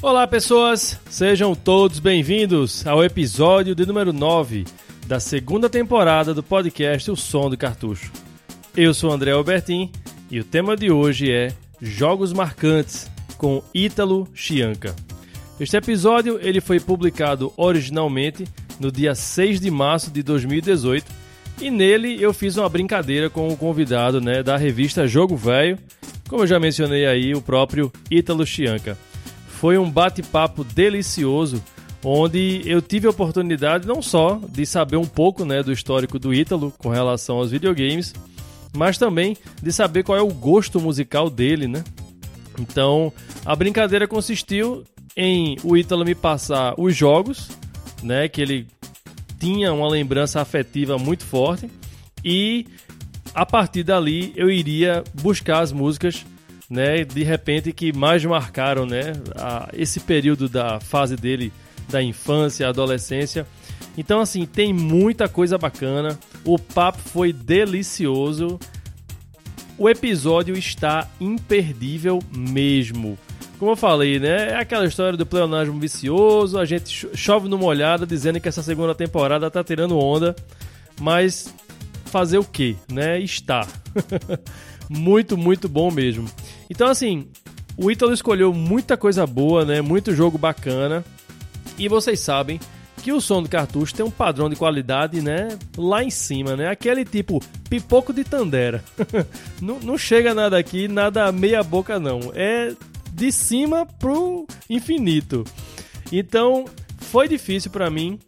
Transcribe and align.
Olá, 0.00 0.26
pessoas! 0.26 0.98
Sejam 1.08 1.54
todos 1.54 1.98
bem-vindos 1.98 2.86
ao 2.86 3.02
episódio 3.02 3.74
de 3.74 3.86
número 3.86 4.12
9 4.12 4.66
da 5.06 5.18
segunda 5.18 5.70
temporada 5.70 6.34
do 6.34 6.42
podcast 6.42 7.10
O 7.10 7.16
Som 7.16 7.48
do 7.48 7.56
Cartucho. 7.56 8.12
Eu 8.76 8.92
sou 8.92 9.10
André 9.10 9.32
Albertin 9.32 9.90
e 10.30 10.38
o 10.38 10.44
tema 10.44 10.76
de 10.76 10.90
hoje 10.90 11.30
é 11.32 11.52
Jogos 11.80 12.32
Marcantes 12.32 13.10
com 13.38 13.62
Ítalo 13.72 14.28
Chianca. 14.34 14.94
Este 15.58 15.76
episódio 15.76 16.38
ele 16.42 16.60
foi 16.60 16.78
publicado 16.78 17.52
originalmente 17.56 18.44
no 18.78 18.92
dia 18.92 19.14
6 19.14 19.60
de 19.60 19.70
março 19.70 20.10
de 20.10 20.22
2018 20.22 21.06
e 21.60 21.70
nele 21.70 22.22
eu 22.22 22.32
fiz 22.32 22.56
uma 22.56 22.68
brincadeira 22.68 23.30
com 23.30 23.48
o 23.48 23.56
convidado 23.56 24.20
né, 24.20 24.42
da 24.42 24.56
revista 24.56 25.06
Jogo 25.06 25.36
Velho, 25.36 25.78
como 26.28 26.42
eu 26.42 26.46
já 26.46 26.60
mencionei 26.60 27.06
aí, 27.06 27.34
o 27.34 27.40
próprio 27.40 27.90
Ítalo 28.10 28.46
Chianca. 28.46 28.96
Foi 29.48 29.78
um 29.78 29.90
bate-papo 29.90 30.62
delicioso, 30.62 31.62
onde 32.04 32.62
eu 32.64 32.80
tive 32.80 33.06
a 33.06 33.10
oportunidade 33.10 33.88
não 33.88 34.00
só 34.00 34.40
de 34.48 34.64
saber 34.64 34.96
um 34.96 35.06
pouco 35.06 35.44
né, 35.44 35.62
do 35.62 35.72
histórico 35.72 36.18
do 36.18 36.32
Ítalo 36.32 36.72
com 36.78 36.90
relação 36.90 37.38
aos 37.38 37.50
videogames, 37.50 38.14
mas 38.76 38.98
também 38.98 39.36
de 39.60 39.72
saber 39.72 40.04
qual 40.04 40.18
é 40.18 40.22
o 40.22 40.32
gosto 40.32 40.80
musical 40.80 41.28
dele, 41.28 41.66
né? 41.66 41.82
Então, 42.58 43.12
a 43.44 43.54
brincadeira 43.54 44.06
consistiu 44.06 44.84
em 45.16 45.56
o 45.62 45.76
Ítalo 45.76 46.04
me 46.04 46.14
passar 46.14 46.74
os 46.78 46.94
jogos, 46.94 47.48
né, 48.02 48.28
que 48.28 48.40
ele 48.40 48.66
tinha 49.38 49.72
uma 49.72 49.88
lembrança 49.88 50.40
afetiva 50.40 50.98
muito 50.98 51.24
forte 51.24 51.70
e 52.24 52.66
a 53.34 53.46
partir 53.46 53.82
dali 53.82 54.32
eu 54.36 54.50
iria 54.50 55.04
buscar 55.14 55.60
as 55.60 55.72
músicas 55.72 56.24
né, 56.68 57.04
de 57.04 57.22
repente 57.22 57.72
que 57.72 57.92
mais 57.92 58.24
marcaram, 58.24 58.84
né, 58.84 59.12
a, 59.36 59.68
esse 59.72 60.00
período 60.00 60.48
da 60.48 60.78
fase 60.80 61.16
dele 61.16 61.52
da 61.88 62.02
infância, 62.02 62.68
adolescência. 62.68 63.46
Então 63.96 64.20
assim, 64.20 64.44
tem 64.44 64.72
muita 64.72 65.28
coisa 65.28 65.56
bacana. 65.56 66.18
O 66.44 66.58
papo 66.58 66.98
foi 66.98 67.32
delicioso. 67.32 68.58
O 69.78 69.88
episódio 69.88 70.58
está 70.58 71.08
imperdível 71.20 72.18
mesmo. 72.36 73.16
Como 73.58 73.70
eu 73.70 73.76
falei, 73.76 74.18
né? 74.18 74.50
É 74.50 74.56
aquela 74.56 74.84
história 74.84 75.16
do 75.16 75.24
pleonasmo 75.24 75.78
vicioso, 75.78 76.58
a 76.58 76.64
gente 76.64 77.08
chove 77.14 77.48
no 77.48 77.56
molhado 77.56 78.04
dizendo 78.04 78.40
que 78.40 78.48
essa 78.48 78.62
segunda 78.62 78.94
temporada 78.94 79.48
tá 79.50 79.62
tirando 79.62 79.96
onda, 79.96 80.34
mas 81.00 81.54
fazer 82.06 82.38
o 82.38 82.44
que, 82.44 82.76
né? 82.90 83.20
Está. 83.20 83.66
muito, 84.90 85.36
muito 85.36 85.68
bom 85.68 85.90
mesmo. 85.90 86.28
Então, 86.68 86.88
assim, 86.88 87.28
o 87.76 87.88
Ítalo 87.88 88.12
escolheu 88.12 88.52
muita 88.52 88.96
coisa 88.96 89.24
boa, 89.26 89.64
né? 89.64 89.80
Muito 89.80 90.14
jogo 90.14 90.36
bacana. 90.36 91.04
E 91.78 91.88
vocês 91.88 92.18
sabem 92.18 92.58
que 93.08 93.12
o 93.12 93.22
som 93.22 93.42
do 93.42 93.48
cartucho 93.48 93.94
tem 93.94 94.04
um 94.04 94.10
padrão 94.10 94.50
de 94.50 94.56
qualidade, 94.56 95.22
né? 95.22 95.58
Lá 95.78 96.04
em 96.04 96.10
cima, 96.10 96.54
né? 96.54 96.68
Aquele 96.68 97.06
tipo 97.06 97.42
pipoco 97.70 98.12
de 98.12 98.22
Tandera. 98.22 98.84
não, 99.62 99.80
não 99.80 99.96
chega 99.96 100.34
nada 100.34 100.58
aqui, 100.58 100.86
nada 100.88 101.32
meia 101.32 101.62
boca, 101.62 101.98
não. 101.98 102.20
É 102.34 102.74
de 103.10 103.32
cima 103.32 103.86
pro 103.86 104.46
infinito. 104.68 105.42
Então, 106.12 106.66
foi 106.98 107.26
difícil 107.26 107.70
para 107.70 107.88
mim 107.88 108.18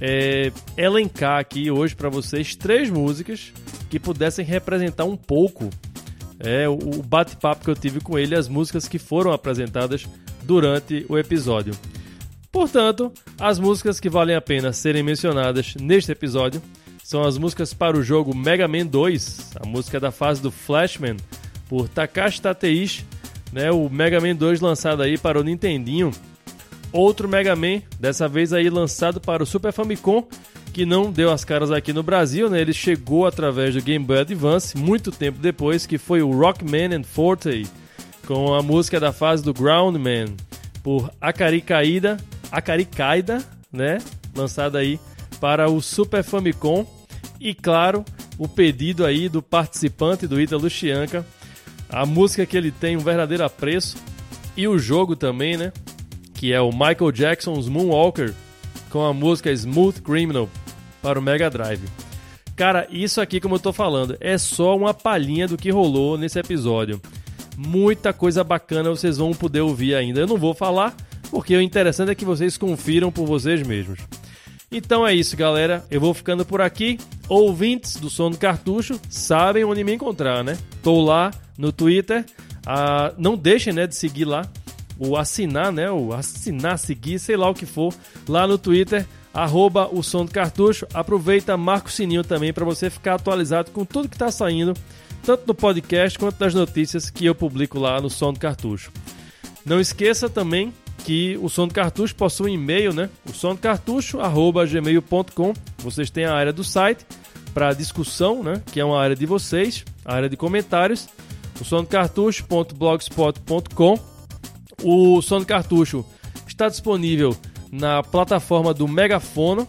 é, 0.00 0.50
elencar 0.76 1.38
aqui 1.38 1.70
hoje 1.70 1.94
para 1.94 2.08
vocês 2.08 2.56
três 2.56 2.90
músicas 2.90 3.52
que 3.88 4.00
pudessem 4.00 4.44
representar 4.44 5.04
um 5.04 5.16
pouco 5.16 5.70
é, 6.40 6.68
o 6.68 7.04
bate-papo 7.04 7.64
que 7.64 7.70
eu 7.70 7.76
tive 7.76 8.00
com 8.00 8.18
ele, 8.18 8.34
as 8.34 8.48
músicas 8.48 8.88
que 8.88 8.98
foram 8.98 9.30
apresentadas 9.30 10.08
durante 10.42 11.06
o 11.08 11.16
episódio. 11.16 11.72
Portanto, 12.54 13.12
as 13.36 13.58
músicas 13.58 13.98
que 13.98 14.08
valem 14.08 14.36
a 14.36 14.40
pena 14.40 14.72
serem 14.72 15.02
mencionadas 15.02 15.74
neste 15.74 16.12
episódio 16.12 16.62
são 17.02 17.24
as 17.24 17.36
músicas 17.36 17.74
para 17.74 17.98
o 17.98 18.02
jogo 18.02 18.32
Mega 18.32 18.68
Man 18.68 18.86
2, 18.86 19.56
a 19.60 19.66
música 19.66 19.98
da 19.98 20.12
fase 20.12 20.40
do 20.40 20.52
Flashman, 20.52 21.16
por 21.68 21.88
Takashi 21.88 22.40
Tateishi, 22.40 23.04
né, 23.52 23.72
o 23.72 23.90
Mega 23.90 24.20
Man 24.20 24.36
2 24.36 24.60
lançado 24.60 25.02
aí 25.02 25.18
para 25.18 25.40
o 25.40 25.42
Nintendinho. 25.42 26.12
Outro 26.92 27.28
Mega 27.28 27.56
Man, 27.56 27.82
dessa 27.98 28.28
vez 28.28 28.52
aí 28.52 28.70
lançado 28.70 29.20
para 29.20 29.42
o 29.42 29.46
Super 29.46 29.72
Famicom 29.72 30.24
que 30.72 30.86
não 30.86 31.10
deu 31.10 31.32
as 31.32 31.44
caras 31.44 31.72
aqui 31.72 31.92
no 31.92 32.04
Brasil, 32.04 32.48
né? 32.48 32.60
Ele 32.60 32.72
chegou 32.72 33.26
através 33.26 33.74
do 33.74 33.82
Game 33.82 34.04
Boy 34.04 34.18
Advance 34.18 34.76
muito 34.76 35.12
tempo 35.12 35.38
depois, 35.40 35.86
que 35.86 35.98
foi 35.98 36.20
o 36.20 36.32
Rockman 36.32 36.96
and 36.96 37.04
Forte, 37.04 37.64
com 38.26 38.54
a 38.54 38.60
música 38.60 38.98
da 38.98 39.12
fase 39.12 39.42
do 39.42 39.54
Groundman, 39.54 40.34
por 40.82 41.12
Akari 41.20 41.60
Kaida, 41.60 42.16
Akari 42.54 42.84
Kaida, 42.84 43.44
né? 43.72 43.98
Lançada 44.34 44.78
aí 44.78 45.00
para 45.40 45.68
o 45.68 45.80
Super 45.80 46.22
Famicom. 46.22 46.86
E 47.40 47.52
claro, 47.52 48.04
o 48.38 48.48
pedido 48.48 49.04
aí 49.04 49.28
do 49.28 49.42
participante 49.42 50.26
do 50.26 50.40
Ita 50.40 50.56
Lucianca, 50.56 51.26
a 51.88 52.06
música 52.06 52.46
que 52.46 52.56
ele 52.56 52.70
tem 52.70 52.96
um 52.96 53.00
verdadeiro 53.00 53.44
apreço 53.44 53.96
e 54.56 54.68
o 54.68 54.78
jogo 54.78 55.16
também, 55.16 55.56
né? 55.56 55.72
Que 56.32 56.52
é 56.52 56.60
o 56.60 56.70
Michael 56.70 57.12
Jackson's 57.12 57.68
Moonwalker 57.68 58.32
com 58.88 59.04
a 59.04 59.12
música 59.12 59.50
Smooth 59.50 60.00
Criminal 60.02 60.48
para 61.02 61.18
o 61.18 61.22
Mega 61.22 61.50
Drive. 61.50 61.82
Cara, 62.56 62.86
isso 62.88 63.20
aqui, 63.20 63.40
como 63.40 63.56
eu 63.56 63.60
tô 63.60 63.72
falando, 63.72 64.16
é 64.20 64.38
só 64.38 64.76
uma 64.76 64.94
palhinha 64.94 65.48
do 65.48 65.56
que 65.56 65.70
rolou 65.70 66.16
nesse 66.16 66.38
episódio. 66.38 67.00
Muita 67.56 68.12
coisa 68.12 68.44
bacana 68.44 68.90
vocês 68.90 69.18
vão 69.18 69.32
poder 69.32 69.60
ouvir 69.60 69.96
ainda. 69.96 70.20
Eu 70.20 70.26
não 70.26 70.36
vou 70.36 70.54
falar, 70.54 70.94
porque 71.34 71.56
o 71.56 71.60
interessante 71.60 72.12
é 72.12 72.14
que 72.14 72.24
vocês 72.24 72.56
confiram 72.56 73.10
por 73.10 73.26
vocês 73.26 73.66
mesmos. 73.66 73.98
Então 74.70 75.04
é 75.04 75.12
isso, 75.12 75.36
galera. 75.36 75.84
Eu 75.90 76.00
vou 76.00 76.14
ficando 76.14 76.46
por 76.46 76.60
aqui. 76.60 76.96
Ouvintes 77.28 77.96
do 77.96 78.08
Som 78.08 78.30
do 78.30 78.38
Cartucho 78.38 79.00
sabem 79.10 79.64
onde 79.64 79.82
me 79.82 79.92
encontrar, 79.92 80.44
né? 80.44 80.56
Tô 80.80 81.02
lá 81.02 81.32
no 81.58 81.72
Twitter. 81.72 82.24
Ah, 82.64 83.12
não 83.18 83.36
deixem 83.36 83.72
né, 83.72 83.84
de 83.84 83.96
seguir 83.96 84.26
lá. 84.26 84.48
O 84.96 85.16
assinar, 85.16 85.72
né? 85.72 85.90
O 85.90 86.12
assinar, 86.14 86.78
seguir, 86.78 87.18
sei 87.18 87.36
lá 87.36 87.50
o 87.50 87.54
que 87.54 87.66
for. 87.66 87.92
Lá 88.28 88.46
no 88.46 88.56
Twitter 88.56 89.04
arroba 89.34 89.88
o 89.92 90.04
som 90.04 90.24
do 90.24 90.30
cartucho. 90.30 90.86
Aproveita, 90.94 91.56
marca 91.56 91.88
o 91.88 91.90
sininho 91.90 92.22
também 92.22 92.52
para 92.52 92.64
você 92.64 92.88
ficar 92.88 93.14
atualizado 93.14 93.72
com 93.72 93.84
tudo 93.84 94.08
que 94.08 94.14
está 94.14 94.30
saindo, 94.30 94.72
tanto 95.24 95.48
no 95.48 95.54
podcast 95.54 96.16
quanto 96.16 96.38
nas 96.38 96.54
notícias 96.54 97.10
que 97.10 97.26
eu 97.26 97.34
publico 97.34 97.76
lá 97.80 98.00
no 98.00 98.08
Som 98.08 98.32
do 98.32 98.38
Cartucho. 98.38 98.92
Não 99.66 99.80
esqueça 99.80 100.28
também 100.28 100.72
que 101.04 101.38
o 101.40 101.48
Som 101.50 101.68
do 101.68 101.74
Cartucho 101.74 102.16
possui 102.16 102.50
um 102.50 102.54
e-mail, 102.54 102.94
né? 102.94 103.08
O 103.28 103.32
som 103.32 103.54
do 103.54 103.60
cartucho, 103.60 104.18
arroba 104.20 104.66
gmail.com. 104.66 105.52
Vocês 105.78 106.10
têm 106.10 106.24
a 106.24 106.34
área 106.34 106.52
do 106.52 106.64
site 106.64 107.06
para 107.52 107.72
discussão, 107.74 108.42
né? 108.42 108.60
Que 108.72 108.80
é 108.80 108.84
uma 108.84 109.00
área 109.00 109.14
de 109.14 109.24
vocês, 109.26 109.84
a 110.04 110.14
área 110.14 110.28
de 110.28 110.36
comentários. 110.36 111.08
O 111.60 111.64
som 111.64 111.82
do 111.82 111.86
cartucho.blogspot.com. 111.86 114.00
O 114.82 115.22
Som 115.22 115.38
do 115.40 115.46
Cartucho 115.46 116.04
está 116.46 116.68
disponível 116.68 117.36
na 117.70 118.02
plataforma 118.02 118.74
do 118.74 118.88
Megafono 118.88 119.68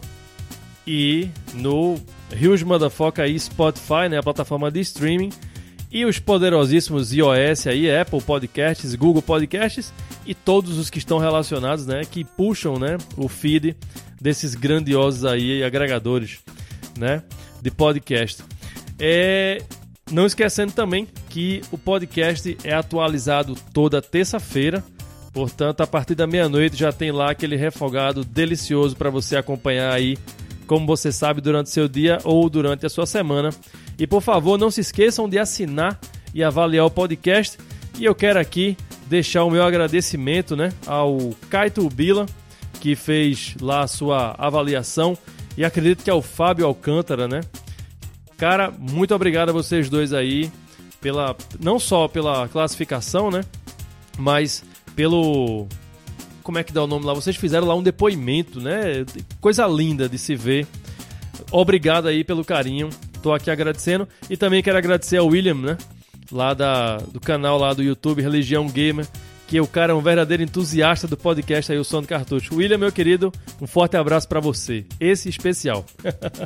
e 0.86 1.28
no 1.54 1.96
Huge 2.32 2.64
Motherfucker 2.64 3.24
aí 3.24 3.38
Spotify, 3.38 4.08
né, 4.10 4.18
a 4.18 4.22
plataforma 4.22 4.68
de 4.70 4.80
streaming, 4.80 5.30
e 5.90 6.04
os 6.04 6.18
poderosíssimos 6.18 7.12
iOS 7.12 7.66
aí, 7.66 7.94
Apple 7.94 8.20
Podcasts, 8.20 8.94
Google 8.94 9.22
Podcasts 9.22 9.92
e 10.26 10.34
todos 10.34 10.78
os 10.78 10.90
que 10.90 10.98
estão 10.98 11.18
relacionados, 11.18 11.86
né, 11.86 12.02
que 12.04 12.24
puxam, 12.24 12.78
né, 12.78 12.98
o 13.16 13.28
feed 13.28 13.76
desses 14.20 14.54
grandiosos 14.54 15.24
aí 15.24 15.62
agregadores, 15.62 16.38
né, 16.98 17.22
de 17.62 17.70
podcast. 17.70 18.42
É, 18.98 19.62
não 20.10 20.26
esquecendo 20.26 20.72
também 20.72 21.06
que 21.28 21.62
o 21.70 21.78
podcast 21.78 22.56
é 22.64 22.74
atualizado 22.74 23.54
toda 23.72 24.00
terça-feira 24.02 24.82
Portanto, 25.36 25.82
a 25.82 25.86
partir 25.86 26.14
da 26.14 26.26
meia-noite 26.26 26.76
já 26.76 26.90
tem 26.90 27.12
lá 27.12 27.30
aquele 27.30 27.56
refogado 27.56 28.24
delicioso 28.24 28.96
para 28.96 29.10
você 29.10 29.36
acompanhar 29.36 29.92
aí, 29.92 30.16
como 30.66 30.86
você 30.86 31.12
sabe, 31.12 31.42
durante 31.42 31.68
seu 31.68 31.86
dia 31.86 32.16
ou 32.24 32.48
durante 32.48 32.86
a 32.86 32.88
sua 32.88 33.04
semana. 33.04 33.50
E 33.98 34.06
por 34.06 34.20
favor, 34.20 34.58
não 34.58 34.70
se 34.70 34.80
esqueçam 34.80 35.28
de 35.28 35.38
assinar 35.38 35.98
e 36.34 36.42
avaliar 36.44 36.84
o 36.84 36.90
podcast. 36.90 37.58
E 37.98 38.04
eu 38.04 38.14
quero 38.14 38.38
aqui 38.38 38.76
deixar 39.06 39.44
o 39.44 39.50
meu 39.50 39.62
agradecimento 39.62 40.54
né, 40.54 40.72
ao 40.86 41.34
Kaito 41.48 41.88
Bila, 41.88 42.26
que 42.80 42.94
fez 42.94 43.54
lá 43.60 43.82
a 43.82 43.86
sua 43.86 44.34
avaliação. 44.38 45.16
E 45.56 45.64
acredito 45.64 46.04
que 46.04 46.10
é 46.10 46.14
o 46.14 46.20
Fábio 46.20 46.66
Alcântara, 46.66 47.26
né? 47.26 47.40
Cara, 48.36 48.70
muito 48.70 49.14
obrigado 49.14 49.48
a 49.48 49.52
vocês 49.52 49.88
dois 49.88 50.12
aí, 50.12 50.50
pela, 51.00 51.34
não 51.58 51.78
só 51.78 52.06
pela 52.06 52.46
classificação, 52.48 53.30
né? 53.30 53.42
Mas 54.18 54.62
pelo. 54.94 55.66
Como 56.42 56.58
é 56.58 56.62
que 56.62 56.72
dá 56.72 56.84
o 56.84 56.86
nome 56.86 57.06
lá? 57.06 57.14
Vocês 57.14 57.36
fizeram 57.36 57.66
lá 57.66 57.74
um 57.74 57.82
depoimento, 57.82 58.60
né? 58.60 59.04
Coisa 59.40 59.66
linda 59.66 60.08
de 60.08 60.18
se 60.18 60.36
ver. 60.36 60.66
Obrigado 61.50 62.08
aí 62.08 62.22
pelo 62.22 62.44
carinho. 62.44 62.90
Tô 63.22 63.32
aqui 63.32 63.50
agradecendo. 63.50 64.08
E 64.28 64.36
também 64.36 64.62
quero 64.62 64.78
agradecer 64.78 65.16
ao 65.18 65.26
William, 65.26 65.54
né? 65.54 65.78
Lá 66.30 66.54
da, 66.54 66.98
do 66.98 67.20
canal 67.20 67.58
lá 67.58 67.72
do 67.72 67.82
YouTube 67.82 68.22
Religião 68.22 68.66
Gamer. 68.66 69.06
Que 69.46 69.60
o 69.60 69.66
cara 69.66 69.92
é 69.92 69.94
um 69.94 70.00
verdadeiro 70.00 70.42
entusiasta 70.42 71.06
do 71.06 71.16
podcast 71.16 71.70
aí, 71.70 71.78
o 71.78 71.84
Som 71.84 72.02
Cartucho. 72.02 72.56
William, 72.56 72.78
meu 72.78 72.90
querido, 72.90 73.32
um 73.60 73.66
forte 73.66 73.96
abraço 73.96 74.26
para 74.26 74.40
você. 74.40 74.84
Esse 74.98 75.28
especial. 75.28 75.84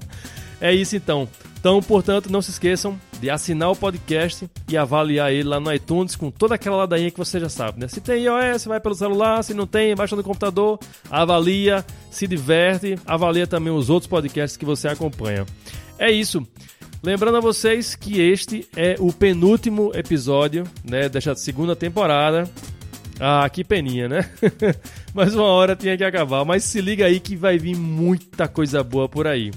é 0.61 0.75
isso 0.75 0.97
então. 0.97 1.27
Então, 1.61 1.83
portanto, 1.83 2.33
não 2.33 2.41
se 2.41 2.51
esqueçam 2.51 2.99
de 3.21 3.29
assinar 3.29 3.71
o 3.71 3.77
podcast 3.77 4.49
e 4.67 4.79
avaliar 4.79 5.31
ele 5.31 5.45
lá 5.45 5.61
no 5.61 5.71
iTunes 5.71 6.17
com 6.17 6.31
toda 6.31 6.55
aquela 6.55 6.77
ladainha 6.77 7.11
que 7.11 7.19
você 7.19 7.39
já 7.39 7.51
sabe, 7.51 7.79
né? 7.79 7.87
Se 7.87 8.01
tem 8.01 8.25
iOS, 8.25 8.65
vai 8.65 8.81
pelo 8.81 8.95
celular, 8.95 9.45
se 9.45 9.53
não 9.53 9.67
tem, 9.67 9.95
baixa 9.95 10.17
no 10.17 10.25
computador, 10.25 10.79
avalia, 11.11 11.85
se 12.11 12.27
diverte, 12.27 12.99
avalia 13.07 13.47
também 13.47 13.71
os 13.71 13.91
outros 13.91 14.09
podcasts 14.09 14.57
que 14.57 14.65
você 14.65 14.89
acompanha. 14.89 15.45
É 16.01 16.11
isso. 16.11 16.47
Lembrando 17.03 17.37
a 17.37 17.41
vocês 17.41 17.95
que 17.95 18.19
este 18.19 18.67
é 18.75 18.97
o 18.99 19.13
penúltimo 19.13 19.93
episódio, 19.95 20.65
né, 20.83 21.11
desta 21.11 21.35
segunda 21.35 21.77
temporada. 21.77 22.51
Ah, 23.21 23.47
que 23.51 23.63
peninha, 23.63 24.09
né? 24.09 24.31
Mas 25.13 25.35
uma 25.35 25.45
hora 25.45 25.77
tinha 25.77 25.95
que 25.99 26.05
acabar. 26.05 26.43
Mas 26.43 26.65
se 26.65 26.81
liga 26.81 27.05
aí 27.05 27.21
que 27.21 27.37
vai 27.37 27.59
vir 27.59 27.77
muita 27.77 28.49
coisa 28.49 28.83
boa 28.83 29.07
por 29.07 29.27
aí. 29.27 29.51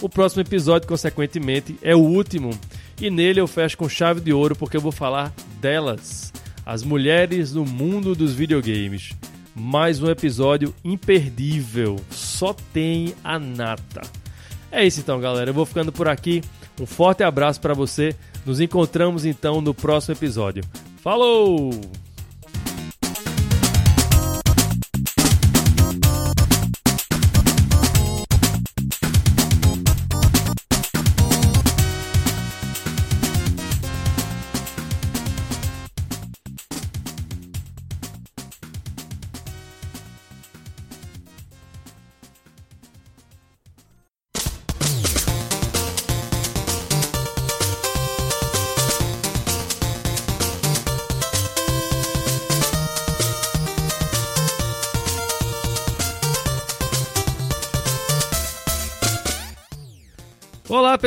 O 0.00 0.08
próximo 0.08 0.42
episódio, 0.42 0.86
consequentemente, 0.86 1.76
é 1.82 1.96
o 1.96 2.00
último. 2.00 2.50
E 3.00 3.10
nele 3.10 3.40
eu 3.40 3.48
fecho 3.48 3.76
com 3.76 3.88
chave 3.88 4.20
de 4.20 4.32
ouro 4.32 4.54
porque 4.54 4.76
eu 4.76 4.80
vou 4.80 4.92
falar 4.92 5.32
delas. 5.60 6.32
As 6.64 6.84
mulheres 6.84 7.54
no 7.54 7.64
mundo 7.64 8.14
dos 8.14 8.34
videogames. 8.34 9.10
Mais 9.52 10.00
um 10.00 10.08
episódio 10.08 10.72
imperdível. 10.84 11.96
Só 12.08 12.54
tem 12.72 13.14
a 13.24 13.36
nata. 13.36 14.02
É 14.70 14.86
isso 14.86 15.00
então, 15.00 15.20
galera. 15.20 15.50
Eu 15.50 15.54
vou 15.54 15.66
ficando 15.66 15.92
por 15.92 16.08
aqui. 16.08 16.42
Um 16.80 16.86
forte 16.86 17.22
abraço 17.22 17.60
para 17.60 17.74
você. 17.74 18.14
Nos 18.44 18.60
encontramos 18.60 19.24
então 19.24 19.60
no 19.60 19.74
próximo 19.74 20.14
episódio. 20.14 20.62
Falou! 21.02 21.70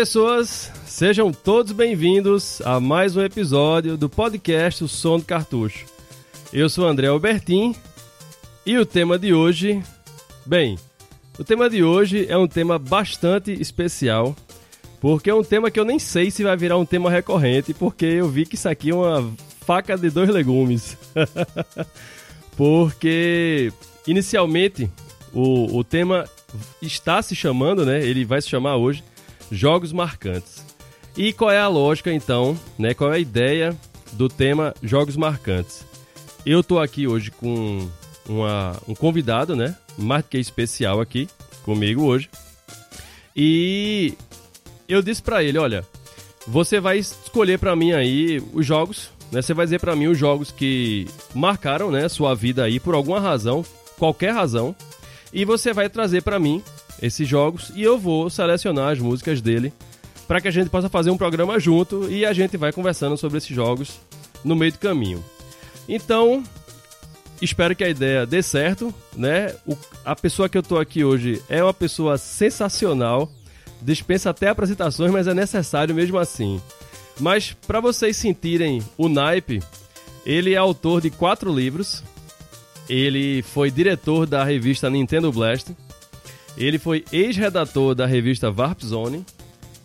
Pessoas! 0.01 0.71
Sejam 0.87 1.31
todos 1.31 1.73
bem-vindos 1.73 2.59
a 2.65 2.79
mais 2.79 3.15
um 3.15 3.21
episódio 3.21 3.95
do 3.95 4.09
podcast 4.09 4.83
O 4.83 4.87
Som 4.87 5.19
do 5.19 5.25
Cartucho. 5.25 5.85
Eu 6.51 6.67
sou 6.71 6.87
André 6.87 7.05
Albertin 7.05 7.75
e 8.65 8.79
o 8.79 8.83
tema 8.83 9.19
de 9.19 9.31
hoje. 9.31 9.79
Bem, 10.43 10.75
o 11.37 11.43
tema 11.43 11.69
de 11.69 11.83
hoje 11.83 12.25
é 12.27 12.35
um 12.35 12.47
tema 12.47 12.79
bastante 12.79 13.51
especial, 13.51 14.35
porque 14.99 15.29
é 15.29 15.35
um 15.35 15.43
tema 15.43 15.69
que 15.69 15.79
eu 15.79 15.85
nem 15.85 15.99
sei 15.99 16.31
se 16.31 16.41
vai 16.41 16.57
virar 16.57 16.79
um 16.79 16.85
tema 16.85 17.07
recorrente, 17.07 17.71
porque 17.71 18.05
eu 18.05 18.27
vi 18.27 18.47
que 18.47 18.55
isso 18.55 18.67
aqui 18.67 18.89
é 18.89 18.95
uma 18.95 19.31
faca 19.67 19.95
de 19.95 20.09
dois 20.09 20.29
legumes. 20.31 20.97
porque, 22.57 23.71
inicialmente, 24.07 24.89
o, 25.31 25.77
o 25.77 25.83
tema 25.83 26.27
está 26.81 27.21
se 27.21 27.35
chamando, 27.35 27.85
né? 27.85 28.03
Ele 28.03 28.25
vai 28.25 28.41
se 28.41 28.49
chamar 28.49 28.77
hoje 28.77 29.03
jogos 29.51 29.91
marcantes. 29.91 30.65
E 31.17 31.33
qual 31.33 31.51
é 31.51 31.59
a 31.59 31.67
lógica 31.67 32.11
então, 32.11 32.57
né? 32.79 32.93
Qual 32.93 33.11
é 33.11 33.17
a 33.17 33.19
ideia 33.19 33.77
do 34.13 34.29
tema 34.29 34.73
jogos 34.81 35.17
marcantes? 35.17 35.85
Eu 36.45 36.63
tô 36.63 36.79
aqui 36.79 37.05
hoje 37.05 37.29
com 37.29 37.87
uma, 38.27 38.77
um 38.87 38.95
convidado, 38.95 39.55
né? 39.55 39.75
Mais 39.97 40.25
que 40.25 40.37
especial 40.37 41.01
aqui 41.01 41.27
comigo 41.63 42.03
hoje. 42.03 42.29
E 43.35 44.13
eu 44.87 45.01
disse 45.01 45.21
para 45.21 45.43
ele, 45.43 45.57
olha, 45.57 45.85
você 46.47 46.79
vai 46.79 46.97
escolher 46.97 47.59
para 47.59 47.75
mim 47.75 47.91
aí 47.91 48.41
os 48.53 48.65
jogos, 48.65 49.09
né? 49.31 49.41
Você 49.41 49.53
vai 49.53 49.65
dizer 49.65 49.79
para 49.79 49.95
mim 49.95 50.07
os 50.07 50.17
jogos 50.17 50.51
que 50.51 51.07
marcaram, 51.33 51.91
né, 51.91 52.07
sua 52.09 52.33
vida 52.33 52.63
aí 52.63 52.79
por 52.79 52.95
alguma 52.95 53.19
razão, 53.19 53.65
qualquer 53.97 54.33
razão, 54.33 54.75
e 55.33 55.45
você 55.45 55.71
vai 55.71 55.89
trazer 55.89 56.23
para 56.23 56.39
mim 56.39 56.61
esses 57.01 57.27
jogos 57.27 57.71
e 57.75 57.81
eu 57.81 57.97
vou 57.97 58.29
selecionar 58.29 58.91
as 58.91 58.99
músicas 58.99 59.41
dele 59.41 59.73
para 60.27 60.39
que 60.39 60.47
a 60.47 60.51
gente 60.51 60.69
possa 60.69 60.87
fazer 60.87 61.09
um 61.09 61.17
programa 61.17 61.59
junto 61.59 62.09
e 62.09 62.25
a 62.25 62.31
gente 62.31 62.55
vai 62.55 62.71
conversando 62.71 63.17
sobre 63.17 63.37
esses 63.37 63.53
jogos 63.53 63.99
no 64.43 64.55
meio 64.55 64.71
do 64.71 64.79
caminho. 64.79 65.23
Então, 65.89 66.43
espero 67.41 67.75
que 67.75 67.83
a 67.83 67.89
ideia 67.89 68.25
dê 68.25 68.41
certo, 68.41 68.93
né? 69.15 69.53
O, 69.65 69.75
a 70.05 70.15
pessoa 70.15 70.47
que 70.47 70.57
eu 70.57 70.63
tô 70.63 70.79
aqui 70.79 71.03
hoje 71.03 71.41
é 71.49 71.61
uma 71.61 71.73
pessoa 71.73 72.17
sensacional, 72.17 73.29
dispensa 73.81 74.29
até 74.29 74.47
apresentações, 74.47 75.11
mas 75.11 75.27
é 75.27 75.33
necessário 75.33 75.93
mesmo 75.93 76.17
assim. 76.17 76.61
Mas 77.19 77.51
para 77.67 77.81
vocês 77.81 78.15
sentirem 78.15 78.81
o 78.97 79.09
naipe, 79.09 79.61
ele 80.25 80.53
é 80.53 80.57
autor 80.57 81.01
de 81.01 81.09
quatro 81.09 81.53
livros. 81.53 82.03
Ele 82.87 83.41
foi 83.41 83.69
diretor 83.69 84.25
da 84.25 84.43
revista 84.43 84.89
Nintendo 84.89 85.31
Blast 85.31 85.71
ele 86.57 86.77
foi 86.77 87.03
ex-redator 87.11 87.95
da 87.95 88.05
revista 88.05 88.51
Warp 88.51 88.81
Zone. 88.81 89.25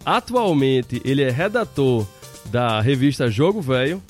Atualmente, 0.05 1.01
ele 1.05 1.23
é 1.23 1.31
redator 1.31 2.07
da 2.47 2.81
revista 2.81 3.31
Jogo 3.31 3.61
Velho. 3.61 4.03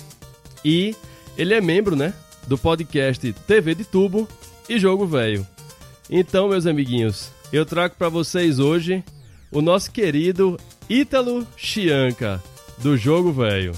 E 0.64 0.94
ele 1.37 1.55
é 1.55 1.61
membro, 1.61 1.94
né, 1.94 2.12
do 2.47 2.58
podcast 2.58 3.32
TV 3.47 3.75
de 3.75 3.85
Tubo 3.85 4.29
e 4.69 4.79
Jogo 4.79 5.06
Velho. 5.06 5.46
Então, 6.10 6.48
meus 6.48 6.67
amiguinhos, 6.67 7.31
eu 7.53 7.65
trago 7.65 7.94
para 7.96 8.08
vocês 8.08 8.58
hoje 8.58 9.05
o 9.51 9.60
nosso 9.60 9.91
querido 9.91 10.58
Ítalo 10.89 11.46
Chianca, 11.56 12.43
do 12.79 12.96
Jogo 12.96 13.32
Velho. 13.32 13.72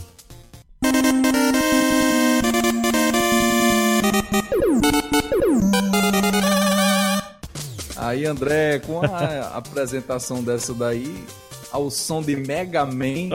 Aí, 8.08 8.24
André, 8.24 8.78
com 8.78 9.02
a 9.02 9.48
apresentação 9.54 10.42
dessa 10.42 10.72
daí, 10.72 11.22
ao 11.70 11.90
som 11.90 12.22
de 12.22 12.36
Mega 12.36 12.86
Man, 12.86 13.28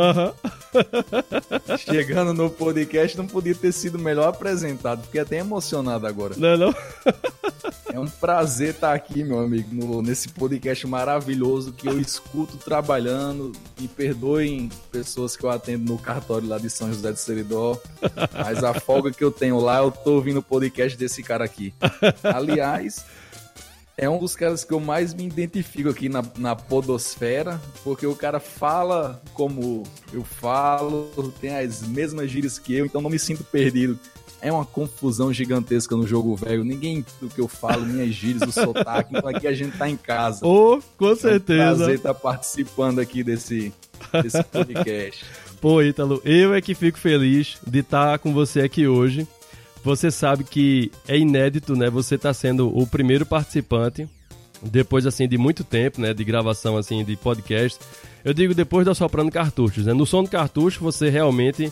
chegando 1.77 2.33
no 2.33 2.49
podcast, 2.49 3.15
não 3.15 3.27
podia 3.27 3.53
ter 3.53 3.71
sido 3.71 3.99
melhor 3.99 4.29
apresentado. 4.29 5.03
Fiquei 5.03 5.21
até 5.21 5.37
emocionado 5.37 6.07
agora. 6.07 6.33
Não, 6.35 6.47
é 6.47 6.57
não? 6.57 6.73
é 7.93 7.99
um 7.99 8.07
prazer 8.07 8.71
estar 8.71 8.95
aqui, 8.95 9.23
meu 9.23 9.37
amigo, 9.41 9.69
no, 9.75 10.01
nesse 10.01 10.29
podcast 10.29 10.87
maravilhoso 10.87 11.71
que 11.71 11.87
eu 11.87 11.99
escuto 12.01 12.57
trabalhando. 12.57 13.51
Me 13.79 13.87
perdoem 13.87 14.71
pessoas 14.91 15.37
que 15.37 15.43
eu 15.43 15.51
atendo 15.51 15.93
no 15.93 15.99
cartório 15.99 16.47
lá 16.47 16.57
de 16.57 16.71
São 16.71 16.91
José 16.91 17.11
de 17.11 17.19
Seridó, 17.19 17.79
mas 18.33 18.63
a 18.63 18.73
folga 18.73 19.11
que 19.11 19.23
eu 19.23 19.31
tenho 19.31 19.59
lá, 19.59 19.77
eu 19.77 19.91
tô 19.91 20.13
ouvindo 20.13 20.39
o 20.39 20.43
podcast 20.43 20.97
desse 20.97 21.21
cara 21.21 21.45
aqui. 21.45 21.71
Aliás 22.23 23.05
é 23.97 24.09
um 24.09 24.17
dos 24.17 24.35
caras 24.35 24.63
que 24.63 24.73
eu 24.73 24.79
mais 24.79 25.13
me 25.13 25.25
identifico 25.25 25.89
aqui 25.89 26.09
na, 26.09 26.23
na 26.37 26.55
podosfera, 26.55 27.61
porque 27.83 28.05
o 28.07 28.15
cara 28.15 28.39
fala 28.39 29.21
como 29.33 29.83
eu 30.11 30.23
falo, 30.23 31.33
tem 31.39 31.55
as 31.55 31.83
mesmas 31.83 32.29
gírias 32.29 32.57
que 32.57 32.73
eu, 32.75 32.85
então 32.85 33.01
não 33.01 33.09
me 33.09 33.19
sinto 33.19 33.43
perdido. 33.43 33.99
É 34.41 34.51
uma 34.51 34.65
confusão 34.65 35.31
gigantesca 35.31 35.95
no 35.95 36.05
jogo 36.05 36.35
velho. 36.35 36.65
Ninguém 36.65 37.05
do 37.21 37.29
que 37.29 37.39
eu 37.39 37.47
falo, 37.47 37.85
minhas 37.85 38.13
gírias, 38.13 38.41
o 38.41 38.51
sotaque. 38.51 39.15
Então 39.15 39.29
aqui 39.29 39.47
a 39.47 39.53
gente 39.53 39.77
tá 39.77 39.89
em 39.89 39.95
casa. 39.95 40.45
Oh, 40.45 40.81
com 40.97 41.15
certeza. 41.15 41.61
É 41.61 41.71
um 41.71 41.77
prazer 41.77 41.95
estar 41.95 42.13
tá 42.13 42.19
participando 42.19 42.99
aqui 42.99 43.23
desse, 43.23 43.73
desse 44.21 44.43
podcast. 44.51 45.23
Pô, 45.61 45.81
Ítalo, 45.81 46.21
eu 46.25 46.53
é 46.53 46.59
que 46.59 46.75
fico 46.75 46.99
feliz 46.99 47.57
de 47.65 47.79
estar 47.79 48.11
tá 48.11 48.17
com 48.17 48.33
você 48.33 48.59
aqui 48.59 48.85
hoje. 48.85 49.25
Você 49.83 50.09
sabe 50.09 50.43
que 50.43 50.91
é 51.07 51.17
inédito, 51.17 51.75
né? 51.75 51.89
Você 51.89 52.15
está 52.15 52.33
sendo 52.33 52.75
o 52.75 52.87
primeiro 52.87 53.25
participante 53.25 54.07
depois 54.61 55.05
assim 55.05 55.27
de 55.27 55.37
muito 55.37 55.63
tempo, 55.63 55.99
né, 55.99 56.13
de 56.13 56.23
gravação 56.23 56.77
assim 56.77 57.03
de 57.03 57.15
podcast. 57.17 57.79
Eu 58.23 58.33
digo 58.33 58.53
depois 58.53 58.85
da 58.85 58.95
soprando 58.95 59.31
cartuchos, 59.31 59.85
né? 59.85 59.93
No 59.93 60.05
som 60.05 60.23
do 60.23 60.29
cartucho 60.29 60.79
você 60.79 61.09
realmente 61.09 61.71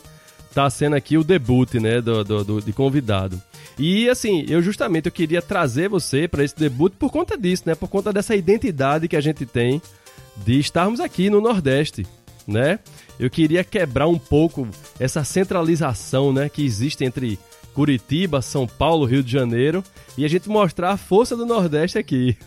tá 0.53 0.70
sendo 0.70 0.98
aqui 0.98 1.18
o 1.18 1.24
debut, 1.24 1.75
né, 1.75 2.01
do, 2.01 2.24
do, 2.24 2.44
do 2.44 2.62
de 2.62 2.74
convidado. 2.74 3.41
E 3.80 4.10
assim, 4.10 4.46
eu 4.50 4.62
justamente 4.62 5.06
eu 5.06 5.12
queria 5.12 5.41
trazer 5.41 5.88
você 5.88 6.27
para 6.27 6.44
esse 6.44 6.56
debut 6.56 6.94
por 7.00 7.10
conta 7.10 7.38
disso, 7.38 7.63
né? 7.65 7.75
Por 7.75 7.88
conta 7.88 8.12
dessa 8.12 8.36
identidade 8.36 9.08
que 9.08 9.15
a 9.15 9.22
gente 9.22 9.46
tem 9.46 9.82
de 10.46 10.60
estarmos 10.60 11.00
aqui 11.00 11.30
no 11.30 11.39
Nordeste, 11.39 12.06
né? 12.46 12.80
Eu 13.18 13.30
queria 13.30 13.63
quebrar 13.63 14.08
um 14.08 14.20
pouco 14.20 14.68
essa 15.00 15.24
centralização, 15.24 16.34
né, 16.34 16.50
que 16.50 16.65
existe 16.65 17.06
entre 17.06 17.39
Curitiba, 17.74 18.42
São 18.42 18.68
Paulo, 18.68 19.06
Rio 19.06 19.24
de 19.24 19.32
Janeiro 19.32 19.84
e 20.18 20.25
a 20.25 20.28
gente 20.28 20.50
mostrar 20.50 20.92
a 20.92 20.98
força 20.98 21.36
do 21.36 21.46
Nordeste 21.46 21.98
aqui. 21.98 22.38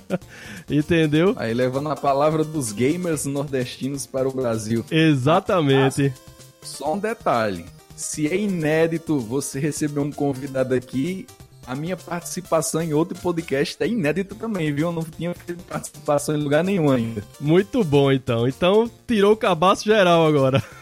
Entendeu? 0.70 1.34
Aí 1.36 1.52
levando 1.52 1.88
a 1.90 1.96
palavra 1.96 2.44
dos 2.44 2.72
gamers 2.72 3.24
nordestinos 3.26 4.06
para 4.06 4.28
o 4.28 4.32
Brasil. 4.32 4.84
Exatamente. 4.90 6.12
Ah, 6.14 6.30
só 6.62 6.94
um 6.94 6.98
detalhe. 6.98 7.64
Se 7.96 8.26
é 8.28 8.36
inédito 8.36 9.18
você 9.18 9.58
receber 9.58 10.00
um 10.00 10.10
convidado 10.10 10.74
aqui, 10.74 11.26
a 11.66 11.74
minha 11.74 11.96
participação 11.96 12.82
em 12.82 12.92
outro 12.92 13.18
podcast 13.20 13.76
é 13.80 13.86
inédita 13.86 14.34
também, 14.34 14.72
viu? 14.72 14.88
Eu 14.88 14.92
não 14.92 15.04
tinha 15.04 15.34
participação 15.68 16.34
em 16.34 16.42
lugar 16.42 16.64
nenhum 16.64 16.90
ainda. 16.90 17.22
Muito 17.38 17.84
bom, 17.84 18.10
então. 18.10 18.48
Então, 18.48 18.90
tirou 19.06 19.32
o 19.32 19.36
cabaço 19.36 19.84
geral 19.84 20.26
agora. 20.26 20.62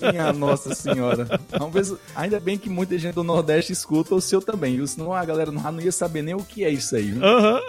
Minha 0.00 0.32
Nossa 0.32 0.74
Senhora. 0.74 1.24
Ver, 1.72 1.98
ainda 2.14 2.40
bem 2.40 2.58
que 2.58 2.68
muita 2.68 2.98
gente 2.98 3.14
do 3.14 3.24
Nordeste 3.24 3.72
escuta 3.72 4.14
o 4.14 4.20
seu 4.20 4.40
também? 4.40 4.84
Senão 4.86 5.12
a 5.12 5.24
galera 5.24 5.50
não 5.50 5.80
ia 5.80 5.92
saber 5.92 6.22
nem 6.22 6.34
o 6.34 6.44
que 6.44 6.64
é 6.64 6.70
isso 6.70 6.96
aí? 6.96 7.12
Uhum. 7.12 7.60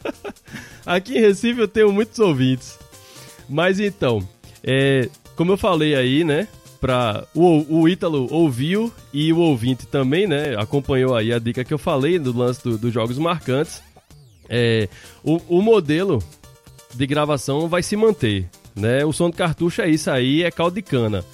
Aqui 0.84 1.16
em 1.16 1.20
Recife 1.20 1.60
eu 1.60 1.68
tenho 1.68 1.92
muitos 1.92 2.18
ouvintes. 2.18 2.78
Mas 3.48 3.78
então, 3.80 4.26
é, 4.62 5.08
como 5.36 5.52
eu 5.52 5.56
falei 5.56 5.94
aí, 5.94 6.24
né? 6.24 6.48
Pra, 6.80 7.26
o, 7.34 7.80
o 7.80 7.88
Ítalo 7.88 8.28
ouviu 8.30 8.92
e 9.10 9.32
o 9.32 9.38
ouvinte 9.38 9.86
também, 9.86 10.26
né? 10.26 10.54
Acompanhou 10.58 11.16
aí 11.16 11.32
a 11.32 11.38
dica 11.38 11.64
que 11.64 11.72
eu 11.72 11.78
falei 11.78 12.18
do 12.18 12.36
lance 12.36 12.62
dos 12.62 12.78
do 12.78 12.90
jogos 12.90 13.18
marcantes. 13.18 13.82
É, 14.50 14.88
o, 15.22 15.40
o 15.48 15.62
modelo 15.62 16.22
de 16.94 17.06
gravação 17.06 17.68
vai 17.68 17.82
se 17.82 17.96
manter, 17.96 18.46
né? 18.76 19.02
O 19.04 19.12
som 19.12 19.30
de 19.30 19.36
cartucho 19.36 19.80
é 19.80 19.88
isso 19.88 20.10
aí, 20.10 20.42
é 20.42 20.50
caldo 20.50 20.74
de 20.74 20.82
cana 20.82 21.24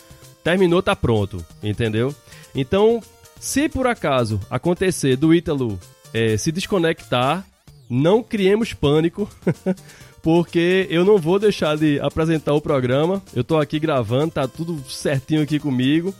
terminou, 0.42 0.82
tá 0.82 0.94
pronto, 0.94 1.44
entendeu? 1.62 2.14
Então, 2.54 3.02
se 3.38 3.68
por 3.68 3.86
acaso 3.86 4.40
acontecer 4.50 5.16
do 5.16 5.34
Ítalo 5.34 5.78
é, 6.12 6.36
se 6.36 6.50
desconectar, 6.52 7.46
não 7.88 8.22
criemos 8.22 8.72
pânico, 8.72 9.28
porque 10.22 10.86
eu 10.90 11.04
não 11.04 11.18
vou 11.18 11.38
deixar 11.38 11.76
de 11.76 11.98
apresentar 12.00 12.54
o 12.54 12.60
programa. 12.60 13.22
Eu 13.34 13.42
tô 13.42 13.58
aqui 13.58 13.78
gravando, 13.78 14.32
tá 14.32 14.46
tudo 14.46 14.82
certinho 14.88 15.42
aqui 15.42 15.58
comigo. 15.58 16.14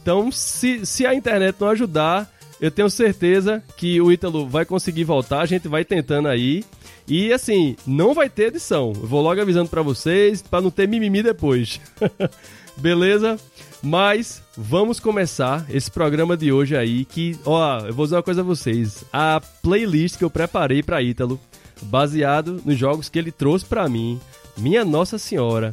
Então, 0.00 0.32
se, 0.32 0.84
se 0.84 1.06
a 1.06 1.14
internet 1.14 1.56
não 1.60 1.68
ajudar, 1.68 2.30
eu 2.60 2.70
tenho 2.70 2.88
certeza 2.90 3.62
que 3.76 4.00
o 4.00 4.10
Ítalo 4.10 4.48
vai 4.48 4.64
conseguir 4.64 5.04
voltar, 5.04 5.40
a 5.40 5.46
gente 5.46 5.68
vai 5.68 5.84
tentando 5.84 6.28
aí. 6.28 6.64
E 7.06 7.32
assim, 7.32 7.76
não 7.86 8.14
vai 8.14 8.30
ter 8.30 8.44
edição. 8.44 8.92
Eu 8.94 9.06
vou 9.06 9.20
logo 9.20 9.40
avisando 9.40 9.68
para 9.68 9.82
vocês, 9.82 10.40
para 10.40 10.60
não 10.60 10.70
ter 10.70 10.88
mimimi 10.88 11.22
depois. 11.22 11.80
Beleza? 12.76 13.38
Mas 13.82 14.42
vamos 14.56 15.00
começar 15.00 15.66
esse 15.68 15.90
programa 15.90 16.36
de 16.36 16.52
hoje 16.52 16.76
aí 16.76 17.04
que, 17.04 17.38
ó, 17.44 17.80
eu 17.80 17.92
vou 17.92 18.06
dizer 18.06 18.16
uma 18.16 18.22
coisa 18.22 18.40
a 18.40 18.44
vocês. 18.44 19.04
A 19.12 19.40
playlist 19.62 20.16
que 20.16 20.24
eu 20.24 20.30
preparei 20.30 20.82
para 20.82 21.02
Ítalo, 21.02 21.40
baseado 21.82 22.62
nos 22.64 22.78
jogos 22.78 23.08
que 23.08 23.18
ele 23.18 23.32
trouxe 23.32 23.64
para 23.64 23.88
mim, 23.88 24.20
minha 24.56 24.84
Nossa 24.84 25.18
Senhora, 25.18 25.72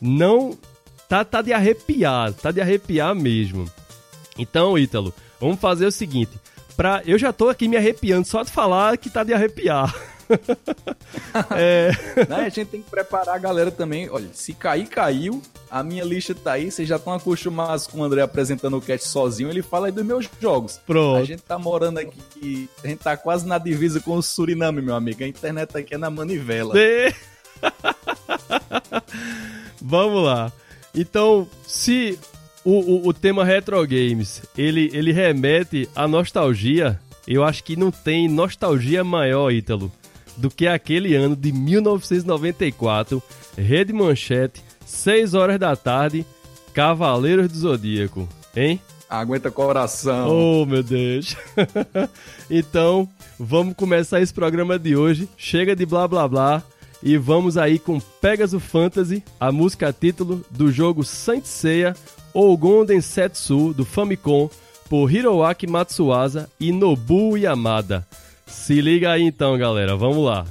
não 0.00 0.56
tá 1.08 1.24
tá 1.24 1.40
de 1.40 1.52
arrepiar, 1.52 2.32
tá 2.34 2.50
de 2.50 2.60
arrepiar 2.60 3.14
mesmo. 3.14 3.64
Então, 4.38 4.78
Ítalo, 4.78 5.14
vamos 5.40 5.58
fazer 5.58 5.86
o 5.86 5.92
seguinte, 5.92 6.32
pra, 6.76 7.02
eu 7.06 7.18
já 7.18 7.32
tô 7.32 7.48
aqui 7.48 7.68
me 7.68 7.76
arrepiando 7.76 8.26
só 8.26 8.42
de 8.42 8.50
falar 8.50 8.98
que 8.98 9.08
tá 9.08 9.24
de 9.24 9.32
arrepiar. 9.32 9.94
é... 11.56 11.90
Não, 12.28 12.38
a 12.38 12.48
gente 12.48 12.66
tem 12.66 12.82
que 12.82 12.90
preparar 12.90 13.34
a 13.34 13.38
galera 13.38 13.70
também. 13.70 14.08
Olha, 14.10 14.28
se 14.32 14.52
cair, 14.52 14.86
caiu. 14.86 15.42
A 15.70 15.82
minha 15.82 16.04
lista 16.04 16.34
tá 16.34 16.52
aí. 16.52 16.70
Vocês 16.70 16.88
já 16.88 16.96
estão 16.96 17.12
acostumados 17.12 17.86
com 17.86 18.00
o 18.00 18.04
André 18.04 18.22
apresentando 18.22 18.76
o 18.76 18.80
cast 18.80 19.08
sozinho. 19.08 19.50
Ele 19.50 19.62
fala 19.62 19.86
aí 19.86 19.92
dos 19.92 20.04
meus 20.04 20.28
jogos. 20.40 20.80
Pronto. 20.86 21.20
A 21.20 21.24
gente 21.24 21.42
tá 21.42 21.58
morando 21.58 21.98
aqui. 21.98 22.68
A 22.82 22.88
gente 22.88 22.98
tá 22.98 23.16
quase 23.16 23.46
na 23.46 23.58
divisa 23.58 24.00
com 24.00 24.16
o 24.16 24.22
Suriname, 24.22 24.82
meu 24.82 24.94
amigo. 24.94 25.22
A 25.22 25.28
internet 25.28 25.76
aqui 25.76 25.94
é 25.94 25.98
na 25.98 26.10
manivela. 26.10 26.74
De... 26.74 27.14
Vamos 29.80 30.24
lá. 30.24 30.52
Então, 30.94 31.46
se 31.66 32.18
o, 32.64 32.72
o, 32.72 33.08
o, 33.08 33.12
tema 33.12 33.44
retro 33.44 33.86
games 33.86 34.42
ele, 34.56 34.90
ele 34.92 35.12
remete 35.12 35.88
à 35.94 36.08
nostalgia, 36.08 36.98
eu 37.28 37.44
acho 37.44 37.62
que 37.62 37.76
não 37.76 37.90
tem 37.90 38.28
nostalgia 38.28 39.04
maior, 39.04 39.52
Ítalo, 39.52 39.92
do 40.36 40.50
que 40.50 40.66
aquele 40.66 41.14
ano 41.14 41.34
de 41.34 41.52
1994, 41.52 43.22
Rede 43.56 43.92
Manchete, 43.92 44.62
6 44.84 45.34
horas 45.34 45.58
da 45.58 45.74
tarde, 45.74 46.24
Cavaleiros 46.72 47.48
do 47.48 47.58
Zodíaco, 47.58 48.28
hein? 48.54 48.80
Aguenta 49.08 49.50
coração. 49.50 50.28
Oh, 50.28 50.66
meu 50.66 50.82
Deus. 50.82 51.36
então, 52.50 53.08
vamos 53.38 53.74
começar 53.74 54.20
esse 54.20 54.34
programa 54.34 54.78
de 54.78 54.96
hoje. 54.96 55.28
Chega 55.36 55.76
de 55.76 55.86
blá 55.86 56.08
blá 56.08 56.26
blá 56.26 56.62
e 57.02 57.16
vamos 57.16 57.56
aí 57.56 57.78
com 57.78 58.00
Pegasus 58.20 58.62
Fantasy, 58.62 59.22
a 59.38 59.52
música 59.52 59.92
título 59.92 60.44
do 60.50 60.72
jogo 60.72 61.04
Saint 61.04 61.44
Seiya 61.44 61.94
Ougon 62.34 62.84
Densetsu 62.84 63.72
do 63.72 63.84
Famicom 63.84 64.50
por 64.90 65.10
Hiroaki 65.10 65.66
Matsuasa 65.66 66.50
e 66.58 66.72
Nobuo 66.72 67.36
Yamada. 67.36 68.06
Se 68.46 68.80
liga 68.80 69.12
aí 69.12 69.22
então, 69.22 69.56
galera. 69.58 69.96
Vamos 69.96 70.24
lá. 70.24 70.46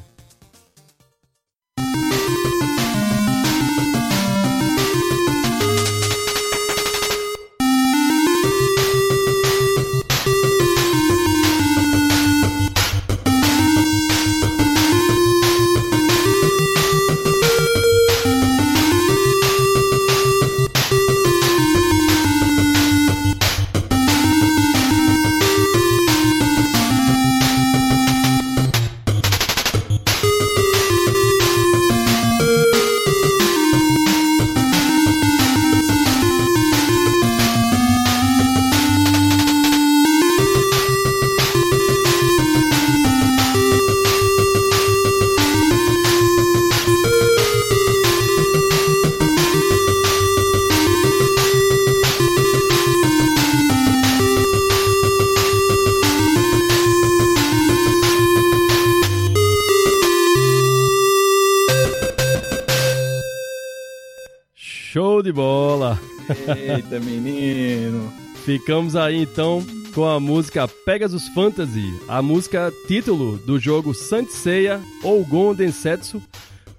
Eita, 66.68 67.00
menino! 67.00 68.12
Ficamos 68.44 68.96
aí 68.96 69.22
então 69.22 69.64
com 69.94 70.04
a 70.04 70.20
música 70.20 70.68
Pegasus 70.68 71.28
Fantasy, 71.30 71.94
a 72.08 72.24
música 72.24 72.74
título 72.88 73.38
do 73.38 73.60
jogo 73.60 73.94
Sanseia 73.94 74.82
Ougon 75.04 75.54
Densetsu, 75.54 76.22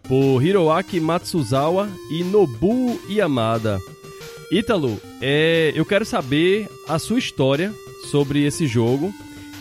por 0.03 0.43
Hiroaki 0.43 0.99
Matsuzawa 0.99 1.89
e 2.11 2.25
Nobuo 2.25 3.01
Yamada. 3.09 3.79
Ítalo, 4.51 5.01
é, 5.23 5.73
eu 5.75 5.85
quero 5.85 6.05
saber 6.05 6.69
a 6.89 6.99
sua 6.99 7.21
história 7.21 7.73
sobre 8.11 8.45
esse 8.45 8.67
jogo, 8.67 9.15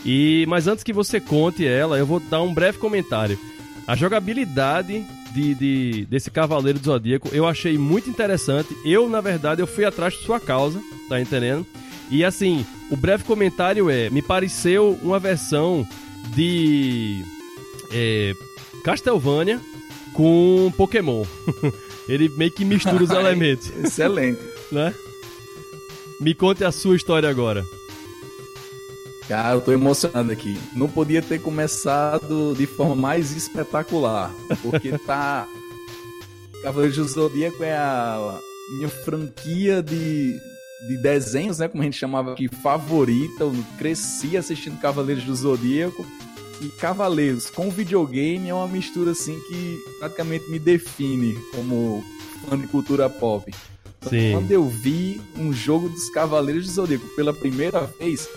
e 0.04 0.44
mas 0.48 0.66
antes 0.66 0.82
que 0.82 0.92
você 0.92 1.20
conte 1.20 1.64
ela, 1.64 1.98
eu 1.98 2.06
vou 2.06 2.18
dar 2.18 2.42
um 2.42 2.52
breve 2.52 2.78
comentário. 2.78 3.38
A 3.86 3.94
jogabilidade 3.94 5.06
de, 5.36 5.54
de, 5.54 6.06
desse 6.06 6.30
Cavaleiro 6.30 6.78
do 6.78 6.84
Zodíaco 6.86 7.28
eu 7.30 7.46
achei 7.46 7.76
muito 7.76 8.08
interessante. 8.08 8.74
Eu, 8.84 9.08
na 9.08 9.20
verdade, 9.20 9.60
eu 9.60 9.66
fui 9.66 9.84
atrás 9.84 10.14
de 10.14 10.20
sua 10.20 10.40
causa, 10.40 10.80
tá 11.10 11.20
entendendo? 11.20 11.66
E 12.10 12.24
assim, 12.24 12.64
o 12.90 12.96
breve 12.96 13.24
comentário 13.24 13.90
é: 13.90 14.08
me 14.08 14.22
pareceu 14.22 14.98
uma 15.02 15.18
versão 15.18 15.86
de 16.34 17.22
é, 17.92 18.32
Castlevania 18.82 19.60
com 20.14 20.72
Pokémon. 20.76 21.24
Ele 22.08 22.28
meio 22.30 22.52
que 22.52 22.64
mistura 22.64 23.04
os 23.04 23.10
elementos. 23.10 23.70
Excelente. 23.84 24.40
né? 24.72 24.94
Me 26.18 26.34
conte 26.34 26.64
a 26.64 26.72
sua 26.72 26.96
história 26.96 27.28
agora. 27.28 27.62
Cara, 29.28 29.54
eu 29.54 29.60
tô 29.60 29.72
emocionado 29.72 30.30
aqui. 30.30 30.56
Não 30.72 30.88
podia 30.88 31.20
ter 31.20 31.40
começado 31.40 32.54
de 32.56 32.66
forma 32.66 32.94
mais 32.94 33.32
espetacular, 33.32 34.32
porque 34.62 34.96
tá. 35.06 35.46
Cavaleiros 36.62 36.96
do 36.96 37.04
Zodíaco 37.04 37.62
é 37.62 37.76
a 37.76 38.38
minha 38.76 38.88
franquia 38.88 39.82
de, 39.82 40.32
de 40.88 40.96
desenhos, 41.02 41.58
né? 41.58 41.68
Como 41.68 41.82
a 41.82 41.84
gente 41.84 41.96
chamava 41.96 42.32
aqui, 42.32 42.48
favorita. 42.48 43.44
Eu 43.44 43.54
cresci 43.78 44.36
assistindo 44.36 44.80
Cavaleiros 44.80 45.24
do 45.24 45.34
Zodíaco. 45.34 46.04
E 46.60 46.68
Cavaleiros 46.68 47.50
com 47.50 47.68
videogame 47.68 48.48
é 48.48 48.54
uma 48.54 48.66
mistura 48.66 49.10
assim 49.10 49.38
que 49.40 49.78
praticamente 49.98 50.50
me 50.50 50.58
define 50.58 51.34
como 51.52 52.02
fã 52.48 52.58
de 52.58 52.66
cultura 52.66 53.10
pop. 53.10 53.52
Então, 53.98 54.10
Sim. 54.10 54.32
Quando 54.32 54.50
eu 54.50 54.66
vi 54.66 55.20
um 55.36 55.52
jogo 55.52 55.88
dos 55.88 56.08
Cavaleiros 56.10 56.66
do 56.66 56.72
Zodíaco 56.72 57.06
pela 57.14 57.34
primeira 57.34 57.82
vez, 57.82 58.28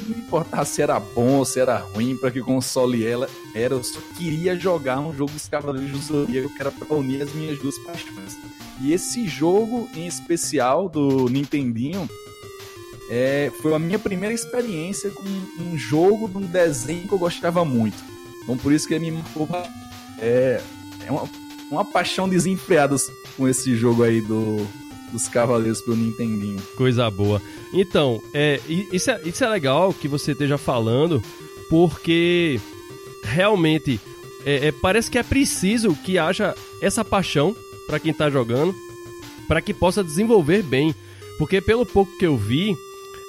não 0.00 0.18
importava 0.18 0.64
se 0.64 0.82
era 0.82 0.98
bom 0.98 1.44
se 1.44 1.60
era 1.60 1.78
ruim, 1.78 2.16
para 2.16 2.30
que 2.30 2.40
console 2.40 3.04
ela 3.06 3.28
era, 3.54 3.74
eu 3.74 3.82
só 3.82 4.00
queria 4.16 4.58
jogar 4.58 5.00
um 5.00 5.14
jogo 5.14 5.32
dos 5.32 5.48
Cavaleiros 5.48 5.90
do 5.90 5.98
Zodíaco 5.98 6.54
que 6.54 6.60
era 6.60 6.70
pra 6.70 6.94
unir 6.96 7.22
as 7.22 7.32
minhas 7.32 7.58
duas 7.58 7.78
paixões. 7.78 8.36
E 8.80 8.92
esse 8.92 9.26
jogo 9.26 9.88
em 9.94 10.06
especial 10.06 10.88
do 10.88 11.28
Nintendinho 11.28 12.08
é, 13.08 13.50
foi 13.62 13.72
a 13.74 13.78
minha 13.78 13.98
primeira 13.98 14.34
experiência 14.34 15.10
com 15.10 15.24
um 15.62 15.78
jogo 15.78 16.28
de 16.28 16.38
um 16.38 16.46
desenho 16.46 17.06
que 17.06 17.12
eu 17.12 17.18
gostava 17.18 17.64
muito. 17.64 17.96
Então 18.42 18.56
por 18.56 18.72
isso 18.72 18.86
que 18.86 18.94
ele 18.94 19.10
me 19.10 19.18
marcou. 19.18 19.48
É, 20.18 20.60
é 21.06 21.10
uma, 21.10 21.28
uma 21.70 21.84
paixão 21.84 22.28
desenfreada 22.28 22.96
com 23.36 23.48
esse 23.48 23.76
jogo 23.76 24.02
aí 24.02 24.20
do, 24.20 24.66
dos 25.12 25.28
Cavaleiros 25.28 25.80
pro 25.80 25.96
Nintendinho. 25.96 26.60
Coisa 26.76 27.10
boa. 27.10 27.40
Então, 27.72 28.22
é, 28.32 28.60
isso, 28.68 29.10
é, 29.10 29.20
isso 29.24 29.44
é 29.44 29.48
legal 29.48 29.92
que 29.92 30.08
você 30.08 30.32
esteja 30.32 30.58
falando, 30.58 31.22
porque 31.68 32.60
realmente 33.22 34.00
é, 34.44 34.68
é, 34.68 34.72
parece 34.72 35.10
que 35.10 35.18
é 35.18 35.22
preciso 35.22 35.94
que 36.04 36.18
haja 36.18 36.54
essa 36.80 37.04
paixão 37.04 37.54
para 37.86 37.98
quem 37.98 38.12
tá 38.12 38.30
jogando, 38.30 38.74
para 39.48 39.60
que 39.60 39.74
possa 39.74 40.02
desenvolver 40.04 40.62
bem. 40.62 40.94
Porque 41.38 41.60
pelo 41.60 41.84
pouco 41.84 42.16
que 42.18 42.26
eu 42.26 42.36
vi, 42.36 42.74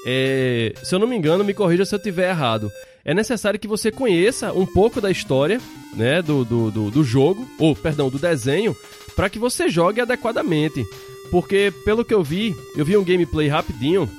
é, 0.05 0.73
se 0.83 0.93
eu 0.93 0.99
não 0.99 1.07
me 1.07 1.17
engano, 1.17 1.43
me 1.43 1.53
corrija 1.53 1.85
se 1.85 1.93
eu 1.93 2.01
tiver 2.01 2.29
errado. 2.29 2.71
É 3.03 3.13
necessário 3.13 3.59
que 3.59 3.67
você 3.67 3.89
conheça 3.89 4.51
um 4.51 4.65
pouco 4.65 4.99
da 4.99 5.09
história, 5.09 5.59
né, 5.93 6.21
do, 6.21 6.43
do, 6.43 6.69
do, 6.69 6.91
do 6.91 7.03
jogo, 7.03 7.47
ou 7.57 7.75
perdão, 7.75 8.09
do 8.09 8.19
desenho, 8.19 8.75
para 9.15 9.29
que 9.29 9.39
você 9.39 9.69
jogue 9.69 10.01
adequadamente. 10.01 10.85
Porque 11.31 11.73
pelo 11.83 12.05
que 12.05 12.13
eu 12.13 12.23
vi, 12.23 12.55
eu 12.75 12.85
vi 12.85 12.95
um 12.97 13.03
gameplay 13.03 13.47
rapidinho, 13.47 14.09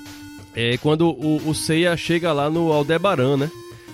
é 0.55 0.77
quando 0.79 1.09
o, 1.09 1.49
o 1.49 1.55
Seiya 1.55 1.97
chega 1.97 2.33
lá 2.33 2.51
no 2.51 2.73
Aldebaran, 2.73 3.37
né? 3.37 3.51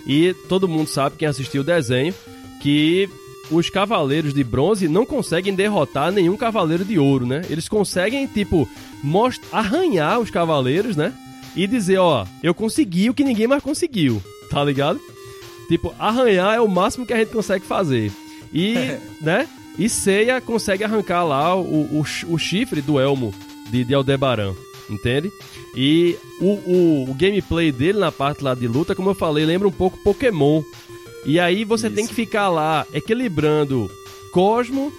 E 0.07 0.35
todo 0.49 0.69
mundo 0.69 0.89
sabe, 0.89 1.17
quem 1.17 1.29
assistiu 1.29 1.63
o 1.63 1.65
desenho, 1.65 2.15
que 2.61 3.09
os 3.51 3.71
cavaleiros 3.71 4.33
de 4.33 4.43
bronze 4.43 4.89
não 4.89 5.05
conseguem 5.05 5.55
derrotar 5.55 6.11
nenhum 6.11 6.37
cavaleiro 6.37 6.85
de 6.85 6.99
ouro, 6.99 7.27
né? 7.27 7.43
Eles 7.49 7.69
conseguem, 7.69 8.27
tipo, 8.27 8.69
arranhar 9.53 10.21
os 10.21 10.31
cavaleiros, 10.31 10.97
né? 10.97 11.13
E 11.55 11.67
dizer, 11.67 11.99
ó, 11.99 12.27
eu 12.43 12.55
consegui 12.55 13.09
o 13.09 13.15
que 13.15 13.23
ninguém 13.25 13.47
mais 13.47 13.63
conseguiu, 13.63 14.23
tá 14.51 14.65
ligado? 14.65 15.01
Tipo, 15.69 15.95
arranhar 15.99 16.55
é 16.55 16.61
o 16.61 16.69
máximo 16.69 17.07
que 17.07 17.13
a 17.13 17.19
gente 17.19 17.31
consegue 17.31 17.65
fazer. 17.65 18.11
E, 18.53 18.75
né? 19.21 19.49
E 19.79 19.89
Seiya 19.89 20.41
consegue 20.41 20.85
arrancar 20.85 21.25
lá 21.25 21.55
o, 21.57 22.01
o, 22.01 22.05
o 22.29 22.39
chifre 22.39 22.81
do 22.81 22.99
elmo 23.01 23.35
de, 23.71 23.85
de 23.85 23.93
Aldebaran, 23.95 24.55
entende? 24.89 25.31
E 25.77 26.17
o, 26.41 26.47
o, 27.07 27.11
o 27.11 27.15
gameplay 27.15 27.73
dele 27.73 27.99
na 27.99 28.13
parte 28.13 28.45
lá 28.45 28.55
de 28.55 28.69
luta, 28.69 28.95
como 28.95 29.11
eu 29.11 29.15
falei, 29.15 29.45
lembra 29.45 29.67
um 29.67 29.73
pouco 29.73 29.99
Pokémon. 30.05 30.63
E 31.27 31.41
aí 31.41 31.65
você 31.65 31.89
tem 31.91 32.05
Isso. 32.05 32.11
que 32.15 32.15
ficar 32.15 32.49
lá 32.49 32.87
equilibrando 32.93 33.91
Cosmo 34.33 34.93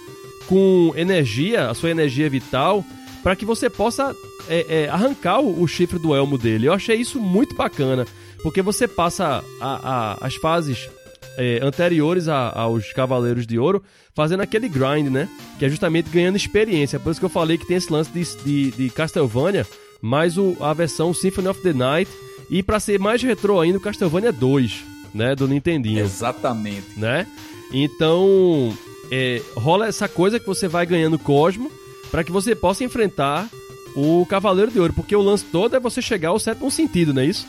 com 0.46 0.92
energia, 0.96 1.68
a 1.70 1.74
sua 1.74 1.90
energia 1.90 2.28
vital, 2.28 2.84
para 3.22 3.34
que 3.34 3.44
você 3.44 3.70
possa 3.70 4.14
é, 4.48 4.84
é, 4.84 4.88
arrancar 4.88 5.40
o, 5.40 5.62
o 5.62 5.66
chifre 5.66 5.98
do 5.98 6.14
elmo 6.14 6.36
dele. 6.36 6.66
Eu 6.68 6.72
achei 6.72 6.96
isso 6.96 7.18
muito 7.20 7.54
bacana, 7.56 8.06
porque 8.42 8.60
você 8.62 8.86
passa 8.86 9.42
a- 9.60 9.80
a- 10.20 10.26
as 10.26 10.34
fases 10.36 10.88
é, 11.36 11.60
anteriores 11.62 12.28
a- 12.28 12.50
aos 12.54 12.92
Cavaleiros 12.92 13.46
de 13.46 13.58
Ouro 13.58 13.82
fazendo 14.14 14.40
aquele 14.42 14.68
grind, 14.68 15.08
né? 15.10 15.28
Que 15.58 15.64
é 15.64 15.68
justamente 15.68 16.08
ganhando 16.10 16.36
experiência. 16.36 16.98
Por 17.00 17.10
isso 17.10 17.20
que 17.20 17.26
eu 17.26 17.30
falei 17.30 17.58
que 17.58 17.66
tem 17.66 17.76
esse 17.76 17.92
lance 17.92 18.10
de, 18.10 18.24
de, 18.44 18.70
de 18.70 18.90
Castlevania, 18.90 19.66
mais 20.00 20.38
o, 20.38 20.56
a 20.60 20.72
versão 20.72 21.12
Symphony 21.12 21.48
of 21.48 21.60
the 21.62 21.72
Night, 21.72 22.10
e 22.50 22.62
para 22.62 22.78
ser 22.80 22.98
mais 22.98 23.22
retrô 23.22 23.60
ainda, 23.60 23.78
o 23.78 23.80
Castlevania 23.80 24.32
2, 24.32 24.84
né? 25.14 25.34
Do 25.34 25.46
Nintendinho 25.48 26.00
Exatamente. 26.00 26.86
né? 26.96 27.26
Então, 27.72 28.72
é, 29.10 29.42
rola 29.54 29.86
essa 29.88 30.08
coisa 30.08 30.38
que 30.40 30.46
você 30.46 30.66
vai 30.68 30.86
ganhando 30.86 31.18
Cosmo 31.18 31.70
para 32.10 32.22
que 32.24 32.32
você 32.32 32.54
possa 32.54 32.84
enfrentar 32.84 33.48
o 33.94 34.24
Cavaleiro 34.26 34.70
de 34.70 34.78
Ouro, 34.78 34.92
porque 34.92 35.16
o 35.16 35.22
lance 35.22 35.44
todo 35.44 35.74
é 35.74 35.80
você 35.80 36.00
chegar 36.00 36.28
ao 36.30 36.38
sétimo 36.38 36.70
sentido, 36.70 37.12
não 37.12 37.22
é 37.22 37.26
isso? 37.26 37.46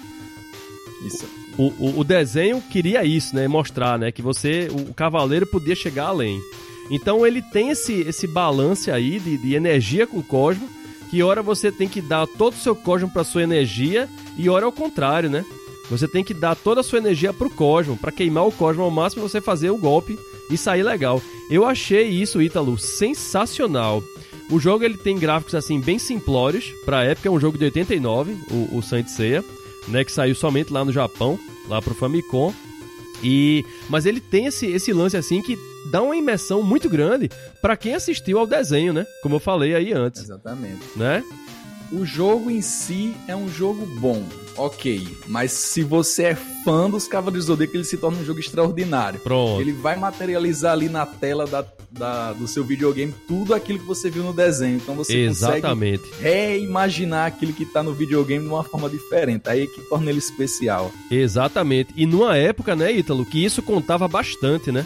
Isso. 1.06 1.26
O, 1.58 1.74
o, 1.80 2.00
o 2.00 2.04
desenho 2.04 2.62
queria 2.62 3.04
isso, 3.04 3.36
né? 3.36 3.48
Mostrar, 3.48 3.98
né? 3.98 4.12
Que 4.12 4.22
você, 4.22 4.70
o, 4.72 4.92
o 4.92 4.94
Cavaleiro 4.94 5.46
podia 5.46 5.76
chegar 5.76 6.08
além. 6.08 6.40
Então 6.90 7.26
ele 7.26 7.42
tem 7.42 7.70
esse, 7.70 8.02
esse 8.02 8.28
balance 8.28 8.90
aí 8.92 9.20
de, 9.20 9.38
de 9.38 9.56
energia 9.56 10.08
com 10.08 10.22
Cosmo, 10.22 10.70
que 11.10 11.24
hora 11.24 11.42
você 11.42 11.72
tem 11.72 11.88
que 11.88 12.02
dar 12.02 12.28
todo 12.28 12.54
o 12.54 12.58
seu 12.58 12.76
Cosmo 12.76 13.10
para 13.10 13.24
sua 13.24 13.44
energia 13.44 14.08
e 14.38 14.50
hora 14.50 14.66
ao 14.66 14.72
contrário, 14.72 15.30
né? 15.30 15.44
Você 15.90 16.08
tem 16.08 16.24
que 16.24 16.34
dar 16.34 16.56
toda 16.56 16.82
a 16.82 16.84
sua 16.84 17.00
energia 17.00 17.34
pro 17.34 17.50
Cosmo, 17.50 17.98
para 17.98 18.12
queimar 18.12 18.46
o 18.46 18.52
Cosmo 18.52 18.84
ao 18.84 18.92
máximo 18.92 19.28
você 19.28 19.40
fazer 19.40 19.70
o 19.70 19.78
golpe 19.78 20.20
e 20.50 20.58
sair 20.58 20.84
legal. 20.84 21.22
Eu 21.50 21.66
achei 21.66 22.08
isso, 22.10 22.42
Ítalo, 22.42 22.78
sensacional. 22.78 24.04
O 24.50 24.60
jogo 24.60 24.84
ele 24.84 24.98
tem 24.98 25.18
gráficos 25.18 25.56
assim 25.56 25.80
bem 25.80 25.98
simplórios, 25.98 26.74
pra 26.86 27.04
época 27.04 27.28
é 27.28 27.32
um 27.32 27.40
jogo 27.40 27.58
de 27.58 27.66
89, 27.66 28.38
o, 28.50 28.78
o 28.78 28.82
Saint 28.82 29.08
Seiya, 29.08 29.44
né, 29.88 30.04
que 30.04 30.12
saiu 30.12 30.36
somente 30.36 30.72
lá 30.72 30.84
no 30.84 30.92
Japão, 30.92 31.40
lá 31.68 31.82
pro 31.82 31.94
Famicom. 31.96 32.54
E 33.24 33.66
mas 33.90 34.06
ele 34.06 34.20
tem 34.20 34.46
esse, 34.46 34.68
esse 34.68 34.94
lance 34.94 35.18
assim 35.18 35.42
que 35.42 35.58
dá 35.92 36.02
uma 36.02 36.16
imersão 36.16 36.62
muito 36.62 36.88
grande 36.88 37.30
pra 37.62 37.76
quem 37.76 37.96
assistiu 37.96 38.38
ao 38.38 38.46
desenho, 38.46 38.94
né? 38.94 39.06
Como 39.24 39.36
eu 39.36 39.40
falei 39.40 39.74
aí 39.74 39.92
antes, 39.92 40.24
Exatamente. 40.24 40.82
né? 40.96 41.24
O 41.92 42.06
jogo 42.06 42.52
em 42.52 42.62
si 42.62 43.16
é 43.28 43.36
um 43.36 43.48
jogo 43.48 43.86
bom, 44.00 44.24
ok. 44.58 45.08
Mas 45.26 45.54
se 45.54 45.84
você 45.84 46.24
é 46.24 46.36
fã 46.36 46.90
dos 46.90 47.08
Cavaleiros 47.08 47.46
do 47.46 47.54
Zodíaco, 47.54 47.78
ele 47.78 47.86
se 47.86 47.98
torna 47.98 48.18
um 48.20 48.26
jogo 48.26 48.42
extraordinário. 48.42 49.22
Pronto. 49.22 49.62
Ele 49.62 49.72
vai 49.72 49.96
materializar 49.96 50.74
ali 50.74 50.90
na 50.90 51.06
tela 51.06 51.48
da, 51.48 51.66
da- 51.92 52.34
do 52.34 52.48
seu 52.48 52.64
videogame 52.64 53.14
tudo 53.28 53.54
aquilo 53.54 53.80
que 53.80 53.86
você 53.86 54.10
viu 54.10 54.24
no 54.24 54.34
desenho. 54.34 54.78
Então 54.78 54.94
você 54.96 55.14
consegue 55.28 55.28
Exatamente. 55.58 56.04
reimaginar 56.20 57.28
aquilo 57.28 57.54
que 57.54 57.66
tá 57.66 57.82
no 57.84 57.94
videogame 57.94 58.44
de 58.44 58.50
uma 58.50 58.64
forma 58.64 58.90
diferente. 58.90 59.48
Aí 59.50 59.64
é 59.64 59.68
que 59.68 59.82
torna 59.90 60.10
ele 60.10 60.20
especial. 60.20 60.92
Exatamente. 61.10 61.94
E 61.96 62.06
numa 62.06 62.36
época, 62.38 62.76
né, 62.76 62.92
Ítalo, 62.92 63.26
que 63.26 63.44
isso 63.44 63.62
contava 63.62 64.08
bastante, 64.08 64.72
né? 64.72 64.86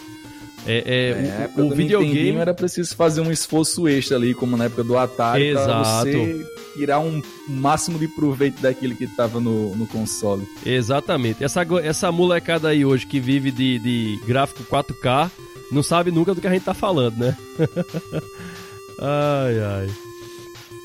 É, 0.67 0.77
é, 0.77 1.09
É, 1.57 1.59
o- 1.59 1.65
o, 1.65 1.75
videogame. 1.75 2.37
Era 2.37 2.53
preciso 2.53 2.95
fazer 2.95 3.21
um 3.21 3.31
esforço 3.31 3.87
extra 3.87 4.15
ali, 4.15 4.35
como 4.35 4.55
na 4.55 4.65
época 4.65 4.83
do 4.83 4.95
Atari, 4.95 5.53
pra 5.53 5.61
Exato. 5.63 6.05
você 6.11 6.45
tirar 6.75 6.99
um 6.99 7.19
máximo 7.47 7.97
de 7.97 8.07
proveito 8.07 8.61
daquilo 8.61 8.95
que 8.95 9.07
tava 9.07 9.39
no, 9.39 9.75
no 9.75 9.87
console. 9.87 10.47
Exatamente. 10.63 11.43
Essa, 11.43 11.65
essa 11.83 12.11
molecada 12.11 12.69
aí 12.69 12.85
hoje 12.85 13.07
que 13.07 13.19
vive 13.19 13.49
de, 13.49 13.79
de 13.79 14.19
gráfico 14.27 14.63
4K 14.63 15.31
não 15.71 15.81
sabe 15.81 16.12
nunca 16.12 16.34
do 16.34 16.41
que 16.41 16.47
a 16.47 16.51
gente 16.51 16.65
tá 16.65 16.73
falando, 16.73 17.17
né? 17.17 17.38
ai, 18.99 19.60
ai. 19.60 19.89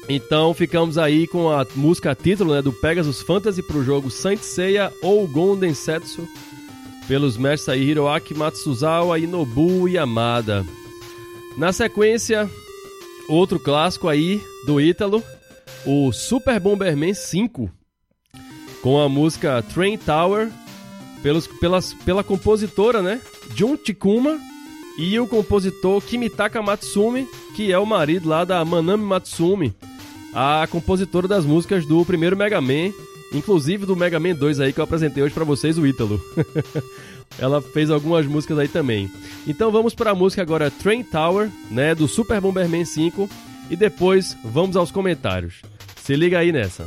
Então 0.08 0.54
ficamos 0.54 0.96
aí 0.96 1.26
com 1.26 1.50
a 1.50 1.66
música 1.74 2.14
título 2.14 2.54
né, 2.54 2.62
do 2.62 2.72
Pegasus 2.72 3.22
Fantasy 3.22 3.62
pro 3.62 3.82
jogo 3.82 4.10
Saint 4.10 4.40
Seiya 4.40 4.92
ou 5.02 5.26
Gonden 5.26 5.74
Setsu 5.74 6.28
pelos 7.08 7.36
mestres 7.36 7.68
aí 7.68 7.82
Hiroaki 7.82 8.34
Matsuzawa 8.34 9.18
e 9.18 9.26
Nobuo 9.26 9.88
Yamada. 9.88 10.64
Na 11.56 11.72
sequência, 11.72 12.48
outro 13.28 13.58
clássico 13.58 14.08
aí 14.08 14.40
do 14.66 14.80
Ítalo, 14.80 15.22
o 15.84 16.12
Super 16.12 16.60
Bomberman 16.60 17.14
5 17.14 17.70
com 18.82 19.00
a 19.00 19.08
música 19.08 19.62
Train 19.62 19.98
Tower 19.98 20.50
pelos, 21.22 21.46
pelas, 21.46 21.92
pela 21.92 22.22
compositora, 22.22 23.02
né? 23.02 23.20
Jun 23.54 23.76
Chikuma 23.76 24.38
e 24.98 25.18
o 25.20 25.26
compositor 25.26 26.00
Kimitaka 26.02 26.62
Matsumi, 26.62 27.28
que 27.54 27.72
é 27.72 27.78
o 27.78 27.86
marido 27.86 28.28
lá 28.28 28.44
da 28.44 28.64
Manami 28.64 29.04
Matsumi, 29.04 29.74
a 30.32 30.66
compositora 30.70 31.28
das 31.28 31.44
músicas 31.44 31.84
do 31.86 32.04
primeiro 32.04 32.36
Mega 32.36 32.60
Man, 32.60 32.92
inclusive 33.32 33.86
do 33.86 33.96
Mega 33.96 34.20
Man 34.20 34.34
2 34.34 34.60
aí 34.60 34.72
que 34.72 34.80
eu 34.80 34.84
apresentei 34.84 35.22
hoje 35.22 35.34
pra 35.34 35.44
vocês, 35.44 35.78
o 35.78 35.86
Ítalo. 35.86 36.20
Ela 37.38 37.60
fez 37.60 37.90
algumas 37.90 38.24
músicas 38.26 38.58
aí 38.58 38.68
também. 38.68 39.10
Então 39.46 39.70
vamos 39.70 39.94
para 39.94 40.12
a 40.12 40.14
música 40.14 40.40
agora 40.42 40.70
Train 40.70 41.02
Tower, 41.02 41.50
né, 41.70 41.94
do 41.94 42.08
Super 42.08 42.40
Bomberman 42.40 42.84
5 42.84 43.28
e 43.70 43.76
depois 43.76 44.36
vamos 44.44 44.76
aos 44.76 44.90
comentários. 44.90 45.62
Se 46.02 46.14
liga 46.14 46.38
aí 46.38 46.52
nessa. 46.52 46.86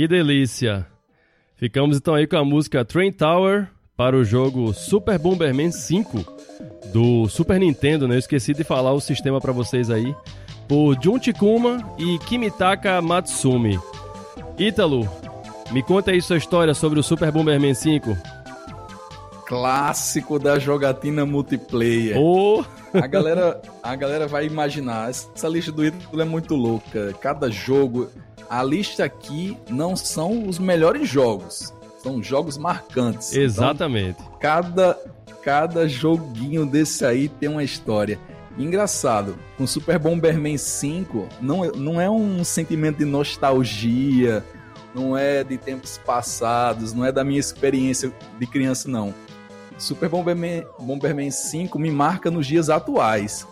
Que 0.00 0.08
delícia! 0.08 0.86
Ficamos 1.56 1.98
então 1.98 2.14
aí 2.14 2.26
com 2.26 2.38
a 2.38 2.42
música 2.42 2.82
Train 2.86 3.12
Tower 3.12 3.68
para 3.94 4.16
o 4.16 4.24
jogo 4.24 4.72
Super 4.72 5.18
Bomberman 5.18 5.70
5 5.70 6.24
do 6.90 7.28
Super 7.28 7.60
Nintendo, 7.60 8.08
né? 8.08 8.14
Eu 8.14 8.18
esqueci 8.18 8.54
de 8.54 8.64
falar 8.64 8.94
o 8.94 9.00
sistema 9.02 9.42
para 9.42 9.52
vocês 9.52 9.90
aí. 9.90 10.16
Por 10.66 10.96
Junti 10.98 11.34
Kuma 11.34 11.86
e 11.98 12.18
Kimitaka 12.20 13.02
Matsumi. 13.02 13.78
Ítalo, 14.58 15.06
me 15.70 15.82
conta 15.82 16.12
aí 16.12 16.22
sua 16.22 16.38
história 16.38 16.72
sobre 16.72 16.98
o 16.98 17.02
Super 17.02 17.30
Bomberman 17.30 17.74
5. 17.74 18.16
Clássico 19.46 20.38
da 20.38 20.58
jogatina 20.58 21.26
multiplayer. 21.26 22.16
Oh. 22.16 22.64
A, 22.94 23.06
galera, 23.06 23.60
a 23.82 23.96
galera 23.96 24.26
vai 24.26 24.46
imaginar, 24.46 25.10
essa 25.10 25.48
lista 25.48 25.72
do 25.72 25.84
Ítalo 25.84 26.20
é 26.20 26.24
muito 26.24 26.54
louca. 26.54 27.14
Cada 27.20 27.50
jogo 27.50 28.10
a 28.50 28.64
lista 28.64 29.04
aqui 29.04 29.56
não 29.68 29.94
são 29.94 30.48
os 30.48 30.58
melhores 30.58 31.08
jogos, 31.08 31.72
são 32.02 32.20
jogos 32.20 32.58
marcantes. 32.58 33.30
Então, 33.30 33.44
Exatamente. 33.44 34.20
Então, 34.20 34.38
cada, 34.40 34.98
cada 35.40 35.88
joguinho 35.88 36.66
desse 36.66 37.04
aí 37.04 37.28
tem 37.28 37.48
uma 37.48 37.62
história. 37.62 38.18
Engraçado, 38.58 39.36
com 39.56 39.66
Super 39.68 40.00
Bomberman 40.00 40.58
5 40.58 41.28
não, 41.40 41.64
não 41.70 42.00
é 42.00 42.10
um 42.10 42.42
sentimento 42.42 42.98
de 42.98 43.04
nostalgia, 43.04 44.44
não 44.92 45.16
é 45.16 45.44
de 45.44 45.56
tempos 45.56 45.98
passados, 45.98 46.92
não 46.92 47.04
é 47.04 47.12
da 47.12 47.22
minha 47.22 47.38
experiência 47.38 48.12
de 48.38 48.46
criança, 48.48 48.88
não. 48.88 49.14
Super 49.80 50.08
Bomberman, 50.08 50.64
Bomberman 50.78 51.30
5 51.30 51.78
me 51.78 51.90
marca 51.90 52.30
nos 52.30 52.46
dias 52.46 52.68
atuais. 52.68 53.46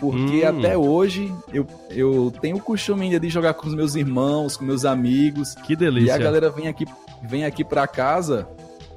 Porque 0.00 0.44
hum. 0.44 0.48
até 0.48 0.76
hoje 0.76 1.32
eu, 1.52 1.64
eu 1.90 2.32
tenho 2.40 2.56
o 2.56 2.60
costume 2.60 3.02
ainda 3.02 3.20
de 3.20 3.28
jogar 3.28 3.54
com 3.54 3.68
os 3.68 3.74
meus 3.74 3.94
irmãos, 3.94 4.56
com 4.56 4.64
meus 4.64 4.84
amigos. 4.84 5.54
Que 5.54 5.76
delícia. 5.76 6.08
E 6.08 6.10
a 6.10 6.18
galera 6.18 6.50
vem 6.50 6.66
aqui, 6.66 6.86
vem 7.22 7.44
aqui 7.44 7.62
pra 7.62 7.86
casa 7.86 8.48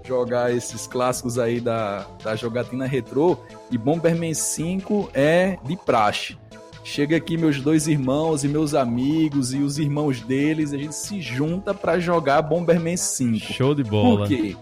jogar 0.03 0.53
esses 0.55 0.87
clássicos 0.87 1.37
aí 1.37 1.59
da, 1.59 2.07
da 2.23 2.35
jogatina 2.35 2.87
retrô. 2.87 3.37
E 3.69 3.77
Bomberman 3.77 4.33
5 4.33 5.11
é 5.13 5.57
de 5.63 5.75
praxe. 5.75 6.37
Chega 6.83 7.17
aqui 7.17 7.35
meus 7.35 7.59
dois 7.59 7.87
irmãos 7.87 8.43
e 8.43 8.47
meus 8.47 8.75
amigos 8.75 9.53
e 9.53 9.57
os 9.57 9.79
irmãos 9.79 10.21
deles, 10.21 10.71
a 10.71 10.77
gente 10.77 10.93
se 10.93 11.19
junta 11.19 11.73
para 11.73 11.99
jogar 11.99 12.43
Bomberman 12.43 12.95
5. 12.95 13.53
Show 13.53 13.73
de 13.73 13.83
bola. 13.83 14.19
Por 14.19 14.27
quê? 14.27 14.55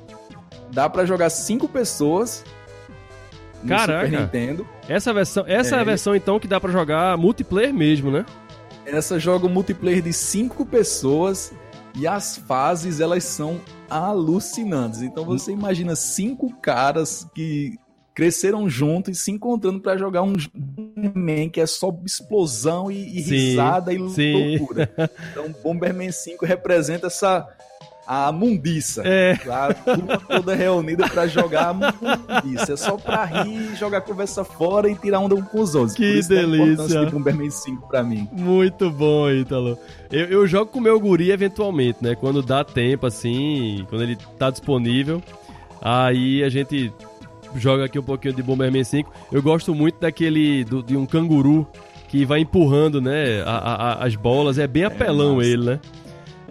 Dá 0.74 0.90
para 0.90 1.06
jogar 1.06 1.30
cinco 1.30 1.68
pessoas 1.68 2.44
no 3.62 3.70
Caraca. 3.70 4.06
Super 4.06 4.20
Nintendo. 4.20 4.68
Essa 4.90 5.14
versão, 5.14 5.46
essa 5.48 5.76
é, 5.76 5.78
é 5.78 5.82
a 5.82 5.84
versão 5.84 6.16
então 6.16 6.40
que 6.40 6.48
dá 6.48 6.60
para 6.60 6.72
jogar 6.72 7.16
multiplayer 7.18 7.74
mesmo, 7.74 8.12
né? 8.12 8.26
Essa 8.86 9.20
joga 9.20 9.48
multiplayer 9.48 10.02
de 10.02 10.12
cinco 10.12 10.66
pessoas 10.66 11.54
e 11.96 12.08
as 12.08 12.38
fases 12.38 13.00
elas 13.00 13.24
são 13.24 13.62
alucinantes. 13.90 15.04
Então 15.04 15.24
você 15.24 15.52
hum. 15.52 15.56
imagina 15.60 15.96
cinco 15.96 16.54
caras 16.60 17.28
que 17.36 17.78
cresceram 18.14 18.70
juntos 18.70 19.18
e 19.18 19.20
se 19.20 19.32
encontrando 19.32 19.80
para 19.80 19.98
jogar 19.98 20.22
um 20.22 20.34
Bomberman 20.54 21.50
que 21.50 21.60
é 21.60 21.66
só 21.66 21.96
explosão 22.06 22.92
e, 22.92 23.18
e 23.18 23.22
risada 23.22 23.94
e 23.94 24.10
sim. 24.10 24.58
loucura. 24.58 24.90
Então 25.32 25.54
Bomberman 25.64 26.12
5 26.12 26.46
representa 26.46 27.08
essa 27.08 27.48
a 28.06 28.32
mundiça. 28.32 29.02
É. 29.06 29.38
A 29.50 29.74
turma 29.74 30.18
toda 30.20 30.54
reunida 30.56 31.08
para 31.08 31.28
jogar 31.28 31.70
a 31.70 31.74
mundiça. 31.74 32.74
É 32.74 32.78
só 32.78 32.98
pra 32.98 33.26
rir, 33.26 33.76
jogar 33.76 34.02
conversa 34.02 34.44
fora 34.44 34.90
e 34.90 34.96
tirar 34.96 35.20
onda 35.20 35.36
um 35.36 35.42
com 35.42 35.62
os 35.62 35.76
outros. 35.76 35.96
Que 35.96 36.22
delícia. 36.22 37.00
É 37.00 37.06
de 37.06 37.12
Bomberman 37.12 37.50
5 37.50 37.88
pra 37.88 38.04
mim. 38.04 38.28
Muito 38.32 38.90
bom, 38.90 39.30
Ítalo. 39.30 39.78
Eu, 40.12 40.26
eu 40.26 40.48
jogo 40.48 40.72
com 40.72 40.80
o 40.80 40.82
meu 40.82 41.00
guri 41.00 41.32
eventualmente, 41.32 42.00
né? 42.02 42.16
Quando 42.16 42.42
dá 42.42 42.64
tempo, 42.64 43.06
assim, 43.06 43.86
quando 43.90 44.04
ele 44.04 44.18
tá 44.38 44.50
disponível. 44.50 45.22
Aí 45.82 46.44
a 46.44 46.50
gente 46.50 46.94
joga 47.56 47.86
aqui 47.86 48.00
um 48.00 48.04
pouquinho 48.04 48.34
de 48.34 48.44
Bomberman 48.44 48.84
5. 48.84 49.12
Eu 49.32 49.42
gosto 49.42 49.74
muito 49.74 50.00
daquele, 50.00 50.64
do, 50.64 50.82
de 50.82 50.96
um 50.96 51.06
canguru 51.06 51.68
que 52.08 52.26
vai 52.26 52.42
empurrando, 52.42 53.02
né, 53.02 53.42
a, 53.44 53.52
a, 53.52 54.06
as 54.06 54.16
bolas. 54.16 54.60
É 54.60 54.68
bem 54.68 54.84
apelão 54.84 55.42
é 55.42 55.46
ele, 55.46 55.66
né? 55.66 55.80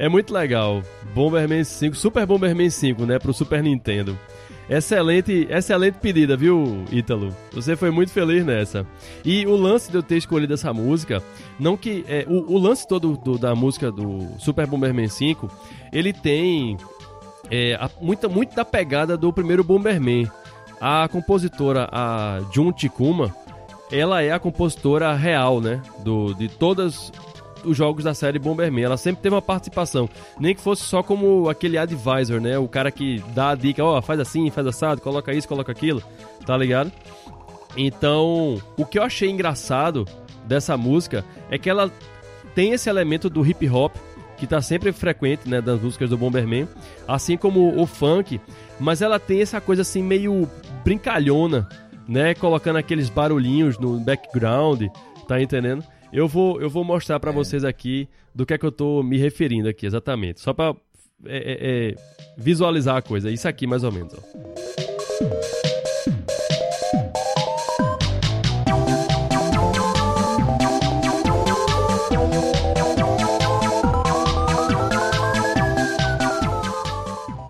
É 0.03 0.09
muito 0.09 0.35
legal. 0.35 0.83
Bomberman 1.15 1.63
5, 1.63 1.95
Super 1.95 2.27
Bomberman 2.27 2.69
5, 2.69 3.07
né, 3.07 3.21
pro 3.21 3.33
Super 3.33 3.63
Nintendo. 3.63 4.19
Excelente, 4.69 5.47
excelente 5.49 5.95
pedida, 5.95 6.37
viu, 6.37 6.85
Ítalo? 6.91 7.33
Você 7.53 7.77
foi 7.77 7.93
muito 7.93 8.11
feliz 8.11 8.45
nessa. 8.45 8.85
E 9.25 9.47
o 9.47 9.55
lance 9.55 9.93
de 9.93 9.97
eu 9.97 10.03
ter 10.03 10.17
escolhido 10.17 10.55
essa 10.55 10.73
música, 10.73 11.23
não 11.57 11.77
que 11.77 12.05
é, 12.09 12.27
o, 12.29 12.53
o 12.53 12.59
lance 12.59 12.85
todo 12.89 13.17
do, 13.17 13.39
da 13.39 13.55
música 13.55 13.93
do 13.93 14.27
Super 14.41 14.67
Bomberman 14.67 15.07
5, 15.07 15.49
ele 15.93 16.13
tem 16.13 16.77
é, 17.49 17.75
a, 17.75 17.89
muita, 18.01 18.29
muito 18.29 18.57
da 18.57 18.65
pegada 18.65 19.17
do 19.17 19.33
primeiro 19.33 19.63
Bomberman. 19.63 20.29
A 20.81 21.07
compositora, 21.07 21.89
a 21.93 22.41
Jun 22.53 22.73
Tikuma, 22.73 23.33
ela 23.89 24.21
é 24.21 24.33
a 24.33 24.41
compositora 24.41 25.15
real, 25.15 25.61
né, 25.61 25.81
do, 26.03 26.35
de 26.35 26.49
todas 26.49 27.13
os 27.65 27.77
jogos 27.77 28.05
da 28.05 28.15
série 28.15 28.39
Bomberman. 28.39 28.85
Ela 28.85 28.97
sempre 28.97 29.23
teve 29.23 29.35
uma 29.35 29.43
participação, 29.43 30.09
nem 30.39 30.55
que 30.55 30.61
fosse 30.61 30.83
só 30.83 31.03
como 31.03 31.49
aquele 31.49 31.79
advisor, 31.79 32.41
né? 32.41 32.59
O 32.59 32.69
cara 32.69 32.91
que 32.91 33.23
dá 33.35 33.51
a 33.51 33.55
dica, 33.55 33.85
ó, 33.85 33.99
oh, 33.99 34.03
faz 34.03 34.21
assim, 34.21 34.51
faz 34.51 34.67
assado, 34.67 35.01
coloca 35.01 35.33
isso, 35.33 35.49
coloca 35.49 35.73
aquilo, 35.73 36.03
tá 36.47 36.57
ligado? 36.57 36.93
Então, 37.77 38.61
o 38.77 38.85
que 38.85 38.99
eu 38.99 39.03
achei 39.03 39.31
engraçado 39.31 40.07
dessa 40.47 40.77
música 40.77 41.25
é 41.51 41.59
que 41.59 41.71
ela 41.71 41.91
tem 42.55 42.73
esse 42.73 42.89
elemento 42.89 43.31
do 43.31 43.45
hip 43.47 43.69
hop 43.69 43.95
que 44.37 44.47
tá 44.47 44.61
sempre 44.61 44.91
frequente, 44.93 45.49
né, 45.49 45.61
das 45.61 45.81
músicas 45.81 46.11
do 46.11 46.19
Bomberman, 46.19 46.69
assim 47.07 47.37
como 47.37 47.81
o 47.81 47.87
funk, 47.87 48.41
mas 48.81 49.01
ela 49.01 49.19
tem 49.19 49.41
essa 49.41 49.61
coisa 49.61 49.83
assim 49.83 50.03
meio 50.03 50.51
brincalhona, 50.83 51.69
né, 52.09 52.35
colocando 52.35 52.77
aqueles 52.77 53.09
barulhinhos 53.09 53.79
no 53.79 54.01
background, 54.01 54.83
tá 55.29 55.41
entendendo? 55.41 55.85
Eu 56.13 56.29
vou, 56.29 56.61
eu 56.61 56.69
vou 56.69 56.85
mostrar 56.85 57.19
para 57.19 57.31
é. 57.31 57.35
vocês 57.35 57.65
aqui 57.65 58.07
do 58.35 58.45
que 58.45 58.53
é 58.53 58.59
que 58.59 58.67
eu 58.67 58.73
tô 58.73 59.03
me 59.03 59.17
referindo 59.17 59.67
aqui 59.67 59.87
exatamente. 59.87 60.41
Só 60.41 60.53
para 60.53 60.77
é, 61.25 61.37
é, 61.37 61.91
é, 61.91 61.95
visualizar 62.37 62.97
a 62.97 63.03
coisa. 63.03 63.31
Isso 63.31 63.49
aqui, 63.49 63.67
mais 63.67 63.83
ou 63.83 63.91
menos. 63.91 64.13
Ó. 64.13 64.19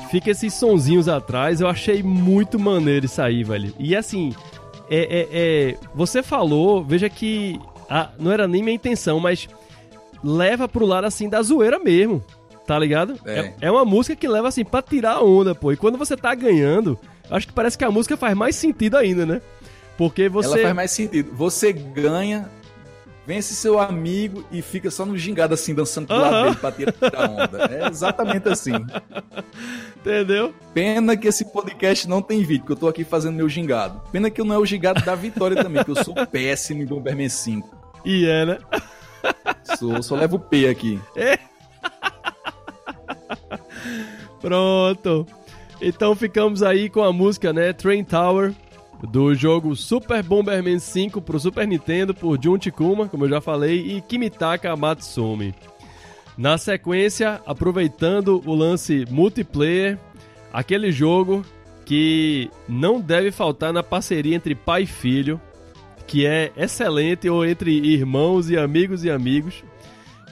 Fica 0.08 0.30
esses 0.30 0.52
sonzinhos 0.54 1.08
atrás, 1.08 1.62
eu 1.62 1.66
achei 1.66 2.02
muito 2.02 2.60
maneiro 2.60 3.06
isso 3.06 3.20
aí, 3.20 3.42
velho. 3.42 3.72
E 3.78 3.96
assim, 3.96 4.34
é, 4.88 4.98
é, 5.00 5.28
é, 5.32 5.78
você 5.94 6.22
falou, 6.22 6.84
veja 6.84 7.08
que 7.08 7.58
ah, 7.94 8.10
não 8.18 8.32
era 8.32 8.48
nem 8.48 8.62
minha 8.62 8.74
intenção, 8.74 9.20
mas 9.20 9.46
leva 10.24 10.66
pro 10.66 10.86
lado 10.86 11.06
assim 11.06 11.28
da 11.28 11.42
zoeira 11.42 11.78
mesmo. 11.78 12.24
Tá 12.66 12.78
ligado? 12.78 13.18
É. 13.26 13.38
é, 13.38 13.54
é 13.62 13.70
uma 13.70 13.84
música 13.84 14.16
que 14.16 14.26
leva 14.26 14.48
assim 14.48 14.64
pra 14.64 14.80
tirar 14.80 15.16
a 15.16 15.22
onda, 15.22 15.54
pô. 15.54 15.72
E 15.72 15.76
quando 15.76 15.98
você 15.98 16.16
tá 16.16 16.34
ganhando, 16.34 16.98
acho 17.30 17.46
que 17.46 17.52
parece 17.52 17.76
que 17.76 17.84
a 17.84 17.90
música 17.90 18.16
faz 18.16 18.34
mais 18.34 18.56
sentido 18.56 18.96
ainda, 18.96 19.26
né? 19.26 19.42
Porque 19.98 20.26
você. 20.26 20.48
Ela 20.48 20.62
faz 20.62 20.74
mais 20.74 20.90
sentido. 20.90 21.34
Você 21.34 21.70
ganha, 21.70 22.48
vence 23.26 23.54
seu 23.54 23.78
amigo 23.78 24.42
e 24.50 24.62
fica 24.62 24.90
só 24.90 25.04
no 25.04 25.18
gingado 25.18 25.52
assim, 25.52 25.74
dançando 25.74 26.06
pro 26.06 26.16
lado 26.16 26.44
dele 26.44 26.56
pra 26.56 26.72
tirar 26.72 26.94
a 27.14 27.30
onda. 27.30 27.64
É 27.70 27.88
exatamente 27.88 28.48
assim. 28.48 28.72
Entendeu? 30.00 30.54
Pena 30.72 31.14
que 31.14 31.28
esse 31.28 31.44
podcast 31.44 32.08
não 32.08 32.22
tem 32.22 32.42
vídeo, 32.42 32.64
que 32.64 32.72
eu 32.72 32.76
tô 32.76 32.88
aqui 32.88 33.04
fazendo 33.04 33.36
meu 33.36 33.50
gingado. 33.50 34.00
Pena 34.10 34.30
que 34.30 34.40
eu 34.40 34.46
não 34.46 34.54
é 34.54 34.58
o 34.58 34.64
gingado 34.64 35.04
da 35.04 35.14
vitória 35.14 35.62
também, 35.62 35.84
que 35.84 35.90
eu 35.90 36.02
sou 36.02 36.14
péssimo 36.26 36.82
em 36.82 36.86
Bomberman 36.86 37.28
5. 37.28 37.81
E 38.04 38.26
é, 38.26 38.46
né? 38.46 38.58
Sou, 39.78 40.02
só 40.02 40.16
levo 40.16 40.36
o 40.36 40.40
P 40.40 40.68
aqui. 40.68 41.00
É. 41.16 41.38
Pronto. 44.40 45.26
Então 45.80 46.14
ficamos 46.14 46.62
aí 46.62 46.88
com 46.88 47.02
a 47.02 47.12
música, 47.12 47.52
né? 47.52 47.72
Train 47.72 48.04
Tower, 48.04 48.54
do 49.10 49.34
jogo 49.34 49.74
Super 49.74 50.22
Bomberman 50.22 50.78
5 50.78 51.20
pro 51.20 51.40
Super 51.40 51.66
Nintendo 51.66 52.14
por 52.14 52.40
Jun 52.42 52.58
Kuma, 52.74 53.08
como 53.08 53.24
eu 53.24 53.30
já 53.30 53.40
falei, 53.40 53.96
e 53.96 54.00
Kimitaka 54.00 54.76
Matsumi. 54.76 55.54
Na 56.36 56.56
sequência, 56.56 57.40
aproveitando 57.44 58.42
o 58.46 58.54
lance 58.54 59.04
multiplayer, 59.10 59.98
aquele 60.52 60.90
jogo 60.90 61.44
que 61.84 62.48
não 62.68 63.00
deve 63.00 63.30
faltar 63.30 63.72
na 63.72 63.82
parceria 63.82 64.36
entre 64.36 64.54
pai 64.54 64.82
e 64.82 64.86
filho, 64.86 65.40
que 66.06 66.26
é 66.26 66.52
excelente, 66.56 67.28
ou 67.28 67.44
entre 67.44 67.70
irmãos 67.70 68.50
e 68.50 68.58
amigos 68.58 69.04
e 69.04 69.10
amigos, 69.10 69.62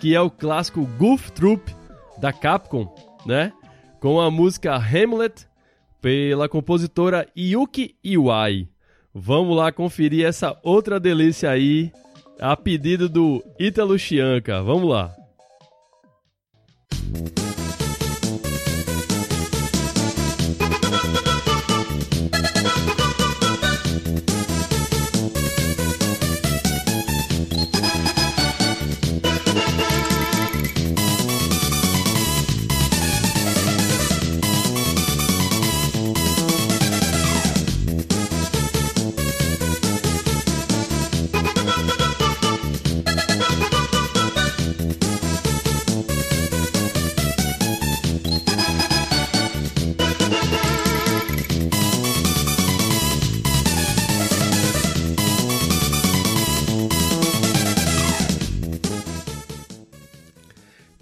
que 0.00 0.14
é 0.14 0.20
o 0.20 0.30
clássico 0.30 0.84
Goof 0.98 1.30
Troop 1.32 1.74
da 2.18 2.32
Capcom, 2.32 2.94
né? 3.26 3.52
Com 4.00 4.20
a 4.20 4.30
música 4.30 4.74
Hamlet 4.76 5.46
pela 6.00 6.48
compositora 6.48 7.26
Yuki 7.36 7.94
Iwai. 8.02 8.68
Vamos 9.14 9.56
lá 9.56 9.72
conferir 9.72 10.26
essa 10.26 10.58
outra 10.62 10.98
delícia 11.00 11.50
aí, 11.50 11.92
a 12.40 12.56
pedido 12.56 13.08
do 13.08 13.44
Ítalo 13.58 13.98
Chianca. 13.98 14.62
Vamos 14.62 14.88
lá. 14.88 15.14
Música 17.10 17.49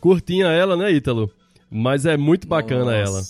Curtinha 0.08 0.46
ela, 0.46 0.74
né, 0.74 0.90
Ítalo? 0.90 1.30
Mas 1.70 2.06
é 2.06 2.16
muito 2.16 2.48
bacana 2.48 2.86
Nossa. 2.86 2.96
ela. 2.96 3.22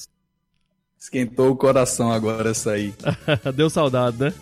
Esquentou 0.96 1.50
o 1.50 1.56
coração 1.56 2.12
agora 2.12 2.50
essa 2.50 2.70
aí. 2.70 2.94
Deu 3.52 3.68
saudade, 3.68 4.16
né? 4.20 4.32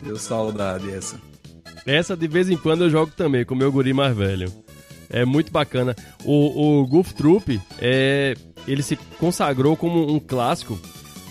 Deu 0.00 0.16
saudade 0.16 0.88
essa. 0.92 1.20
Essa 1.84 2.16
de 2.16 2.28
vez 2.28 2.48
em 2.48 2.56
quando 2.56 2.84
eu 2.84 2.90
jogo 2.90 3.10
também 3.16 3.44
com 3.44 3.52
o 3.52 3.56
meu 3.56 3.72
guri 3.72 3.92
mais 3.92 4.16
velho. 4.16 4.48
É 5.10 5.24
muito 5.24 5.50
bacana. 5.50 5.96
O, 6.24 6.82
o 6.82 6.86
Goof 6.86 7.12
Troop, 7.14 7.60
é, 7.80 8.36
ele 8.68 8.84
se 8.84 8.94
consagrou 9.18 9.76
como 9.76 10.08
um 10.14 10.20
clássico 10.20 10.78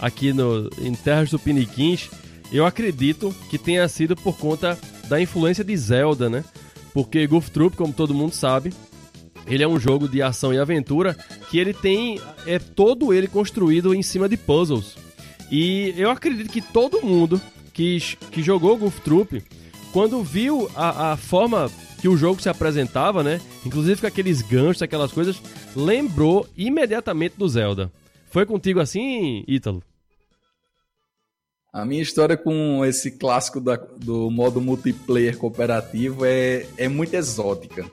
aqui 0.02 0.34
no, 0.34 0.70
em 0.82 0.94
Terras 0.94 1.30
do 1.30 1.40
Piniquins. 1.40 2.10
Eu 2.52 2.66
acredito 2.66 3.34
que 3.50 3.58
tenha 3.58 3.88
sido 3.88 4.18
por 4.18 4.38
conta 4.38 4.78
da 5.08 5.22
influência 5.22 5.64
de 5.64 5.78
Zelda, 5.78 6.30
né? 6.30 6.44
Porque 6.94 7.26
Goof 7.26 7.50
Troop, 7.52 7.78
como 7.78 7.94
todo 7.94 8.14
mundo 8.14 8.34
sabe, 8.34 8.74
ele 9.48 9.64
é 9.64 9.68
um 9.68 9.80
jogo 9.80 10.08
de 10.08 10.22
ação 10.22 10.54
e 10.54 10.60
aventura 10.60 11.16
que 11.50 11.58
ele 11.58 11.74
tem 11.74 12.20
é 12.46 12.60
todo 12.60 13.14
ele 13.14 13.28
construído 13.28 13.94
em 13.94 14.02
cima 14.02 14.30
de 14.30 14.38
puzzles. 14.38 14.96
E 15.52 15.94
eu 15.98 16.10
acredito 16.10 16.50
que 16.50 16.62
todo 16.62 17.02
mundo 17.02 17.42
que, 17.74 18.00
que 18.32 18.42
jogou 18.42 18.78
Goof 18.78 19.02
Troop, 19.02 19.44
quando 19.92 20.24
viu 20.24 20.70
a, 20.76 21.14
a 21.14 21.18
forma 21.18 21.70
que 22.00 22.08
o 22.08 22.18
jogo 22.18 22.42
se 22.42 22.50
apresentava, 22.50 23.24
né? 23.24 23.40
Inclusive 23.66 24.02
com 24.02 24.08
aqueles 24.08 24.42
ganchos, 24.42 24.82
aquelas 24.82 25.12
coisas, 25.12 25.42
lembrou 25.76 26.48
imediatamente 26.58 27.36
do 27.38 27.48
Zelda. 27.48 27.92
Foi 28.30 28.46
contigo 28.46 28.80
assim, 28.80 29.44
Ítalo? 29.48 29.84
A 31.72 31.86
minha 31.86 32.02
história 32.02 32.38
com 32.38 32.86
esse 32.86 33.12
clássico 33.12 33.60
da, 33.60 33.76
do 33.76 34.30
modo 34.30 34.62
multiplayer 34.62 35.38
cooperativo 35.38 36.26
é, 36.26 36.68
é 36.78 36.88
muito 36.88 37.14
exótica. 37.16 37.90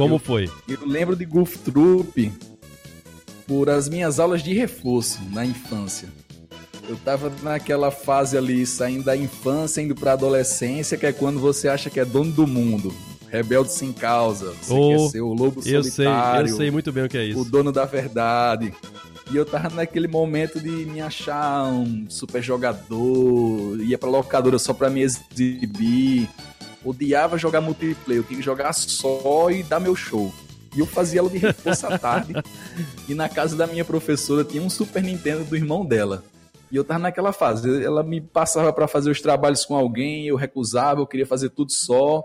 Como 0.00 0.14
eu, 0.14 0.18
foi? 0.18 0.50
Eu 0.68 0.86
lembro 0.86 1.14
de 1.14 1.24
Goof 1.24 1.58
Troop 1.58 2.32
por 3.46 3.68
as 3.68 3.88
minhas 3.88 4.18
aulas 4.18 4.42
de 4.42 4.52
reforço 4.54 5.20
na 5.30 5.44
infância. 5.44 6.08
Eu 6.88 6.96
tava 6.96 7.30
naquela 7.42 7.90
fase 7.90 8.36
ali, 8.36 8.64
saindo 8.66 9.04
da 9.04 9.16
infância, 9.16 9.80
indo 9.80 9.94
pra 9.94 10.12
adolescência, 10.12 10.96
que 10.96 11.06
é 11.06 11.12
quando 11.12 11.38
você 11.38 11.68
acha 11.68 11.90
que 11.90 12.00
é 12.00 12.04
dono 12.04 12.32
do 12.32 12.46
mundo. 12.46 12.92
Rebelde 13.28 13.72
sem 13.72 13.92
causa. 13.92 14.52
Você 14.60 14.72
oh, 14.72 14.88
quer 14.88 14.98
ser 15.10 15.20
o 15.20 15.32
lobo 15.32 15.60
eu 15.64 15.84
solitário. 15.84 16.46
Sei, 16.48 16.54
eu 16.54 16.56
sei 16.56 16.70
muito 16.70 16.90
bem 16.90 17.04
o 17.04 17.08
que 17.08 17.18
é 17.18 17.24
isso. 17.26 17.40
O 17.40 17.44
dono 17.44 17.70
da 17.70 17.84
verdade. 17.84 18.72
E 19.30 19.36
eu 19.36 19.44
tava 19.46 19.70
naquele 19.70 20.08
momento 20.08 20.58
de 20.58 20.68
me 20.68 21.00
achar 21.00 21.66
um 21.66 22.06
super 22.08 22.42
jogador, 22.42 23.80
ia 23.80 23.96
pra 23.96 24.08
locadora 24.08 24.58
só 24.58 24.74
pra 24.74 24.90
me 24.90 25.02
exibir 25.02 26.28
odiava 26.84 27.38
jogar 27.38 27.60
multiplayer, 27.60 28.22
eu 28.22 28.24
queria 28.24 28.42
jogar 28.42 28.72
só 28.72 29.50
e 29.50 29.62
dar 29.62 29.80
meu 29.80 29.94
show. 29.94 30.32
E 30.74 30.80
eu 30.80 30.86
fazia 30.86 31.20
ela 31.20 31.28
de 31.28 31.38
reforço 31.38 31.86
à 31.86 31.98
tarde. 31.98 32.34
E 33.08 33.14
na 33.14 33.28
casa 33.28 33.56
da 33.56 33.66
minha 33.66 33.84
professora 33.84 34.44
tinha 34.44 34.62
um 34.62 34.70
Super 34.70 35.02
Nintendo 35.02 35.44
do 35.44 35.56
irmão 35.56 35.84
dela. 35.84 36.22
E 36.70 36.76
eu 36.76 36.84
tava 36.84 37.00
naquela 37.00 37.32
fase. 37.32 37.84
Ela 37.84 38.04
me 38.04 38.20
passava 38.20 38.72
para 38.72 38.86
fazer 38.86 39.10
os 39.10 39.20
trabalhos 39.20 39.64
com 39.64 39.74
alguém, 39.74 40.28
eu 40.28 40.36
recusava, 40.36 41.00
eu 41.00 41.06
queria 41.06 41.26
fazer 41.26 41.50
tudo 41.50 41.72
só. 41.72 42.24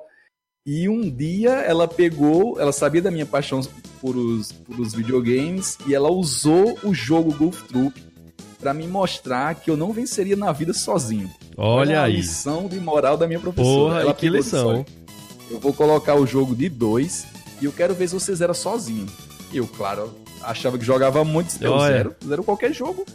E 0.63 0.87
um 0.87 1.09
dia 1.09 1.53
ela 1.61 1.87
pegou, 1.87 2.59
ela 2.59 2.71
sabia 2.71 3.01
da 3.01 3.09
minha 3.09 3.25
paixão 3.25 3.61
por 3.99 4.15
os, 4.15 4.51
por 4.51 4.79
os 4.79 4.93
videogames, 4.93 5.77
e 5.87 5.95
ela 5.95 6.11
usou 6.11 6.77
o 6.83 6.93
jogo 6.93 7.35
Golf 7.35 7.63
Troop 7.63 8.03
para 8.59 8.73
me 8.73 8.87
mostrar 8.87 9.55
que 9.55 9.69
eu 9.69 9.77
não 9.77 9.91
venceria 9.91 10.35
na 10.35 10.51
vida 10.51 10.73
sozinho. 10.73 11.29
Olha, 11.57 12.03
aí. 12.03 12.13
A 12.13 12.17
lição 12.17 12.67
de 12.67 12.79
moral 12.79 13.17
da 13.17 13.27
minha 13.27 13.39
professora. 13.39 13.75
Porra, 13.75 14.01
Ela 14.01 14.13
que 14.13 14.29
lição. 14.29 14.85
eu 15.49 15.59
vou 15.59 15.73
colocar 15.73 16.15
o 16.15 16.25
jogo 16.25 16.55
de 16.55 16.67
dois 16.69 17.25
e 17.61 17.65
eu 17.65 17.71
quero 17.71 17.93
ver 17.93 18.07
se 18.07 18.13
você 18.13 18.33
zera 18.35 18.53
sozinho. 18.53 19.05
Eu, 19.53 19.67
claro, 19.67 20.13
achava 20.43 20.77
que 20.77 20.85
jogava 20.85 21.23
muito, 21.23 21.55
eu 21.63 21.79
zero, 21.79 22.15
zero 22.25 22.43
qualquer 22.43 22.73
jogo. 22.73 23.05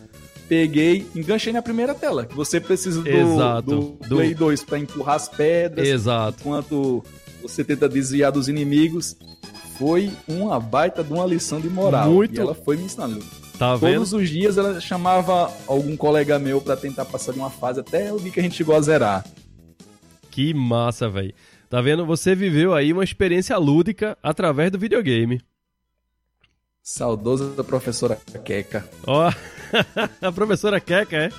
Peguei, 0.48 1.07
enganchei 1.14 1.53
na 1.53 1.62
primeira 1.62 1.94
tela. 1.94 2.26
Você 2.35 2.59
precisa 2.61 3.03
do, 3.03 3.09
Exato. 3.09 3.70
do, 3.70 3.81
do 4.09 4.16
Play 4.16 4.35
2 4.35 4.64
para 4.64 4.79
empurrar 4.79 5.14
as 5.14 5.29
pedras. 5.29 5.87
Exato. 5.87 6.38
Enquanto 6.40 7.05
você 7.42 7.62
tenta 7.64 7.88
desviar 7.88 8.33
dos 8.33 8.48
inimigos. 8.48 9.16
Foi 9.79 10.11
uma 10.29 10.61
baita 10.61 11.03
de 11.03 11.11
uma 11.11 11.24
lição 11.24 11.59
de 11.59 11.70
moral. 11.70 12.11
Muito. 12.11 12.35
E 12.35 12.38
ela 12.38 12.55
foi 12.55 12.76
me 12.76 12.85
ensinando. 12.85 13.18
Tá 13.60 13.76
vendo? 13.76 13.96
Todos 13.96 14.14
os 14.14 14.30
dias 14.30 14.56
ela 14.56 14.80
chamava 14.80 15.52
algum 15.66 15.94
colega 15.94 16.38
meu 16.38 16.62
para 16.62 16.78
tentar 16.78 17.04
passar 17.04 17.32
de 17.32 17.38
uma 17.38 17.50
fase 17.50 17.78
até 17.78 18.10
o 18.10 18.18
dia 18.18 18.32
que 18.32 18.40
a 18.40 18.42
gente 18.42 18.56
chegou 18.56 18.74
a 18.74 18.80
zerar. 18.80 19.22
Que 20.30 20.54
massa, 20.54 21.10
velho. 21.10 21.34
Tá 21.68 21.82
vendo? 21.82 22.06
Você 22.06 22.34
viveu 22.34 22.72
aí 22.72 22.90
uma 22.90 23.04
experiência 23.04 23.54
lúdica 23.58 24.16
através 24.22 24.70
do 24.70 24.78
videogame. 24.78 25.42
Saudoso 26.82 27.50
da 27.50 27.62
professora 27.62 28.18
Queca. 28.42 28.88
Ó, 29.06 29.28
oh, 29.28 29.32
a 30.26 30.32
professora 30.32 30.80
Queca, 30.80 31.18
é? 31.18 31.30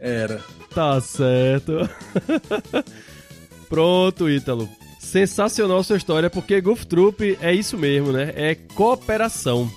Era. 0.00 0.40
Tá 0.74 0.98
certo. 0.98 1.86
Pronto, 3.68 4.30
Ítalo. 4.30 4.66
Sensacional 4.98 5.84
sua 5.84 5.98
história, 5.98 6.30
porque 6.30 6.58
Golf 6.62 6.84
Troop 6.86 7.36
é 7.38 7.52
isso 7.52 7.76
mesmo, 7.76 8.12
né? 8.12 8.32
É 8.34 8.54
cooperação. 8.54 9.70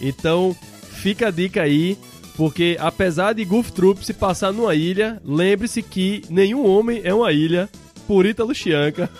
Então, 0.00 0.56
fica 1.02 1.26
a 1.26 1.30
dica 1.32 1.62
aí, 1.62 1.98
porque 2.36 2.76
apesar 2.78 3.32
de 3.32 3.44
Goof 3.44 3.72
Troop 3.72 4.06
se 4.06 4.14
passar 4.14 4.52
numa 4.52 4.72
ilha, 4.72 5.20
lembre-se 5.24 5.82
que 5.82 6.22
nenhum 6.30 6.64
homem 6.64 7.00
é 7.02 7.12
uma 7.12 7.32
ilha, 7.32 7.68
por 8.06 8.24
Ítalo 8.24 8.54
Chianca. 8.54 9.10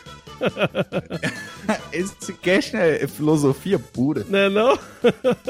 Esse 1.93 2.33
cast 2.35 2.77
é 2.77 3.07
filosofia 3.09 3.81
pura. 3.81 4.25
Não 4.29 4.39
é 4.39 4.49
não? 4.49 4.79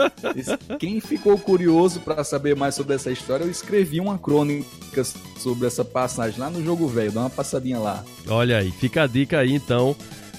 Quem 0.81 1.01
ficou 1.01 1.39
curioso 1.39 2.01
para 2.01 2.25
saber 2.25 2.57
mais 2.57 2.75
sobre 2.75 2.95
essa 2.95 3.11
história, 3.11 3.45
eu 3.45 3.51
escrevi 3.51 4.01
uma 4.01 4.19
crônica 4.19 5.05
sobre 5.39 5.67
essa 5.67 5.85
passagem 5.85 6.41
lá 6.41 6.49
no 6.49 6.65
Jogo 6.65 6.89
Velho. 6.89 7.13
Dá 7.13 7.21
uma 7.21 7.31
passadinha 7.31 7.79
lá. 7.79 8.03
Olha 8.27 8.59
aí, 8.59 8.71
fica 8.71 9.03
a 9.03 9.07
dica 9.07 9.39
aí 9.39 9.53
então. 9.53 9.95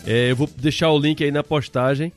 É, 0.05 0.31
eu 0.31 0.35
vou 0.35 0.49
deixar 0.57 0.89
o 0.91 0.99
link 0.99 1.23
aí 1.23 1.31
na 1.31 1.43
postagem 1.43 2.11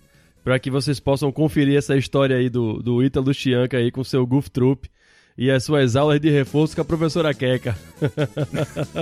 para 0.47 0.61
que 0.61 0.71
vocês 0.71 1.01
possam 1.01 1.33
conferir 1.33 1.77
essa 1.77 1.97
história 1.97 2.37
aí 2.37 2.49
do, 2.49 2.81
do 2.81 3.03
Ítalo 3.03 3.35
Chianca 3.35 3.79
aí 3.79 3.91
com 3.91 4.05
seu 4.05 4.25
Goof 4.25 4.49
Troop 4.49 4.89
e 5.37 5.51
as 5.51 5.65
suas 5.65 5.97
aulas 5.97 6.21
de 6.21 6.31
reforço 6.31 6.77
com 6.77 6.83
a 6.83 6.85
professora 6.85 7.35
Keka. 7.35 7.77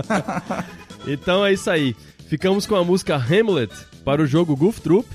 então 1.06 1.44
é 1.44 1.52
isso 1.52 1.68
aí. 1.68 1.94
Ficamos 2.28 2.66
com 2.66 2.74
a 2.74 2.82
música 2.82 3.16
Hamlet 3.16 3.70
para 4.06 4.22
o 4.22 4.26
jogo 4.26 4.56
Goof 4.56 4.80
Troop 4.80 5.06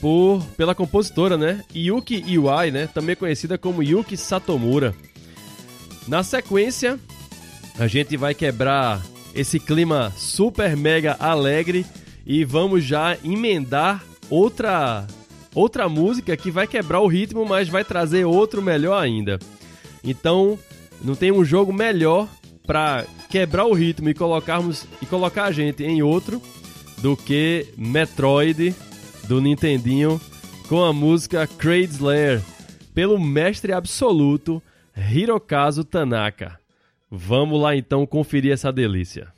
por, 0.00 0.42
pela 0.56 0.74
compositora, 0.74 1.36
né? 1.36 1.62
Yuki 1.74 2.24
Iwai, 2.26 2.70
né? 2.70 2.86
Também 2.86 3.14
conhecida 3.14 3.58
como 3.58 3.82
Yuki 3.82 4.16
Satomura. 4.16 4.94
Na 6.08 6.22
sequência, 6.22 6.98
a 7.78 7.86
gente 7.86 8.16
vai 8.16 8.34
quebrar 8.34 9.02
esse 9.34 9.60
clima 9.60 10.10
super 10.16 10.74
mega 10.74 11.18
alegre 11.20 11.84
e 12.24 12.46
vamos 12.46 12.82
já 12.82 13.18
emendar 13.22 14.02
outra 14.30 15.06
outra 15.56 15.88
música 15.88 16.36
que 16.36 16.50
vai 16.50 16.66
quebrar 16.66 17.00
o 17.00 17.06
ritmo, 17.06 17.46
mas 17.46 17.68
vai 17.68 17.82
trazer 17.82 18.26
outro 18.26 18.60
melhor 18.60 19.02
ainda. 19.02 19.38
Então, 20.04 20.58
não 21.02 21.14
tem 21.14 21.32
um 21.32 21.44
jogo 21.44 21.72
melhor 21.72 22.28
para 22.66 23.06
quebrar 23.30 23.64
o 23.64 23.72
ritmo 23.72 24.10
e 24.10 24.14
colocarmos 24.14 24.86
e 25.00 25.06
colocar 25.06 25.44
a 25.44 25.52
gente 25.52 25.82
em 25.82 26.02
outro 26.02 26.42
do 26.98 27.16
que 27.16 27.68
Metroid 27.76 28.74
do 29.26 29.40
Nintendinho 29.40 30.20
com 30.68 30.84
a 30.84 30.92
música 30.92 31.46
Crazy 31.46 31.94
Slayer 31.94 32.42
pelo 32.94 33.18
mestre 33.18 33.72
absoluto 33.72 34.62
Hirokazu 34.96 35.84
Tanaka. 35.84 36.58
Vamos 37.10 37.60
lá 37.60 37.74
então 37.74 38.06
conferir 38.06 38.52
essa 38.52 38.72
delícia. 38.72 39.35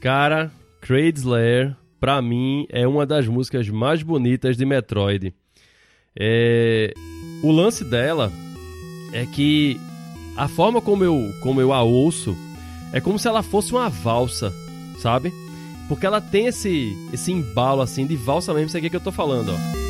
Kraid 0.00 1.18
Slayer, 1.18 1.76
pra 2.00 2.22
mim, 2.22 2.66
é 2.70 2.88
uma 2.88 3.04
das 3.04 3.28
músicas 3.28 3.68
mais 3.68 4.02
bonitas 4.02 4.56
de 4.56 4.64
Metroid. 4.64 5.34
É... 6.18 6.94
O 7.42 7.52
lance 7.52 7.84
dela 7.84 8.32
é 9.12 9.26
que 9.26 9.78
a 10.36 10.48
forma 10.48 10.80
como 10.80 11.04
eu, 11.04 11.30
como 11.42 11.60
eu 11.60 11.72
a 11.72 11.82
ouço 11.82 12.34
é 12.92 13.00
como 13.00 13.18
se 13.18 13.28
ela 13.28 13.42
fosse 13.42 13.72
uma 13.72 13.88
valsa, 13.88 14.52
sabe? 14.98 15.32
Porque 15.86 16.06
ela 16.06 16.20
tem 16.20 16.46
esse, 16.46 16.96
esse 17.12 17.30
embalo 17.30 17.82
assim 17.82 18.06
de 18.06 18.16
valsa 18.16 18.54
mesmo, 18.54 18.68
isso 18.68 18.76
aqui 18.78 18.88
que 18.88 18.96
eu 18.96 19.00
tô 19.00 19.12
falando, 19.12 19.52
ó. 19.52 19.80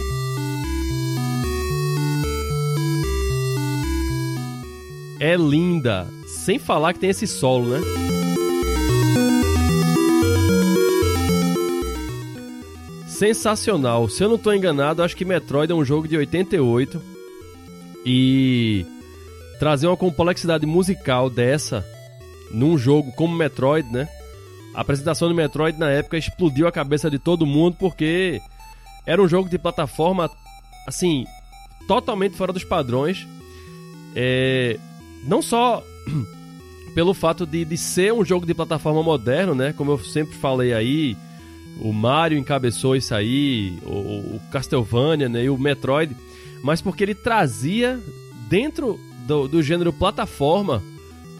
É 5.20 5.36
linda, 5.36 6.06
sem 6.26 6.58
falar 6.58 6.94
que 6.94 6.98
tem 6.98 7.10
esse 7.10 7.26
solo, 7.26 7.68
né? 7.68 8.09
Sensacional. 13.20 14.08
Se 14.08 14.24
eu 14.24 14.30
não 14.30 14.38
tô 14.38 14.50
enganado, 14.50 15.02
acho 15.02 15.14
que 15.14 15.26
Metroid 15.26 15.70
é 15.70 15.74
um 15.74 15.84
jogo 15.84 16.08
de 16.08 16.16
88 16.16 17.02
e 18.02 18.86
trazer 19.58 19.88
uma 19.88 19.96
complexidade 19.96 20.64
musical 20.64 21.28
dessa 21.28 21.84
num 22.50 22.78
jogo 22.78 23.12
como 23.12 23.36
Metroid, 23.36 23.86
né? 23.92 24.08
A 24.74 24.80
apresentação 24.80 25.28
do 25.28 25.34
Metroid 25.34 25.78
na 25.78 25.90
época 25.90 26.16
explodiu 26.16 26.66
a 26.66 26.72
cabeça 26.72 27.10
de 27.10 27.18
todo 27.18 27.44
mundo 27.44 27.76
porque 27.78 28.40
era 29.04 29.20
um 29.20 29.28
jogo 29.28 29.50
de 29.50 29.58
plataforma 29.58 30.30
assim 30.86 31.26
totalmente 31.86 32.38
fora 32.38 32.54
dos 32.54 32.64
padrões. 32.64 33.28
É, 34.16 34.78
não 35.24 35.42
só 35.42 35.84
pelo 36.96 37.12
fato 37.12 37.44
de, 37.44 37.66
de 37.66 37.76
ser 37.76 38.14
um 38.14 38.24
jogo 38.24 38.46
de 38.46 38.54
plataforma 38.54 39.02
moderno, 39.02 39.54
né? 39.54 39.74
Como 39.74 39.90
eu 39.90 39.98
sempre 39.98 40.38
falei 40.38 40.72
aí, 40.72 41.18
o 41.78 41.92
Mario 41.92 42.38
encabeçou 42.38 42.96
isso 42.96 43.14
aí, 43.14 43.78
o, 43.84 44.36
o 44.36 44.40
Castlevania, 44.50 45.28
né? 45.28 45.44
E 45.44 45.50
o 45.50 45.58
Metroid, 45.58 46.16
mas 46.62 46.80
porque 46.82 47.04
ele 47.04 47.14
trazia 47.14 47.98
dentro 48.48 48.98
do, 49.26 49.48
do 49.48 49.62
gênero 49.62 49.92
plataforma 49.92 50.82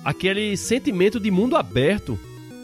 aquele 0.05 0.57
sentimento 0.57 1.21
de 1.21 1.31
mundo 1.31 1.57
aberto 1.57 2.19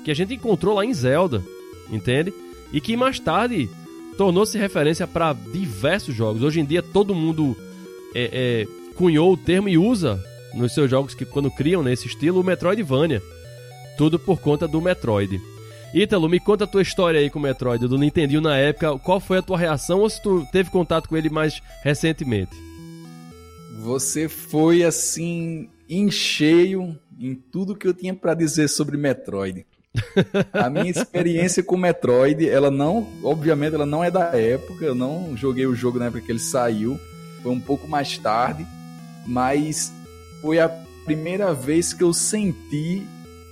que 0.05 0.11
a 0.11 0.14
gente 0.14 0.35
encontrou 0.35 0.75
lá 0.75 0.85
em 0.85 0.95
Zelda, 0.95 1.43
entende? 1.91 2.33
E 2.73 2.81
que 2.81 2.97
mais 2.97 3.19
tarde 3.19 3.69
tornou-se 4.17 4.57
referência 4.57 5.07
para 5.07 5.33
diversos 5.33 6.14
jogos. 6.14 6.43
Hoje 6.43 6.61
em 6.61 6.64
dia 6.64 6.83
todo 6.83 7.14
mundo 7.14 7.57
é, 8.14 8.31
é, 8.33 8.95
cunhou 8.95 9.33
o 9.33 9.37
termo 9.37 9.69
e 9.69 9.77
usa 9.77 10.23
nos 10.55 10.73
seus 10.73 10.91
jogos 10.91 11.14
que 11.14 11.25
quando 11.25 11.51
criam 11.51 11.83
nesse 11.83 12.07
estilo 12.07 12.41
o 12.41 12.45
Metroidvania. 12.45 13.23
Tudo 13.99 14.19
por 14.19 14.41
conta 14.41 14.67
do 14.67 14.81
Metroid. 14.81 15.41
Ítalo, 15.97 16.29
me 16.29 16.39
conta 16.39 16.65
a 16.65 16.67
tua 16.67 16.83
história 16.83 17.19
aí 17.19 17.31
com 17.31 17.39
o 17.39 17.43
Metroid, 17.43 17.89
do 17.89 17.97
Nintendo 17.97 18.39
na 18.39 18.55
época. 18.55 18.99
Qual 18.99 19.19
foi 19.19 19.39
a 19.39 19.43
tua 19.43 19.57
reação 19.57 20.01
ou 20.01 20.11
se 20.11 20.23
tu 20.23 20.47
teve 20.53 20.69
contato 20.69 21.09
com 21.09 21.17
ele 21.17 21.31
mais 21.31 21.63
recentemente? 21.83 22.55
Você 23.81 24.29
foi 24.29 24.83
assim 24.83 25.71
em 25.89 26.11
cheio 26.11 26.99
em 27.19 27.35
tudo 27.35 27.75
que 27.75 27.89
eu 27.89 27.95
tinha 27.95 28.13
para 28.13 28.35
dizer 28.35 28.69
sobre 28.69 28.99
Metroid. 28.99 29.65
A 30.53 30.69
minha 30.69 30.91
experiência 30.91 31.63
com 31.63 31.79
Metroid, 31.79 32.47
ela 32.47 32.71
não, 32.71 33.09
obviamente, 33.25 33.75
ela 33.75 33.87
não 33.87 34.05
é 34.05 34.11
da 34.11 34.37
época. 34.37 34.85
Eu 34.85 34.95
não 34.95 35.35
joguei 35.35 35.67
o 35.67 35.75
jogo 35.75 35.99
na 35.99 36.09
época 36.09 36.21
que 36.21 36.31
ele 36.31 36.39
saiu. 36.39 37.01
Foi 37.43 37.53
um 37.53 37.61
pouco 37.61 37.89
mais 37.89 38.19
tarde, 38.19 38.67
mas 39.27 39.91
foi 40.43 40.59
a 40.59 40.69
primeira 41.07 41.55
vez 41.55 41.95
que 41.95 42.03
eu 42.03 42.13
senti 42.13 43.03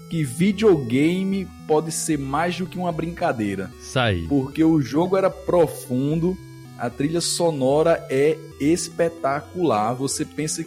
que 0.09 0.23
videogame 0.23 1.49
pode 1.67 1.91
ser 1.91 2.19
mais 2.19 2.57
do 2.57 2.67
que 2.67 2.79
uma 2.79 2.93
brincadeira. 2.93 3.71
Sai. 3.81 4.27
Porque 4.29 4.63
o 4.63 4.81
jogo 4.81 5.17
era 5.17 5.31
profundo, 5.31 6.37
a 6.79 6.91
trilha 6.91 7.21
sonora 7.21 8.07
é 8.11 8.37
espetacular. 8.61 9.95
Você 9.95 10.25
pensa, 10.25 10.65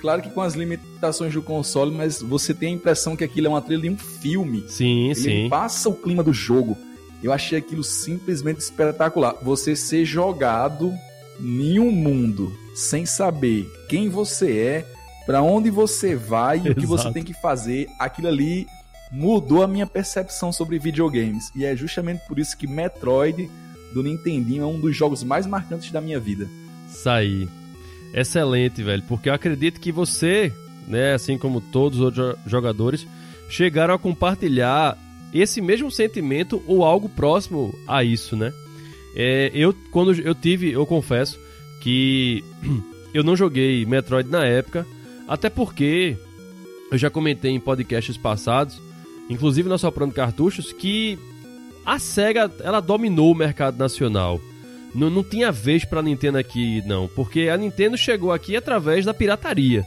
claro 0.00 0.22
que 0.22 0.30
com 0.30 0.40
as 0.40 0.54
limitações 0.54 1.32
do 1.32 1.42
console, 1.42 1.94
mas 1.94 2.20
você 2.20 2.52
tem 2.52 2.70
a 2.70 2.76
impressão 2.76 3.16
que 3.16 3.24
aquilo 3.24 3.46
é 3.46 3.50
uma 3.50 3.62
trilha 3.62 3.82
de 3.82 3.90
um 3.90 3.98
filme. 3.98 4.64
Sim, 4.68 5.06
Ele 5.06 5.14
sim. 5.14 5.48
passa 5.48 5.88
o 5.88 5.94
clima 5.94 6.22
do 6.22 6.32
jogo. 6.32 6.76
Eu 7.22 7.32
achei 7.32 7.58
aquilo 7.58 7.84
simplesmente 7.84 8.60
espetacular. 8.60 9.36
Você 9.42 9.76
ser 9.76 10.04
jogado 10.04 10.92
em 11.38 11.78
um 11.78 11.90
mundo 11.90 12.52
sem 12.74 13.04
saber 13.04 13.70
quem 13.88 14.08
você 14.08 14.58
é, 14.58 14.86
para 15.26 15.42
onde 15.42 15.70
você 15.70 16.16
vai 16.16 16.60
e 16.64 16.70
o 16.70 16.74
que 16.74 16.86
você 16.86 17.12
tem 17.12 17.22
que 17.22 17.34
fazer, 17.34 17.88
aquilo 17.98 18.28
ali 18.28 18.66
mudou 19.10 19.62
a 19.62 19.68
minha 19.68 19.86
percepção 19.86 20.52
sobre 20.52 20.78
videogames. 20.78 21.50
E 21.54 21.64
é 21.64 21.74
justamente 21.74 22.26
por 22.26 22.38
isso 22.38 22.56
que 22.56 22.66
Metroid 22.66 23.50
do 23.92 24.02
Nintendinho 24.02 24.62
é 24.62 24.66
um 24.66 24.78
dos 24.78 24.96
jogos 24.96 25.22
mais 25.22 25.46
marcantes 25.46 25.90
da 25.90 26.00
minha 26.00 26.20
vida. 26.20 26.48
Saí. 26.88 27.48
Excelente, 28.12 28.82
velho, 28.82 29.02
porque 29.08 29.28
eu 29.28 29.34
acredito 29.34 29.80
que 29.80 29.92
você, 29.92 30.52
né, 30.86 31.14
assim 31.14 31.38
como 31.38 31.60
todos 31.60 31.98
os 32.00 32.04
outros 32.04 32.36
jogadores, 32.46 33.06
chegaram 33.48 33.94
a 33.94 33.98
compartilhar 33.98 34.98
esse 35.32 35.60
mesmo 35.60 35.90
sentimento 35.90 36.62
ou 36.66 36.84
algo 36.84 37.08
próximo 37.08 37.72
a 37.86 38.02
isso, 38.02 38.36
né? 38.36 38.52
É, 39.14 39.50
eu, 39.54 39.74
quando 39.90 40.12
eu 40.12 40.34
tive, 40.34 40.72
eu 40.72 40.84
confesso 40.86 41.38
que 41.80 42.44
eu 43.14 43.22
não 43.22 43.36
joguei 43.36 43.84
Metroid 43.86 44.28
na 44.28 44.44
época, 44.44 44.86
até 45.28 45.48
porque 45.48 46.16
eu 46.90 46.98
já 46.98 47.08
comentei 47.08 47.52
em 47.52 47.60
podcasts 47.60 48.16
passados, 48.16 48.80
inclusive 49.30 49.68
na 49.68 49.78
Soprando 49.78 50.12
Cartuchos, 50.12 50.72
que 50.72 51.18
a 51.86 51.98
SEGA 51.98 52.50
ela 52.60 52.80
dominou 52.80 53.32
o 53.32 53.34
mercado 53.34 53.78
nacional. 53.78 54.40
Não, 54.92 55.08
não 55.08 55.22
tinha 55.22 55.52
vez 55.52 55.84
pra 55.84 56.02
Nintendo 56.02 56.36
aqui, 56.36 56.82
não, 56.84 57.08
porque 57.08 57.48
a 57.48 57.56
Nintendo 57.56 57.96
chegou 57.96 58.32
aqui 58.32 58.56
através 58.56 59.04
da 59.04 59.14
pirataria. 59.14 59.86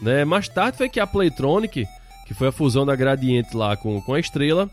Né? 0.00 0.24
Mais 0.24 0.48
tarde 0.48 0.78
foi 0.78 0.88
que 0.88 1.00
a 1.00 1.06
Playtronic, 1.06 1.84
que 2.24 2.34
foi 2.34 2.48
a 2.48 2.52
fusão 2.52 2.86
da 2.86 2.94
Gradiente 2.94 3.56
lá 3.56 3.76
com, 3.76 4.00
com 4.00 4.14
a 4.14 4.20
Estrela, 4.20 4.70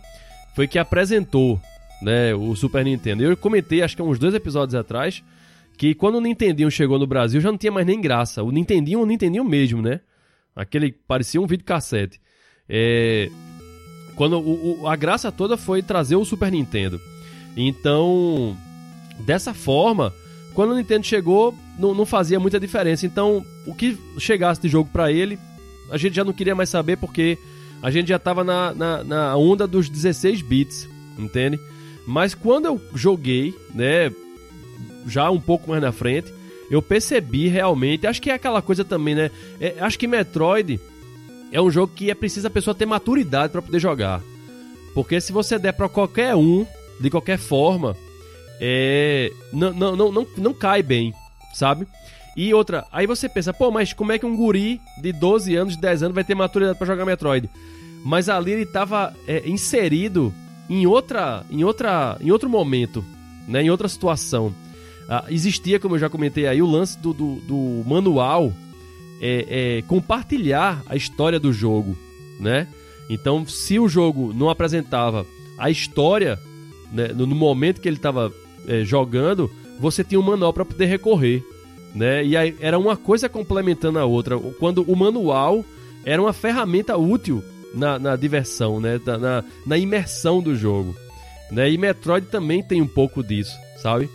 foi 0.53 0.67
que 0.67 0.77
apresentou 0.77 1.59
né, 1.99 2.35
o 2.35 2.55
Super 2.55 2.85
Nintendo. 2.85 3.23
Eu 3.23 3.35
comentei, 3.35 3.81
acho 3.81 3.95
que 3.95 4.03
uns 4.03 4.19
dois 4.19 4.35
episódios 4.35 4.75
atrás, 4.75 5.23
que 5.77 5.95
quando 5.95 6.15
o 6.15 6.21
Nintendinho 6.21 6.69
chegou 6.69 6.99
no 6.99 7.07
Brasil 7.07 7.41
já 7.41 7.51
não 7.51 7.57
tinha 7.57 7.71
mais 7.71 7.87
nem 7.87 7.99
graça. 7.99 8.43
O 8.43 8.51
Nintendinho, 8.51 9.01
o 9.01 9.05
Nintendinho 9.05 9.43
mesmo, 9.43 9.81
né? 9.81 9.99
Aquele 10.55 10.91
parecia 10.91 11.41
um 11.41 11.47
videocassete. 11.47 12.21
É, 12.69 13.29
quando 14.15 14.39
o, 14.39 14.81
o, 14.81 14.87
a 14.87 14.95
graça 14.95 15.31
toda 15.31 15.57
foi 15.57 15.81
trazer 15.81 16.15
o 16.15 16.25
Super 16.25 16.51
Nintendo. 16.51 16.99
Então, 17.55 18.57
dessa 19.19 19.53
forma, 19.53 20.13
quando 20.53 20.71
o 20.71 20.75
Nintendo 20.75 21.05
chegou, 21.05 21.53
não, 21.77 21.93
não 21.93 22.05
fazia 22.05 22.39
muita 22.39 22.59
diferença. 22.59 23.05
Então, 23.05 23.45
o 23.65 23.73
que 23.75 23.97
chegasse 24.17 24.61
de 24.61 24.69
jogo 24.69 24.89
para 24.91 25.11
ele, 25.11 25.37
a 25.91 25.97
gente 25.97 26.15
já 26.15 26.23
não 26.23 26.33
queria 26.33 26.55
mais 26.55 26.69
saber 26.69 26.97
porque 26.97 27.37
a 27.81 27.91
gente 27.91 28.07
já 28.07 28.17
tava 28.17 28.43
na, 28.43 28.73
na, 28.73 29.03
na 29.03 29.37
onda 29.37 29.67
dos 29.67 29.89
16 29.89 30.41
bits, 30.41 30.89
entende? 31.17 31.59
Mas 32.07 32.33
quando 32.33 32.65
eu 32.65 32.81
joguei, 32.93 33.53
né, 33.73 34.11
já 35.07 35.29
um 35.29 35.39
pouco 35.39 35.69
mais 35.69 35.81
na 35.81 35.91
frente, 35.91 36.33
eu 36.69 36.81
percebi 36.81 37.47
realmente, 37.47 38.07
acho 38.07 38.21
que 38.21 38.29
é 38.29 38.33
aquela 38.33 38.61
coisa 38.61 38.83
também, 38.83 39.13
né? 39.13 39.29
É, 39.59 39.75
acho 39.79 39.99
que 39.99 40.07
Metroid 40.07 40.79
é 41.51 41.61
um 41.61 41.71
jogo 41.71 41.93
que 41.95 42.09
é 42.09 42.15
preciso 42.15 42.47
a 42.47 42.49
pessoa 42.49 42.75
ter 42.75 42.85
maturidade 42.85 43.51
para 43.51 43.61
poder 43.61 43.79
jogar. 43.79 44.21
Porque 44.93 45.19
se 45.19 45.31
você 45.31 45.59
der 45.59 45.73
para 45.73 45.89
qualquer 45.89 46.35
um, 46.35 46.65
de 46.99 47.09
qualquer 47.09 47.37
forma, 47.37 47.95
é, 48.59 49.31
não, 49.51 49.73
não, 49.73 49.95
não, 49.95 50.11
não, 50.11 50.27
não 50.37 50.53
cai 50.53 50.81
bem, 50.81 51.13
sabe? 51.53 51.87
E 52.35 52.53
outra, 52.53 52.85
aí 52.91 53.07
você 53.07 53.29
pensa, 53.29 53.53
pô, 53.53 53.71
mas 53.71 53.93
como 53.93 54.11
é 54.11 54.19
que 54.19 54.25
um 54.25 54.35
guri 54.35 54.81
de 55.01 55.13
12 55.13 55.55
anos, 55.55 55.75
de 55.75 55.81
10 55.81 56.03
anos 56.03 56.15
vai 56.15 56.23
ter 56.23 56.35
maturidade 56.35 56.77
para 56.77 56.87
jogar 56.87 57.05
Metroid? 57.05 57.49
Mas 58.03 58.29
ali 58.29 58.51
ele 58.51 58.65
tava 58.65 59.13
é, 59.27 59.47
inserido 59.47 60.33
em 60.69 60.85
outra, 60.85 61.45
em 61.49 61.63
outra, 61.63 62.17
em 62.19 62.31
outro 62.31 62.49
momento, 62.49 63.03
né? 63.47 63.63
Em 63.63 63.69
outra 63.69 63.87
situação. 63.87 64.53
Ah, 65.07 65.25
existia, 65.29 65.79
como 65.79 65.95
eu 65.95 65.99
já 65.99 66.09
comentei 66.09 66.47
aí, 66.47 66.61
o 66.61 66.65
lance 66.65 66.97
do, 66.99 67.13
do, 67.13 67.35
do 67.41 67.83
manual 67.85 68.51
é, 69.21 69.77
é, 69.77 69.81
compartilhar 69.83 70.83
a 70.87 70.95
história 70.95 71.39
do 71.39 71.53
jogo, 71.53 71.97
né? 72.39 72.67
Então, 73.09 73.45
se 73.47 73.79
o 73.79 73.87
jogo 73.87 74.33
não 74.33 74.49
apresentava 74.49 75.25
a 75.57 75.69
história 75.69 76.39
né, 76.91 77.09
no, 77.09 77.25
no 77.25 77.35
momento 77.35 77.81
que 77.81 77.87
ele 77.87 77.97
estava 77.97 78.33
é, 78.67 78.83
jogando, 78.83 79.49
você 79.79 80.03
tinha 80.03 80.19
um 80.19 80.23
manual 80.23 80.53
para 80.53 80.65
poder 80.65 80.85
recorrer, 80.85 81.43
né? 81.93 82.25
E 82.25 82.35
aí 82.35 82.55
era 82.59 82.77
uma 82.77 82.97
coisa 82.97 83.29
complementando 83.29 83.99
a 83.99 84.05
outra. 84.05 84.37
Quando 84.59 84.83
o 84.83 84.95
manual 84.95 85.63
era 86.03 86.21
uma 86.21 86.33
ferramenta 86.33 86.97
útil 86.97 87.43
na, 87.73 87.99
na 87.99 88.15
diversão, 88.15 88.79
né? 88.79 88.99
Na, 89.05 89.43
na 89.65 89.77
imersão 89.77 90.41
do 90.41 90.55
jogo, 90.55 90.95
né? 91.51 91.69
E 91.69 91.77
Metroid 91.77 92.27
também 92.27 92.63
tem 92.63 92.81
um 92.81 92.87
pouco 92.87 93.23
disso, 93.23 93.55
sabe? 93.81 94.09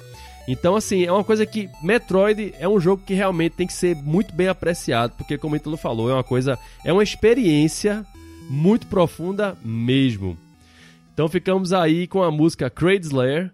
Então, 0.52 0.74
assim, 0.74 1.04
é 1.04 1.12
uma 1.12 1.22
coisa 1.22 1.46
que 1.46 1.70
Metroid 1.80 2.52
é 2.58 2.68
um 2.68 2.80
jogo 2.80 3.04
que 3.06 3.14
realmente 3.14 3.52
tem 3.52 3.68
que 3.68 3.72
ser 3.72 3.94
muito 3.94 4.34
bem 4.34 4.48
apreciado, 4.48 5.14
porque, 5.16 5.38
como 5.38 5.54
o 5.54 5.56
Ítalo 5.56 5.76
falou, 5.76 6.10
é 6.10 6.12
uma 6.12 6.24
coisa, 6.24 6.58
é 6.84 6.92
uma 6.92 7.04
experiência 7.04 8.04
muito 8.48 8.88
profunda 8.88 9.56
mesmo. 9.64 10.36
Então 11.14 11.28
ficamos 11.28 11.72
aí 11.72 12.08
com 12.08 12.20
a 12.20 12.32
música 12.32 12.68
Crazy 12.68 13.10
Slayer 13.10 13.52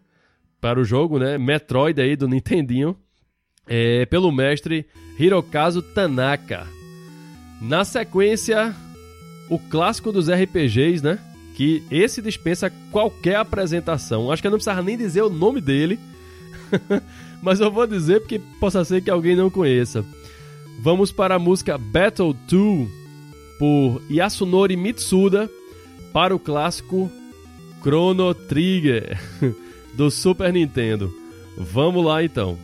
para 0.59 0.81
o 0.81 0.85
jogo, 0.85 1.19
né? 1.19 1.37
Metroid 1.37 2.01
aí 2.01 2.17
do 2.17 2.27
Nintendinho, 2.27 2.97
é, 3.67 4.07
pelo 4.07 4.33
mestre 4.33 4.87
Hirokazu 5.19 5.83
Tanaka. 5.83 6.67
Na 7.61 7.85
sequência, 7.85 8.75
o 9.51 9.59
clássico 9.59 10.11
dos 10.11 10.31
RPGs, 10.31 11.05
né? 11.05 11.19
Que 11.55 11.83
esse 11.91 12.23
dispensa 12.23 12.73
qualquer 12.91 13.37
apresentação. 13.37 14.33
Acho 14.33 14.41
que 14.41 14.49
eu 14.49 14.51
não 14.51 14.57
precisava 14.57 14.81
nem 14.81 14.97
dizer 14.97 15.21
o 15.21 15.29
nome 15.29 15.61
dele, 15.61 16.01
mas 17.43 17.61
eu 17.61 17.71
vou 17.71 17.87
dizer 17.87 18.21
porque 18.21 18.41
possa 18.61 18.85
ser 18.85 19.03
que 19.03 19.11
alguém 19.11 19.37
não 19.37 19.51
conheça. 19.51 20.05
Vamos 20.81 21.11
para 21.11 21.37
a 21.37 21.39
música 21.39 21.79
Battle 21.79 22.35
2 22.49 22.89
por 23.59 24.03
Yasunori 24.11 24.77
Mitsuda 24.77 25.51
para 26.13 26.35
o 26.35 26.39
clássico 26.39 27.11
Chrono 27.83 28.35
Trigger 28.35 29.19
do 29.95 30.11
Super 30.11 30.53
Nintendo. 30.53 31.13
Vamos 31.57 32.05
lá 32.05 32.23
então. 32.23 32.59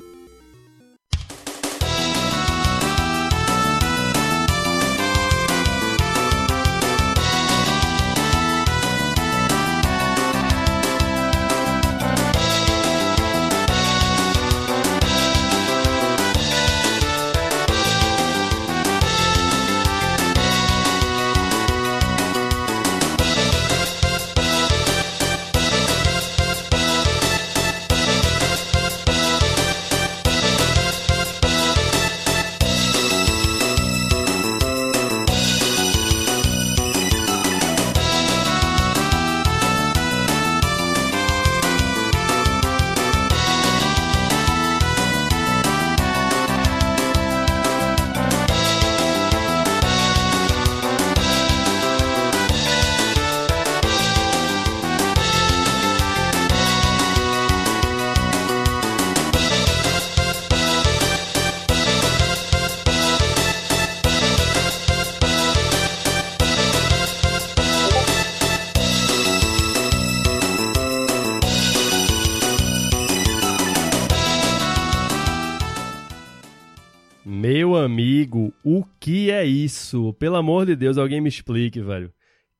Isso? 79.93 80.13
Pelo 80.15 80.37
amor 80.37 80.67
de 80.67 80.75
Deus, 80.75 80.97
alguém 80.97 81.21
me 81.21 81.29
explique, 81.29 81.81
velho. 81.81 82.11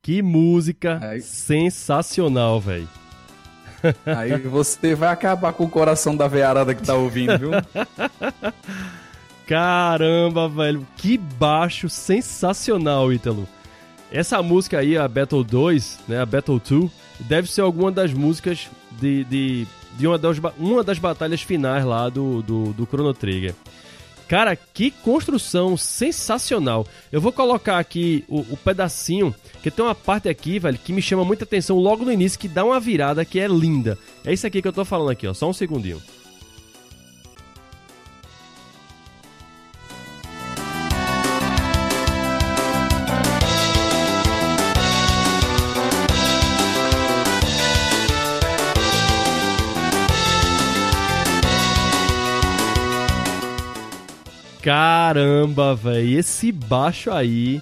Que 0.03 0.21
música 0.21 0.99
Aí... 1.03 1.21
sensacional, 1.21 2.61
velho. 2.61 2.89
Aí 4.05 4.37
você 4.39 4.95
vai 4.95 5.09
acabar 5.09 5.53
com 5.53 5.65
o 5.65 5.71
coração 5.71 6.17
da 6.17 6.29
veiarada 6.29 6.75
que 6.75 6.83
tá 6.83 6.95
ouvindo, 6.95 7.39
viu? 7.39 7.51
Caramba, 9.47 10.49
velho. 10.49 10.87
Que 10.97 11.17
baixo 11.17 11.89
sensacional, 11.89 13.13
Ítalo. 13.13 13.49
Essa 14.11 14.43
música 14.43 14.79
aí, 14.79 14.97
a 14.97 15.09
Battle 15.09 15.43
2, 15.43 16.01
né, 16.07 16.21
a 16.21 16.27
Battle 16.27 16.61
2, 16.61 16.91
deve 17.21 17.51
ser 17.51 17.63
alguma 17.63 17.91
das 17.91 18.13
músicas 18.13 18.69
de, 19.01 19.25
de, 19.25 19.67
de 19.97 20.07
uma, 20.07 20.19
das, 20.19 20.37
uma 20.59 20.85
das 20.85 20.99
batalhas 20.99 21.41
finais 21.41 21.83
lá 21.83 22.11
do, 22.11 22.43
do, 22.43 22.75
do 22.75 22.85
Chrono 22.85 23.15
Trigger. 23.15 23.55
Cara, 24.33 24.57
que 24.57 24.91
construção 24.91 25.77
sensacional. 25.77 26.87
Eu 27.13 27.21
vou 27.21 27.31
colocar 27.31 27.79
aqui 27.79 28.25
o, 28.27 28.41
o, 28.41 28.57
pedacinho, 28.57 29.35
que 29.63 29.71
tem 29.71 29.85
uma 29.85 29.95
parte 29.95 30.27
aqui, 30.27 30.59
velho, 30.59 30.79
que 30.79 30.91
me 30.91 31.03
chama 31.03 31.23
muita 31.23 31.45
atenção 31.45 31.77
logo 31.77 32.03
no 32.03 32.11
início, 32.11 32.39
que 32.39 32.49
dá 32.49 32.65
uma 32.65 32.81
virada 32.81 33.27
que 33.27 33.39
é 33.39 33.47
linda. 33.47 33.99
É 34.25 34.33
isso 34.33 34.47
aqui 34.47 34.63
que 34.63 34.67
eu 34.67 34.73
tô 34.73 34.87
falando 34.87 35.11
aqui, 35.11 35.27
ó. 35.27 35.35
Só 35.35 35.51
um 35.51 35.53
segundinho. 35.53 36.01
Caramba, 55.13 55.75
velho, 55.75 56.19
esse 56.19 56.51
baixo 56.51 57.11
aí. 57.11 57.61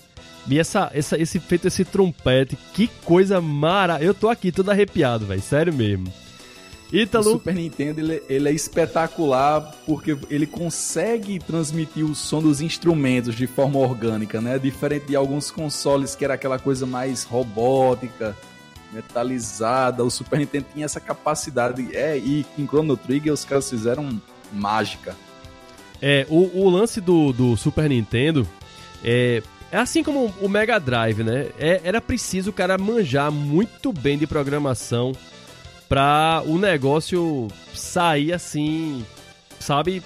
E 0.49 0.59
essa, 0.59 0.89
essa, 0.95 1.21
esse 1.21 1.41
feito 1.41 1.67
esse 1.67 1.85
trompete, 1.85 2.57
que 2.73 2.87
coisa 3.05 3.41
mara. 3.41 4.01
Eu 4.01 4.15
tô 4.15 4.29
aqui 4.29 4.53
todo 4.53 4.71
arrepiado, 4.71 5.27
velho, 5.27 5.43
sério 5.43 5.75
mesmo. 5.75 6.13
Ítalo... 6.93 7.27
O 7.27 7.33
Super 7.33 7.55
Nintendo 7.55 8.01
ele, 8.01 8.23
ele, 8.29 8.49
é 8.49 8.53
espetacular 8.53 9.75
porque 9.85 10.17
ele 10.29 10.47
consegue 10.47 11.41
transmitir 11.41 12.05
o 12.05 12.15
som 12.15 12.41
dos 12.41 12.61
instrumentos 12.61 13.35
de 13.35 13.49
forma 13.49 13.79
orgânica, 13.79 14.41
né? 14.41 14.57
Diferente 14.57 15.07
de 15.07 15.17
alguns 15.17 15.51
consoles 15.51 16.15
que 16.15 16.25
era 16.25 16.35
aquela 16.35 16.59
coisa 16.59 16.87
mais 16.87 17.25
robótica, 17.25 18.37
metalizada. 18.93 20.05
O 20.05 20.11
Super 20.11 20.39
Nintendo 20.39 20.67
tinha 20.73 20.85
essa 20.85 21.01
capacidade. 21.01 21.97
É, 21.97 22.17
e 22.17 22.47
em 22.57 22.67
Chrono 22.67 22.97
Trigger 22.97 23.33
os 23.33 23.45
caras 23.45 23.69
fizeram 23.69 24.21
mágica. 24.53 25.17
É, 26.03 26.27
o, 26.29 26.63
o 26.65 26.71
lance 26.71 27.01
do, 27.01 27.33
do 27.33 27.57
Super 27.57 27.89
Nintendo 27.89 28.49
é, 29.05 29.43
é 29.71 29.77
assim 29.77 30.03
como 30.03 30.33
o 30.41 30.49
Mega 30.49 30.79
Drive, 30.79 31.23
né? 31.23 31.49
É, 31.59 31.81
era 31.85 32.01
preciso 32.01 32.51
o 32.51 32.53
cara 32.53 32.79
manjar 32.79 33.31
muito 33.31 33.93
bem 33.93 34.17
de 34.17 34.27
programação 34.27 35.13
pra 35.89 36.43
o 36.47 36.57
negócio 36.57 37.49
sair 37.75 38.33
assim, 38.33 39.05
sabe, 39.59 40.03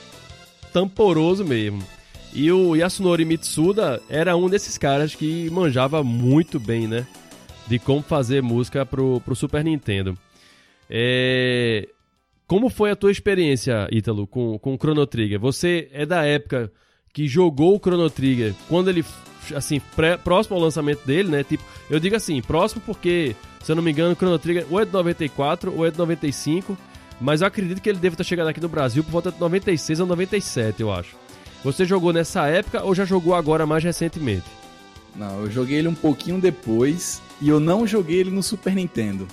tamporoso 0.73 1.45
mesmo. 1.45 1.83
E 2.33 2.51
o 2.51 2.75
Yasunori 2.75 3.25
Mitsuda 3.25 4.03
era 4.09 4.37
um 4.37 4.49
desses 4.49 4.77
caras 4.77 5.15
que 5.15 5.49
manjava 5.51 6.03
muito 6.03 6.59
bem, 6.59 6.89
né? 6.89 7.07
De 7.69 7.79
como 7.79 8.03
fazer 8.03 8.43
música 8.43 8.85
pro, 8.85 9.21
pro 9.21 9.37
Super 9.37 9.63
Nintendo. 9.63 10.19
É, 10.91 11.89
como 12.47 12.69
foi 12.69 12.91
a 12.91 12.97
tua 12.97 13.11
experiência, 13.11 13.89
Ítalo, 13.91 14.27
com, 14.27 14.59
com 14.59 14.75
o 14.75 14.77
Chrono 14.77 15.07
Trigger? 15.07 15.41
Você 15.41 15.89
é 15.93 16.05
da 16.05 16.25
época 16.25 16.71
que 17.13 17.27
jogou 17.27 17.77
o 17.77 17.79
Chrono 17.79 18.11
Trigger 18.11 18.55
quando 18.69 18.91
ele, 18.91 19.05
assim, 19.55 19.81
pré, 19.97 20.17
próximo 20.17 20.57
ao 20.57 20.63
lançamento 20.63 21.07
dele, 21.07 21.31
né? 21.31 21.43
Tipo, 21.43 21.65
eu 21.89 21.99
digo 21.99 22.17
assim, 22.17 22.43
próximo 22.43 22.83
porque, 22.85 23.35
se 23.63 23.73
eu 23.73 23.77
não 23.77 23.83
me 23.83 23.91
engano, 23.91 24.13
o 24.13 24.17
Chrono 24.17 24.39
Trigger 24.39 24.67
ou 24.71 24.81
é 24.81 24.85
de 24.85 24.93
94 24.93 25.75
ou 25.75 25.87
é 25.87 25.91
de 25.91 25.97
95, 25.97 26.77
mas 27.21 27.41
eu 27.41 27.47
acredito 27.47 27.81
que 27.81 27.89
ele 27.89 27.99
deve 27.99 28.15
estar 28.15 28.25
chegando 28.25 28.49
aqui 28.49 28.61
no 28.61 28.69
Brasil 28.69 29.03
por 29.03 29.11
volta 29.11 29.33
de 29.33 29.41
96 29.41 30.01
ou 30.01 30.07
97, 30.07 30.83
eu 30.83 30.93
acho. 30.93 31.17
Você 31.63 31.87
jogou 31.87 32.13
nessa 32.13 32.47
época 32.47 32.83
ou 32.83 32.95
já 32.95 33.07
jogou 33.07 33.35
agora 33.35 33.65
mais 33.65 33.83
recentemente? 33.83 34.45
Não, 35.17 35.41
eu 35.41 35.51
joguei 35.51 35.79
ele 35.79 35.89
um 35.89 35.95
pouquinho 35.95 36.39
depois 36.39 37.23
e 37.41 37.49
eu 37.49 37.59
não 37.59 37.87
joguei 37.87 38.19
ele 38.19 38.31
no 38.31 38.43
Super 38.43 38.75
Nintendo. 38.75 39.27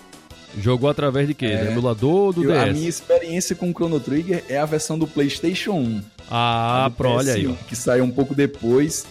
Jogou 0.57 0.89
através 0.89 1.27
de 1.27 1.33
quê? 1.33 1.45
É, 1.45 1.65
do 1.65 1.71
emulador 1.71 2.33
do 2.33 2.43
eu, 2.43 2.51
DS? 2.51 2.69
A 2.69 2.73
minha 2.73 2.89
experiência 2.89 3.55
com 3.55 3.69
o 3.69 3.73
Chrono 3.73 3.99
Trigger 3.99 4.43
é 4.49 4.57
a 4.57 4.65
versão 4.65 4.97
do 4.97 5.07
PlayStation 5.07 5.73
1. 5.73 6.01
Ah, 6.29 6.91
pro, 6.95 7.09
olha 7.09 7.33
aí. 7.33 7.53
Que 7.67 7.75
saiu 7.75 8.03
um 8.03 8.11
pouco 8.11 8.35
depois. 8.35 9.05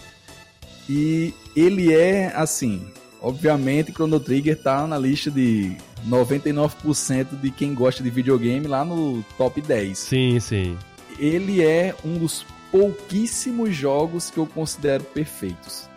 E 0.89 1.33
ele 1.55 1.93
é, 1.93 2.31
assim, 2.35 2.85
obviamente 3.21 3.91
Chrono 3.91 4.19
Trigger 4.19 4.61
tá 4.61 4.85
na 4.85 4.97
lista 4.97 5.31
de 5.31 5.75
99% 6.07 7.39
de 7.39 7.51
quem 7.51 7.73
gosta 7.73 8.03
de 8.03 8.09
videogame 8.09 8.67
lá 8.67 8.83
no 8.83 9.23
top 9.37 9.61
10. 9.61 9.97
Sim, 9.97 10.39
sim. 10.39 10.77
Ele 11.19 11.63
é 11.63 11.95
um 12.03 12.17
dos 12.17 12.45
pouquíssimos 12.71 13.75
jogos 13.75 14.29
que 14.29 14.37
eu 14.37 14.47
considero 14.47 15.03
perfeitos. 15.03 15.89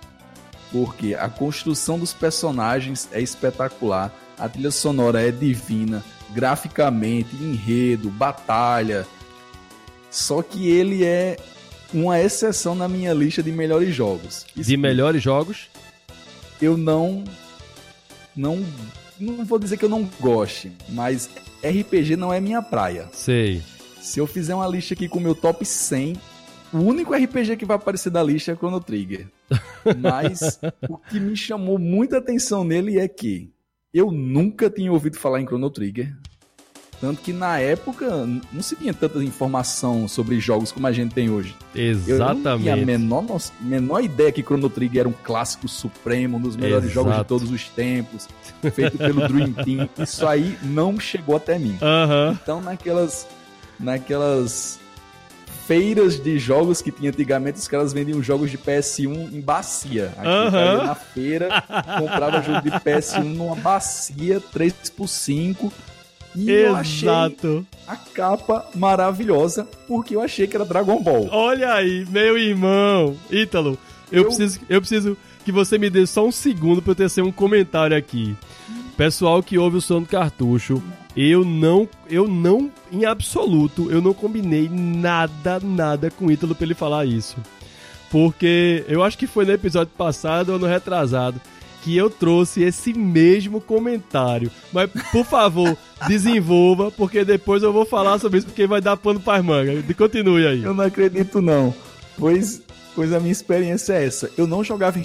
Porque 0.73 1.15
a 1.15 1.29
construção 1.29 1.99
dos 1.99 2.13
personagens 2.13 3.09
é 3.13 3.21
espetacular 3.21 4.13
a 4.39 4.49
trilha 4.49 4.71
sonora 4.71 5.27
é 5.27 5.31
divina, 5.31 6.05
graficamente, 6.33 7.35
enredo, 7.37 8.11
batalha. 8.11 9.07
Só 10.11 10.43
que 10.43 10.69
ele 10.69 11.05
é 11.05 11.37
uma 11.93 12.21
exceção 12.21 12.75
na 12.75 12.89
minha 12.89 13.13
lista 13.13 13.43
de 13.43 13.53
melhores 13.53 13.95
jogos. 13.95 14.45
De 14.55 14.77
melhores 14.77 15.23
jogos? 15.23 15.69
Eu 16.61 16.77
não 16.77 17.25
não 18.37 18.65
não 19.19 19.45
vou 19.45 19.59
dizer 19.59 19.77
que 19.77 19.85
eu 19.85 19.89
não 19.89 20.09
goste, 20.21 20.73
mas 20.89 21.31
RPG 21.63 22.17
não 22.17 22.33
é 22.33 22.41
minha 22.41 22.61
praia. 22.61 23.09
Sei. 23.13 23.63
Se 24.01 24.19
eu 24.19 24.27
fizer 24.27 24.55
uma 24.55 24.67
lista 24.67 24.95
aqui 24.95 25.09
com 25.09 25.19
o 25.19 25.23
meu 25.23 25.35
top 25.35 25.65
100, 25.65 26.17
o 26.73 26.79
único 26.79 27.15
RPG 27.15 27.57
que 27.57 27.65
vai 27.65 27.77
aparecer 27.77 28.11
da 28.11 28.23
lista 28.23 28.53
é 28.53 28.57
Chrono 28.57 28.81
Trigger. 28.81 29.29
Mas 29.99 30.59
o 30.89 30.99
que 30.99 31.21
me 31.21 31.37
chamou 31.37 31.79
muita 31.79 32.19
atenção 32.19 32.65
nele 32.65 32.99
é 32.99 33.07
que 33.07 33.54
eu 33.95 34.11
nunca 34.11 34.69
tinha 34.69 34.93
ouvido 34.93 35.17
falar 35.17 35.41
em 35.41 35.47
Chrono 35.47 35.71
Trigger. 35.71 36.13
Tanto 37.01 37.21
que 37.21 37.33
na 37.33 37.59
época 37.59 38.27
não 38.53 38.63
se 38.63 38.77
tinha 38.77 38.95
tanta 38.95 39.23
informação 39.23 40.09
sobre 40.09 40.41
jogos 40.41 40.73
como 40.73 40.87
a 40.87 40.93
gente 40.93 41.15
tem 41.15 41.29
hoje. 41.29 41.55
Exatamente. 41.75 42.09
Eu 42.09 42.19
não 42.19 42.59
tinha 42.59 42.73
a 42.75 42.77
menor, 42.77 43.25
menor 43.61 44.01
ideia 44.03 44.33
que 44.33 44.43
Chrono 44.43 44.71
Trigger 44.71 45.01
era 45.01 45.09
um 45.09 45.15
clássico 45.23 45.69
supremo, 45.69 46.39
um 46.39 46.41
dos 46.41 46.57
melhores 46.57 46.91
Exato. 46.91 46.95
jogos 46.95 47.19
de 47.19 47.25
todos 47.25 47.51
os 47.51 47.69
tempos, 47.69 48.29
feito 48.73 48.97
pelo 48.97 49.27
Dream 49.29 49.53
Team. 49.53 49.89
Isso 49.99 50.27
aí 50.27 50.57
não 50.63 50.99
chegou 50.99 51.37
até 51.37 51.59
mim. 51.59 51.77
Uhum. 51.83 52.33
Então 52.43 52.61
naquelas, 52.63 53.29
naquelas 53.79 54.81
feiras 55.67 56.19
de 56.21 56.39
jogos 56.39 56.83
que 56.83 56.91
tinha 56.91 57.11
antigamente, 57.11 57.59
os 57.59 57.69
caras 57.69 57.93
vendiam 57.93 58.23
jogos 58.23 58.51
de 58.51 58.59
PS1 58.59 59.33
em 59.33 59.41
bacia. 59.41 60.13
Aqui 60.19 60.29
uhum. 60.29 60.87
na 60.87 60.95
feira, 60.95 61.65
comprava 61.99 62.43
jogo 62.43 62.63
de 62.63 62.71
PS1 62.71 63.25
numa 63.25 63.57
bacia 63.57 64.41
3x5 64.41 65.73
e 66.37 66.51
Exato. 66.51 66.67
eu 66.67 66.77
achei 66.77 67.67
a 67.87 67.97
capa 67.97 68.67
maravilhosa, 68.75 69.69
porque 69.87 70.17
eu 70.17 70.21
achei 70.21 70.47
que 70.47 70.57
era 70.57 70.65
Dragon 70.65 71.01
Ball. 71.01 71.29
Olha 71.31 71.73
aí, 71.75 72.05
meu 72.11 72.37
irmão. 72.37 73.17
Ítalo, 73.31 73.79
eu, 74.11 74.23
eu... 74.23 74.25
Preciso, 74.25 74.61
eu 74.69 74.81
preciso 74.81 75.17
que 75.45 75.53
você 75.53 75.79
me 75.79 75.89
dê 75.89 76.07
só 76.07 76.27
um 76.27 76.33
segundo 76.33 76.83
para 76.83 76.93
eu 76.93 76.97
tecer 76.97 77.23
um 77.23 77.31
comentário 77.31 77.97
aqui. 77.97 78.37
Pessoal 78.97 79.43
que 79.43 79.59
ouve 79.59 79.77
o 79.77 79.81
som 79.81 80.01
do 80.01 80.09
cartucho, 80.09 80.83
eu 81.17 81.45
não, 81.45 81.89
eu 82.09 82.27
não, 82.27 82.71
em 82.91 83.05
absoluto, 83.05 83.91
eu 83.91 84.01
não 84.01 84.13
combinei 84.13 84.69
nada, 84.69 85.61
nada 85.61 86.11
com 86.11 86.27
o 86.27 86.33
Ítalo 86.33 86.55
pra 86.55 86.65
ele 86.65 86.75
falar 86.75 87.05
isso. 87.05 87.37
Porque 88.11 88.85
eu 88.89 89.03
acho 89.03 89.19
que 89.19 89.27
foi 89.27 89.45
no 89.45 89.53
episódio 89.53 89.93
passado 89.97 90.53
ou 90.53 90.59
no 90.59 90.67
retrasado 90.67 91.41
que 91.85 91.95
eu 91.95 92.09
trouxe 92.09 92.63
esse 92.63 92.95
mesmo 92.95 93.61
comentário. 93.61 94.51
Mas, 94.73 94.89
por 95.13 95.25
favor, 95.25 95.77
desenvolva, 96.09 96.91
porque 96.91 97.25
depois 97.25 97.63
eu 97.63 97.75
vou 97.75 97.85
falar 97.85 98.19
sobre 98.19 98.39
isso, 98.39 98.47
porque 98.47 98.67
vai 98.67 98.81
dar 98.81 98.97
pano 98.97 99.21
para 99.21 99.43
manga. 99.43 99.83
Continue 99.95 100.47
aí. 100.47 100.63
Eu 100.63 100.73
não 100.73 100.85
acredito, 100.85 101.43
não. 101.43 101.75
Pois, 102.17 102.63
pois 102.95 103.13
a 103.13 103.21
minha 103.21 103.33
experiência 103.33 103.93
é 103.93 104.07
essa. 104.07 104.31
Eu 104.39 104.47
não 104.47 104.65
jogava 104.65 104.99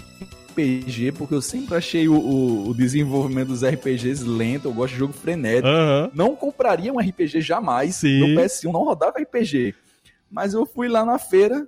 RPG, 0.60 1.14
porque 1.14 1.34
eu 1.34 1.42
sempre 1.42 1.76
achei 1.76 2.08
o, 2.08 2.16
o, 2.16 2.70
o 2.70 2.74
desenvolvimento 2.74 3.50
dos 3.50 3.64
RPGs 3.64 4.24
lento. 4.24 4.68
Eu 4.68 4.74
gosto 4.74 4.94
de 4.94 5.00
jogo 5.00 5.14
frenético. 5.14 5.68
Uhum. 5.68 6.12
Não 6.14 6.36
compraria 6.36 6.94
um 6.94 7.00
RPG 7.00 7.42
jamais. 7.42 7.96
Sim. 7.96 8.20
No 8.20 8.42
PS1 8.42 8.72
não 8.72 8.84
rodava 8.84 9.20
RPG. 9.20 9.74
Mas 10.30 10.54
eu 10.54 10.66
fui 10.66 10.88
lá 10.88 11.04
na 11.04 11.18
feira, 11.18 11.68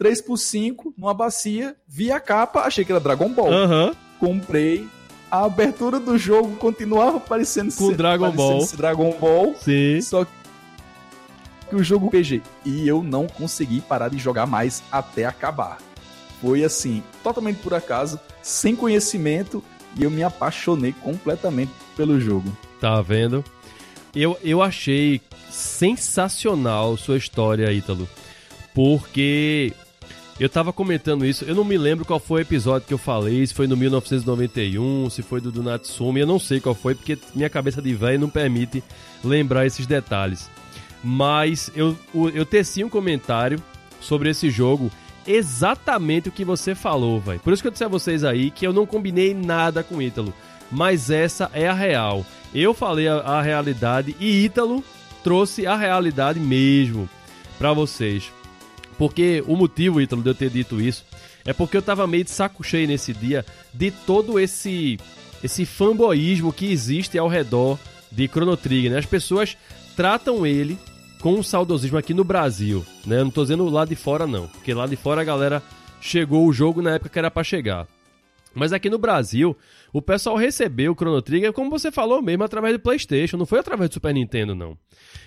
3x5, 0.00 0.92
numa 0.98 1.14
bacia, 1.14 1.76
vi 1.86 2.10
a 2.10 2.18
capa, 2.18 2.62
achei 2.62 2.84
que 2.84 2.90
era 2.90 3.00
Dragon 3.00 3.28
Ball. 3.28 3.50
Uhum 3.50 3.94
comprei. 4.20 4.86
A 5.30 5.44
abertura 5.44 5.98
do 5.98 6.18
jogo 6.18 6.56
continuava 6.56 7.18
parecendo 7.18 7.72
com 7.72 7.88
ser, 7.88 7.96
Dragon 7.96 8.30
Ball. 8.32 8.66
Dragon 8.76 9.16
Ball. 9.18 9.54
Sim. 9.60 10.00
Só 10.02 10.24
que 10.24 11.76
o 11.76 11.82
jogo 11.82 12.10
PG. 12.10 12.42
E 12.64 12.86
eu 12.86 13.02
não 13.02 13.28
consegui 13.28 13.80
parar 13.80 14.08
de 14.08 14.18
jogar 14.18 14.44
mais 14.44 14.82
até 14.90 15.24
acabar. 15.24 15.78
Foi 16.40 16.64
assim, 16.64 17.02
totalmente 17.22 17.58
por 17.58 17.74
acaso, 17.74 18.18
sem 18.42 18.74
conhecimento, 18.74 19.62
e 19.98 20.04
eu 20.04 20.10
me 20.10 20.22
apaixonei 20.22 20.92
completamente 20.92 21.72
pelo 21.96 22.20
jogo. 22.20 22.56
Tá 22.80 23.00
vendo? 23.02 23.44
Eu, 24.14 24.38
eu 24.42 24.62
achei 24.62 25.20
sensacional 25.50 26.96
sua 26.96 27.16
história, 27.16 27.72
Ítalo. 27.72 28.08
Porque 28.74 29.72
eu 30.38 30.48
tava 30.48 30.72
comentando 30.72 31.26
isso, 31.26 31.44
eu 31.44 31.54
não 31.54 31.64
me 31.64 31.76
lembro 31.76 32.04
qual 32.04 32.18
foi 32.18 32.40
o 32.40 32.42
episódio 32.42 32.88
que 32.88 32.94
eu 32.94 32.98
falei, 32.98 33.46
se 33.46 33.52
foi 33.52 33.66
no 33.66 33.76
1991, 33.76 35.10
se 35.10 35.22
foi 35.22 35.38
do, 35.38 35.52
do 35.52 35.62
Natsumi, 35.62 36.20
eu 36.20 36.26
não 36.26 36.38
sei 36.38 36.60
qual 36.60 36.74
foi, 36.74 36.94
porque 36.94 37.18
minha 37.34 37.50
cabeça 37.50 37.82
de 37.82 37.92
velho 37.94 38.20
não 38.20 38.30
permite 38.30 38.82
lembrar 39.22 39.66
esses 39.66 39.86
detalhes. 39.86 40.48
Mas 41.04 41.70
eu, 41.74 41.94
eu 42.34 42.46
teci 42.46 42.82
um 42.82 42.88
comentário 42.88 43.62
sobre 44.00 44.30
esse 44.30 44.48
jogo, 44.50 44.90
exatamente 45.26 46.28
o 46.28 46.32
que 46.32 46.44
você 46.44 46.74
falou, 46.74 47.20
velho. 47.20 47.40
Por 47.40 47.52
isso 47.52 47.62
que 47.62 47.68
eu 47.68 47.72
disse 47.72 47.84
a 47.84 47.88
vocês 47.88 48.24
aí 48.24 48.50
que 48.50 48.66
eu 48.66 48.72
não 48.72 48.86
combinei 48.86 49.34
nada 49.34 49.82
com 49.82 50.00
Ítalo. 50.00 50.32
Mas 50.70 51.10
essa 51.10 51.50
é 51.52 51.68
a 51.68 51.74
real. 51.74 52.24
Eu 52.54 52.74
falei 52.74 53.08
a, 53.08 53.16
a 53.16 53.42
realidade 53.42 54.16
e 54.18 54.44
Ítalo 54.44 54.84
trouxe 55.22 55.66
a 55.66 55.76
realidade 55.76 56.40
mesmo 56.40 57.08
para 57.58 57.72
vocês. 57.72 58.32
Porque 58.96 59.42
o 59.46 59.56
motivo, 59.56 60.00
Ítalo, 60.00 60.22
de 60.22 60.30
eu 60.30 60.34
ter 60.34 60.50
dito 60.50 60.80
isso 60.80 61.04
é 61.44 61.52
porque 61.52 61.76
eu 61.76 61.82
tava 61.82 62.06
meio 62.06 62.24
de 62.24 62.30
saco 62.30 62.62
cheio 62.62 62.86
nesse 62.86 63.12
dia 63.12 63.44
de 63.72 63.90
todo 63.90 64.38
esse 64.38 64.98
esse 65.42 65.64
fanboísmo 65.64 66.52
que 66.52 66.70
existe 66.70 67.16
ao 67.16 67.26
redor 67.26 67.78
de 68.12 68.28
Chrono 68.28 68.56
Trigger, 68.58 68.92
né? 68.92 68.98
As 68.98 69.06
pessoas 69.06 69.56
tratam 69.96 70.46
ele 70.46 70.78
com 71.20 71.34
um 71.34 71.42
saudosismo 71.42 71.98
aqui 71.98 72.14
no 72.14 72.24
Brasil, 72.24 72.84
né? 73.06 73.20
Eu 73.20 73.24
não 73.24 73.30
tô 73.30 73.42
dizendo 73.42 73.68
lá 73.68 73.84
de 73.84 73.94
fora 73.94 74.26
não, 74.26 74.48
porque 74.48 74.74
lá 74.74 74.86
de 74.86 74.96
fora 74.96 75.20
a 75.20 75.24
galera 75.24 75.62
chegou 76.00 76.46
o 76.46 76.52
jogo 76.52 76.80
na 76.82 76.92
época 76.94 77.10
que 77.10 77.18
era 77.18 77.30
para 77.30 77.44
chegar. 77.44 77.86
Mas 78.52 78.72
aqui 78.72 78.90
no 78.90 78.98
Brasil, 78.98 79.56
o 79.92 80.02
pessoal 80.02 80.36
recebeu 80.36 80.92
o 80.92 80.94
Chrono 80.94 81.22
Trigger, 81.22 81.52
como 81.52 81.70
você 81.70 81.92
falou 81.92 82.20
mesmo, 82.20 82.42
através 82.42 82.74
do 82.74 82.80
PlayStation, 82.80 83.36
não 83.36 83.46
foi 83.46 83.60
através 83.60 83.88
do 83.88 83.94
Super 83.94 84.12
Nintendo, 84.12 84.54
não. 84.54 84.76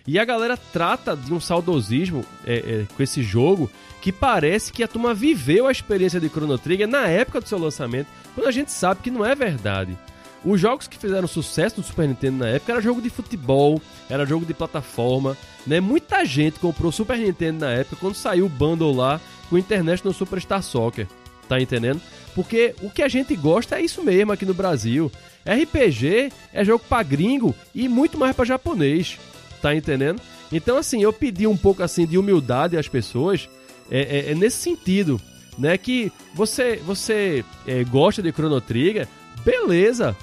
E 0.06 0.20
a 0.20 0.26
galera 0.26 0.58
trata 0.58 1.16
de 1.16 1.34
um 1.34 1.40
saudosismo 1.40 2.26
é, 2.46 2.56
é, 2.56 2.86
com 2.94 3.02
esse 3.02 3.24
jogo 3.24 3.72
que 4.02 4.12
parece 4.12 4.74
que 4.74 4.84
a 4.84 4.88
turma 4.88 5.14
viveu 5.14 5.68
a 5.68 5.72
experiência 5.72 6.20
de 6.20 6.28
Chrono 6.28 6.58
Trigger 6.58 6.88
na 6.88 7.08
época 7.08 7.40
do 7.40 7.48
seu 7.48 7.58
lançamento, 7.58 8.08
quando 8.36 8.48
a 8.48 8.52
gente 8.52 8.72
sabe 8.72 9.02
que 9.02 9.12
não 9.12 9.26
é 9.26 9.34
verdade. 9.34 9.98
Os 10.46 10.60
jogos 10.60 10.88
que 10.88 10.98
fizeram 10.98 11.28
sucesso 11.28 11.76
no 11.78 11.84
Super 11.84 12.08
Nintendo 12.08 12.40
na 12.40 12.48
época 12.48 12.74
era 12.74 12.82
jogo 12.82 13.02
de 13.02 13.10
futebol, 13.10 13.82
era 14.10 14.26
jogo 14.26 14.46
de 14.46 14.54
plataforma, 14.54 15.38
né? 15.66 15.80
Muita 15.80 16.26
gente 16.26 16.60
comprou 16.60 16.92
Super 16.92 17.18
Nintendo 17.18 17.60
na 17.60 17.72
época 17.72 17.98
quando 18.00 18.16
saiu 18.16 18.46
o 18.46 18.50
bundle 18.50 18.94
lá 18.94 19.22
com 19.50 19.58
internet 19.58 20.04
no 20.04 20.14
Superstar 20.14 20.62
Soccer, 20.62 21.08
tá 21.48 21.62
entendendo? 21.62 22.02
Porque 22.36 22.76
o 22.82 22.90
que 22.90 23.02
a 23.02 23.08
gente 23.08 23.36
gosta 23.36 23.78
é 23.78 23.82
isso 23.82 24.04
mesmo 24.04 24.32
aqui 24.32 24.46
no 24.46 24.54
Brasil. 24.54 25.12
RPG 25.46 26.32
é 26.52 26.66
jogo 26.66 26.84
pra 26.88 27.04
gringo 27.04 27.56
e 27.74 27.88
muito 27.88 28.18
mais 28.18 28.36
pra 28.36 28.46
japonês. 28.46 29.20
Tá 29.62 29.74
entendendo? 29.74 30.22
Então, 30.52 30.78
assim, 30.78 31.02
eu 31.02 31.14
pedi 31.14 31.48
um 31.48 31.56
pouco 31.56 31.84
assim 31.84 32.06
de 32.06 32.18
humildade 32.18 32.78
às 32.78 32.88
pessoas 32.88 33.48
é, 33.90 34.02
é, 34.02 34.32
é 34.32 34.36
nesse 34.36 34.58
sentido, 34.58 35.22
né? 35.58 35.78
Que 35.78 36.12
você, 36.34 36.78
você 36.86 37.46
é, 37.66 37.84
gosta 37.84 38.22
de 38.22 38.32
Chrono 38.32 38.60
Trigger, 38.60 39.08
beleza. 39.46 40.16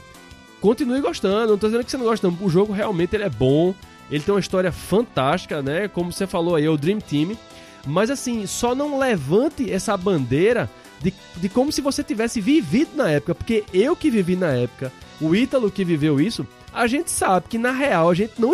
Continue 0.60 1.00
gostando. 1.00 1.52
Não 1.52 1.58
tô 1.58 1.66
dizendo 1.66 1.84
que 1.84 1.90
você 1.90 1.96
não 1.96 2.04
gosta, 2.06 2.28
não. 2.28 2.36
O 2.40 2.50
jogo 2.50 2.72
realmente 2.72 3.14
ele 3.16 3.24
é 3.24 3.30
bom. 3.30 3.74
Ele 4.10 4.22
tem 4.22 4.34
uma 4.34 4.40
história 4.40 4.72
fantástica, 4.72 5.62
né? 5.62 5.88
Como 5.88 6.12
você 6.12 6.26
falou 6.26 6.56
aí, 6.56 6.64
é 6.64 6.70
o 6.70 6.76
Dream 6.76 6.98
Team. 6.98 7.36
Mas 7.86 8.10
assim, 8.10 8.46
só 8.46 8.74
não 8.74 8.98
levante 8.98 9.70
essa 9.70 9.96
bandeira 9.96 10.68
de, 11.00 11.14
de 11.36 11.48
como 11.48 11.72
se 11.72 11.80
você 11.80 12.02
tivesse 12.02 12.40
vivido 12.40 12.90
na 12.94 13.10
época, 13.10 13.34
porque 13.34 13.64
eu 13.72 13.96
que 13.96 14.10
vivi 14.10 14.36
na 14.36 14.48
época, 14.48 14.92
o 15.20 15.34
Ítalo 15.34 15.70
que 15.70 15.84
viveu 15.84 16.20
isso, 16.20 16.46
a 16.72 16.86
gente 16.86 17.10
sabe 17.10 17.48
que 17.48 17.58
na 17.58 17.72
real 17.72 18.10
a 18.10 18.14
gente 18.14 18.34
não, 18.38 18.52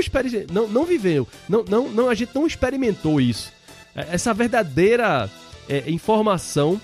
não, 0.51 0.69
não 0.69 0.85
viveu, 0.85 1.27
não, 1.49 1.65
não, 1.69 1.89
não, 1.89 2.09
a 2.09 2.15
gente 2.15 2.35
não 2.35 2.47
experimentou 2.47 3.21
isso. 3.21 3.53
É, 3.95 4.09
essa 4.13 4.33
verdadeira 4.33 5.29
é, 5.69 5.91
informação 5.91 6.81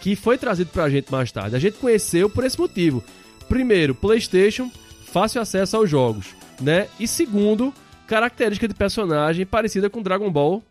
que 0.00 0.16
foi 0.16 0.36
trazida 0.36 0.70
pra 0.72 0.90
gente 0.90 1.10
mais 1.10 1.30
tarde. 1.32 1.56
A 1.56 1.58
gente 1.58 1.78
conheceu 1.78 2.28
por 2.28 2.44
esse 2.44 2.58
motivo. 2.58 3.02
Primeiro, 3.48 3.94
PlayStation, 3.94 4.70
fácil 5.06 5.40
acesso 5.40 5.76
aos 5.76 5.88
jogos, 5.88 6.34
né? 6.60 6.88
E 6.98 7.06
segundo, 7.06 7.72
característica 8.06 8.68
de 8.68 8.74
personagem 8.74 9.46
parecida 9.46 9.88
com 9.88 10.02
Dragon 10.02 10.30
Ball 10.30 10.62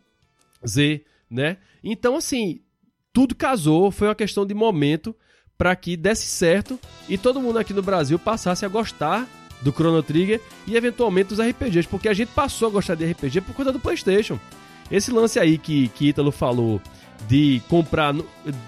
Z, 0.66 1.02
né? 1.30 1.58
Então, 1.84 2.16
assim, 2.16 2.62
tudo 3.12 3.36
casou, 3.36 3.92
foi 3.92 4.08
uma 4.08 4.16
questão 4.16 4.46
de 4.46 4.54
momento 4.54 5.16
para 5.58 5.76
que 5.76 5.96
desse 5.96 6.26
certo 6.26 6.80
e 7.08 7.18
todo 7.18 7.42
mundo 7.42 7.60
aqui 7.60 7.74
no 7.74 7.82
Brasil 7.82 8.18
passasse 8.18 8.66
a 8.66 8.70
gostar 8.70 9.28
do 9.62 9.72
Chrono 9.72 10.04
Trigger 10.04 10.42
e 10.68 10.76
eventualmente 10.76 11.30
dos 11.30 11.40
RPGs, 11.40 11.88
porque 11.88 12.10
a 12.10 12.14
gente 12.14 12.30
passou 12.30 12.68
a 12.68 12.72
gostar 12.72 12.96
de 12.96 13.06
RPG 13.06 13.42
por 13.42 13.56
conta 13.56 13.72
do 13.72 13.80
PlayStation. 13.80 14.40
Esse 14.92 15.12
lance 15.12 15.40
aí 15.40 15.58
que, 15.58 15.88
que 15.90 16.10
Ítalo 16.10 16.32
falou 16.32 16.82
de 17.28 17.62
comprar 17.70 18.14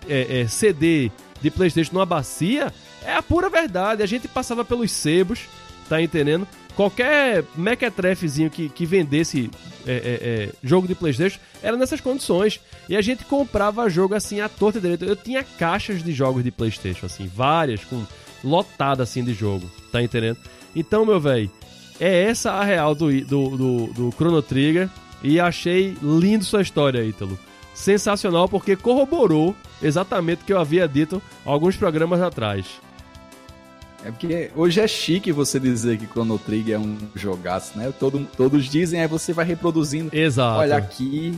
é, 0.08 0.42
é, 0.42 0.48
CD 0.48 1.12
de 1.42 1.52
PlayStation 1.52 1.94
numa 1.94 2.06
bacia 2.06 2.74
é 3.06 3.16
a 3.16 3.22
pura 3.22 3.50
verdade. 3.50 4.04
A 4.04 4.06
gente 4.06 4.28
passava 4.28 4.66
pelos 4.66 4.92
sebos, 4.92 5.42
tá 5.88 6.02
entendendo? 6.02 6.48
Qualquer 6.76 7.44
mequetrefezinho 7.56 8.50
que, 8.50 8.68
que 8.68 8.86
vendesse 8.86 9.50
é, 9.88 9.92
é, 9.92 9.94
é, 9.96 10.50
jogo 10.62 10.88
de 10.88 10.96
Playstation 10.96 11.40
era 11.64 11.78
nessas 11.78 12.02
condições. 12.02 12.60
E 12.90 12.98
a 12.98 13.02
gente 13.02 13.24
comprava 13.24 13.90
jogo 13.90 14.14
assim 14.14 14.42
à 14.42 14.50
torta 14.50 14.82
direita. 14.82 15.06
Eu 15.06 15.16
tinha 15.16 15.44
caixas 15.44 16.04
de 16.04 16.12
jogos 16.12 16.44
de 16.44 16.52
Playstation, 16.52 17.06
assim, 17.06 17.32
várias, 17.34 17.86
com 17.86 18.06
lotada 18.44 19.04
assim 19.04 19.24
de 19.24 19.34
jogo, 19.34 19.70
tá 19.92 20.02
entendendo? 20.02 20.38
Então, 20.76 21.06
meu 21.06 21.20
velho, 21.20 21.50
é 22.00 22.24
essa 22.24 22.52
a 22.52 22.64
real 22.64 22.94
do, 22.94 23.10
do, 23.22 23.58
do, 23.58 23.88
do 23.94 24.12
Chrono 24.12 24.42
Trigger. 24.42 24.90
E 25.24 25.40
achei 25.40 25.98
lindo 26.04 26.44
sua 26.44 26.62
história, 26.62 27.04
Ítalo. 27.04 27.40
Sensacional 27.74 28.48
porque 28.48 28.76
corroborou 28.76 29.56
exatamente 29.82 30.44
o 30.44 30.46
que 30.46 30.54
eu 30.54 30.60
havia 30.60 30.88
dito 30.88 31.22
alguns 31.44 31.76
programas 31.76 32.22
atrás. 32.22 32.66
É 34.06 34.12
porque 34.12 34.52
hoje 34.56 34.80
é 34.80 34.88
chique 34.88 35.32
você 35.32 35.60
dizer 35.60 35.98
que 35.98 36.06
Chrono 36.06 36.38
Trigger 36.38 36.76
é 36.76 36.80
um 36.80 36.96
jogaço, 37.16 37.76
né? 37.76 37.92
Todo, 38.00 38.26
todos 38.38 38.66
dizem, 38.66 39.02
aí 39.02 39.08
você 39.08 39.34
vai 39.34 39.44
reproduzindo. 39.44 40.16
Exato. 40.16 40.60
Olha 40.60 40.78
aqui, 40.78 41.34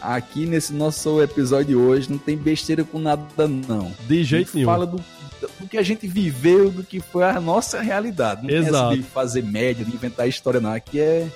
aqui 0.00 0.44
nesse 0.44 0.72
nosso 0.72 1.22
episódio 1.22 1.66
de 1.66 1.76
hoje 1.76 2.10
não 2.10 2.18
tem 2.18 2.36
besteira 2.36 2.82
com 2.82 2.98
nada 2.98 3.46
não. 3.46 3.92
De 4.08 4.24
jeito 4.24 4.50
nenhum. 4.52 4.66
Fala 4.66 4.84
do, 4.84 4.96
do 4.96 5.68
que 5.70 5.78
a 5.78 5.82
gente 5.84 6.08
viveu, 6.08 6.72
do 6.72 6.82
que 6.82 6.98
foi 6.98 7.22
a 7.22 7.40
nossa 7.40 7.80
realidade. 7.80 8.44
Não 8.44 8.50
Exato. 8.52 8.96
de 8.96 9.02
fazer 9.04 9.44
média, 9.44 9.84
de 9.84 9.94
inventar 9.94 10.28
história 10.28 10.58
não. 10.58 10.72
Aqui 10.72 10.98
é 10.98 11.28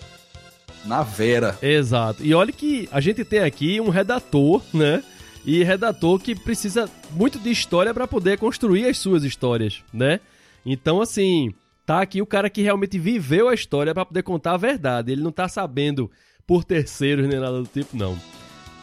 na 0.84 1.04
vera. 1.04 1.56
Exato. 1.62 2.24
E 2.24 2.34
olha 2.34 2.50
que 2.50 2.88
a 2.90 3.00
gente 3.00 3.24
tem 3.24 3.38
aqui 3.38 3.80
um 3.80 3.88
redator, 3.88 4.60
né? 4.74 5.04
E 5.46 5.62
redator 5.62 6.18
que 6.18 6.34
precisa 6.34 6.90
muito 7.12 7.38
de 7.38 7.50
história 7.50 7.94
para 7.94 8.08
poder 8.08 8.36
construir 8.36 8.86
as 8.86 8.98
suas 8.98 9.22
histórias, 9.22 9.80
né? 9.92 10.18
Então, 10.64 11.00
assim, 11.00 11.52
tá 11.84 12.00
aqui 12.00 12.22
o 12.22 12.26
cara 12.26 12.48
que 12.48 12.62
realmente 12.62 12.98
viveu 12.98 13.48
a 13.48 13.54
história 13.54 13.94
para 13.94 14.04
poder 14.04 14.22
contar 14.22 14.52
a 14.52 14.58
verdade. 14.58 15.12
Ele 15.12 15.22
não 15.22 15.32
tá 15.32 15.48
sabendo 15.48 16.10
por 16.46 16.64
terceiros 16.64 17.28
nem 17.28 17.40
nada 17.40 17.60
do 17.60 17.66
tipo, 17.66 17.96
não. 17.96 18.18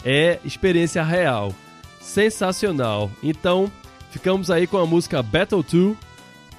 É 0.04 0.40
experiência 0.44 1.04
real. 1.04 1.54
Sensacional. 2.00 3.12
Então, 3.22 3.72
ficamos 4.12 4.50
aí 4.50 4.66
com 4.66 4.78
a 4.78 4.86
música 4.86 5.22
Battle 5.22 5.64
2 5.64 5.98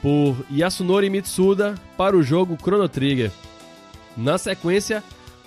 por 0.03 0.37
Yasunori 0.51 1.11
Mitsuda 1.11 1.75
para 1.97 2.17
o 2.17 2.23
jogo 2.23 2.57
Chrono 2.61 2.89
Trigger. 2.89 3.31
Na 4.17 4.39
sequência, 4.39 5.03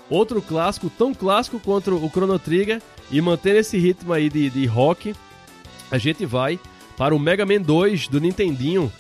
outro 0.10 0.42
clássico, 0.42 0.90
tão 0.90 1.14
clássico 1.14 1.60
quanto 1.60 1.96
o 1.96 2.10
Chrono 2.10 2.38
Trigger, 2.40 2.82
e 3.12 3.22
mantendo 3.22 3.60
esse 3.60 3.78
ritmo 3.78 4.14
aí 4.14 4.30
de, 4.30 4.50
de 4.50 4.66
rock, 4.66 5.14
a 5.92 5.98
gente 5.98 6.26
vai 6.26 6.60
para 6.98 7.16
o 7.16 7.20
Mega 7.20 7.46
Man 7.46 7.62
2 7.62 8.08
do 8.08 8.20
Nintendinho, 8.20 8.92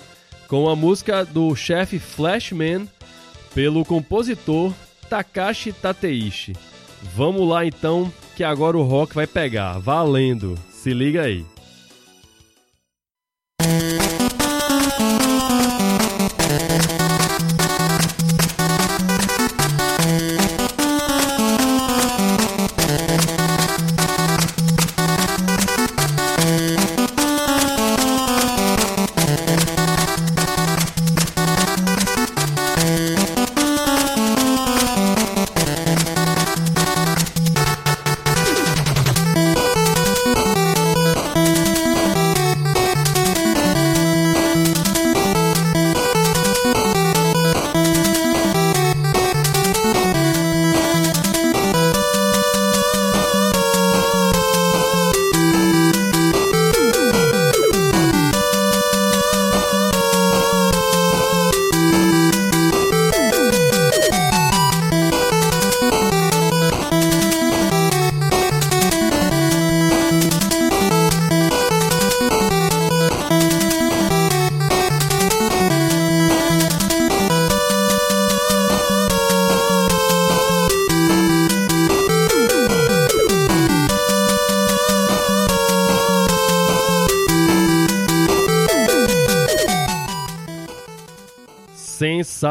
com 0.54 0.70
a 0.70 0.76
música 0.76 1.26
do 1.26 1.56
chefe 1.56 1.97
Flashman 1.97 2.88
pelo 3.56 3.84
compositor 3.84 4.72
Takashi 5.10 5.74
Tateishi. 5.74 6.54
Vamos 7.16 7.49
lá 7.49 7.66
então, 7.66 8.14
que 8.36 8.43
agora 8.43 8.78
o 8.78 8.84
rock 8.84 9.16
vai 9.16 9.26
pegar, 9.26 9.80
valendo. 9.80 10.56
Se 10.70 10.93
liga 10.93 11.24
aí. 11.24 11.43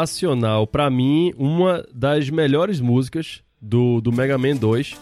Sensacional. 0.06 0.66
Para 0.66 0.90
mim, 0.90 1.32
uma 1.36 1.86
das 1.94 2.30
melhores 2.30 2.80
músicas 2.80 3.42
do, 3.60 4.00
do 4.00 4.12
Mega 4.12 4.36
Man 4.38 4.56
2, 4.56 4.94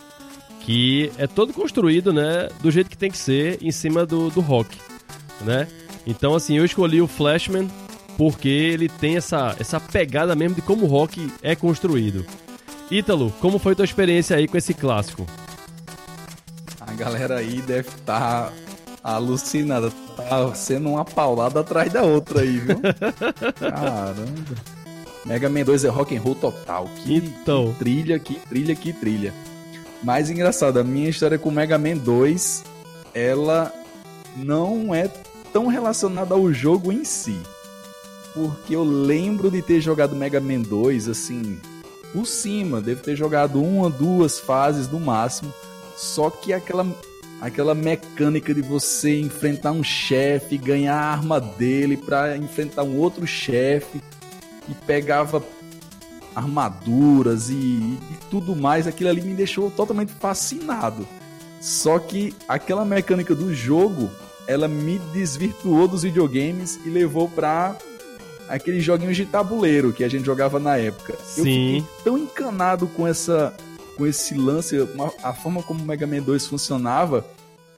que 0.61 1.11
é 1.18 1.26
todo 1.26 1.53
construído, 1.53 2.12
né, 2.12 2.48
do 2.62 2.70
jeito 2.70 2.90
que 2.90 2.98
tem 2.98 3.11
que 3.11 3.18
ser, 3.18 3.59
em 3.62 3.72
cima 3.72 4.07
do, 4.07 4.30
do 4.30 4.40
rock, 4.40 4.76
né? 5.42 5.66
Então, 6.07 6.34
assim, 6.34 6.57
eu 6.57 6.64
escolhi 6.64 7.01
o 7.01 7.07
Flashman 7.07 7.68
porque 8.16 8.48
ele 8.48 8.88
tem 8.88 9.16
essa, 9.16 9.55
essa 9.59 9.80
pegada 9.80 10.34
mesmo 10.34 10.55
de 10.55 10.62
como 10.62 10.84
o 10.84 10.88
rock 10.88 11.30
é 11.42 11.55
construído. 11.55 12.24
Ítalo, 12.90 13.32
como 13.40 13.59
foi 13.59 13.74
tua 13.74 13.84
experiência 13.84 14.36
aí 14.36 14.48
com 14.48 14.57
esse 14.57 14.74
clássico? 14.74 15.26
A 16.80 16.92
galera 16.92 17.38
aí 17.38 17.62
deve 17.62 17.88
estar 17.88 18.51
tá 18.51 18.53
alucinada. 19.03 19.90
Tá 20.16 20.55
sendo 20.55 20.90
uma 20.90 21.05
paulada 21.05 21.61
atrás 21.61 21.92
da 21.92 22.03
outra 22.03 22.40
aí, 22.40 22.59
viu? 22.59 22.80
Caramba. 23.59 24.79
Mega 25.24 25.48
Man 25.48 25.64
2 25.64 25.84
é 25.84 25.88
rock 25.88 26.16
and 26.16 26.20
roll 26.20 26.34
total. 26.34 26.88
Que, 26.96 27.16
então. 27.16 27.72
que 27.72 27.78
trilha, 27.78 28.18
que 28.18 28.34
trilha, 28.34 28.74
que 28.74 28.92
trilha. 28.92 29.34
Mais 30.02 30.30
engraçado, 30.30 30.78
a 30.78 30.84
minha 30.84 31.10
história 31.10 31.38
com 31.38 31.50
Mega 31.50 31.76
Man 31.76 31.96
2, 31.96 32.64
ela 33.14 33.72
não 34.36 34.94
é 34.94 35.10
tão 35.52 35.66
relacionada 35.66 36.34
ao 36.34 36.50
jogo 36.52 36.90
em 36.90 37.04
si. 37.04 37.38
Porque 38.32 38.74
eu 38.74 38.84
lembro 38.84 39.50
de 39.50 39.60
ter 39.60 39.80
jogado 39.80 40.16
Mega 40.16 40.40
Man 40.40 40.60
2 40.60 41.08
assim, 41.08 41.58
por 42.12 42.26
cima, 42.26 42.80
devo 42.80 43.02
ter 43.02 43.16
jogado 43.16 43.62
uma, 43.62 43.90
duas 43.90 44.38
fases 44.38 44.88
no 44.88 44.98
máximo. 44.98 45.52
Só 45.96 46.30
que 46.30 46.52
aquela 46.52 46.86
aquela 47.40 47.74
mecânica 47.74 48.52
de 48.52 48.60
você 48.60 49.18
enfrentar 49.18 49.72
um 49.72 49.82
chefe, 49.82 50.58
ganhar 50.58 50.94
a 50.94 51.12
arma 51.12 51.40
dele 51.40 51.96
para 51.96 52.36
enfrentar 52.36 52.82
um 52.82 52.98
outro 52.98 53.26
chefe 53.26 54.00
e 54.70 54.74
pegava 54.86 55.42
armaduras 56.34 57.50
e, 57.50 57.54
e, 57.54 58.18
tudo 58.30 58.54
mais, 58.54 58.86
aquilo 58.86 59.10
ali 59.10 59.20
me 59.20 59.34
deixou 59.34 59.70
totalmente 59.70 60.12
fascinado. 60.12 61.06
Só 61.60 61.98
que 61.98 62.34
aquela 62.48 62.84
mecânica 62.84 63.34
do 63.34 63.52
jogo, 63.52 64.08
ela 64.46 64.68
me 64.68 64.98
desvirtuou 65.12 65.86
dos 65.86 66.02
videogames 66.02 66.78
e 66.84 66.88
levou 66.88 67.28
para 67.28 67.76
aqueles 68.48 68.82
joguinhos 68.82 69.16
de 69.16 69.26
tabuleiro 69.26 69.92
que 69.92 70.02
a 70.02 70.08
gente 70.08 70.24
jogava 70.24 70.58
na 70.58 70.76
época. 70.76 71.16
Sim. 71.22 71.40
Eu 71.40 71.44
fiquei 71.44 71.84
tão 72.04 72.18
encanado 72.18 72.86
com 72.86 73.06
essa 73.06 73.54
com 73.96 74.06
esse 74.06 74.34
lance, 74.34 74.76
a 75.22 75.34
forma 75.34 75.62
como 75.62 75.82
o 75.82 75.86
Mega 75.86 76.06
Man 76.06 76.22
2 76.22 76.46
funcionava, 76.46 77.22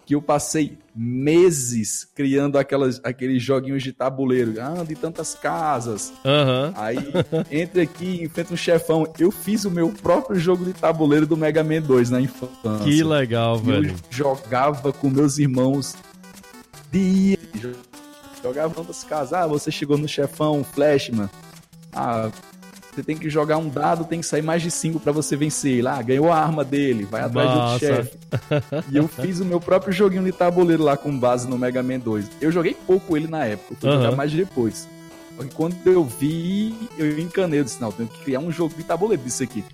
que 0.05 0.15
eu 0.15 0.23
passei 0.23 0.79
meses 0.95 2.07
criando 2.15 2.59
aquelas, 2.59 3.01
aqueles 3.05 3.43
joguinhos 3.43 3.83
de 3.83 3.93
tabuleiro. 3.93 4.55
Ah, 4.61 4.85
de 4.85 4.95
tantas 4.95 5.35
casas. 5.35 6.13
Uhum. 6.25 6.73
Aí 6.77 6.99
entra 7.51 7.83
aqui, 7.83 8.23
enfrenta 8.23 8.53
um 8.53 8.57
chefão. 8.57 9.11
Eu 9.19 9.31
fiz 9.31 9.65
o 9.65 9.71
meu 9.71 9.89
próprio 9.91 10.39
jogo 10.39 10.65
de 10.65 10.73
tabuleiro 10.73 11.27
do 11.27 11.37
Mega 11.37 11.63
Man 11.63 11.81
2 11.81 12.11
na 12.11 12.21
infância. 12.21 12.85
Que 12.85 13.03
legal, 13.03 13.59
velho. 13.59 13.91
Eu 13.91 13.97
jogava 14.11 14.93
com 14.93 15.09
meus 15.09 15.39
irmãos 15.39 15.95
dia. 16.91 17.39
Jogava 18.43 18.75
tantas 18.75 19.03
casas. 19.05 19.33
Ah, 19.33 19.47
você 19.47 19.71
chegou 19.71 19.97
no 19.97 20.09
chefão, 20.09 20.65
Flashman. 20.65 21.31
Ah, 21.95 22.31
você 22.95 23.03
tem 23.03 23.17
que 23.17 23.31
jogar 23.31 23.57
um 23.57 23.69
dado, 23.71 24.05
tem 24.05 24.21
que 24.21 24.27
sair 24.27 24.43
mais 24.43 24.61
de 24.61 24.71
5 24.71 25.01
para 25.01 25.13
você 25.13 25.35
vencer. 25.35 25.83
Lá, 25.83 26.01
ganhou 26.03 26.31
a 26.31 26.39
arma 26.39 26.63
dele, 26.63 27.05
vai 27.11 27.23
atrás 27.23 27.49
Nossa. 27.49 27.87
do 27.87 27.91
outro 27.91 27.97
chefe. 28.05 28.19
e 28.91 28.97
eu 28.99 29.09
fiz 29.09 29.41
o 29.41 29.45
meu 29.47 29.59
próprio 29.59 29.93
joguinho 29.93 30.23
de 30.25 30.33
tabuleiro 30.33 30.83
lá 30.83 30.97
com 30.97 31.17
base 31.19 31.49
no 31.49 31.57
Mega 31.57 31.83
Man 31.83 31.99
2. 31.99 32.31
Eu 32.41 32.53
joguei 32.53 32.77
pouco 32.87 33.17
ele 33.17 33.27
na 33.27 33.47
época, 33.47 33.75
fui 33.81 33.89
Aham. 33.89 34.03
jogar 34.03 34.17
mais 34.17 34.31
depois. 34.31 34.87
Só 35.39 35.43
que 35.45 35.55
quando 35.55 35.75
eu 35.87 36.05
vi, 36.05 36.75
eu 36.99 37.19
encanei, 37.19 37.61
eu 37.61 37.65
disse, 37.65 37.81
não, 37.81 37.89
eu 37.89 37.93
tenho 37.93 38.09
que 38.11 38.21
criar 38.25 38.41
um 38.41 38.53
jogo 38.53 38.75
de 38.77 38.85
tabuleiro 38.85 39.23
disso 39.23 39.43
aqui. 39.43 39.65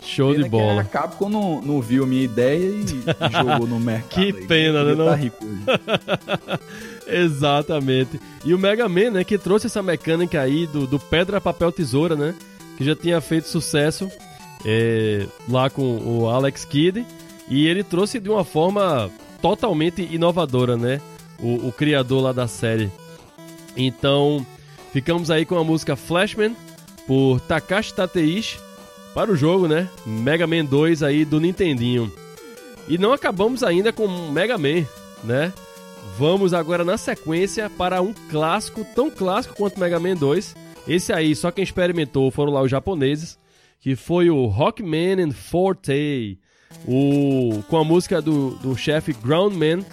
Show 0.00 0.32
Pena 0.32 0.44
de 0.44 0.50
bola. 0.50 0.80
A 0.82 0.84
Capcom 0.84 1.28
não, 1.28 1.60
não 1.62 1.80
viu 1.80 2.06
minha 2.06 2.22
ideia 2.24 2.58
e 2.58 2.86
jogou 3.32 3.66
no 3.66 3.78
mercado. 3.80 4.08
Que 4.08 4.20
aí. 4.22 4.32
pena, 4.46 4.84
né, 4.84 4.90
Devia 4.90 5.04
não? 5.04 5.10
tá 5.10 5.16
rico 5.16 5.44
hoje. 5.44 5.62
Exatamente. 7.06 8.20
E 8.44 8.54
o 8.54 8.58
Mega 8.58 8.88
Man, 8.88 9.10
né, 9.10 9.24
que 9.24 9.38
trouxe 9.38 9.66
essa 9.66 9.82
mecânica 9.82 10.40
aí 10.40 10.66
do, 10.66 10.86
do 10.86 10.98
pedra, 10.98 11.40
papel, 11.40 11.70
tesoura, 11.72 12.16
né? 12.16 12.34
Que 12.76 12.84
já 12.84 12.94
tinha 12.94 13.20
feito 13.20 13.48
sucesso 13.48 14.10
é, 14.64 15.26
lá 15.48 15.70
com 15.70 15.98
o 15.98 16.28
Alex 16.28 16.64
Kidd. 16.64 17.04
E 17.48 17.66
ele 17.66 17.84
trouxe 17.84 18.18
de 18.18 18.30
uma 18.30 18.44
forma 18.44 19.10
totalmente 19.40 20.02
inovadora, 20.10 20.76
né? 20.76 21.00
O, 21.38 21.68
o 21.68 21.72
criador 21.72 22.22
lá 22.22 22.32
da 22.32 22.48
série. 22.48 22.90
Então, 23.76 24.44
ficamos 24.92 25.30
aí 25.30 25.44
com 25.44 25.58
a 25.58 25.64
música 25.64 25.96
Flashman 25.96 26.56
por 27.06 27.40
Takashi 27.40 27.92
Tateishi 27.92 28.58
para 29.14 29.30
o 29.30 29.36
jogo, 29.36 29.68
né? 29.68 29.88
Mega 30.06 30.46
Man 30.46 30.64
2 30.64 31.02
aí 31.02 31.24
do 31.24 31.40
Nintendinho. 31.40 32.10
E 32.88 32.98
não 32.98 33.12
acabamos 33.12 33.62
ainda 33.62 33.92
com 33.92 34.08
Mega 34.30 34.58
Man, 34.58 34.84
né? 35.22 35.52
Vamos 36.16 36.54
agora 36.54 36.84
na 36.84 36.96
sequência 36.96 37.68
para 37.68 38.00
um 38.00 38.14
clássico, 38.30 38.86
tão 38.94 39.10
clássico 39.10 39.56
quanto 39.56 39.80
Mega 39.80 39.98
Man 39.98 40.14
2. 40.14 40.54
Esse 40.86 41.12
aí, 41.12 41.34
só 41.34 41.50
quem 41.50 41.64
experimentou 41.64 42.30
foram 42.30 42.52
lá 42.52 42.62
os 42.62 42.70
japoneses, 42.70 43.36
que 43.80 43.96
foi 43.96 44.30
o 44.30 44.46
Rockman 44.46 45.24
and 45.24 45.32
Forte, 45.32 46.38
o, 46.86 47.62
com 47.68 47.78
a 47.78 47.84
música 47.84 48.22
do, 48.22 48.50
do 48.56 48.76
chefe 48.76 49.12
Groundman, 49.12 49.84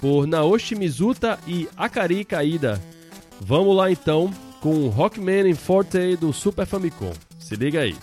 por 0.00 0.26
Naoshi 0.26 0.74
Mizuta 0.74 1.38
e 1.46 1.68
Akari 1.76 2.24
Kaida. 2.24 2.80
Vamos 3.40 3.76
lá 3.76 3.90
então 3.90 4.32
com 4.60 4.88
Rockman 4.88 5.50
and 5.50 5.56
Forte 5.56 6.16
do 6.16 6.32
Super 6.32 6.64
Famicom. 6.64 7.12
Se 7.38 7.54
liga 7.54 7.80
aí. 7.80 7.94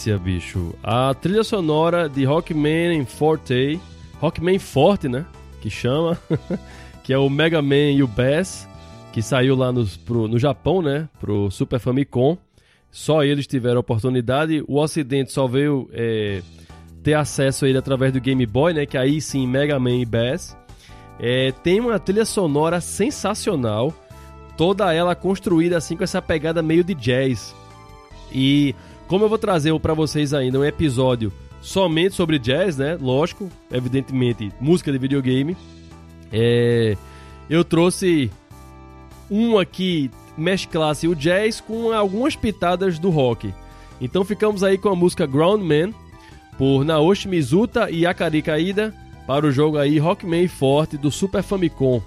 Delícia, 0.00 0.18
bicho. 0.18 0.74
A 0.82 1.12
trilha 1.14 1.44
sonora 1.44 2.08
de 2.08 2.24
Rockman 2.24 3.04
Forte, 3.04 3.78
Rockman 4.18 4.58
Forte, 4.58 5.08
né? 5.08 5.26
Que 5.60 5.68
chama, 5.68 6.18
que 7.04 7.12
é 7.12 7.18
o 7.18 7.28
Mega 7.28 7.60
Man 7.60 7.92
e 7.92 8.02
o 8.02 8.06
Bass, 8.06 8.66
que 9.12 9.20
saiu 9.20 9.54
lá 9.54 9.70
no, 9.70 9.86
pro, 10.06 10.26
no 10.26 10.38
Japão, 10.38 10.80
né? 10.80 11.08
Pro 11.20 11.50
Super 11.50 11.78
Famicom. 11.78 12.38
Só 12.90 13.22
eles 13.22 13.46
tiveram 13.46 13.80
oportunidade. 13.80 14.64
O 14.66 14.78
Ocidente 14.78 15.32
só 15.32 15.46
veio 15.46 15.88
é, 15.92 16.42
ter 17.02 17.14
acesso 17.14 17.64
a 17.64 17.68
ele 17.68 17.78
através 17.78 18.12
do 18.12 18.20
Game 18.20 18.44
Boy, 18.46 18.72
né? 18.72 18.86
Que 18.86 18.96
aí 18.96 19.20
sim, 19.20 19.46
Mega 19.46 19.78
Man 19.78 19.96
e 19.96 20.06
Bass. 20.06 20.56
É, 21.18 21.52
tem 21.62 21.78
uma 21.80 21.98
trilha 21.98 22.24
sonora 22.24 22.80
sensacional, 22.80 23.92
toda 24.56 24.92
ela 24.94 25.14
construída 25.14 25.76
assim 25.76 25.94
com 25.94 26.04
essa 26.04 26.22
pegada 26.22 26.62
meio 26.62 26.82
de 26.82 26.94
jazz. 26.94 27.54
E 28.32 28.74
como 29.10 29.24
eu 29.24 29.28
vou 29.28 29.38
trazer 29.38 29.76
para 29.80 29.92
vocês 29.92 30.32
ainda 30.32 30.60
um 30.60 30.64
episódio 30.64 31.32
somente 31.60 32.14
sobre 32.14 32.38
jazz, 32.38 32.76
né? 32.76 32.96
Lógico, 32.98 33.50
evidentemente, 33.68 34.52
música 34.60 34.92
de 34.92 34.98
videogame. 34.98 35.56
É, 36.32 36.96
eu 37.50 37.64
trouxe 37.64 38.30
um 39.28 39.58
aqui 39.58 40.12
mesclasse 40.38 41.08
o 41.08 41.16
jazz 41.16 41.60
com 41.60 41.90
algumas 41.90 42.36
pitadas 42.36 43.00
do 43.00 43.10
rock. 43.10 43.52
Então 44.00 44.24
ficamos 44.24 44.62
aí 44.62 44.78
com 44.78 44.90
a 44.90 44.94
música 44.94 45.26
Groundman 45.26 45.92
por 46.56 46.84
Naoshi 46.84 47.26
Mizuta 47.26 47.90
e 47.90 48.06
Akari 48.06 48.40
Kaida 48.40 48.94
para 49.26 49.44
o 49.44 49.50
jogo 49.50 49.76
aí 49.76 49.98
Rockman 49.98 50.46
Forte 50.46 50.96
do 50.96 51.10
Super 51.10 51.42
Famicom. 51.42 52.00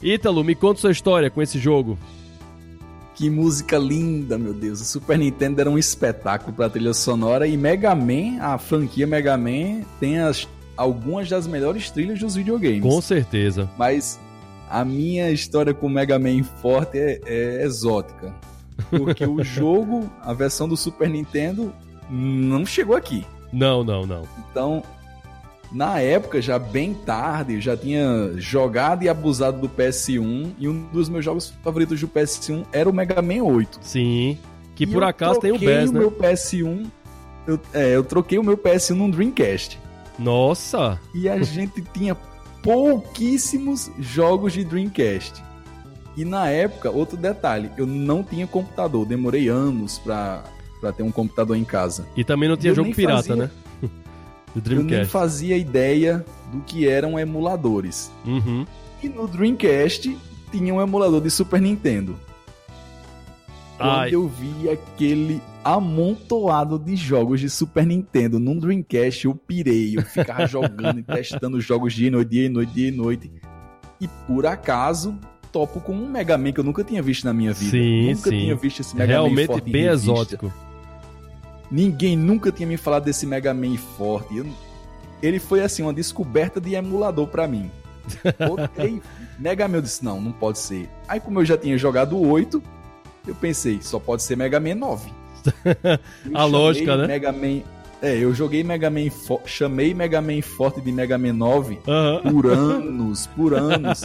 Ítalo, 0.00 0.44
me 0.44 0.54
conta 0.54 0.82
sua 0.82 0.92
história 0.92 1.30
com 1.30 1.42
esse 1.42 1.58
jogo. 1.58 1.98
Que 3.18 3.28
música 3.28 3.76
linda, 3.76 4.38
meu 4.38 4.54
Deus. 4.54 4.80
O 4.80 4.84
Super 4.84 5.18
Nintendo 5.18 5.60
era 5.60 5.68
um 5.68 5.76
espetáculo 5.76 6.52
para 6.52 6.70
trilha 6.70 6.94
sonora 6.94 7.48
e 7.48 7.56
Mega 7.56 7.92
Man, 7.92 8.40
a 8.40 8.56
franquia 8.58 9.08
Mega 9.08 9.36
Man, 9.36 9.82
tem 9.98 10.20
as, 10.20 10.46
algumas 10.76 11.28
das 11.28 11.44
melhores 11.44 11.90
trilhas 11.90 12.20
dos 12.20 12.36
videogames. 12.36 12.80
Com 12.80 13.00
certeza. 13.00 13.68
Mas 13.76 14.20
a 14.70 14.84
minha 14.84 15.32
história 15.32 15.74
com 15.74 15.88
Mega 15.88 16.16
Man 16.16 16.44
Forte 16.62 16.96
é, 16.96 17.20
é 17.26 17.64
exótica. 17.64 18.32
Porque 18.88 19.26
o 19.26 19.42
jogo, 19.42 20.08
a 20.22 20.32
versão 20.32 20.68
do 20.68 20.76
Super 20.76 21.10
Nintendo, 21.10 21.74
não 22.08 22.64
chegou 22.64 22.94
aqui. 22.94 23.26
Não, 23.52 23.82
não, 23.82 24.06
não. 24.06 24.28
Então, 24.48 24.80
na 25.72 26.00
época, 26.00 26.40
já 26.40 26.58
bem 26.58 26.94
tarde, 26.94 27.54
eu 27.54 27.60
já 27.60 27.76
tinha 27.76 28.32
jogado 28.36 29.02
e 29.02 29.08
abusado 29.08 29.58
do 29.60 29.68
PS1 29.68 30.52
e 30.58 30.68
um 30.68 30.84
dos 30.92 31.08
meus 31.08 31.24
jogos 31.24 31.52
favoritos 31.62 32.00
do 32.00 32.08
PS1 32.08 32.64
era 32.72 32.88
o 32.88 32.92
Mega 32.92 33.20
Man 33.20 33.42
8. 33.44 33.78
Sim. 33.82 34.38
Que 34.74 34.84
E 34.84 34.86
por 34.86 35.02
eu 35.02 35.08
acaso 35.08 35.40
tem 35.40 35.50
o 35.50 35.58
troquei 35.58 35.78
Bass, 35.80 35.90
né? 35.90 35.98
meu 35.98 36.10
PS1, 36.10 36.86
eu, 37.46 37.60
é, 37.74 37.94
eu 37.96 38.02
troquei 38.04 38.38
o 38.38 38.42
meu 38.42 38.56
PS1 38.56 38.94
num 38.94 39.10
Dreamcast. 39.10 39.78
Nossa! 40.18 40.98
E 41.14 41.28
a 41.28 41.40
gente 41.42 41.82
tinha 41.92 42.16
pouquíssimos 42.62 43.90
jogos 43.98 44.52
de 44.52 44.64
Dreamcast. 44.64 45.42
E 46.16 46.24
na 46.24 46.48
época, 46.48 46.90
outro 46.90 47.16
detalhe, 47.16 47.70
eu 47.76 47.86
não 47.86 48.22
tinha 48.24 48.46
computador, 48.46 49.04
demorei 49.06 49.48
anos 49.48 49.98
pra, 49.98 50.42
pra 50.80 50.92
ter 50.92 51.02
um 51.02 51.12
computador 51.12 51.56
em 51.56 51.64
casa. 51.64 52.06
E 52.16 52.24
também 52.24 52.48
não 52.48 52.56
tinha 52.56 52.70
Eu 52.72 52.74
jogo 52.76 52.92
pirata, 52.94 53.16
fazia- 53.28 53.36
né? 53.36 53.50
Do 54.54 54.72
Eu 54.72 54.76
nem 54.76 54.86
Dreamcast. 54.86 55.12
fazia 55.12 55.56
ideia 55.56 56.24
do 56.52 56.60
que 56.60 56.88
eram 56.88 57.18
emuladores. 57.18 58.10
Uhum. 58.24 58.66
E 59.02 59.08
no 59.08 59.26
Dreamcast 59.28 60.16
tinha 60.50 60.74
um 60.74 60.80
emulador 60.80 61.20
de 61.20 61.30
Super 61.30 61.60
Nintendo. 61.60 62.16
Quando 63.76 63.90
Ai. 63.90 64.12
eu 64.12 64.26
vi 64.26 64.68
aquele 64.68 65.40
amontoado 65.62 66.78
de 66.78 66.96
jogos 66.96 67.40
de 67.40 67.48
Super 67.48 67.86
Nintendo 67.86 68.40
num 68.40 68.58
Dreamcast, 68.58 69.26
eu 69.26 69.34
pirei. 69.34 69.96
Eu 69.96 70.02
ficava 70.02 70.46
jogando 70.48 70.98
e 70.98 71.02
testando 71.02 71.60
jogos 71.60 71.92
dia 71.92 72.08
e 72.08 72.10
noite, 72.10 72.28
dia 72.30 72.46
e 72.46 72.48
noite, 72.48 72.72
dia 72.72 72.88
e 72.88 72.90
noite. 72.90 73.30
E 74.00 74.08
por 74.26 74.46
acaso, 74.46 75.16
topo 75.52 75.80
com 75.80 75.92
um 75.92 76.08
Mega 76.08 76.36
Man 76.36 76.52
que 76.52 76.60
eu 76.60 76.64
nunca 76.64 76.82
tinha 76.82 77.02
visto 77.02 77.24
na 77.24 77.32
minha 77.32 77.52
vida. 77.52 77.70
Sim, 77.70 78.08
nunca 78.08 78.30
sim. 78.30 78.38
tinha 78.38 78.56
visto 78.56 78.80
esse 78.80 78.96
Mega 78.96 79.14
Man 79.14 79.20
Realmente 79.20 79.46
forte 79.46 79.68
em 79.68 79.72
bem 79.72 79.86
exótico. 79.86 80.52
Ninguém 81.70 82.16
nunca 82.16 82.50
tinha 82.50 82.66
me 82.66 82.76
falado 82.76 83.04
desse 83.04 83.26
Mega 83.26 83.52
Man 83.52 83.76
forte. 83.96 84.36
Eu- 84.38 84.46
Ele 85.22 85.38
foi 85.38 85.60
assim, 85.62 85.82
uma 85.82 85.92
descoberta 85.92 86.60
de 86.60 86.74
emulador 86.74 87.26
pra 87.26 87.46
mim. 87.48 87.70
Botei 88.48 89.02
Mega 89.38 89.68
Man, 89.68 89.76
eu 89.78 89.82
disse, 89.82 90.04
não, 90.04 90.20
não 90.20 90.32
pode 90.32 90.58
ser. 90.58 90.88
Aí 91.06 91.20
como 91.20 91.40
eu 91.40 91.44
já 91.44 91.56
tinha 91.58 91.76
jogado 91.76 92.16
o 92.16 92.26
8, 92.28 92.62
Eu 93.26 93.34
pensei, 93.34 93.80
só 93.82 93.98
pode 93.98 94.22
ser 94.22 94.36
Mega 94.36 94.58
Man 94.58 94.74
9. 94.76 95.10
a 96.34 96.44
lógica, 96.44 96.96
né? 96.96 97.06
Mega 97.06 97.30
Man 97.30 97.60
é, 98.00 98.16
eu 98.16 98.32
joguei 98.32 98.62
Mega 98.62 98.88
Man, 98.88 99.08
chamei 99.44 99.92
Mega 99.92 100.20
Man 100.20 100.40
Forte 100.40 100.80
de 100.80 100.92
Mega 100.92 101.18
Man 101.18 101.32
9 101.32 101.78
uhum. 101.86 102.32
por 102.32 102.46
anos, 102.46 103.26
por 103.28 103.54
anos. 103.54 104.02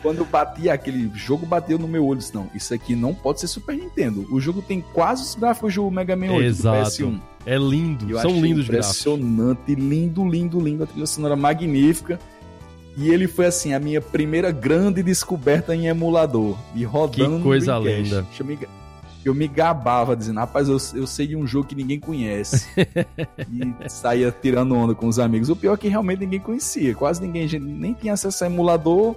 Quando 0.00 0.18
eu 0.18 0.24
bati 0.24 0.70
aquele 0.70 1.10
jogo, 1.14 1.44
bateu 1.44 1.78
no 1.78 1.86
meu 1.86 2.06
olho. 2.06 2.18
Disse, 2.18 2.34
não, 2.34 2.48
isso 2.54 2.72
aqui 2.72 2.96
não 2.96 3.14
pode 3.14 3.40
ser 3.40 3.48
Super 3.48 3.76
Nintendo. 3.76 4.26
O 4.30 4.40
jogo 4.40 4.62
tem 4.62 4.80
quase 4.92 5.22
os 5.22 5.34
gráficos 5.34 5.74
do 5.74 5.90
Mega 5.90 6.16
Man 6.16 6.32
8 6.32 6.42
Exato. 6.42 6.78
do 6.78 6.86
PS1. 6.86 7.20
É 7.44 7.56
lindo, 7.58 8.08
eu 8.08 8.18
são 8.20 8.30
lindos 8.40 8.64
impressionante, 8.64 9.74
lindo, 9.74 10.26
lindo, 10.26 10.60
lindo. 10.60 10.84
A 10.84 10.86
trilha 10.86 11.06
sonora 11.06 11.36
magnífica. 11.36 12.18
E 12.96 13.08
ele 13.10 13.26
foi 13.26 13.46
assim, 13.46 13.72
a 13.72 13.80
minha 13.80 14.00
primeira 14.00 14.50
grande 14.50 15.02
descoberta 15.02 15.74
em 15.74 15.86
emulador. 15.86 16.56
E 16.74 16.84
rodando. 16.84 17.38
Que 17.38 17.42
coisa 17.42 17.78
linda. 17.78 18.26
Chamei, 18.32 18.58
eu 19.24 19.34
me 19.34 19.46
gabava 19.46 20.16
dizendo, 20.16 20.40
rapaz, 20.40 20.68
eu, 20.68 20.76
eu 20.94 21.06
sei 21.06 21.28
de 21.28 21.36
um 21.36 21.46
jogo 21.46 21.68
que 21.68 21.74
ninguém 21.74 22.00
conhece. 22.00 22.68
e 23.50 23.88
saía 23.88 24.32
tirando 24.32 24.74
onda 24.74 24.94
com 24.94 25.06
os 25.06 25.18
amigos. 25.18 25.48
O 25.48 25.56
pior 25.56 25.74
é 25.74 25.76
que 25.76 25.88
realmente 25.88 26.20
ninguém 26.20 26.40
conhecia. 26.40 26.94
Quase 26.94 27.20
ninguém 27.22 27.48
nem 27.60 27.94
tinha 27.94 28.14
acesso 28.14 28.44
a 28.44 28.46
emulador 28.46 29.14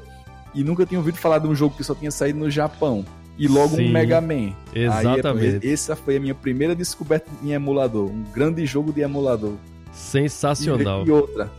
e 0.53 0.63
nunca 0.63 0.85
tinha 0.85 0.99
ouvido 0.99 1.17
falar 1.17 1.39
de 1.39 1.47
um 1.47 1.55
jogo 1.55 1.75
que 1.75 1.83
só 1.83 1.95
tinha 1.95 2.11
saído 2.11 2.39
no 2.39 2.49
Japão. 2.49 3.05
E 3.37 3.47
logo 3.47 3.75
Sim, 3.75 3.89
um 3.89 3.91
Mega 3.91 4.21
Man. 4.21 4.53
Exatamente. 4.73 5.65
Aí, 5.65 5.73
essa 5.73 5.95
foi 5.95 6.17
a 6.17 6.19
minha 6.19 6.35
primeira 6.35 6.75
descoberta 6.75 7.29
em 7.43 7.51
emulador. 7.51 8.05
Um 8.09 8.23
grande 8.31 8.65
jogo 8.65 8.93
de 8.93 9.01
emulador. 9.01 9.55
Sensacional. 9.91 11.03
E, 11.03 11.07
e 11.07 11.11
outra, 11.11 11.51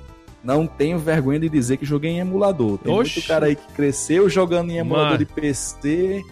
não 0.42 0.66
tenho 0.66 0.98
vergonha 0.98 1.40
de 1.40 1.48
dizer 1.48 1.76
que 1.76 1.84
joguei 1.84 2.12
em 2.12 2.20
emulador. 2.20 2.78
Tem 2.78 2.94
Oxi. 2.94 3.16
muito 3.16 3.28
cara 3.28 3.46
aí 3.46 3.56
que 3.56 3.72
cresceu 3.74 4.30
jogando 4.30 4.70
em 4.70 4.78
emulador 4.78 5.10
Mas... 5.10 5.18
de 5.18 5.26
PC 5.26 6.22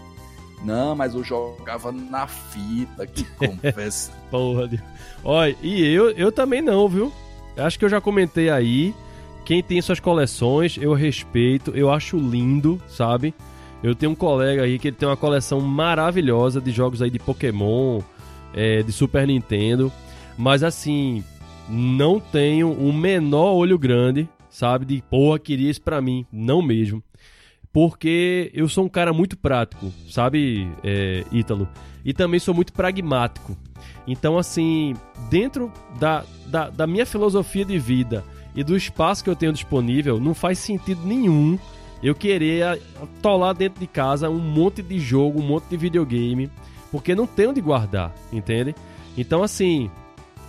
não, 0.65 0.95
mas 0.95 1.13
eu 1.13 1.23
jogava 1.23 1.91
na 1.91 2.27
fita, 2.27 3.05
que 3.05 3.23
confesso. 3.37 4.11
Porra 4.31 4.67
de... 4.67 4.81
Olha, 5.23 5.55
e 5.61 5.83
eu, 5.85 6.11
eu 6.11 6.31
também 6.31 6.61
não, 6.61 6.89
viu? 6.89 7.11
Acho 7.57 7.77
que 7.79 7.85
eu 7.85 7.89
já 7.89 8.01
comentei 8.01 8.49
aí. 8.49 8.93
Quem 9.45 9.61
tem 9.61 9.81
suas 9.81 9.99
coleções, 9.99 10.77
eu 10.77 10.93
respeito, 10.93 11.71
eu 11.75 11.91
acho 11.91 12.17
lindo, 12.17 12.81
sabe? 12.87 13.33
Eu 13.83 13.93
tenho 13.93 14.11
um 14.13 14.15
colega 14.15 14.63
aí 14.63 14.79
que 14.79 14.87
ele 14.87 14.95
tem 14.95 15.07
uma 15.07 15.15
coleção 15.15 15.61
maravilhosa 15.61 16.59
de 16.59 16.71
jogos 16.71 17.01
aí 17.01 17.11
de 17.11 17.19
Pokémon, 17.19 18.01
é, 18.53 18.81
de 18.81 18.91
Super 18.91 19.27
Nintendo. 19.27 19.91
Mas 20.35 20.63
assim, 20.63 21.23
não 21.69 22.19
tenho 22.19 22.71
o 22.71 22.91
menor 22.91 23.53
olho 23.53 23.77
grande, 23.77 24.27
sabe? 24.49 24.85
De 24.85 25.03
porra, 25.09 25.37
queria 25.37 25.69
isso 25.69 25.81
pra 25.81 26.01
mim. 26.01 26.25
Não 26.31 26.61
mesmo 26.61 27.03
porque 27.75 28.49
eu 28.53 28.69
sou 28.69 28.85
um 28.85 28.87
cara 28.87 29.11
muito 29.11 29.35
prático, 29.35 29.91
sabe, 30.09 30.65
é, 30.81 31.25
Ítalo? 31.29 31.67
E 32.05 32.13
também 32.13 32.39
sou 32.39 32.53
muito 32.53 32.71
pragmático. 32.71 33.57
Então, 34.07 34.37
assim, 34.37 34.93
dentro 35.29 35.69
da, 35.99 36.23
da, 36.47 36.69
da, 36.69 36.87
minha 36.87 37.05
filosofia 37.05 37.65
de 37.65 37.77
vida 37.77 38.23
e 38.55 38.63
do 38.63 38.77
espaço 38.77 39.25
que 39.25 39.29
eu 39.29 39.35
tenho 39.35 39.51
disponível, 39.51 40.21
não 40.21 40.33
faz 40.33 40.59
sentido 40.59 41.01
nenhum 41.05 41.59
eu 42.01 42.15
querer 42.15 42.79
atolar 43.03 43.53
dentro 43.53 43.81
de 43.81 43.87
casa 43.87 44.29
um 44.29 44.39
monte 44.39 44.81
de 44.81 44.97
jogo, 44.97 45.41
um 45.41 45.45
monte 45.45 45.65
de 45.65 45.75
videogame, 45.75 46.49
porque 46.89 47.13
não 47.13 47.27
tenho 47.27 47.49
onde 47.49 47.59
guardar, 47.59 48.15
entende? 48.31 48.73
Então, 49.17 49.43
assim, 49.43 49.91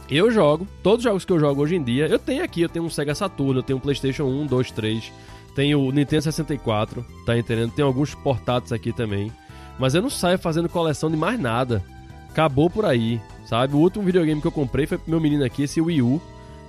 eu 0.08 0.30
jogo, 0.30 0.64
todos 0.80 0.98
os 0.98 1.10
jogos 1.10 1.24
que 1.24 1.32
eu 1.32 1.40
jogo 1.40 1.60
hoje 1.60 1.74
em 1.74 1.82
dia, 1.82 2.06
eu 2.06 2.20
tenho 2.20 2.44
aqui, 2.44 2.62
eu 2.62 2.68
tenho 2.68 2.84
um 2.84 2.90
Sega 2.90 3.16
Saturn, 3.16 3.56
eu 3.56 3.64
tenho 3.64 3.78
um 3.78 3.82
PlayStation 3.82 4.26
1, 4.26 4.46
2, 4.46 4.70
3 4.70 5.12
tem 5.56 5.74
o 5.74 5.90
Nintendo 5.90 6.22
64, 6.22 7.04
tá 7.24 7.36
entendendo? 7.36 7.72
Tem 7.72 7.82
alguns 7.82 8.14
portáteis 8.14 8.72
aqui 8.72 8.92
também. 8.92 9.32
Mas 9.78 9.94
eu 9.94 10.02
não 10.02 10.10
saio 10.10 10.38
fazendo 10.38 10.68
coleção 10.68 11.10
de 11.10 11.16
mais 11.16 11.40
nada. 11.40 11.82
Acabou 12.28 12.68
por 12.68 12.84
aí, 12.84 13.18
sabe? 13.46 13.74
O 13.74 13.78
último 13.78 14.04
videogame 14.04 14.42
que 14.42 14.46
eu 14.46 14.52
comprei 14.52 14.86
foi 14.86 14.98
pro 14.98 15.10
meu 15.10 15.18
menino 15.18 15.42
aqui, 15.42 15.62
esse 15.62 15.80
Wii 15.80 16.02
U. 16.02 16.20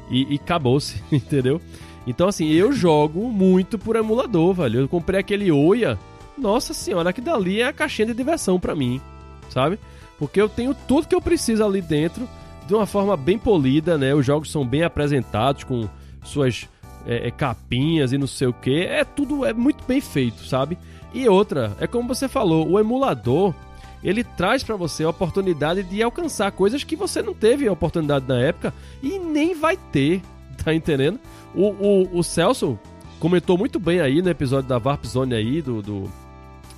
E, 0.10 0.34
e 0.34 0.36
acabou-se, 0.36 1.04
entendeu? 1.12 1.60
Então, 2.08 2.30
assim, 2.30 2.48
eu 2.48 2.72
jogo 2.72 3.28
muito 3.28 3.78
por 3.78 3.98
emulador, 3.98 4.54
velho. 4.54 4.80
Eu 4.80 4.88
comprei 4.88 5.20
aquele 5.20 5.52
Oia. 5.52 6.00
Nossa 6.38 6.74
senhora, 6.74 7.12
que 7.12 7.20
dali 7.20 7.60
é 7.60 7.68
a 7.68 7.74
caixinha 7.74 8.06
de 8.06 8.14
diversão 8.14 8.58
para 8.58 8.76
mim, 8.76 9.02
sabe? 9.50 9.78
Porque 10.18 10.40
eu 10.40 10.48
tenho 10.48 10.74
tudo 10.74 11.08
que 11.08 11.16
eu 11.16 11.22
preciso 11.22 11.66
ali 11.66 11.82
dentro 11.82 12.30
de 12.66 12.74
uma 12.74 12.86
forma 12.86 13.18
bem 13.18 13.38
polida, 13.38 13.98
né? 13.98 14.16
Os 14.16 14.26
jogos 14.26 14.50
são 14.50 14.66
bem 14.66 14.84
apresentados 14.84 15.66
com 15.66 15.90
suas 16.24 16.70
é, 17.08 17.28
é, 17.28 17.32
capinhas 17.32 18.12
e 18.12 18.18
não 18.18 18.28
sei 18.28 18.48
o 18.48 18.54
que. 18.54 18.82
É 18.82 19.04
tudo 19.06 19.46
é 19.46 19.54
muito 19.54 19.84
bem 19.88 20.02
feito, 20.02 20.46
sabe? 20.46 20.78
E 21.14 21.28
outra, 21.28 21.76
é 21.80 21.88
como 21.88 22.14
você 22.14 22.28
falou, 22.28 22.70
o 22.70 22.78
emulador 22.78 23.56
ele 24.04 24.24
traz 24.24 24.64
para 24.64 24.76
você 24.76 25.04
a 25.04 25.10
oportunidade 25.10 25.82
de 25.84 26.04
alcançar 26.04 26.52
coisas 26.52 26.84
que 26.84 26.96
você 26.96 27.22
não 27.22 27.34
teve 27.34 27.68
a 27.68 27.72
oportunidade 27.72 28.28
na 28.28 28.40
época 28.40 28.74
e 29.02 29.18
nem 29.18 29.56
vai 29.56 29.76
ter, 29.76 30.22
tá 30.64 30.74
entendendo? 30.74 31.20
O, 31.56 31.70
o, 31.70 32.20
o 32.20 32.24
Celso 32.24 32.78
comentou 33.20 33.58
muito 33.58 33.80
bem 33.80 34.00
aí 34.00 34.22
no 34.22 34.30
episódio 34.30 34.70
da 34.70 34.78
Warp 34.78 35.06
Zone 35.06 35.34
aí, 35.34 35.62
do, 35.62 35.82
do, 35.82 36.12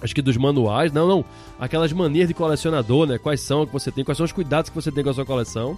acho 0.01 0.15
que 0.15 0.21
dos 0.21 0.37
manuais, 0.37 0.91
não, 0.91 1.07
não, 1.07 1.25
aquelas 1.59 1.91
manias 1.91 2.27
de 2.27 2.33
colecionador, 2.33 3.05
né? 3.05 3.17
Quais 3.17 3.41
são 3.41 3.65
que 3.65 3.73
você 3.73 3.91
tem, 3.91 4.03
quais 4.05 4.17
são 4.17 4.25
os 4.25 4.31
cuidados 4.31 4.69
que 4.69 4.75
você 4.75 4.91
tem 4.91 5.03
com 5.03 5.09
a 5.09 5.13
sua 5.13 5.25
coleção. 5.25 5.77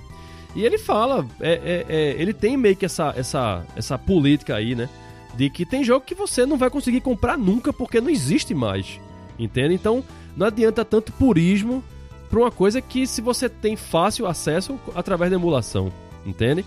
E 0.56 0.66
ele 0.66 0.78
fala, 0.78 1.26
é, 1.40 1.52
é, 1.54 1.86
é, 1.88 2.22
ele 2.22 2.34
tem 2.34 2.58
meio 2.58 2.76
que 2.76 2.86
essa, 2.86 3.14
essa, 3.16 3.66
essa 3.76 3.98
política 3.98 4.56
aí, 4.56 4.76
né? 4.76 4.90
De 5.36 5.50
que 5.50 5.66
tem 5.66 5.84
jogo 5.84 6.06
que 6.06 6.14
você 6.14 6.46
não 6.46 6.58
vai 6.58 6.70
conseguir 6.70 7.02
comprar 7.02 7.38
nunca 7.38 7.72
porque 7.72 8.02
não 8.02 8.10
existe 8.10 8.54
mais. 8.54 9.00
Entende? 9.40 9.74
Então 9.74 10.04
não 10.36 10.48
adianta 10.48 10.84
tanto 10.84 11.12
purismo 11.14 11.84
para 12.30 12.40
uma 12.40 12.52
coisa 12.52 12.82
que 12.82 13.08
se 13.08 13.22
você 13.22 13.50
tem 13.50 13.76
fácil 13.76 14.26
acesso 14.26 14.80
através 14.94 15.32
da 15.32 15.38
emulação. 15.38 15.92
Entende? 16.26 16.66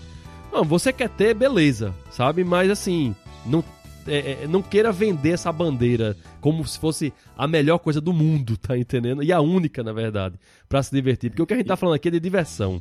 Não, 0.51 0.63
você 0.63 0.91
quer 0.91 1.09
ter, 1.09 1.33
beleza, 1.33 1.93
sabe? 2.11 2.43
Mas 2.43 2.69
assim, 2.71 3.15
não, 3.45 3.63
é, 4.07 4.43
é, 4.43 4.47
não 4.47 4.61
queira 4.61 4.91
vender 4.91 5.31
essa 5.31 5.51
bandeira 5.51 6.15
como 6.39 6.65
se 6.67 6.77
fosse 6.77 7.13
a 7.37 7.47
melhor 7.47 7.79
coisa 7.79 7.99
do 7.99 8.13
mundo, 8.13 8.57
tá 8.61 8.77
entendendo? 8.77 9.23
E 9.23 9.31
a 9.31 9.41
única, 9.41 9.83
na 9.83 9.93
verdade, 9.93 10.39
para 10.67 10.81
se 10.81 10.91
divertir. 10.91 11.29
Porque 11.29 11.41
o 11.41 11.45
que 11.45 11.53
a 11.53 11.57
gente 11.57 11.67
tá 11.67 11.75
falando 11.75 11.95
aqui 11.95 12.07
é 12.07 12.11
de 12.11 12.19
diversão. 12.19 12.79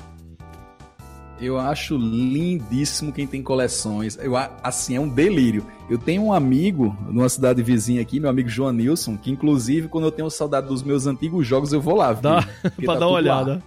Eu 1.40 1.58
acho 1.58 1.96
lindíssimo 1.96 3.12
quem 3.12 3.26
tem 3.26 3.42
coleções. 3.42 4.16
Eu, 4.16 4.34
assim, 4.62 4.96
é 4.96 5.00
um 5.00 5.08
delírio. 5.08 5.66
Eu 5.90 5.98
tenho 5.98 6.22
um 6.22 6.32
amigo 6.32 6.96
numa 7.08 7.28
cidade 7.28 7.62
vizinha 7.62 8.00
aqui, 8.00 8.20
meu 8.20 8.30
amigo 8.30 8.48
João 8.48 8.72
Nilson, 8.72 9.16
que 9.16 9.30
inclusive 9.30 9.88
quando 9.88 10.04
eu 10.04 10.12
tenho 10.12 10.30
saudade 10.30 10.68
dos 10.68 10.82
meus 10.82 11.06
antigos 11.06 11.46
jogos, 11.46 11.72
eu 11.72 11.80
vou 11.80 11.96
lá. 11.96 12.12
Dá, 12.12 12.42
pra 12.76 12.94
tá 12.94 13.00
dar 13.00 13.08
uma 13.08 13.16
olhada. 13.16 13.62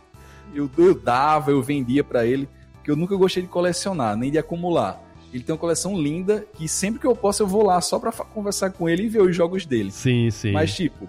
Eu, 0.53 0.69
eu 0.77 0.95
dava, 0.95 1.51
eu 1.51 1.61
vendia 1.61 2.03
para 2.03 2.25
ele, 2.25 2.47
porque 2.73 2.89
eu 2.89 2.95
nunca 2.95 3.15
gostei 3.15 3.43
de 3.43 3.49
colecionar, 3.49 4.15
nem 4.15 4.31
de 4.31 4.37
acumular. 4.37 5.03
Ele 5.33 5.43
tem 5.43 5.53
uma 5.53 5.59
coleção 5.59 5.99
linda 5.99 6.45
que 6.53 6.67
sempre 6.67 6.99
que 6.99 7.05
eu 7.05 7.15
posso 7.15 7.43
eu 7.43 7.47
vou 7.47 7.63
lá 7.63 7.81
só 7.81 7.99
para 7.99 8.11
conversar 8.11 8.71
com 8.71 8.87
ele 8.87 9.03
e 9.03 9.09
ver 9.09 9.21
os 9.21 9.35
jogos 9.35 9.65
dele. 9.65 9.91
Sim, 9.91 10.31
sim. 10.31 10.51
Mas 10.51 10.73
tipo, 10.73 11.07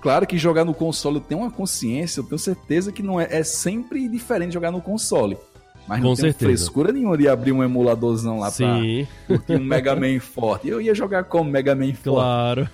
claro 0.00 0.26
que 0.26 0.38
jogar 0.38 0.64
no 0.64 0.72
console 0.72 1.16
eu 1.16 1.20
tenho 1.20 1.40
uma 1.40 1.50
consciência, 1.50 2.20
eu 2.20 2.24
tenho 2.24 2.38
certeza 2.38 2.92
que 2.92 3.02
não 3.02 3.20
é, 3.20 3.26
é 3.30 3.42
sempre 3.42 4.08
diferente 4.08 4.54
jogar 4.54 4.70
no 4.70 4.80
console. 4.80 5.36
Mas 5.86 6.02
não 6.02 6.10
Com 6.10 6.22
tem 6.22 6.32
frescura 6.32 6.92
nenhuma 6.92 7.16
de 7.16 7.28
abrir 7.28 7.52
um 7.52 7.62
emuladorzão 7.62 8.40
lá 8.40 8.50
Sim. 8.50 9.06
pra 9.26 9.36
curtir 9.36 9.52
um 9.52 9.64
Mega 9.64 9.94
Man 9.94 10.18
forte. 10.20 10.68
Eu 10.68 10.80
ia 10.80 10.94
jogar 10.94 11.24
como 11.24 11.50
Mega 11.50 11.74
Man 11.74 11.94
forte. 11.94 12.02
Claro. 12.02 12.68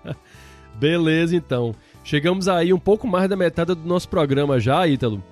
Beleza, 0.78 1.34
então. 1.34 1.74
Chegamos 2.02 2.48
aí 2.48 2.72
um 2.72 2.78
pouco 2.78 3.06
mais 3.06 3.28
da 3.28 3.36
metade 3.36 3.74
do 3.74 3.88
nosso 3.88 4.08
programa 4.08 4.60
já, 4.60 4.86
Ítalo. 4.86 5.22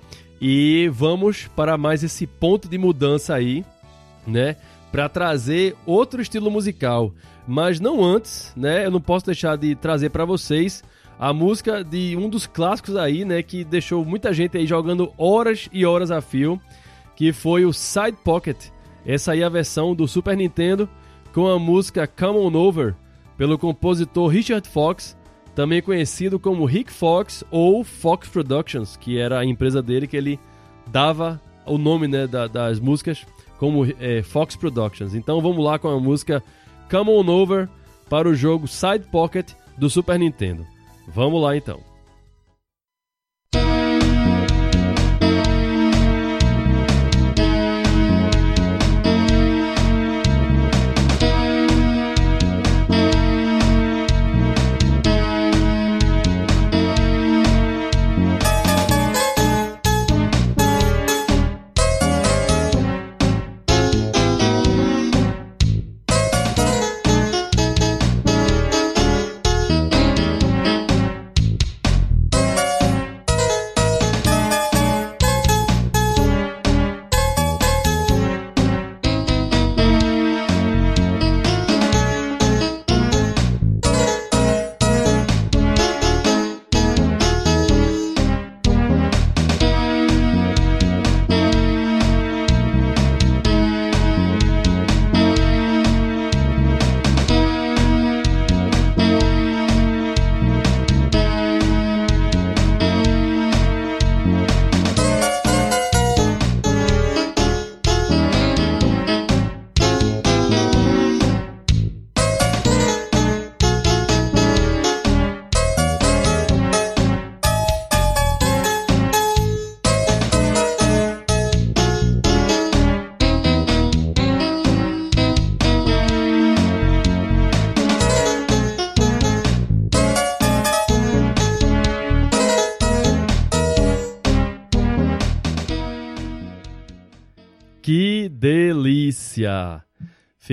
E 0.41 0.89
vamos 0.91 1.47
para 1.55 1.77
mais 1.77 2.03
esse 2.03 2.25
ponto 2.25 2.67
de 2.67 2.77
mudança 2.77 3.35
aí, 3.35 3.63
né? 4.25 4.55
Para 4.91 5.07
trazer 5.07 5.75
outro 5.85 6.21
estilo 6.21 6.49
musical. 6.49 7.13
Mas 7.47 7.79
não 7.79 8.03
antes, 8.03 8.51
né? 8.55 8.85
Eu 8.85 8.91
não 8.91 9.01
posso 9.01 9.25
deixar 9.25 9.55
de 9.55 9.75
trazer 9.75 10.09
para 10.09 10.25
vocês 10.25 10.83
a 11.19 11.31
música 11.31 11.83
de 11.83 12.17
um 12.17 12.27
dos 12.27 12.47
clássicos 12.47 12.95
aí, 12.95 13.23
né? 13.23 13.43
Que 13.43 13.63
deixou 13.63 14.03
muita 14.03 14.33
gente 14.33 14.57
aí 14.57 14.65
jogando 14.65 15.13
horas 15.17 15.69
e 15.71 15.85
horas 15.85 16.09
a 16.09 16.21
fio 16.21 16.59
que 17.15 17.31
foi 17.31 17.65
o 17.65 17.73
Side 17.73 18.17
Pocket. 18.23 18.69
Essa 19.05 19.33
aí 19.33 19.41
é 19.41 19.45
a 19.45 19.49
versão 19.49 19.93
do 19.93 20.07
Super 20.07 20.35
Nintendo 20.35 20.89
com 21.33 21.47
a 21.47 21.59
música 21.59 22.07
Come 22.07 22.39
On 22.39 22.53
Over, 22.53 22.95
pelo 23.37 23.57
compositor 23.57 24.29
Richard 24.29 24.67
Fox, 24.67 25.17
também 25.55 25.81
conhecido 25.81 26.39
como 26.39 26.65
Rick 26.65 26.91
Fox 26.91 27.43
ou 27.51 27.83
Fox 27.83 28.27
Productions, 28.27 28.97
que 28.97 29.17
era 29.17 29.39
a 29.39 29.45
empresa 29.45 29.81
dele 29.81 30.07
que 30.07 30.17
ele 30.17 30.39
dava 30.87 31.41
o 31.65 31.77
nome 31.77 32.07
né, 32.07 32.27
da, 32.27 32.47
das 32.47 32.79
músicas 32.79 33.25
como 33.57 33.85
é, 33.99 34.21
Fox 34.21 34.55
Productions. 34.55 35.15
Então 35.15 35.41
vamos 35.41 35.63
lá 35.63 35.79
com 35.79 35.87
a 35.87 35.99
música 35.99 36.43
Come 36.89 37.09
On 37.11 37.27
Over 37.27 37.69
para 38.09 38.27
o 38.27 38.35
jogo 38.35 38.67
Side 38.67 39.05
Pocket 39.11 39.51
do 39.77 39.89
Super 39.89 40.19
Nintendo. 40.19 40.65
Vamos 41.07 41.41
lá 41.41 41.55
então. 41.55 41.79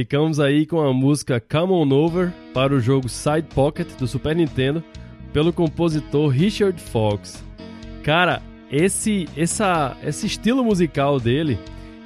Ficamos 0.01 0.40
aí 0.40 0.64
com 0.64 0.80
a 0.80 0.94
música 0.94 1.38
Come 1.38 1.74
On 1.74 1.92
Over 1.92 2.32
para 2.55 2.74
o 2.74 2.80
jogo 2.80 3.07
Side 3.07 3.48
Pocket 3.55 3.86
do 3.98 4.07
Super 4.07 4.34
Nintendo 4.34 4.82
pelo 5.30 5.53
compositor 5.53 6.30
Richard 6.30 6.80
Fox. 6.80 7.44
Cara, 8.03 8.40
esse, 8.72 9.28
essa, 9.36 9.94
esse 10.03 10.26
estilo 10.26 10.64
musical 10.64 11.20
dele 11.20 11.59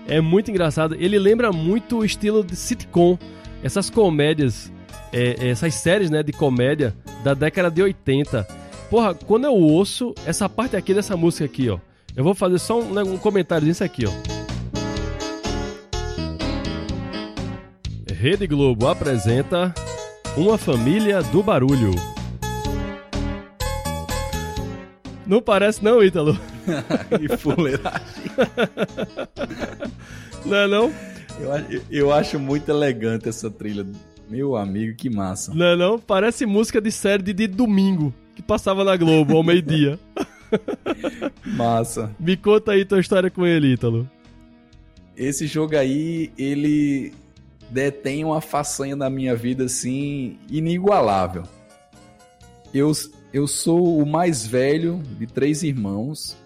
é 0.09 0.21
muito 0.21 0.51
engraçado. 0.51 0.97
Ele 0.99 1.21
lembra 1.21 1.53
muito 1.53 1.99
o 1.99 2.05
estilo 2.05 2.43
de 2.43 2.57
sitcom, 2.57 3.17
essas 3.63 3.89
comédias, 3.89 4.73
é, 5.13 5.51
essas 5.51 5.75
séries 5.75 6.11
né, 6.11 6.21
de 6.21 6.33
comédia 6.33 6.93
da 7.23 7.33
década 7.33 7.71
de 7.71 7.81
80. 7.81 8.43
Porra, 8.91 9.15
quando 9.15 9.45
eu 9.45 9.55
ouço 9.55 10.13
essa 10.27 10.49
parte 10.49 10.75
aqui 10.75 10.93
dessa 10.93 11.17
música 11.17 11.45
aqui, 11.45 11.71
ó, 11.71 11.79
eu 12.17 12.25
vou 12.25 12.35
fazer 12.35 12.59
só 12.59 12.81
um, 12.81 12.93
né, 12.93 13.05
um 13.05 13.17
comentário 13.19 13.65
disso 13.65 13.85
aqui, 13.85 14.05
ó. 14.05 14.34
Rede 18.25 18.47
Globo 18.47 18.89
apresenta 18.89 19.75
Uma 20.35 20.57
Família 20.57 21.23
do 21.25 21.43
Barulho. 21.43 21.91
Não 25.27 25.43
parece 25.43 25.85
não, 25.85 26.03
Ítalo? 26.03 26.33
e 27.21 27.37
fuleiragem. 27.37 28.01
não 30.43 30.57
é 30.57 30.67
não? 30.67 30.91
Eu, 31.39 31.83
eu 31.91 32.13
acho 32.15 32.41
muito 32.41 32.67
elegante 32.71 33.29
essa 33.29 33.51
trilha. 33.51 33.87
Meu 34.27 34.57
amigo, 34.57 34.97
que 34.97 35.11
massa. 35.11 35.53
Não 35.53 35.67
é 35.67 35.77
não? 35.77 35.99
Parece 35.99 36.47
música 36.47 36.81
de 36.81 36.91
série 36.91 37.23
de, 37.23 37.35
de 37.35 37.47
domingo, 37.47 38.11
que 38.35 38.41
passava 38.41 38.83
na 38.85 38.97
Globo 38.97 39.37
ao 39.37 39.43
meio-dia. 39.43 39.99
massa. 41.45 42.11
Me 42.19 42.39
conta 42.39 42.73
aí 42.73 42.87
tua 42.87 43.01
história 43.01 43.29
com 43.29 43.45
ele, 43.45 43.75
Ítalo. 43.75 44.09
Esse 45.15 45.47
jogo 45.47 45.77
aí, 45.77 46.33
ele 46.39 47.13
detém 47.75 48.25
uma 48.25 48.41
façanha 48.41 48.95
na 48.95 49.11
minha 49.11 49.35
vida 49.35 49.65
assim 49.65 50.39
inigualável. 50.49 51.43
Eu, 52.73 52.93
eu 53.33 53.49
sou 53.49 53.99
o 53.99 54.07
mais 54.07 54.47
velho 54.47 55.03
de 55.19 55.27
três 55.27 55.65
irmãos 55.65 56.37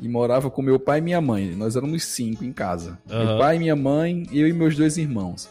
e 0.00 0.08
morava 0.08 0.52
com 0.52 0.62
meu 0.62 0.78
pai 0.78 0.98
e 0.98 1.02
minha 1.02 1.20
mãe. 1.20 1.50
Nós 1.56 1.74
éramos 1.74 2.04
cinco 2.04 2.44
em 2.44 2.52
casa. 2.52 2.96
Uhum. 3.10 3.26
Meu 3.26 3.38
pai, 3.38 3.58
minha 3.58 3.74
mãe, 3.74 4.24
eu 4.32 4.46
e 4.46 4.52
meus 4.52 4.76
dois 4.76 4.96
irmãos. 4.96 5.48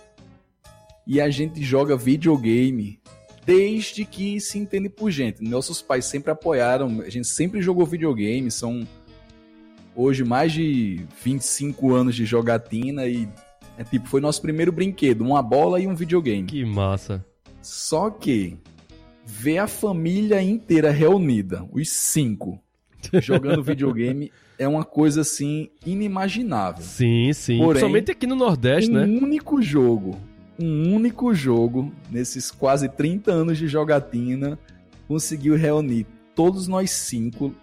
E 1.06 1.20
a 1.20 1.30
gente 1.30 1.62
joga 1.62 1.98
videogame 1.98 3.02
desde 3.46 4.06
que 4.06 4.40
se 4.40 4.58
entende 4.58 4.88
por 4.88 5.12
gente. 5.12 5.44
Nossos 5.44 5.82
pais 5.82 6.06
sempre 6.06 6.32
apoiaram, 6.32 7.02
a 7.02 7.10
gente 7.10 7.28
sempre 7.28 7.62
jogou 7.62 7.86
videogame, 7.86 8.50
são 8.50 8.88
hoje 9.94 10.24
mais 10.24 10.54
de 10.54 11.06
25 11.22 11.94
anos 11.94 12.16
de 12.16 12.26
jogatina 12.26 13.08
e 13.08 13.28
é 13.78 13.84
tipo, 13.84 14.08
foi 14.08 14.20
nosso 14.20 14.42
primeiro 14.42 14.72
brinquedo, 14.72 15.22
uma 15.22 15.42
bola 15.42 15.80
e 15.80 15.88
um 15.88 15.96
videogame. 15.96 16.48
Que 16.48 16.66
massa. 16.66 17.24
Só 17.62 18.10
que 18.10 18.58
ver 19.26 19.60
a 19.60 19.68
família 19.68 20.42
inteira 20.42 20.90
reunida, 20.90 21.68
os 21.72 21.90
cinco, 21.90 22.60
jogando 23.22 23.62
videogame 23.62 24.32
é 24.58 24.68
uma 24.68 24.84
coisa 24.84 25.22
assim 25.22 25.70
inimaginável. 25.86 26.84
Sim, 26.84 27.32
sim. 27.34 27.58
Porém, 27.58 27.72
Principalmente 27.72 28.12
aqui 28.12 28.26
no 28.26 28.36
Nordeste, 28.36 28.90
um 28.90 28.94
né? 28.96 29.06
Um 29.06 29.24
único 29.24 29.62
jogo, 29.62 30.18
um 30.60 30.96
único 30.96 31.34
jogo 31.34 31.92
nesses 32.10 32.50
quase 32.50 32.90
30 32.90 33.32
anos 33.32 33.58
de 33.58 33.68
jogatina 33.68 34.58
conseguiu 35.08 35.56
reunir 35.56 36.06
todos 36.34 36.68
nós 36.68 36.90
cinco 36.92 37.54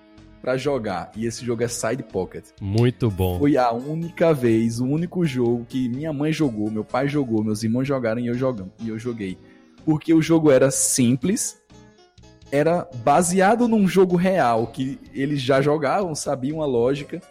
para 0.45 0.59
jogar. 0.59 1.11
E 1.16 1.24
esse 1.24 1.42
jogo 1.42 1.62
é 1.62 1.68
Side 1.68 2.03
Pocket. 2.03 2.45
Muito 2.61 3.11
bom. 3.11 3.38
Foi 3.38 3.57
a 3.57 3.72
única 3.72 4.34
vez, 4.34 4.78
o 4.78 4.84
único 4.84 5.24
jogo 5.24 5.64
que 5.66 5.88
minha 5.88 6.12
mãe 6.12 6.30
jogou, 6.30 6.70
meu 6.70 6.84
pai 6.84 7.09
jogou, 7.09 7.42
meus 7.42 7.62
irmãos 7.62 7.88
jogaram 7.88 8.20
e 8.20 8.26
eu, 8.26 8.34
jogam, 8.34 8.70
e 8.78 8.90
eu 8.90 8.99
joguei. 8.99 9.38
Porque 9.86 10.12
o 10.12 10.20
jogo 10.20 10.51
era 10.51 10.70
simples, 10.70 11.59
era 12.53 12.86
baseado 13.03 13.66
num 13.66 13.88
jogo 13.88 14.16
real, 14.16 14.66
que 14.66 14.99
eles 15.14 15.40
já 15.40 15.62
jogavam, 15.62 16.14
sabiam 16.14 16.61
a 16.61 16.66
lógica. 16.66 17.22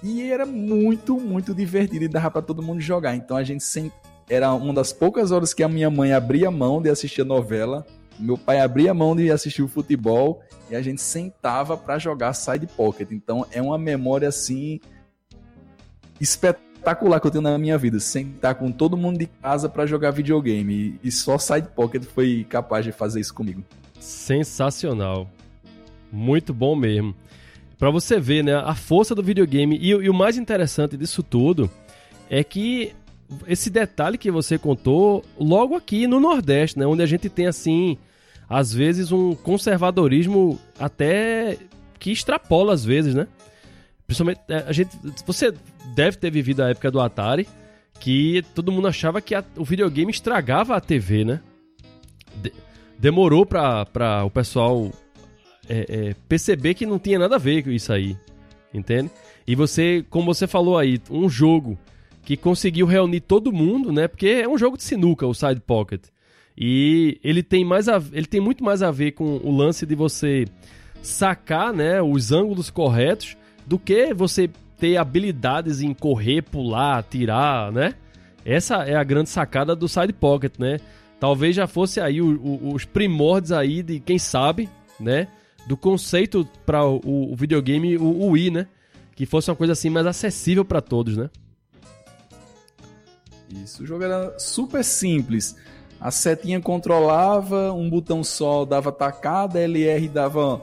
E 0.00 0.22
era 0.30 0.46
muito, 0.46 1.18
muito 1.18 1.52
divertido 1.52 2.04
e 2.04 2.08
dava 2.08 2.30
para 2.30 2.42
todo 2.42 2.62
mundo 2.62 2.80
jogar. 2.80 3.16
Então 3.16 3.36
a 3.36 3.42
gente 3.42 3.64
sempre. 3.64 3.98
Era 4.28 4.52
uma 4.54 4.72
das 4.72 4.92
poucas 4.92 5.32
horas 5.32 5.52
que 5.52 5.64
a 5.64 5.68
minha 5.68 5.90
mãe 5.90 6.12
abria 6.12 6.50
mão 6.50 6.80
de 6.80 6.90
assistir 6.90 7.22
a 7.22 7.24
novela 7.24 7.84
meu 8.18 8.38
pai 8.38 8.60
abria 8.60 8.90
a 8.90 8.94
mão 8.94 9.14
de 9.14 9.30
assistir 9.30 9.62
o 9.62 9.68
futebol 9.68 10.42
e 10.70 10.76
a 10.76 10.82
gente 10.82 11.00
sentava 11.00 11.76
para 11.76 11.98
jogar 11.98 12.32
side 12.32 12.66
pocket. 12.66 13.10
Então 13.12 13.46
é 13.50 13.60
uma 13.60 13.78
memória 13.78 14.28
assim 14.28 14.80
espetacular 16.20 17.20
que 17.20 17.26
eu 17.26 17.30
tenho 17.30 17.42
na 17.42 17.58
minha 17.58 17.76
vida, 17.76 18.00
sentar 18.00 18.54
com 18.54 18.70
todo 18.70 18.96
mundo 18.96 19.18
de 19.18 19.26
casa 19.26 19.68
para 19.68 19.86
jogar 19.86 20.10
videogame 20.10 20.98
e 21.02 21.10
só 21.10 21.38
side 21.38 21.68
pocket 21.74 22.04
foi 22.04 22.46
capaz 22.48 22.84
de 22.84 22.92
fazer 22.92 23.20
isso 23.20 23.34
comigo. 23.34 23.64
Sensacional. 23.98 25.28
Muito 26.10 26.54
bom 26.54 26.76
mesmo. 26.76 27.14
Para 27.78 27.90
você 27.90 28.18
ver, 28.18 28.42
né, 28.42 28.54
a 28.54 28.74
força 28.74 29.14
do 29.14 29.22
videogame 29.22 29.76
e, 29.76 29.88
e 29.88 30.08
o 30.08 30.14
mais 30.14 30.38
interessante 30.38 30.96
disso 30.96 31.22
tudo 31.22 31.70
é 32.30 32.42
que 32.42 32.94
esse 33.46 33.70
detalhe 33.70 34.18
que 34.18 34.30
você 34.30 34.58
contou 34.58 35.24
logo 35.38 35.74
aqui 35.74 36.06
no 36.06 36.20
Nordeste, 36.20 36.78
né? 36.78 36.86
Onde 36.86 37.02
a 37.02 37.06
gente 37.06 37.28
tem 37.28 37.46
assim, 37.46 37.98
às 38.48 38.72
vezes 38.72 39.12
um 39.12 39.34
conservadorismo 39.34 40.58
até 40.78 41.58
que 41.98 42.10
extrapola 42.10 42.72
às 42.72 42.84
vezes, 42.84 43.14
né? 43.14 43.26
Principalmente 44.06 44.40
é, 44.48 44.64
a 44.66 44.72
gente, 44.72 44.96
você 45.26 45.52
deve 45.94 46.16
ter 46.16 46.30
vivido 46.30 46.62
a 46.62 46.70
época 46.70 46.90
do 46.90 47.00
Atari, 47.00 47.48
que 47.98 48.44
todo 48.54 48.70
mundo 48.70 48.88
achava 48.88 49.20
que 49.20 49.34
a, 49.34 49.44
o 49.56 49.64
videogame 49.64 50.10
estragava 50.10 50.76
a 50.76 50.80
TV, 50.80 51.24
né? 51.24 51.40
De, 52.36 52.52
demorou 52.98 53.44
para 53.44 54.24
o 54.24 54.30
pessoal 54.30 54.90
é, 55.68 55.86
é, 55.88 56.14
perceber 56.28 56.74
que 56.74 56.86
não 56.86 56.98
tinha 56.98 57.18
nada 57.18 57.36
a 57.36 57.38
ver 57.38 57.62
com 57.62 57.70
isso 57.70 57.92
aí, 57.92 58.16
entende? 58.72 59.10
E 59.46 59.54
você, 59.54 60.04
como 60.10 60.32
você 60.32 60.46
falou 60.46 60.78
aí, 60.78 61.00
um 61.10 61.28
jogo 61.28 61.78
que 62.26 62.36
conseguiu 62.36 62.86
reunir 62.86 63.20
todo 63.20 63.52
mundo, 63.52 63.92
né? 63.92 64.08
Porque 64.08 64.26
é 64.26 64.48
um 64.48 64.58
jogo 64.58 64.76
de 64.76 64.82
sinuca, 64.82 65.24
o 65.24 65.32
Side 65.32 65.60
Pocket. 65.60 66.06
E 66.58 67.20
ele 67.22 67.40
tem 67.40 67.64
mais 67.64 67.88
a, 67.88 68.02
ele 68.12 68.26
tem 68.26 68.40
muito 68.40 68.64
mais 68.64 68.82
a 68.82 68.90
ver 68.90 69.12
com 69.12 69.36
o 69.44 69.56
lance 69.56 69.86
de 69.86 69.94
você 69.94 70.44
sacar, 71.00 71.72
né, 71.72 72.02
os 72.02 72.32
ângulos 72.32 72.68
corretos 72.68 73.36
do 73.64 73.78
que 73.78 74.12
você 74.12 74.50
ter 74.76 74.96
habilidades 74.96 75.80
em 75.80 75.94
correr, 75.94 76.42
pular, 76.42 76.98
atirar, 76.98 77.70
né? 77.70 77.94
Essa 78.44 78.78
é 78.82 78.96
a 78.96 79.04
grande 79.04 79.30
sacada 79.30 79.76
do 79.76 79.88
Side 79.88 80.12
Pocket, 80.12 80.54
né? 80.58 80.78
Talvez 81.20 81.54
já 81.54 81.68
fosse 81.68 82.00
aí 82.00 82.20
o, 82.20 82.26
o, 82.26 82.74
os 82.74 82.84
primórdios 82.84 83.52
aí 83.52 83.84
de 83.84 84.00
quem 84.00 84.18
sabe, 84.18 84.68
né? 84.98 85.28
Do 85.68 85.76
conceito 85.76 86.44
para 86.64 86.84
o, 86.84 87.00
o, 87.04 87.36
videogame, 87.36 87.96
o, 87.96 88.02
o 88.02 88.30
Wii, 88.30 88.50
né? 88.50 88.66
Que 89.14 89.24
fosse 89.26 89.48
uma 89.48 89.56
coisa 89.56 89.74
assim 89.74 89.90
mais 89.90 90.06
acessível 90.06 90.64
para 90.64 90.80
todos, 90.80 91.16
né? 91.16 91.30
Isso, 93.50 93.82
o 93.82 93.86
jogo 93.86 94.04
era 94.04 94.38
super 94.38 94.84
simples. 94.84 95.56
A 96.00 96.10
setinha 96.10 96.60
controlava, 96.60 97.72
um 97.72 97.88
botão 97.88 98.22
só 98.22 98.64
dava 98.64 98.92
tacada, 98.92 99.60
LR 99.60 100.08
dava 100.08 100.62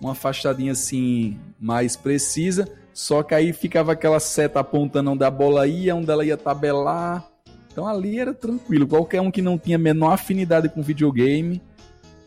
uma 0.00 0.12
afastadinha 0.12 0.72
assim 0.72 1.38
mais 1.60 1.96
precisa. 1.96 2.66
Só 2.92 3.22
que 3.22 3.34
aí 3.34 3.52
ficava 3.52 3.92
aquela 3.92 4.18
seta 4.18 4.60
apontando 4.60 5.10
onde 5.12 5.24
a 5.24 5.30
bola 5.30 5.66
ia, 5.66 5.94
onde 5.94 6.10
ela 6.10 6.24
ia 6.24 6.36
tabelar. 6.36 7.26
Então 7.70 7.86
ali 7.86 8.18
era 8.18 8.34
tranquilo. 8.34 8.86
Qualquer 8.86 9.20
um 9.20 9.30
que 9.30 9.42
não 9.42 9.58
tinha 9.58 9.78
menor 9.78 10.12
afinidade 10.12 10.68
com 10.68 10.82
videogame 10.82 11.62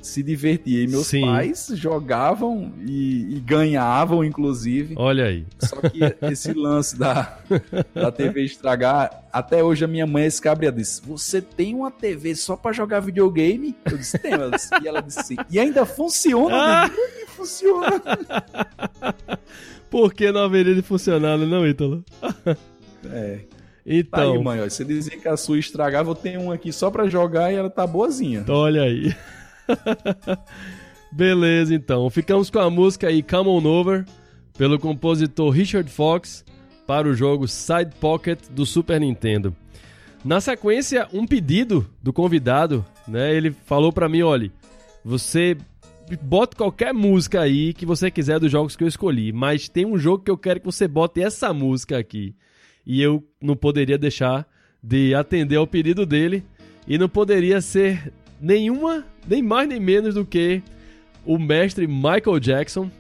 se 0.04 0.22
divertia. 0.22 0.84
E 0.84 0.88
meus 0.88 1.08
Sim. 1.08 1.22
pais 1.22 1.72
jogavam 1.74 2.72
e, 2.86 3.36
e, 3.36 3.40
ganhavam, 3.40 4.24
inclusive. 4.24 4.96
Olha 4.98 5.26
aí. 5.26 5.46
Só 5.60 5.78
que 5.78 6.00
esse 6.32 6.54
lance 6.54 6.98
da, 6.98 7.40
da 7.94 8.12
TV 8.12 8.44
estragar, 8.44 9.24
até 9.32 9.64
hoje 9.64 9.86
a 9.86 9.88
minha 9.88 10.06
mãe, 10.06 10.26
esse 10.26 10.42
cabra, 10.42 10.72
disse: 10.72 11.02
Você 11.06 11.42
tem 11.42 11.74
uma 11.74 11.90
TV 11.90 12.36
só 12.36 12.56
para 12.56 12.72
jogar 12.72 13.00
videogame? 13.00 13.76
Eu 13.86 13.98
disse: 13.98 14.18
Tem. 14.20 14.34
Ela 14.34 14.52
disse, 14.52 14.70
e 14.82 14.88
ela 14.88 15.02
disse: 15.02 15.36
E 15.50 15.60
ainda 15.60 15.86
funciona? 15.86 16.56
Ah! 16.56 16.92
E 17.24 17.28
funciona. 17.28 18.02
Por 19.90 20.14
que 20.14 20.32
não 20.32 20.42
haveria 20.42 20.76
de 20.76 20.82
funcionar, 20.82 21.38
não, 21.38 21.68
Ítalo? 21.68 22.04
É. 23.06 23.40
Então. 23.86 24.20
Tá 24.20 24.38
aí, 24.38 24.44
mãe, 24.44 24.62
ó, 24.62 24.64
você 24.64 24.86
dizia 24.86 25.18
que 25.18 25.28
a 25.28 25.36
sua 25.36 25.60
estragava, 25.60 26.10
eu 26.10 26.16
tenho 26.16 26.42
um 26.42 26.52
aqui 26.52 26.72
só 26.72 26.90
pra 26.90 27.08
jogar 27.08 27.52
e 27.52 27.56
ela 27.56 27.70
tá 27.70 27.86
boazinha. 27.86 28.46
Olha 28.48 28.84
aí. 28.84 29.14
Beleza, 31.12 31.74
então. 31.76 32.10
Ficamos 32.10 32.50
com 32.50 32.60
a 32.60 32.70
música 32.70 33.08
aí 33.08 33.22
Come 33.22 33.50
On 33.50 33.66
Over, 33.66 34.06
pelo 34.58 34.80
compositor 34.80 35.52
Richard 35.52 35.90
Fox, 35.90 36.44
para 36.88 37.08
o 37.08 37.14
jogo 37.14 37.48
Side 37.48 37.92
Pocket 38.00 38.40
do 38.50 38.66
Super 38.66 39.00
Nintendo. 39.00 39.56
Na 40.24 40.40
sequência, 40.40 41.08
um 41.14 41.26
pedido 41.26 41.88
do 42.02 42.14
convidado, 42.14 42.86
né? 43.08 43.36
Ele 43.36 43.52
falou 43.52 43.92
para 43.92 44.10
mim, 44.10 44.22
olha, 44.22 44.52
você 45.04 45.58
bota 46.22 46.56
qualquer 46.56 46.94
música 46.94 47.42
aí 47.42 47.74
que 47.74 47.86
você 47.86 48.10
quiser 48.10 48.40
dos 48.40 48.52
jogos 48.52 48.76
que 48.76 48.84
eu 48.84 48.88
escolhi, 48.88 49.32
mas 49.32 49.70
tem 49.70 49.86
um 49.86 49.98
jogo 49.98 50.24
que 50.24 50.32
eu 50.32 50.38
quero 50.38 50.60
que 50.60 50.66
você 50.66 50.88
bote 50.88 51.22
essa 51.22 51.54
música 51.54 51.98
aqui. 51.98 52.36
e 52.86 53.02
eu 53.02 53.24
não 53.42 53.56
poderia 53.56 53.98
deixar 53.98 54.46
de 54.82 55.16
atender 55.16 55.56
ao 55.56 55.66
pedido 55.66 56.06
dele 56.06 56.44
e 56.86 56.98
não 56.98 57.08
poderia 57.08 57.62
ser 57.62 58.12
nenhuma, 58.44 59.06
nem 59.26 59.42
mais 59.42 59.70
nem 59.70 59.80
menos 59.80 60.16
do 60.16 60.26
que 60.26 60.62
o 61.26 61.40
mestre 61.40 61.88
Michael 61.88 62.40
Jackson 62.42 62.92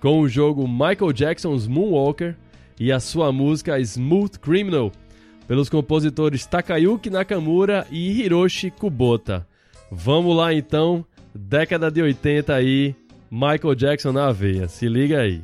com 0.00 0.20
o 0.20 0.28
jogo 0.28 0.68
Michael 0.68 1.12
Jackson's 1.12 1.66
Moonwalker 1.66 2.36
e 2.78 2.92
a 2.92 3.00
sua 3.00 3.32
música 3.32 3.78
Smooth 3.80 4.38
Criminal, 4.38 4.92
pelos 5.48 5.68
compositores 5.68 6.46
Takayuki 6.46 7.10
Nakamura 7.10 7.86
e 7.90 8.22
Hiroshi 8.22 8.70
Kubota. 8.70 9.46
Vamos 9.90 10.36
lá 10.36 10.54
então, 10.54 11.04
década 11.34 11.90
de 11.90 12.00
80 12.00 12.54
aí, 12.54 12.94
Michael 13.30 13.74
Jackson 13.74 14.12
na 14.12 14.30
veia. 14.30 14.68
Se 14.68 14.88
liga 14.88 15.20
aí. 15.20 15.42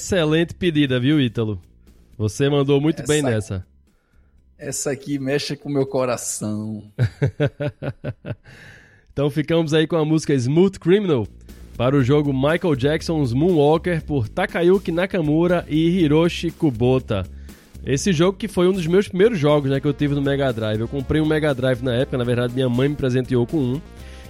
Excelente 0.00 0.54
pedida, 0.54 0.98
viu, 0.98 1.20
Ítalo? 1.20 1.60
Você 2.16 2.48
mandou 2.48 2.80
muito 2.80 3.02
essa, 3.02 3.12
bem 3.12 3.22
nessa. 3.22 3.66
Essa 4.58 4.92
aqui 4.92 5.18
mexe 5.18 5.54
com 5.54 5.68
o 5.68 5.72
meu 5.72 5.84
coração. 5.84 6.90
então 9.12 9.28
ficamos 9.28 9.74
aí 9.74 9.86
com 9.86 9.96
a 9.96 10.04
música 10.04 10.32
Smooth 10.32 10.80
Criminal 10.80 11.28
para 11.76 11.94
o 11.94 12.02
jogo 12.02 12.32
Michael 12.32 12.74
Jackson's 12.76 13.34
Moonwalker 13.34 14.02
por 14.02 14.26
Takayuki 14.26 14.90
Nakamura 14.90 15.66
e 15.68 16.00
Hiroshi 16.00 16.50
Kubota. 16.50 17.26
Esse 17.84 18.10
jogo 18.10 18.38
que 18.38 18.48
foi 18.48 18.68
um 18.68 18.72
dos 18.72 18.86
meus 18.86 19.06
primeiros 19.06 19.38
jogos 19.38 19.70
né, 19.70 19.80
que 19.80 19.86
eu 19.86 19.92
tive 19.92 20.14
no 20.14 20.22
Mega 20.22 20.50
Drive. 20.50 20.80
Eu 20.80 20.88
comprei 20.88 21.20
um 21.20 21.26
Mega 21.26 21.54
Drive 21.54 21.82
na 21.82 21.94
época, 21.94 22.16
na 22.16 22.24
verdade 22.24 22.54
minha 22.54 22.70
mãe 22.70 22.88
me 22.88 22.96
presenteou 22.96 23.46
com 23.46 23.58
um. 23.58 23.80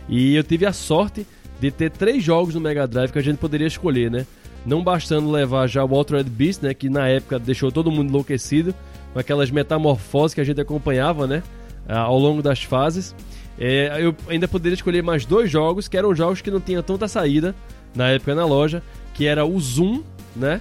E 0.09 0.34
eu 0.34 0.42
tive 0.42 0.66
a 0.66 0.72
sorte 0.72 1.24
de 1.60 1.70
ter 1.70 1.92
três 1.92 2.24
jogos 2.24 2.56
no 2.56 2.60
Mega 2.60 2.88
Drive 2.88 3.12
que 3.12 3.20
a 3.20 3.22
gente 3.22 3.38
poderia 3.38 3.68
escolher, 3.68 4.10
né? 4.10 4.26
Não 4.65 4.82
bastando 4.82 5.31
levar 5.31 5.66
já 5.66 5.85
o 5.85 5.95
Altered 5.95 6.28
Beast, 6.28 6.62
né? 6.62 6.74
Que 6.74 6.89
na 6.89 7.09
época 7.09 7.39
deixou 7.39 7.73
todo 7.73 7.91
mundo 7.91 8.09
enlouquecido 8.09 8.74
com 9.12 9.19
aquelas 9.19 9.51
metamorfoses 9.51 10.35
que 10.35 10.41
a 10.41 10.45
gente 10.45 10.61
acompanhava, 10.61 11.27
né? 11.27 11.43
Ao 11.89 12.19
longo 12.19 12.43
das 12.43 12.62
fases. 12.62 13.15
É, 13.59 13.99
eu 14.01 14.15
ainda 14.28 14.47
poderia 14.49 14.74
escolher 14.74 15.03
mais 15.03 15.27
dois 15.27 15.51
jogos, 15.51 15.89
que 15.89 15.97
eram 15.97 16.15
jogos 16.15 16.41
que 16.41 16.51
não 16.51 16.61
tinham 16.61 16.82
tanta 16.82 17.09
saída 17.09 17.55
na 17.95 18.09
época 18.09 18.35
na 18.35 18.45
loja, 18.45 18.82
que 19.15 19.27
era 19.27 19.45
o 19.45 19.59
Zoom, 19.61 20.03
né? 20.35 20.61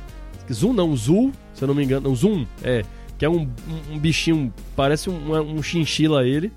Zoom 0.51 0.73
não, 0.73 0.95
Zul, 0.95 1.31
se 1.53 1.63
eu 1.63 1.67
não 1.67 1.75
me 1.75 1.83
engano, 1.83 2.09
o 2.09 2.15
Zoom, 2.15 2.45
é, 2.63 2.83
que 3.17 3.23
é 3.23 3.29
um, 3.29 3.41
um, 3.41 3.93
um 3.93 3.99
bichinho, 3.99 4.51
parece 4.75 5.09
um, 5.09 5.57
um 5.57 5.61
chinchila 5.61 6.25
ele, 6.25 6.51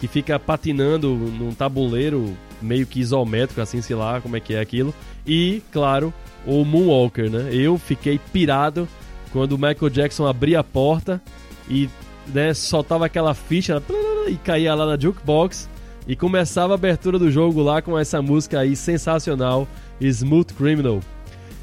que 0.00 0.06
fica 0.06 0.38
patinando 0.38 1.08
num 1.14 1.52
tabuleiro 1.52 2.36
meio 2.60 2.86
que 2.86 3.00
isométrico, 3.00 3.60
assim, 3.60 3.82
sei 3.82 3.96
lá 3.96 4.20
como 4.20 4.36
é 4.36 4.40
que 4.40 4.54
é 4.54 4.60
aquilo. 4.60 4.94
E, 5.26 5.62
claro, 5.72 6.12
o 6.46 6.64
Moonwalker, 6.64 7.30
né? 7.30 7.50
Eu 7.52 7.78
fiquei 7.78 8.18
pirado 8.32 8.88
quando 9.32 9.52
o 9.52 9.58
Michael 9.58 9.90
Jackson 9.90 10.26
abria 10.26 10.60
a 10.60 10.64
porta 10.64 11.20
e 11.68 11.88
né, 12.26 12.52
soltava 12.54 13.06
aquela 13.06 13.34
ficha 13.34 13.82
e 14.28 14.36
caía 14.36 14.74
lá 14.74 14.86
na 14.86 14.98
jukebox 14.98 15.68
e 16.06 16.14
começava 16.16 16.74
a 16.74 16.76
abertura 16.76 17.18
do 17.18 17.30
jogo 17.30 17.62
lá 17.62 17.80
com 17.80 17.98
essa 17.98 18.20
música 18.20 18.60
aí 18.60 18.76
sensacional, 18.76 19.66
Smooth 20.00 20.54
Criminal. 20.54 21.00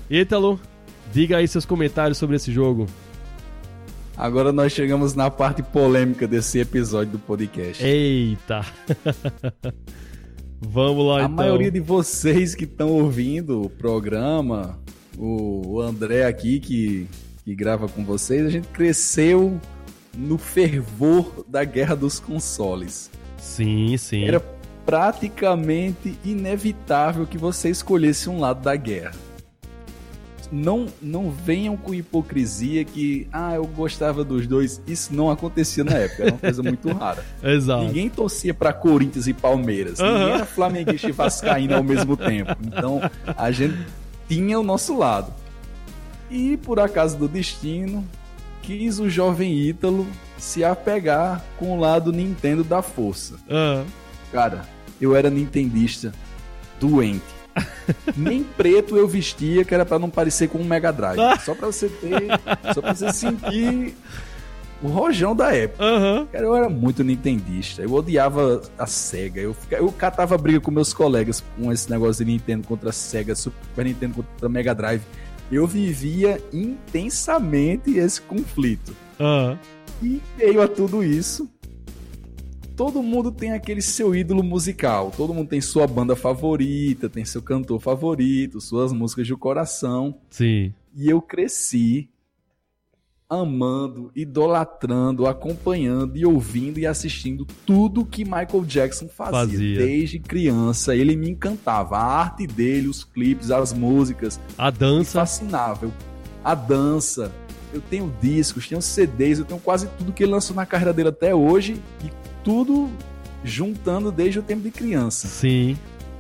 Ítalo, 0.10 0.60
diga 1.14 1.38
aí 1.38 1.48
seus 1.48 1.66
comentários 1.66 2.18
sobre 2.18 2.36
esse 2.36 2.52
jogo. 2.52 2.88
Agora 4.18 4.52
nós 4.52 4.74
chegamos 4.74 5.14
na 5.14 5.30
parte 5.30 5.64
polêmica 5.64 6.28
desse 6.28 6.60
episódio 6.60 7.14
do 7.14 7.20
podcast. 7.20 7.84
Eita! 7.84 8.66
Vamos 10.62 11.06
lá, 11.06 11.18
a 11.18 11.24
então. 11.24 11.26
A 11.26 11.30
maioria 11.30 11.72
de 11.72 11.80
vocês 11.80 12.54
que 12.54 12.66
estão 12.66 12.90
ouvindo 12.90 13.62
o 13.62 13.70
programa, 13.70 14.80
o 15.18 15.80
André 15.82 16.26
aqui 16.26 16.60
que, 16.60 17.08
que 17.44 17.56
grava 17.56 17.88
com 17.88 18.04
vocês, 18.04 18.46
a 18.46 18.50
gente 18.50 18.68
cresceu 18.68 19.60
no 20.18 20.38
fervor 20.38 21.46
da 21.48 21.64
guerra 21.64 21.96
dos 21.96 22.20
consoles. 22.20 23.10
Sim, 23.38 23.96
sim. 23.98 24.26
Era 24.26 24.40
praticamente 24.86 26.18
inevitável 26.26 27.26
que 27.26 27.38
você 27.38 27.70
escolhesse 27.70 28.30
um 28.30 28.40
lado 28.40 28.62
da 28.62 28.76
guerra 28.76 29.29
não, 30.52 30.88
não 31.02 31.30
venham 31.30 31.78
com 31.78 31.94
hipocrisia 31.94 32.84
que, 32.84 33.28
ah, 33.32 33.56
eu 33.56 33.66
gostava 33.66 34.24
dos 34.24 34.48
dois. 34.48 34.82
Isso 34.88 35.14
não 35.14 35.30
acontecia 35.30 35.84
na 35.84 35.94
época, 35.94 36.24
era 36.24 36.32
uma 36.32 36.40
coisa 36.40 36.64
muito 36.64 36.92
rara. 36.94 37.24
Exato. 37.44 37.84
Ninguém 37.84 38.10
torcia 38.10 38.54
para 38.54 38.74
Corinthians 38.74 39.28
e 39.28 39.34
Palmeiras. 39.34 40.00
Uhum. 40.00 40.12
Ninguém 40.12 40.34
era 40.34 40.46
flamenguista 40.46 41.08
e 41.08 41.12
vascaíno 41.12 41.76
ao 41.76 41.84
mesmo 41.84 42.18
tempo. 42.18 42.56
Então, 42.66 43.02
a 43.26 43.52
gente 43.52 43.78
tinha 44.28 44.60
o 44.60 44.64
nosso 44.64 44.98
lado. 44.98 45.34
E, 46.30 46.58
por 46.58 46.80
acaso 46.80 47.18
do 47.18 47.28
destino, 47.28 48.06
quis 48.62 49.00
o 49.00 49.10
jovem 49.10 49.58
Ítalo 49.58 50.06
se 50.38 50.64
apegar 50.64 51.44
com 51.58 51.78
o 51.78 51.80
lado 51.80 52.12
Nintendo 52.12 52.64
da 52.64 52.82
força. 52.82 53.36
Ah, 53.50 53.84
Cara, 54.32 54.62
eu 55.02 55.16
era 55.16 55.30
nintendista 55.30 56.14
doente. 56.80 57.39
Nem 58.16 58.44
preto 58.44 58.98
eu 58.98 59.08
vestia, 59.08 59.64
que 59.64 59.74
era 59.74 59.86
pra 59.86 60.00
não 60.00 60.10
parecer 60.10 60.48
com 60.50 60.60
um 60.60 60.64
Mega 60.64 60.92
Drive. 60.92 61.20
Só 61.44 61.54
pra 61.56 61.68
você 61.68 61.90
ter. 61.90 62.24
Só 62.74 62.82
pra 62.82 62.94
você 62.94 63.12
sentir 63.14 63.96
o 64.82 64.88
rojão 64.88 65.36
da 65.36 65.54
época. 65.54 65.84
Aham. 65.84 66.28
Cara, 66.32 66.46
eu 66.46 66.56
era 66.56 66.70
muito 66.70 67.04
nintendista. 67.04 67.82
Eu 67.82 67.94
odiava 67.94 68.62
a 68.78 68.86
SEGA. 68.86 69.42
Eu, 69.42 69.56
eu 69.72 69.92
catava 69.92 70.38
briga 70.38 70.60
com 70.60 70.72
meus 70.72 70.94
colegas 70.94 71.44
com 71.58 71.72
esse 71.72 71.90
negócio 71.90 72.24
de 72.24 72.32
Nintendo 72.32 72.68
contra 72.68 72.92
SEGA, 72.92 73.36
Super 73.36 73.86
Nintendo 73.86 74.16
contra 74.16 74.50
Mega 74.50 74.74
Drive. 74.74 75.02
Eu 75.52 75.66
vivia 75.66 76.42
intensamente 76.54 77.98
esse 77.98 78.22
conflito. 78.22 78.96
Aham. 79.20 79.58
E 80.02 80.22
meio 80.38 80.62
a 80.62 80.68
tudo 80.68 81.04
isso, 81.04 81.50
todo 82.80 83.04
mundo 83.04 83.30
tem 83.30 83.52
aquele 83.52 83.82
seu 83.82 84.16
ídolo 84.16 84.42
musical. 84.42 85.12
Todo 85.18 85.34
mundo 85.34 85.50
tem 85.50 85.60
sua 85.60 85.86
banda 85.86 86.16
favorita, 86.16 87.10
tem 87.10 87.26
seu 87.26 87.42
cantor 87.42 87.82
favorito, 87.82 88.62
suas 88.62 88.94
músicas 88.94 89.28
de 89.28 89.36
coração. 89.36 90.16
Sim. 90.30 90.74
E 90.96 91.10
eu 91.10 91.22
cresci 91.22 92.08
amando, 93.30 94.10
idolatrando, 94.16 95.28
acompanhando 95.28 96.16
e 96.16 96.26
ouvindo 96.26 96.80
e 96.80 96.88
assistindo 96.88 97.46
tudo 97.66 98.06
que 98.06 98.24
Michael 98.24 98.64
Jackson 98.66 99.10
fazia. 99.10 99.34
Fazia. 99.34 99.78
Desde 99.78 100.18
criança, 100.18 100.96
ele 100.96 101.18
me 101.18 101.30
encantava. 101.30 101.98
A 101.98 102.04
arte 102.22 102.48
dele, 102.48 102.88
os 102.88 103.04
clipes, 103.04 103.52
as 103.52 103.74
músicas, 103.74 104.40
A 104.58 104.72
me 104.72 104.78
dança. 104.78 105.20
fascinava. 105.20 105.86
Eu- 105.86 105.94
A 106.46 106.56
dança. 106.56 107.30
Eu 107.74 107.82
tenho 107.82 108.12
discos, 108.22 108.70
tenho 108.70 108.82
CDs, 108.82 109.38
eu 109.40 109.46
tenho 109.46 109.60
quase 109.60 109.88
tudo 109.98 110.14
que 110.14 110.24
ele 110.24 110.32
lançou 110.32 110.56
na 110.56 110.66
carreira 110.66 110.94
dele 110.94 111.10
até 111.10 111.36
hoje 111.36 111.80
e 112.04 112.29
tudo 112.44 112.90
juntando 113.44 114.12
desde 114.12 114.40
o 114.40 114.44
tempo 114.44 114.62
de 114.64 114.72
criança. 114.72 115.28
Sim. 115.28 115.78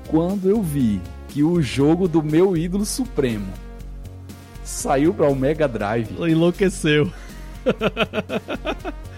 Quando 0.07 0.49
eu 0.49 0.61
vi 0.61 1.01
que 1.27 1.43
o 1.43 1.61
jogo 1.61 2.07
do 2.07 2.23
meu 2.23 2.57
ídolo 2.57 2.85
supremo 2.85 3.47
saiu 4.63 5.13
para 5.13 5.27
o 5.29 5.35
Mega 5.35 5.67
Drive, 5.67 6.09
Enlouqueceu. 6.19 7.11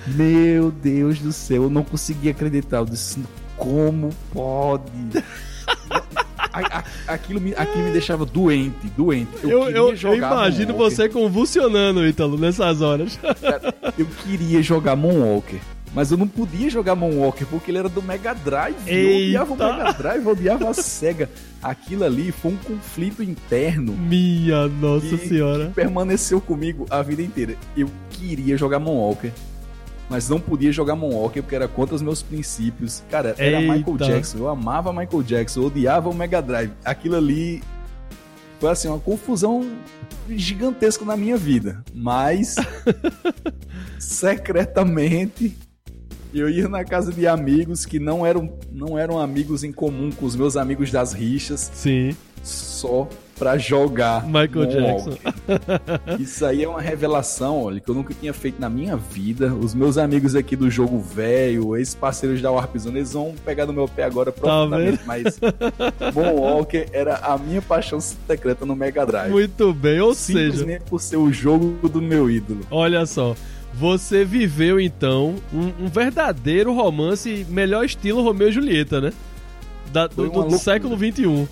meu 0.08 0.72
Deus 0.72 1.20
do 1.20 1.32
céu, 1.32 1.64
eu 1.64 1.70
não 1.70 1.84
conseguia 1.84 2.32
acreditar. 2.32 2.78
Eu 2.78 2.86
disse, 2.86 3.20
como 3.58 4.10
pode? 4.34 4.84
Aquilo, 7.08 7.40
me, 7.40 7.54
aquilo 7.56 7.86
me 7.86 7.92
deixava 7.92 8.26
doente, 8.26 8.88
doente. 8.98 9.30
Eu, 9.42 9.70
Eu, 9.70 9.70
eu, 9.70 9.96
eu 9.96 10.16
imagino 10.16 10.74
você 10.76 11.08
convulsionando, 11.08 12.06
Ítalo, 12.06 12.38
nessas 12.38 12.82
horas. 12.82 13.18
Eu 13.98 14.06
queria 14.24 14.62
jogar 14.62 14.98
Moonwalker. 14.98 15.62
Mas 15.94 16.10
eu 16.10 16.18
não 16.18 16.28
podia 16.28 16.70
jogar 16.70 16.96
Moonwalker 16.96 17.46
porque 17.48 17.70
ele 17.70 17.78
era 17.78 17.90
do 17.90 18.02
Mega 18.02 18.34
Drive. 18.34 18.78
Eu 18.88 19.18
odiava 19.18 19.52
o 19.52 19.54
Eita. 19.54 19.78
Mega 19.78 19.94
Drive, 19.94 20.26
eu 20.26 20.32
odiava 20.32 20.70
a 20.70 20.74
SEGA. 20.74 21.30
Aquilo 21.62 22.06
ali 22.06 22.32
foi 22.32 22.54
um 22.54 22.58
conflito 22.58 23.22
interno 23.22 23.94
Minha 23.94 24.68
nossa 24.68 25.18
que, 25.18 25.28
senhora. 25.28 25.68
que 25.68 25.74
permaneceu 25.74 26.40
comigo 26.40 26.86
a 26.90 27.02
vida 27.02 27.22
inteira. 27.22 27.56
Eu 27.76 27.90
queria 28.10 28.58
jogar 28.58 28.80
Moonwalker, 28.80 29.34
mas 30.10 30.30
não 30.30 30.40
podia 30.40 30.72
jogar 30.72 30.96
Moonwalker 30.96 31.44
porque 31.44 31.56
era 31.56 31.68
contra 31.68 31.94
os 31.94 32.02
meus 32.02 32.24
princípios. 32.24 33.04
Cara, 33.10 33.36
era 33.38 33.62
Eita. 33.62 33.74
Michael 33.74 33.98
Jackson. 33.98 34.38
Eu 34.38 34.48
amava 34.48 34.94
Michael 34.94 35.24
Jackson, 35.24 35.60
eu 35.60 35.66
odiava 35.68 36.10
o 36.10 36.16
Mega 36.16 36.42
Drive. 36.42 36.72
Aquilo 36.86 37.18
ali 37.18 37.62
foi 38.62 38.70
assim, 38.70 38.88
uma 38.88 39.00
confusão 39.00 39.70
gigantesca 40.30 41.04
na 41.04 41.18
minha 41.18 41.36
vida. 41.36 41.84
Mas 41.94 42.56
secretamente 44.00 45.58
eu 46.34 46.50
ia 46.50 46.68
na 46.68 46.84
casa 46.84 47.12
de 47.12 47.28
amigos 47.28 47.86
que 47.86 48.00
não 48.00 48.26
eram, 48.26 48.52
não 48.72 48.98
eram 48.98 49.20
amigos 49.20 49.64
em 49.64 49.72
comum 49.72 50.12
com 50.12 50.26
os 50.26 50.36
meus 50.36 50.56
amigos 50.58 50.92
das 50.92 51.14
rixas, 51.14 51.70
Sim. 51.74 52.16
só 52.44 53.08
pra 53.38 53.58
jogar 53.58 54.24
Michael. 54.28 54.68
Jackson. 54.68 55.18
Isso 56.20 56.46
aí 56.46 56.64
é 56.64 56.70
uma 56.70 56.80
revelação, 56.80 57.64
olha, 57.64 57.80
que 57.80 57.90
eu 57.90 57.96
nunca 57.96 58.14
tinha 58.14 58.32
feito 58.36 58.62
na 58.62 58.70
minha 58.70 58.96
vida. 58.96 59.52
Os 59.52 59.74
meus 59.74 59.98
amigos 59.98 60.36
aqui 60.36 60.56
do 60.56 60.70
jogo 60.70 61.00
velho, 61.00 61.76
ex-parceiros 61.76 62.40
da 62.40 62.52
Warp 62.52 62.78
Zone, 62.78 63.00
eles 63.00 63.14
vão 63.14 63.34
pegar 63.44 63.66
no 63.66 63.74
meu 63.74 63.88
pé 63.88 64.04
agora 64.04 64.32
profundamente, 64.32 65.00
mas 65.08 65.40
Moonwalker 66.14 66.88
era 66.92 67.16
a 67.18 67.36
minha 67.38 67.62
paixão 67.64 68.00
secreta 68.00 68.64
no 68.64 68.76
Mega 68.76 69.06
Drive. 69.08 69.32
Muito 69.32 69.74
bem, 69.74 70.00
ou 70.00 70.14
seja, 70.14 70.52
Simplesmente 70.52 70.84
por 70.84 71.02
ser 71.02 71.18
o 71.18 71.32
jogo 71.32 71.90
do 71.90 72.02
meu 72.02 72.30
ídolo. 72.30 72.62
olha 72.70 73.06
só. 73.08 73.36
Você 73.74 74.24
viveu 74.26 74.80
então 74.80 75.36
um, 75.54 75.86
um 75.86 75.88
verdadeiro 75.88 76.74
romance, 76.74 77.46
melhor 77.50 77.86
estilo 77.86 78.22
Romeu 78.22 78.50
e 78.50 78.52
Julieta, 78.52 79.00
né? 79.02 79.14
Da- 79.92 80.08
do, 80.08 80.30
do 80.30 80.58
século 80.58 80.96
XXI. 80.98 81.48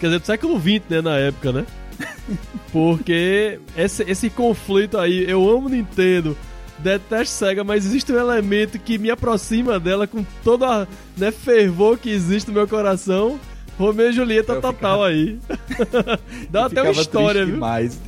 Quer 0.00 0.06
dizer, 0.06 0.18
do 0.18 0.26
século 0.26 0.58
XX, 0.60 0.82
né, 0.88 1.00
na 1.00 1.16
época, 1.16 1.52
né? 1.52 1.66
Porque 2.72 3.60
esse, 3.76 4.02
esse 4.04 4.30
conflito 4.30 4.98
aí, 4.98 5.28
eu 5.28 5.48
amo 5.48 5.68
Nintendo, 5.68 6.36
detesto 6.78 7.34
Sega, 7.34 7.62
mas 7.62 7.84
existe 7.84 8.12
um 8.12 8.18
elemento 8.18 8.78
que 8.78 8.98
me 8.98 9.10
aproxima 9.10 9.78
dela 9.78 10.06
com 10.06 10.24
todo 10.42 10.64
a 10.64 10.86
né, 11.16 11.30
fervor 11.30 11.98
que 11.98 12.10
existe 12.10 12.48
no 12.48 12.54
meu 12.54 12.66
coração. 12.66 13.38
Romeu 13.78 14.10
e 14.10 14.12
Julieta 14.12 14.52
Eu 14.54 14.60
total 14.60 14.72
ficava- 14.74 15.06
aí. 15.08 15.38
Dá 16.50 16.60
Eu 16.62 16.66
até 16.66 16.82
uma 16.82 16.92
história, 16.92 17.44
viu? 17.44 17.54
Demais. 17.54 17.98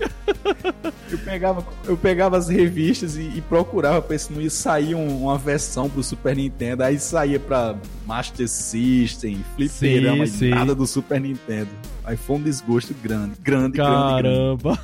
Eu 1.11 1.19
pegava, 1.19 1.67
eu 1.87 1.97
pegava 1.97 2.37
as 2.37 2.49
revistas 2.49 3.17
e, 3.17 3.23
e 3.23 3.41
procurava 3.43 4.01
pra 4.01 4.11
ver 4.11 4.19
se 4.19 4.33
não 4.33 4.41
ia 4.41 4.51
sair 4.51 4.95
um- 4.95 5.23
uma 5.25 5.39
versão 5.39 5.89
pro 5.89 6.03
Super 6.03 6.35
Nintendo. 6.37 6.83
Aí 6.83 6.99
saía 6.99 7.39
pra 7.39 7.77
Master 8.07 8.49
System, 8.49 9.45
Fliperama, 9.55 10.27
Sim, 10.27 10.33
e 10.35 10.39
sim. 10.39 10.51
nada 10.51 10.75
do 10.75 10.87
Super 10.87 11.21
Nintendo. 11.21 11.69
Aí 12.05 12.17
foi 12.17 12.37
um 12.37 12.43
desgosto 12.43 12.95
grande, 13.03 13.35
grande, 13.41 13.77
grande, 13.77 13.77
grande. 13.77 14.23
Caramba. 14.23 14.79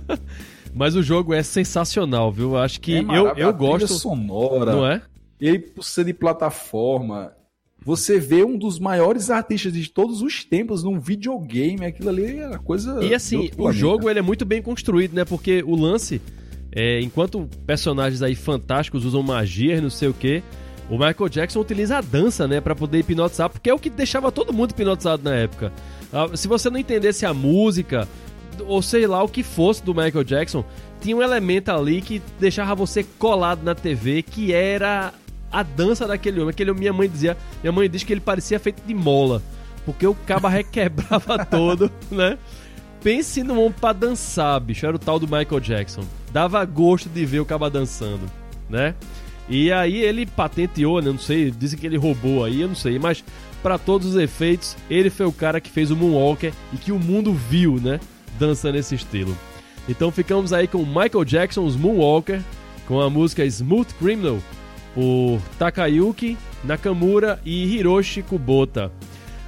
Mas 0.74 0.94
o 0.94 1.02
jogo 1.02 1.34
é 1.34 1.42
sensacional, 1.42 2.30
viu? 2.32 2.56
Acho 2.56 2.80
que 2.80 2.96
É 2.98 3.00
eu, 3.00 3.28
eu 3.36 3.52
gosto, 3.52 3.88
sonora. 3.88 4.72
não 4.72 4.86
é? 4.86 5.02
E 5.40 5.48
aí, 5.48 5.58
por 5.58 5.82
ser 5.82 6.04
de 6.04 6.12
plataforma, 6.14 7.32
você 7.84 8.18
vê 8.18 8.44
um 8.44 8.58
dos 8.58 8.78
maiores 8.78 9.30
artistas 9.30 9.72
de 9.72 9.90
todos 9.90 10.20
os 10.22 10.44
tempos 10.44 10.84
num 10.84 11.00
videogame. 11.00 11.84
Aquilo 11.84 12.10
ali 12.10 12.38
é 12.38 12.58
coisa. 12.58 13.02
E 13.02 13.14
assim, 13.14 13.50
o 13.56 13.72
jogo 13.72 14.10
ele 14.10 14.18
é 14.18 14.22
muito 14.22 14.44
bem 14.44 14.60
construído, 14.60 15.14
né? 15.14 15.24
Porque 15.24 15.62
o 15.66 15.74
lance, 15.74 16.20
é, 16.72 17.00
enquanto 17.00 17.48
personagens 17.66 18.20
aí 18.22 18.34
fantásticos 18.34 19.04
usam 19.04 19.22
magia 19.22 19.76
e 19.76 19.80
não 19.80 19.90
sei 19.90 20.08
o 20.08 20.14
que, 20.14 20.42
o 20.90 20.94
Michael 20.94 21.28
Jackson 21.28 21.60
utiliza 21.60 21.98
a 21.98 22.00
dança, 22.00 22.46
né? 22.46 22.60
Pra 22.60 22.74
poder 22.74 22.98
hipnotizar, 22.98 23.48
porque 23.48 23.70
é 23.70 23.74
o 23.74 23.78
que 23.78 23.88
deixava 23.88 24.30
todo 24.30 24.52
mundo 24.52 24.72
hipnotizado 24.72 25.22
na 25.22 25.34
época. 25.34 25.72
Ah, 26.12 26.28
Se 26.36 26.48
você 26.48 26.68
não 26.68 26.78
entendesse 26.78 27.24
a 27.24 27.32
música, 27.32 28.06
ou 28.66 28.82
sei 28.82 29.06
lá 29.06 29.22
o 29.22 29.28
que 29.28 29.42
fosse 29.42 29.82
do 29.82 29.94
Michael 29.94 30.24
Jackson, 30.24 30.64
tinha 31.00 31.16
um 31.16 31.22
elemento 31.22 31.70
ali 31.70 32.02
que 32.02 32.20
deixava 32.38 32.74
você 32.74 33.02
colado 33.02 33.62
na 33.62 33.74
TV, 33.74 34.22
que 34.22 34.52
era 34.52 35.14
a 35.50 35.62
dança 35.62 36.06
daquele 36.06 36.40
homem. 36.40 36.50
Aquele 36.50 36.72
minha 36.72 36.92
mãe 36.92 37.08
dizia, 37.08 37.36
minha 37.62 37.72
mãe 37.72 37.88
diz 37.88 38.02
que 38.02 38.12
ele 38.12 38.20
parecia 38.20 38.58
feito 38.58 38.82
de 38.86 38.94
mola, 38.94 39.42
porque 39.84 40.06
o 40.06 40.14
cabo 40.14 40.46
requebrava 40.48 41.44
todo, 41.44 41.90
né? 42.10 42.38
Pense 43.02 43.42
num 43.42 43.58
homem 43.58 43.72
pra 43.72 43.92
dançar, 43.92 44.60
bicho. 44.60 44.84
Era 44.84 44.96
o 44.96 44.98
tal 44.98 45.18
do 45.18 45.26
Michael 45.26 45.60
Jackson. 45.60 46.04
Dava 46.32 46.64
gosto 46.64 47.08
de 47.08 47.24
ver 47.24 47.40
o 47.40 47.46
cabo 47.46 47.68
dançando, 47.70 48.30
né? 48.68 48.94
E 49.48 49.72
aí 49.72 50.00
ele 50.00 50.26
patenteou, 50.26 51.00
né? 51.00 51.10
Não 51.10 51.18
sei, 51.18 51.50
dizem 51.50 51.78
que 51.78 51.86
ele 51.86 51.96
roubou 51.96 52.44
aí, 52.44 52.60
eu 52.60 52.68
não 52.68 52.74
sei, 52.74 52.98
mas 52.98 53.24
pra 53.62 53.78
todos 53.78 54.08
os 54.08 54.16
efeitos, 54.16 54.76
ele 54.88 55.10
foi 55.10 55.26
o 55.26 55.32
cara 55.32 55.60
que 55.60 55.70
fez 55.70 55.90
o 55.90 55.96
Moonwalker 55.96 56.52
e 56.72 56.76
que 56.76 56.92
o 56.92 56.98
mundo 56.98 57.34
viu, 57.34 57.80
né? 57.80 57.98
Dançando 58.38 58.74
nesse 58.74 58.94
estilo. 58.94 59.36
Então 59.88 60.12
ficamos 60.12 60.52
aí 60.52 60.68
com 60.68 60.84
Michael 60.84 61.24
Jackson's 61.24 61.74
Moonwalker, 61.74 62.40
com 62.86 63.00
a 63.00 63.10
música 63.10 63.44
Smooth 63.44 63.92
Criminal, 63.94 64.38
por 65.00 65.40
Takayuki 65.58 66.36
Nakamura 66.62 67.40
e 67.42 67.74
Hiroshi 67.74 68.22
Kubota. 68.22 68.92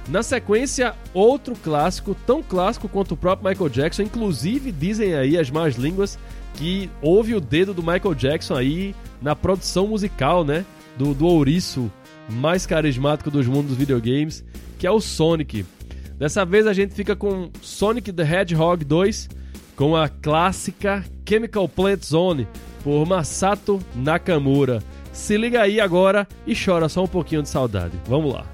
Na 0.09 0.23
sequência, 0.23 0.95
outro 1.13 1.53
clássico, 1.55 2.15
tão 2.25 2.41
clássico 2.41 2.89
quanto 2.89 3.11
o 3.11 3.17
próprio 3.17 3.47
Michael 3.47 3.69
Jackson, 3.69 4.01
inclusive 4.01 4.71
dizem 4.71 5.13
aí 5.13 5.37
as 5.37 5.51
más 5.51 5.75
línguas 5.75 6.17
que 6.55 6.89
houve 7.03 7.35
o 7.35 7.39
dedo 7.39 7.71
do 7.71 7.83
Michael 7.83 8.15
Jackson 8.15 8.55
aí 8.55 8.95
na 9.21 9.35
produção 9.35 9.85
musical, 9.87 10.43
né? 10.43 10.65
Do, 10.97 11.13
do 11.13 11.27
ouriço 11.27 11.91
mais 12.27 12.65
carismático 12.65 13.29
dos 13.29 13.45
mundos 13.45 13.69
dos 13.69 13.77
videogames, 13.77 14.43
que 14.79 14.87
é 14.87 14.91
o 14.91 14.99
Sonic. 14.99 15.65
Dessa 16.17 16.43
vez 16.43 16.65
a 16.65 16.73
gente 16.73 16.95
fica 16.95 17.15
com 17.15 17.51
Sonic 17.61 18.11
the 18.11 18.23
Hedgehog 18.23 18.83
2, 18.83 19.29
com 19.75 19.95
a 19.95 20.09
clássica 20.09 21.05
Chemical 21.27 21.69
Plant 21.69 22.03
Zone, 22.03 22.47
por 22.83 23.05
Masato 23.05 23.79
Nakamura. 23.95 24.81
Se 25.13 25.37
liga 25.37 25.61
aí 25.61 25.79
agora 25.79 26.27
e 26.45 26.55
chora 26.55 26.89
só 26.89 27.03
um 27.03 27.07
pouquinho 27.07 27.43
de 27.43 27.47
saudade. 27.49 27.97
Vamos 28.07 28.33
lá. 28.33 28.45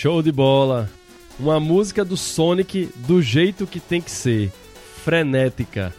Show 0.00 0.22
de 0.22 0.32
bola! 0.32 0.88
Uma 1.38 1.60
música 1.60 2.02
do 2.02 2.16
Sonic 2.16 2.88
do 3.06 3.20
jeito 3.20 3.66
que 3.66 3.78
tem 3.78 4.00
que 4.00 4.10
ser, 4.10 4.50
frenética. 5.04 5.94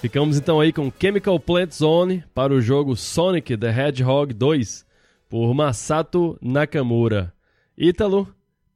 Ficamos 0.00 0.38
então 0.38 0.58
aí 0.58 0.72
com 0.72 0.90
Chemical 0.98 1.38
Plant 1.38 1.70
Zone 1.70 2.24
para 2.34 2.54
o 2.54 2.62
jogo 2.62 2.96
Sonic 2.96 3.54
the 3.58 3.68
Hedgehog 3.68 4.32
2, 4.32 4.86
por 5.28 5.52
Masato 5.52 6.38
Nakamura. 6.40 7.30
Ítalo, 7.76 8.26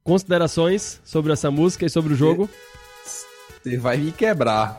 considerações 0.05 1.01
sobre 1.03 1.33
essa 1.33 1.51
música 1.51 1.87
e 1.87 1.89
sobre 1.89 2.13
o 2.13 2.17
jogo? 2.17 2.47
Você 3.03 3.79
vai 3.79 3.97
me 3.97 4.13
quebrar. 4.13 4.77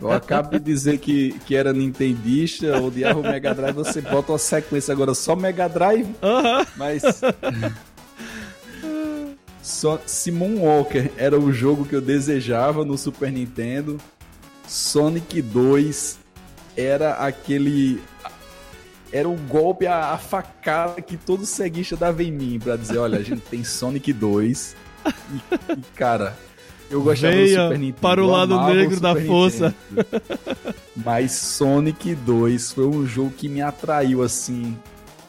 Eu 0.00 0.12
acabo 0.12 0.50
de 0.50 0.60
dizer 0.60 0.98
que, 0.98 1.32
que 1.44 1.56
era 1.56 1.72
Nintendista, 1.72 2.80
odiava 2.80 3.18
o 3.18 3.22
Mega 3.24 3.52
Drive, 3.52 3.74
você 3.74 4.00
bota 4.00 4.30
uma 4.30 4.38
sequência 4.38 4.92
agora 4.92 5.12
só 5.12 5.34
Mega 5.34 5.68
Drive, 5.68 6.04
uh 6.04 6.14
-huh. 6.22 6.68
mas... 6.76 7.02
Só 9.64 9.98
Simon 10.04 10.58
Walker 10.58 11.10
era 11.16 11.40
o 11.40 11.50
jogo 11.50 11.86
que 11.86 11.96
eu 11.96 12.00
desejava 12.02 12.84
no 12.84 12.98
Super 12.98 13.32
Nintendo. 13.32 13.98
Sonic 14.68 15.40
2 15.40 16.18
era 16.76 17.14
aquele. 17.14 18.02
Era 19.10 19.26
o 19.26 19.34
golpe, 19.48 19.86
a, 19.86 20.12
a 20.12 20.18
facada 20.18 21.00
que 21.00 21.16
todo 21.16 21.46
ceguista 21.46 21.96
dava 21.96 22.22
em 22.22 22.30
mim 22.30 22.58
pra 22.62 22.76
dizer: 22.76 22.98
olha, 22.98 23.18
a 23.18 23.22
gente 23.22 23.40
tem 23.40 23.64
Sonic 23.64 24.12
2. 24.12 24.76
E, 25.06 25.72
e 25.72 25.82
cara, 25.96 26.36
eu 26.90 27.00
gostava 27.00 27.32
Veia 27.32 27.56
do 27.56 27.62
Super 27.62 27.78
Nintendo. 27.78 28.00
Para 28.02 28.22
o 28.22 28.26
lado 28.26 28.66
negro 28.66 28.98
o 28.98 29.00
da 29.00 29.16
força. 29.16 29.74
Mas 30.94 31.32
Sonic 31.32 32.14
2 32.14 32.70
foi 32.70 32.84
um 32.84 33.06
jogo 33.06 33.30
que 33.30 33.48
me 33.48 33.62
atraiu 33.62 34.22
assim, 34.22 34.76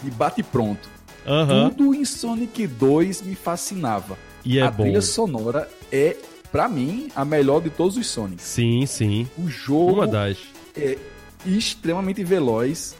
de 0.03 0.11
bate 0.11 0.43
pronto. 0.43 0.94
Uhum. 1.27 1.69
Tudo 1.71 1.95
em 1.95 2.05
Sonic 2.05 2.67
2 2.67 3.21
me 3.23 3.35
fascinava. 3.35 4.17
E 4.43 4.59
é 4.59 4.61
a 4.61 4.69
bom. 4.71 4.83
trilha 4.83 5.01
sonora 5.01 5.67
é, 5.91 6.15
pra 6.51 6.67
mim, 6.69 7.09
a 7.15 7.25
melhor 7.25 7.61
de 7.61 7.69
todos 7.69 7.97
os 7.97 8.05
Sonics. 8.07 8.43
Sim, 8.45 8.85
sim. 8.85 9.27
O 9.37 9.49
jogo 9.49 9.93
Uma 9.93 10.07
das. 10.07 10.37
é 10.77 10.97
extremamente 11.45 12.23
veloz. 12.23 12.95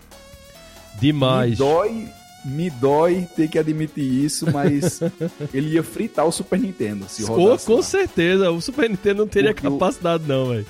Demais. 1.00 1.52
Me 1.52 1.56
dói, 1.58 2.08
me 2.46 2.70
dói 2.70 3.28
ter 3.36 3.48
que 3.50 3.60
admitir 3.60 4.02
isso, 4.26 4.50
mas 4.52 5.00
ele 5.54 5.76
ia 5.76 5.84
fritar 5.84 6.26
o 6.26 6.32
Super 6.32 6.60
Nintendo 6.60 7.06
se 7.10 7.24
Com, 7.26 7.34
rodasse 7.36 7.66
com 7.66 7.76
lá. 7.76 7.84
certeza. 7.84 8.50
O 8.52 8.62
Super 8.62 8.90
Nintendo 8.90 9.20
não 9.24 9.28
teria 9.28 9.54
Porque 9.54 9.70
capacidade, 9.70 10.24
não, 10.28 10.48
velho. 10.50 10.66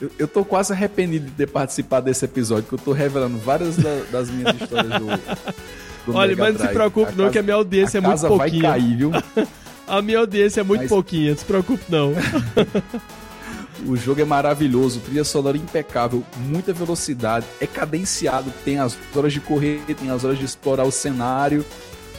Eu, 0.00 0.10
eu 0.18 0.28
tô 0.28 0.44
quase 0.44 0.72
arrependido 0.72 1.26
de 1.26 1.32
ter 1.32 1.48
participado 1.48 2.06
desse 2.06 2.24
episódio, 2.24 2.64
porque 2.64 2.80
eu 2.80 2.84
tô 2.84 2.92
revelando 2.92 3.36
várias 3.38 3.76
da- 3.76 4.02
das 4.12 4.30
minhas 4.30 4.54
histórias 4.60 4.92
do. 5.00 5.06
do 6.12 6.18
Olha, 6.18 6.30
Mega 6.30 6.42
mas 6.44 6.58
não 6.58 6.66
se 6.66 6.72
preocupe, 6.72 7.12
não, 7.12 7.16
casa- 7.16 7.30
que 7.30 7.38
a 7.38 7.42
minha 7.42 7.54
audiência 7.56 7.98
é 7.98 8.00
a 8.00 8.02
muito 8.02 8.14
casa 8.14 8.28
vai 8.28 8.38
pouquinha. 8.38 8.62
cair, 8.70 8.96
viu? 8.96 9.10
A 9.88 10.02
minha 10.02 10.18
audiência 10.18 10.60
é 10.60 10.62
muito 10.62 10.80
Mas- 10.82 10.88
pouquinha, 10.90 11.30
não 11.30 11.38
se 11.38 11.44
preocupe, 11.46 11.82
não. 11.88 12.12
O 13.86 13.96
jogo 13.96 14.20
é 14.20 14.24
maravilhoso, 14.24 14.98
trilha 15.00 15.22
sonora 15.22 15.56
impecável, 15.56 16.24
muita 16.36 16.72
velocidade, 16.72 17.46
é 17.60 17.66
cadenciado, 17.66 18.52
tem 18.64 18.78
as 18.80 18.98
horas 19.14 19.32
de 19.32 19.40
correr, 19.40 19.80
tem 19.98 20.10
as 20.10 20.24
horas 20.24 20.36
de 20.38 20.44
explorar 20.44 20.82
o 20.84 20.90
cenário. 20.90 21.64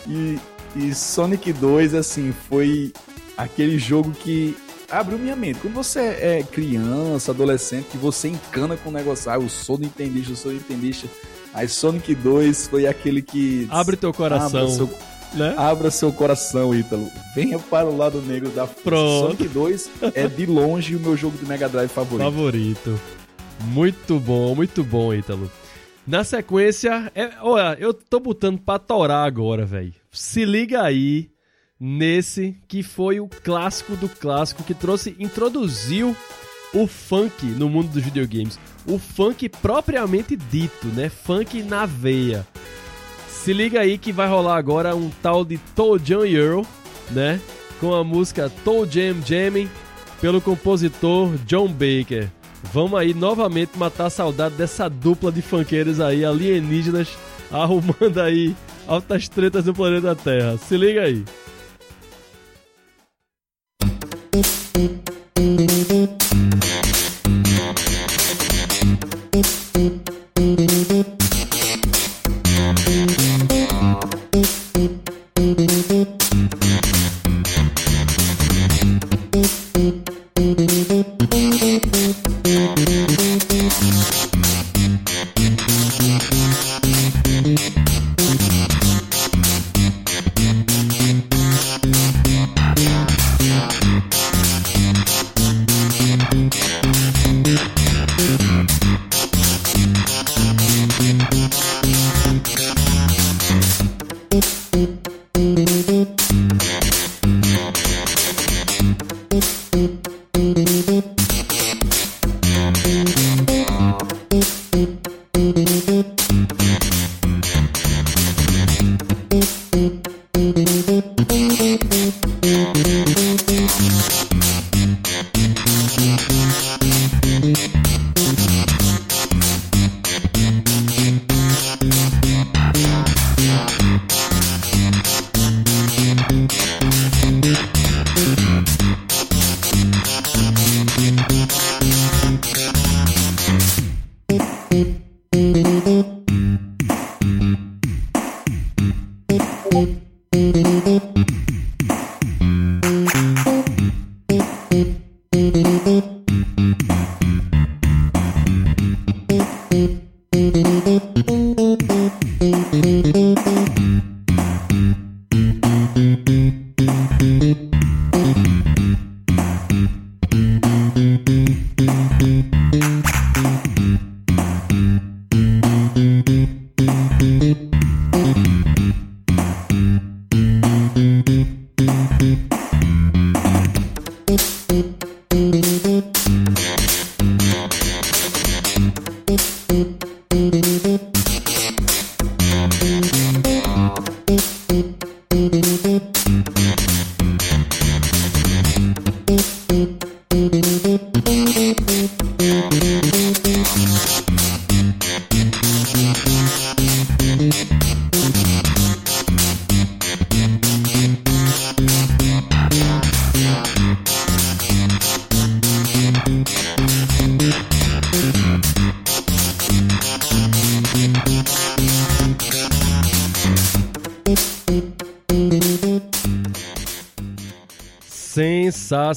E, 0.08 0.40
e 0.76 0.96
Sonic 0.96 1.52
2, 1.52 1.94
assim, 1.96 2.34
foi 2.50 2.94
aquele 3.38 3.78
jogo 3.78 4.12
que 4.12 4.56
abriu 4.90 5.20
minha 5.20 5.36
mente. 5.36 5.60
Quando 5.60 5.74
você 5.74 6.00
é 6.00 6.46
criança, 6.50 7.32
adolescente, 7.32 7.88
que 7.92 7.98
você 7.98 8.30
encana 8.30 8.78
com 8.78 8.90
o 8.90 8.94
negócio, 8.94 9.30
ah, 9.30 9.36
eu 9.36 9.50
sou 9.50 9.78
nintendista, 9.78 10.32
eu 10.32 10.36
sou 10.38 10.52
nintendista. 10.54 11.08
Aí 11.54 11.68
Sonic 11.68 12.14
2 12.16 12.68
foi 12.68 12.86
aquele 12.88 13.22
que... 13.22 13.68
Abre 13.70 13.96
teu 13.96 14.14
coração, 14.14 14.62
Abra 14.62 14.72
seu, 14.72 14.90
né? 15.34 15.56
abra 15.58 15.92
seu 15.92 16.14
coração, 16.14 16.74
Ítalo. 16.74 17.10
Venha 17.36 17.58
para 17.60 17.88
o 17.88 17.98
lado 17.98 18.22
negro 18.22 18.50
da. 18.50 18.68
Pronto. 18.68 19.28
Sonic 19.28 19.48
2 19.48 19.90
é 20.14 20.28
de 20.28 20.46
longe 20.46 20.96
o 20.96 21.00
meu 21.00 21.18
jogo 21.18 21.38
de 21.38 21.46
Mega 21.46 21.68
Drive 21.68 21.90
favorito. 21.90 22.24
Favorito. 22.24 23.00
Muito 23.66 24.20
bom, 24.20 24.56
muito 24.56 24.84
bom, 24.84 25.14
Ítalo. 25.14 25.52
Na 26.06 26.24
sequência, 26.24 27.12
é, 27.14 27.32
olha, 27.42 27.78
eu 27.80 27.94
tô 27.94 28.20
botando 28.20 28.60
pra 28.60 28.80
torar 28.80 29.28
agora, 29.28 29.66
velho. 29.66 29.94
Se 30.12 30.44
liga 30.46 30.82
aí 30.82 31.30
nesse 31.80 32.58
que 32.68 32.82
foi 32.82 33.20
o 33.20 33.28
clássico 33.28 33.96
do 33.96 34.10
clássico 34.10 34.64
que 34.64 34.74
trouxe, 34.74 35.16
introduziu 35.20 36.16
o 36.74 36.88
funk 36.88 37.46
no 37.46 37.70
mundo 37.70 37.90
dos 37.90 38.04
videogames. 38.04 38.60
O 38.90 38.98
funk 38.98 39.48
propriamente 39.48 40.36
dito, 40.36 40.88
né? 40.88 41.10
Funk 41.10 41.62
na 41.62 41.86
veia. 41.86 42.46
Se 43.28 43.54
liga 43.54 43.80
aí 43.80 44.00
que 44.00 44.12
vai 44.12 44.28
rolar 44.28 44.58
agora 44.58 44.96
um 44.96 45.12
tal 45.22 45.46
de 45.46 45.60
Toe 45.76 46.02
Jam 46.04 46.26
Earl, 46.26 46.64
né? 47.12 47.40
Com 47.80 47.94
a 47.94 48.04
música 48.04 48.52
Toe 48.66 48.90
Jam 48.90 49.22
Jamming 49.24 49.70
pelo 50.20 50.42
compositor 50.42 51.38
John 51.46 51.68
Baker. 51.68 52.30
Vamos 52.74 53.00
aí 53.00 53.14
novamente 53.14 53.78
matar 53.78 54.08
a 54.08 54.10
saudade 54.10 54.56
dessa 54.56 54.90
dupla 54.90 55.32
de 55.32 55.42
funkeiros 55.42 56.02
aí, 56.02 56.26
alienígenas, 56.26 57.10
arrumando 57.52 58.20
aí 58.20 58.56
altas 58.88 59.30
tretas 59.30 59.66
no 59.66 59.74
planeta 59.74 60.16
Terra. 60.16 60.58
Se 60.58 60.76
liga 60.76 61.02
aí. 61.04 61.24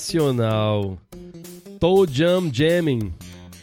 Sensacional. 0.02 0.98
Toe 1.78 2.06
Jam 2.10 2.50
Jamming, 2.52 3.12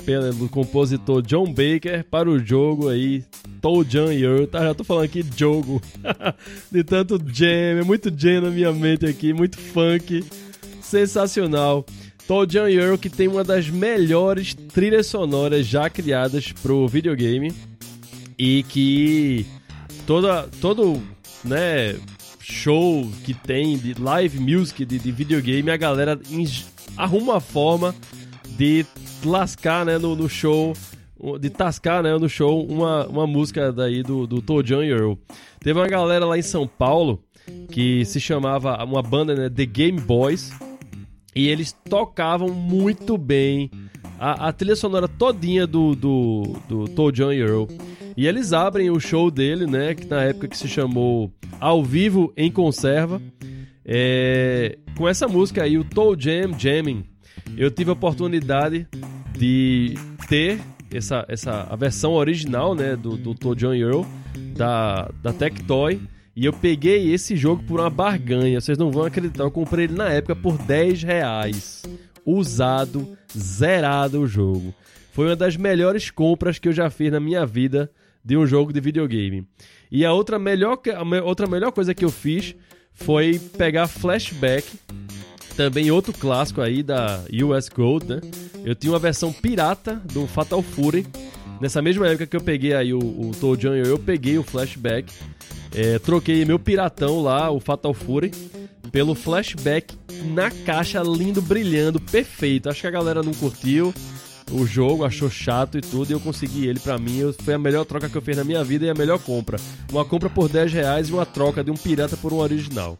pelo 0.05 0.47
compositor 0.47 1.21
John 1.21 1.47
Baker, 1.47 2.05
para 2.09 2.29
o 2.29 2.39
jogo 2.39 2.87
aí, 2.87 3.25
Toe 3.61 3.85
Jam 3.87 4.13
Earl. 4.13 4.47
Tá, 4.47 4.63
já 4.63 4.73
tô 4.73 4.85
falando 4.85 5.03
aqui 5.03 5.23
jogo. 5.35 5.81
de 6.71 6.83
tanto 6.83 7.21
jam, 7.27 7.79
é 7.79 7.83
muito 7.83 8.09
jam 8.15 8.41
na 8.41 8.49
minha 8.49 8.71
mente 8.71 9.05
aqui, 9.05 9.33
muito 9.33 9.57
funk. 9.57 10.23
Sensacional. 10.81 11.85
Toe 12.25 12.47
Jam 12.49 12.69
Earl, 12.69 12.97
que 12.97 13.09
tem 13.09 13.27
uma 13.27 13.43
das 13.43 13.69
melhores 13.69 14.53
trilhas 14.53 15.07
sonoras 15.07 15.65
já 15.65 15.89
criadas 15.89 16.53
pro 16.53 16.87
videogame. 16.87 17.53
E 18.37 18.63
que 18.63 19.45
toda, 20.07 20.47
todo, 20.61 21.01
né, 21.43 21.95
show 22.51 23.09
que 23.23 23.33
tem 23.33 23.77
de 23.77 23.93
live 23.93 24.39
music 24.39 24.85
de, 24.85 24.99
de 24.99 25.11
videogame, 25.11 25.69
a 25.69 25.77
galera 25.77 26.19
arruma 26.97 27.33
uma 27.33 27.39
forma 27.39 27.95
de 28.57 28.85
lascar 29.23 29.85
né, 29.85 29.97
no, 29.97 30.15
no, 30.15 30.27
show, 30.27 30.73
de 31.39 31.49
tascar 31.49 32.03
né, 32.03 32.17
no 32.17 32.27
show 32.27 32.65
uma, 32.65 33.07
uma 33.07 33.27
música 33.27 33.71
daí 33.71 34.03
do, 34.03 34.25
do 34.25 34.41
Tojan 34.41 34.83
Earl. 34.83 35.13
Teve 35.59 35.79
uma 35.79 35.87
galera 35.87 36.25
lá 36.25 36.37
em 36.37 36.41
São 36.41 36.67
Paulo 36.67 37.23
que 37.71 38.03
se 38.05 38.19
chamava, 38.19 38.83
uma 38.83 39.01
banda 39.01 39.35
né, 39.35 39.49
The 39.49 39.65
Game 39.65 39.99
Boys, 39.99 40.51
e 41.35 41.47
eles 41.47 41.75
tocavam 41.89 42.49
muito 42.49 43.17
bem 43.17 43.69
a, 44.19 44.49
a 44.49 44.53
trilha 44.53 44.75
sonora 44.75 45.07
todinha 45.07 45.65
do, 45.65 45.95
do, 45.95 46.43
do 46.67 46.87
Tojan 46.89 47.33
Earl. 47.33 47.65
E 48.17 48.27
eles 48.27 48.51
abrem 48.51 48.89
o 48.89 48.99
show 48.99 49.31
dele, 49.31 49.65
né? 49.65 49.95
Que 49.95 50.05
na 50.05 50.23
época 50.23 50.49
que 50.49 50.57
se 50.57 50.67
chamou 50.67 51.31
Ao 51.59 51.83
Vivo 51.83 52.33
em 52.37 52.51
Conserva. 52.51 53.21
É, 53.85 54.77
com 54.95 55.07
essa 55.07 55.27
música 55.27 55.63
aí, 55.63 55.77
o 55.77 55.83
Toe 55.83 56.15
Jam 56.19 56.57
Jamming. 56.57 57.03
Eu 57.57 57.71
tive 57.71 57.89
a 57.89 57.93
oportunidade 57.93 58.87
de 59.37 59.95
ter 60.27 60.59
essa, 60.93 61.25
essa 61.27 61.67
a 61.69 61.75
versão 61.75 62.13
original, 62.13 62.75
né? 62.75 62.95
Do, 62.95 63.17
do 63.17 63.33
Toe 63.33 63.57
Jam 63.57 63.75
Earl, 63.75 64.03
da, 64.55 65.09
da 65.21 65.33
Tectoy. 65.33 66.01
E 66.35 66.45
eu 66.45 66.53
peguei 66.53 67.11
esse 67.11 67.35
jogo 67.35 67.63
por 67.63 67.79
uma 67.79 67.89
barganha. 67.89 68.61
Vocês 68.61 68.77
não 68.77 68.91
vão 68.91 69.03
acreditar. 69.03 69.43
Eu 69.43 69.51
comprei 69.51 69.85
ele 69.85 69.95
na 69.95 70.09
época 70.09 70.35
por 70.35 70.57
10 70.57 71.03
reais. 71.03 71.83
Usado, 72.25 73.17
zerado 73.37 74.21
o 74.21 74.27
jogo. 74.27 74.73
Foi 75.11 75.25
uma 75.25 75.35
das 75.35 75.57
melhores 75.57 76.09
compras 76.09 76.59
que 76.59 76.69
eu 76.69 76.73
já 76.73 76.89
fiz 76.89 77.11
na 77.11 77.19
minha 77.19 77.45
vida 77.45 77.91
de 78.29 78.37
um 78.37 78.45
jogo 78.45 78.71
de 78.71 78.79
videogame. 78.79 79.43
E 79.91 80.05
a 80.05 80.13
outra 80.13 80.37
melhor, 80.37 80.79
a 80.95 81.23
outra 81.23 81.47
melhor 81.47 81.71
coisa 81.71 81.95
que 81.95 82.05
eu 82.05 82.11
fiz 82.11 82.55
foi 82.93 83.41
pegar 83.57 83.87
Flashback, 83.87 84.67
também 85.57 85.89
outro 85.89 86.13
clássico 86.13 86.61
aí 86.61 86.83
da 86.83 87.23
US 87.43 87.69
Gold, 87.69 88.05
né? 88.05 88.21
Eu 88.63 88.75
tinha 88.75 88.93
uma 88.93 88.99
versão 88.99 89.33
pirata 89.33 89.95
do 90.13 90.27
Fatal 90.27 90.61
Fury. 90.61 91.07
Nessa 91.59 91.81
mesma 91.81 92.07
época 92.07 92.27
que 92.27 92.35
eu 92.35 92.41
peguei 92.41 92.75
aí 92.75 92.93
o, 92.93 92.99
o 92.99 93.31
Tojan 93.41 93.75
eu 93.75 93.97
peguei 93.97 94.37
o 94.37 94.43
Flashback. 94.43 95.11
É, 95.73 95.97
troquei 95.97 96.45
meu 96.45 96.59
piratão 96.59 97.23
lá, 97.23 97.49
o 97.49 97.59
Fatal 97.59 97.95
Fury, 97.95 98.31
pelo 98.91 99.15
Flashback 99.15 99.95
na 100.35 100.51
caixa, 100.51 101.01
lindo, 101.01 101.41
brilhando, 101.41 101.99
perfeito. 101.99 102.69
Acho 102.69 102.81
que 102.81 102.87
a 102.87 102.91
galera 102.91 103.23
não 103.23 103.33
curtiu 103.33 103.91
o 104.51 104.65
jogo, 104.65 105.05
achou 105.05 105.29
chato 105.29 105.77
e 105.77 105.81
tudo, 105.81 106.09
e 106.09 106.13
eu 106.13 106.19
consegui 106.19 106.67
ele 106.67 106.79
para 106.79 106.97
mim. 106.97 107.33
Foi 107.43 107.53
a 107.53 107.59
melhor 107.59 107.85
troca 107.85 108.09
que 108.09 108.15
eu 108.15 108.21
fiz 108.21 108.35
na 108.35 108.43
minha 108.43 108.63
vida 108.63 108.85
e 108.85 108.89
a 108.89 108.93
melhor 108.93 109.19
compra. 109.19 109.57
Uma 109.91 110.03
compra 110.03 110.29
por 110.29 110.49
10 110.49 110.73
reais 110.73 111.09
e 111.09 111.13
uma 111.13 111.25
troca 111.25 111.63
de 111.63 111.71
um 111.71 111.75
pirata 111.75 112.17
por 112.17 112.33
um 112.33 112.37
original. 112.37 112.97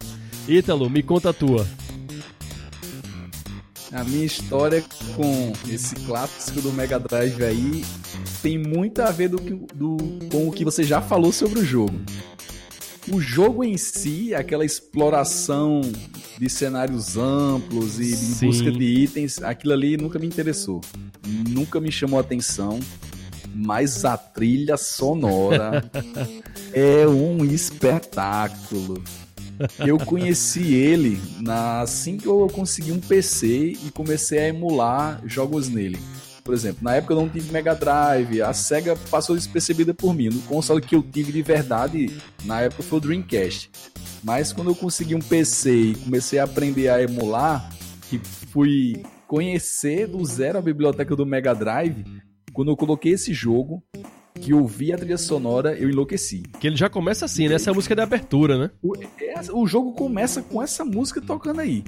Ítalo, 0.48 0.90
me 0.90 1.04
conta 1.04 1.30
a 1.30 1.34
tua. 1.34 1.68
A 3.92 4.04
minha 4.04 4.26
história 4.26 4.84
com 5.16 5.52
esse 5.68 5.96
clássico 5.96 6.62
do 6.62 6.72
Mega 6.72 7.00
Drive 7.00 7.44
aí 7.44 7.84
tem 8.42 8.58
muito 8.58 9.02
a 9.02 9.10
ver 9.10 9.30
do, 9.30 9.38
do, 9.38 9.98
com 10.32 10.48
o 10.48 10.52
que 10.52 10.64
você 10.64 10.84
já 10.84 11.02
falou 11.02 11.32
sobre 11.32 11.60
o 11.60 11.66
jogo. 11.66 12.00
O 13.12 13.20
jogo 13.20 13.64
em 13.64 13.76
si, 13.78 14.36
aquela 14.36 14.64
exploração 14.64 15.82
de 16.40 16.50
cenários 16.50 17.18
amplos 17.18 18.00
e 18.00 18.14
em 18.14 18.48
busca 18.48 18.72
de 18.72 18.86
itens, 18.86 19.44
aquilo 19.44 19.74
ali 19.74 19.98
nunca 19.98 20.18
me 20.18 20.26
interessou. 20.26 20.80
Nunca 21.50 21.82
me 21.82 21.92
chamou 21.92 22.18
a 22.18 22.22
atenção. 22.22 22.80
Mas 23.54 24.06
a 24.06 24.16
trilha 24.16 24.78
sonora 24.78 25.84
é 26.72 27.06
um 27.06 27.44
espetáculo. 27.44 29.04
Eu 29.80 29.98
conheci 29.98 30.74
ele 30.74 31.22
na, 31.42 31.82
assim 31.82 32.16
que 32.16 32.28
eu 32.28 32.48
consegui 32.54 32.94
um 32.94 33.02
PC 33.02 33.74
e 33.86 33.92
comecei 33.92 34.40
a 34.40 34.48
emular 34.48 35.22
jogos 35.26 35.68
nele. 35.68 36.00
Por 36.50 36.56
exemplo, 36.56 36.84
na 36.84 36.96
época 36.96 37.14
eu 37.14 37.18
não 37.18 37.30
tive 37.30 37.54
Mega 37.54 37.76
Drive, 37.76 38.42
a 38.42 38.52
SEGA 38.54 38.98
passou 39.12 39.36
despercebida 39.36 39.94
por 39.94 40.16
mim. 40.16 40.30
O 40.30 40.42
console 40.48 40.82
que 40.82 40.96
eu 40.96 41.04
tive 41.04 41.32
de 41.32 41.44
verdade 41.44 42.12
na 42.44 42.62
época 42.62 42.82
foi 42.82 42.98
o 42.98 43.02
Dreamcast. 43.02 43.70
Mas 44.24 44.52
quando 44.52 44.72
eu 44.72 44.76
consegui 44.76 45.14
um 45.14 45.20
PC 45.20 45.72
e 45.72 45.96
comecei 45.98 46.40
a 46.40 46.46
aprender 46.46 46.90
a 46.90 47.04
emular, 47.04 47.70
que 48.10 48.18
fui 48.18 49.04
conhecer 49.28 50.08
do 50.08 50.26
zero 50.26 50.58
a 50.58 50.62
biblioteca 50.64 51.16
do 51.16 51.24
Mega 51.24 51.54
Drive, 51.54 52.04
quando 52.52 52.72
eu 52.72 52.76
coloquei 52.76 53.12
esse 53.12 53.32
jogo, 53.32 53.84
que 54.42 54.52
eu 54.52 54.66
vi 54.66 54.92
a 54.92 54.98
trilha 54.98 55.18
sonora, 55.20 55.78
eu 55.78 55.88
enlouqueci. 55.88 56.42
Que 56.60 56.66
ele 56.66 56.76
já 56.76 56.90
começa 56.90 57.26
assim, 57.26 57.48
né? 57.48 57.56
Essa 57.56 57.70
é 57.70 57.74
música 57.74 57.94
de 57.94 58.02
abertura, 58.02 58.58
né? 58.58 58.72
O, 58.82 58.96
é, 58.96 59.40
o 59.54 59.68
jogo 59.68 59.94
começa 59.94 60.42
com 60.42 60.64
essa 60.64 60.84
música 60.84 61.22
tocando 61.22 61.60
aí. 61.60 61.84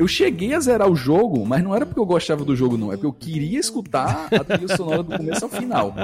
Eu 0.00 0.08
cheguei 0.08 0.54
a 0.54 0.60
zerar 0.60 0.90
o 0.90 0.96
jogo, 0.96 1.44
mas 1.44 1.62
não 1.62 1.76
era 1.76 1.84
porque 1.84 2.00
eu 2.00 2.06
gostava 2.06 2.42
do 2.42 2.56
jogo, 2.56 2.78
não. 2.78 2.90
É 2.90 2.96
porque 2.96 3.06
eu 3.06 3.12
queria 3.12 3.60
escutar 3.60 4.30
a 4.32 4.42
trilha 4.42 4.74
sonora 4.74 5.02
do 5.02 5.14
começo 5.14 5.44
ao 5.44 5.50
final. 5.50 5.94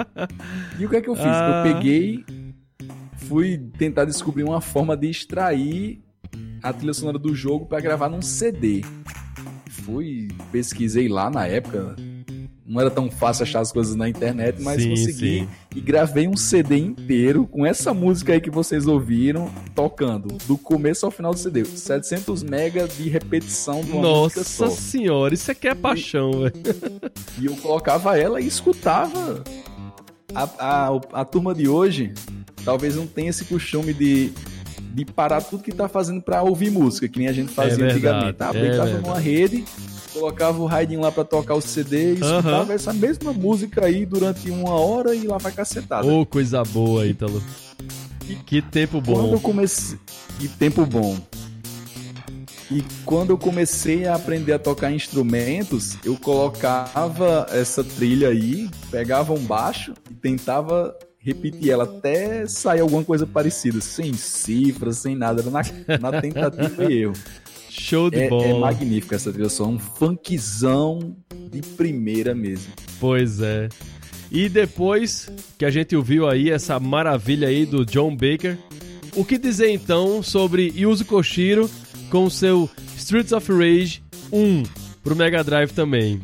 E 0.78 0.84
o 0.84 0.90
que 0.90 0.96
é 0.96 1.00
que 1.00 1.08
eu 1.08 1.16
fiz? 1.16 1.24
Ah. 1.24 1.64
Eu 1.64 1.72
peguei, 1.72 2.22
fui 3.14 3.56
tentar 3.78 4.04
descobrir 4.04 4.44
uma 4.44 4.60
forma 4.60 4.94
de 4.94 5.08
extrair 5.08 6.04
a 6.62 6.74
trilha 6.74 6.92
sonora 6.92 7.18
do 7.18 7.34
jogo 7.34 7.64
para 7.64 7.80
gravar 7.80 8.10
num 8.10 8.20
CD. 8.20 8.84
Fui, 9.70 10.28
pesquisei 10.52 11.08
lá 11.08 11.30
na 11.30 11.46
época, 11.46 11.96
não 12.66 12.80
era 12.80 12.90
tão 12.90 13.10
fácil 13.10 13.44
achar 13.44 13.60
as 13.60 13.70
coisas 13.70 13.94
na 13.94 14.08
internet, 14.08 14.60
mas 14.60 14.82
sim, 14.82 14.90
consegui 14.90 15.40
sim. 15.40 15.48
e 15.74 15.80
gravei 15.80 16.26
um 16.26 16.36
CD 16.36 16.76
inteiro 16.78 17.46
com 17.46 17.64
essa 17.64 17.94
música 17.94 18.32
aí 18.32 18.40
que 18.40 18.50
vocês 18.50 18.86
ouviram 18.86 19.50
tocando, 19.74 20.36
do 20.46 20.58
começo 20.58 21.06
ao 21.06 21.12
final 21.12 21.32
do 21.32 21.38
CD. 21.38 21.64
700 21.64 22.42
mega 22.42 22.88
de 22.88 23.08
repetição 23.08 23.82
de 23.82 23.92
uma 23.92 24.02
Nossa 24.02 24.40
música 24.40 24.44
só. 24.44 24.70
senhora, 24.70 25.32
isso 25.32 25.50
aqui 25.50 25.68
é 25.68 25.74
paixão, 25.74 26.30
velho. 26.32 26.52
E 27.38 27.46
eu 27.46 27.56
colocava 27.56 28.18
ela 28.18 28.40
e 28.40 28.46
escutava. 28.46 29.44
A, 30.34 30.48
a, 30.58 31.00
a 31.20 31.24
turma 31.24 31.54
de 31.54 31.68
hoje 31.68 32.14
talvez 32.64 32.96
não 32.96 33.06
tenha 33.06 33.30
esse 33.30 33.44
costume 33.44 33.92
de 33.92 34.32
de 34.96 35.04
parar 35.04 35.42
tudo 35.42 35.62
que 35.62 35.72
tá 35.72 35.88
fazendo 35.88 36.22
para 36.22 36.42
ouvir 36.42 36.70
música, 36.70 37.06
que 37.06 37.18
nem 37.18 37.28
a 37.28 37.32
gente 37.32 37.52
fazia 37.52 37.84
é 37.84 37.90
antigamente. 37.90 38.32
Tá? 38.32 38.48
Aplicava 38.48 38.88
é 38.88 38.94
numa 38.94 39.18
rede, 39.18 39.62
colocava 40.16 40.58
o 40.60 40.66
Raidin 40.66 40.96
lá 40.96 41.12
para 41.12 41.24
tocar 41.24 41.54
o 41.54 41.60
CD 41.60 42.14
e 42.14 42.20
escutava 42.20 42.72
essa 42.72 42.92
mesma 42.92 43.32
música 43.32 43.84
aí 43.84 44.06
durante 44.06 44.50
uma 44.50 44.70
hora 44.70 45.14
e 45.14 45.26
lá 45.26 45.38
vai 45.38 45.52
cacetada. 45.52 46.06
Ô, 46.06 46.20
oh, 46.20 46.26
coisa 46.26 46.62
boa, 46.64 47.06
Ítalo. 47.06 47.42
E 48.28 48.34
que 48.34 48.62
tempo 48.62 49.00
bom. 49.00 49.14
Quando 49.14 49.32
eu 49.34 49.40
comecei. 49.40 49.98
Que 50.38 50.48
tempo 50.48 50.84
bom. 50.86 51.16
E 52.70 52.82
quando 53.04 53.30
eu 53.30 53.38
comecei 53.38 54.06
a 54.06 54.16
aprender 54.16 54.52
a 54.52 54.58
tocar 54.58 54.90
instrumentos, 54.90 55.96
eu 56.04 56.16
colocava 56.16 57.46
essa 57.50 57.84
trilha 57.84 58.28
aí, 58.28 58.68
pegava 58.90 59.32
um 59.32 59.38
baixo 59.38 59.94
e 60.10 60.14
tentava 60.14 60.96
repetir 61.16 61.70
ela 61.70 61.84
até 61.84 62.46
sair 62.46 62.80
alguma 62.80 63.04
coisa 63.04 63.26
parecida, 63.26 63.80
sem 63.80 64.14
cifras, 64.14 64.98
sem 64.98 65.14
nada, 65.14 65.42
na, 65.44 65.62
na 65.98 66.20
tentativa 66.20 66.84
e 66.84 67.02
erro. 67.02 67.14
Show 67.78 68.10
de 68.10 68.20
é, 68.20 68.28
bola. 68.28 68.46
É 68.46 68.54
magnífica 68.54 69.16
essa 69.16 69.32
trilha 69.32 69.48
sonora, 69.48 69.76
um 69.76 69.78
funkzão 69.78 71.16
de 71.50 71.60
primeira 71.60 72.34
mesmo. 72.34 72.72
Pois 72.98 73.40
é. 73.40 73.68
E 74.30 74.48
depois 74.48 75.28
que 75.56 75.64
a 75.64 75.70
gente 75.70 75.94
ouviu 75.94 76.28
aí 76.28 76.50
essa 76.50 76.80
maravilha 76.80 77.48
aí 77.48 77.64
do 77.64 77.84
John 77.84 78.10
Baker, 78.16 78.58
o 79.14 79.24
que 79.24 79.38
dizer 79.38 79.70
então 79.70 80.22
sobre 80.22 80.72
Yuzo 80.76 81.04
Koshiro 81.04 81.70
com 82.10 82.28
seu 82.28 82.68
Streets 82.96 83.32
of 83.32 83.52
Rage 83.52 84.02
1 84.32 84.62
pro 85.04 85.14
Mega 85.14 85.44
Drive 85.44 85.70
também? 85.72 86.20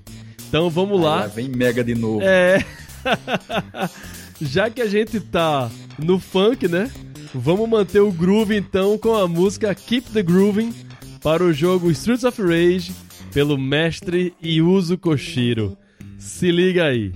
Então 0.48 0.68
vamos 0.68 1.00
lá. 1.00 1.26
vem 1.26 1.48
Mega 1.48 1.84
de 1.84 1.94
novo. 1.94 2.22
É. 2.22 2.64
Já 4.40 4.68
que 4.68 4.82
a 4.82 4.88
gente 4.88 5.20
tá 5.20 5.70
no 5.98 6.18
funk, 6.18 6.66
né? 6.66 6.90
Vamos 7.32 7.68
manter 7.68 8.00
o 8.00 8.10
groove 8.10 8.56
então 8.56 8.98
com 8.98 9.14
a 9.14 9.28
música 9.28 9.74
Keep 9.74 10.10
the 10.10 10.22
Grooving 10.22 10.74
para 11.22 11.44
o 11.44 11.52
jogo 11.52 11.90
Streets 11.90 12.24
of 12.24 12.42
Rage 12.42 12.92
pelo 13.32 13.56
mestre 13.56 14.34
Yuzo 14.42 14.98
Koshiro. 14.98 15.76
Se 16.18 16.50
liga 16.50 16.84
aí. 16.84 17.12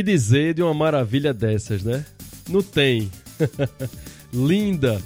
Que 0.00 0.02
dizer 0.02 0.54
de 0.54 0.62
uma 0.62 0.72
maravilha 0.72 1.32
dessas, 1.34 1.82
né? 1.82 2.04
Não 2.48 2.62
tem. 2.62 3.10
Linda. 4.32 5.00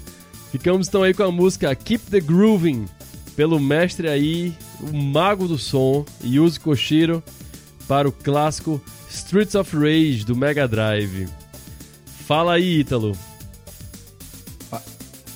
Ficamos 0.53 0.87
então 0.87 1.03
aí 1.03 1.13
com 1.13 1.25
a 1.25 1.33
música 1.33 1.75
Keep 1.75 2.11
the 2.11 2.21
Grooving, 2.21 2.87
pelo 3.35 3.59
mestre 3.59 4.09
aí, 4.09 4.55
o 4.81 4.97
mago 4.97 5.49
do 5.49 5.59
som, 5.59 6.05
Yuzi 6.25 6.61
Koshiro, 6.61 7.23
para 7.89 8.09
o 8.09 8.13
clássico 8.13 8.81
Streets 9.11 9.57
of 9.57 9.77
Rage 9.77 10.25
do 10.25 10.37
Mega 10.37 10.69
Drive. 10.69 11.29
Fala 12.27 12.55
aí, 12.55 12.79
Ítalo. 12.81 13.17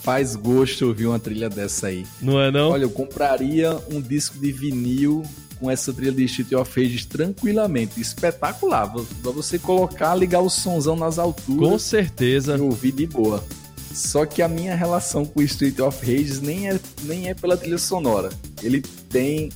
Faz 0.02 0.36
gosto 0.36 0.86
ouvir 0.86 1.06
uma 1.06 1.18
trilha 1.18 1.50
dessa 1.50 1.88
aí. 1.88 2.06
Não 2.22 2.40
é 2.40 2.52
não? 2.52 2.70
Olha, 2.70 2.84
eu 2.84 2.90
compraria 2.90 3.76
um 3.90 4.00
disco 4.00 4.38
de 4.38 4.52
vinil 4.52 5.22
com 5.58 5.70
essa 5.70 5.92
trilha 5.92 6.12
de 6.12 6.24
Street 6.24 6.52
of 6.52 6.80
Rage 6.80 7.06
tranquilamente. 7.06 8.00
Espetacular. 8.00 8.92
Pra 9.22 9.30
você 9.32 9.58
colocar, 9.58 10.14
ligar 10.14 10.40
o 10.40 10.50
sonzão 10.50 10.96
nas 10.96 11.18
alturas. 11.18 11.68
Com 11.68 11.78
certeza. 11.78 12.56
E 12.56 12.60
ouvir 12.60 12.92
de 12.92 13.06
boa. 13.06 13.44
Só 13.92 14.24
que 14.24 14.42
a 14.42 14.48
minha 14.48 14.74
relação 14.74 15.24
com 15.24 15.42
Street 15.42 15.78
of 15.80 16.04
Rage 16.04 16.40
nem 16.40 16.68
é, 16.68 16.78
nem 17.02 17.28
é 17.28 17.34
pela 17.34 17.56
trilha 17.56 17.78
sonora. 17.78 18.30
Ele 18.62 18.80
tem 18.80 19.50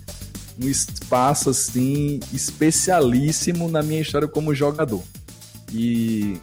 um 0.61 0.69
espaço 0.69 1.51
assim 1.51 2.21
especialíssimo 2.33 3.69
na 3.69 3.83
minha 3.83 4.01
história 4.01 4.29
como 4.29 4.55
jogador. 4.55 5.03
E 5.73 6.39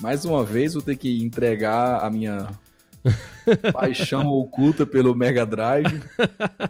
mais 0.00 0.24
uma 0.24 0.44
vez 0.44 0.74
vou 0.74 0.82
ter 0.82 0.96
que 0.96 1.22
entregar 1.22 2.04
a 2.04 2.10
minha 2.10 2.48
paixão 3.72 4.28
oculta 4.28 4.86
pelo 4.86 5.14
Mega 5.14 5.44
Drive, 5.44 6.02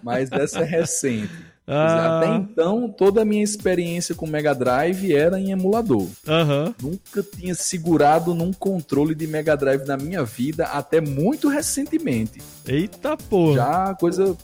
mas 0.03 0.31
essa 0.33 0.61
é 0.61 0.65
recente. 0.65 1.50
Ah. 1.73 2.19
Até 2.19 2.35
então, 2.35 2.89
toda 2.89 3.23
a 3.23 3.25
minha 3.25 3.45
experiência 3.45 4.13
com 4.13 4.27
Mega 4.27 4.53
Drive 4.53 5.15
era 5.15 5.39
em 5.39 5.53
emulador. 5.53 6.03
Uhum. 6.27 6.75
Nunca 6.83 7.23
tinha 7.23 7.55
segurado 7.55 8.35
num 8.35 8.53
controle 8.53 9.15
de 9.15 9.25
Mega 9.29 9.57
Drive 9.57 9.87
na 9.87 9.97
minha 9.97 10.25
vida 10.25 10.65
até 10.65 11.01
muito 11.01 11.49
recentemente. 11.49 12.43
Eita 12.67 13.17
porra! 13.17 13.55
Já 13.55 13.95
coisa. 13.95 14.37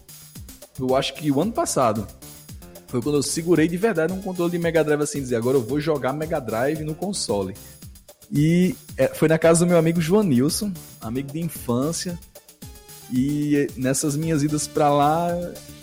Eu 0.78 0.94
acho 0.94 1.14
que 1.14 1.28
o 1.32 1.40
ano 1.40 1.52
passado. 1.52 2.06
Foi 2.86 3.02
quando 3.02 3.16
eu 3.16 3.22
segurei 3.24 3.66
de 3.66 3.76
verdade 3.76 4.12
um 4.12 4.22
controle 4.22 4.52
de 4.52 4.58
Mega 4.58 4.84
Drive 4.84 5.02
assim, 5.02 5.18
dizer, 5.18 5.34
agora 5.34 5.56
eu 5.56 5.62
vou 5.62 5.80
jogar 5.80 6.12
Mega 6.12 6.38
Drive 6.38 6.84
no 6.84 6.94
console. 6.94 7.56
E 8.30 8.76
é, 8.96 9.08
foi 9.08 9.26
na 9.26 9.36
casa 9.36 9.64
do 9.64 9.68
meu 9.68 9.78
amigo 9.78 10.00
João 10.00 10.22
Nilson, 10.22 10.72
amigo 11.00 11.32
de 11.32 11.40
infância. 11.40 12.16
E 13.12 13.68
nessas 13.76 14.16
minhas 14.16 14.42
idas 14.42 14.66
para 14.66 14.90
lá, 14.90 15.28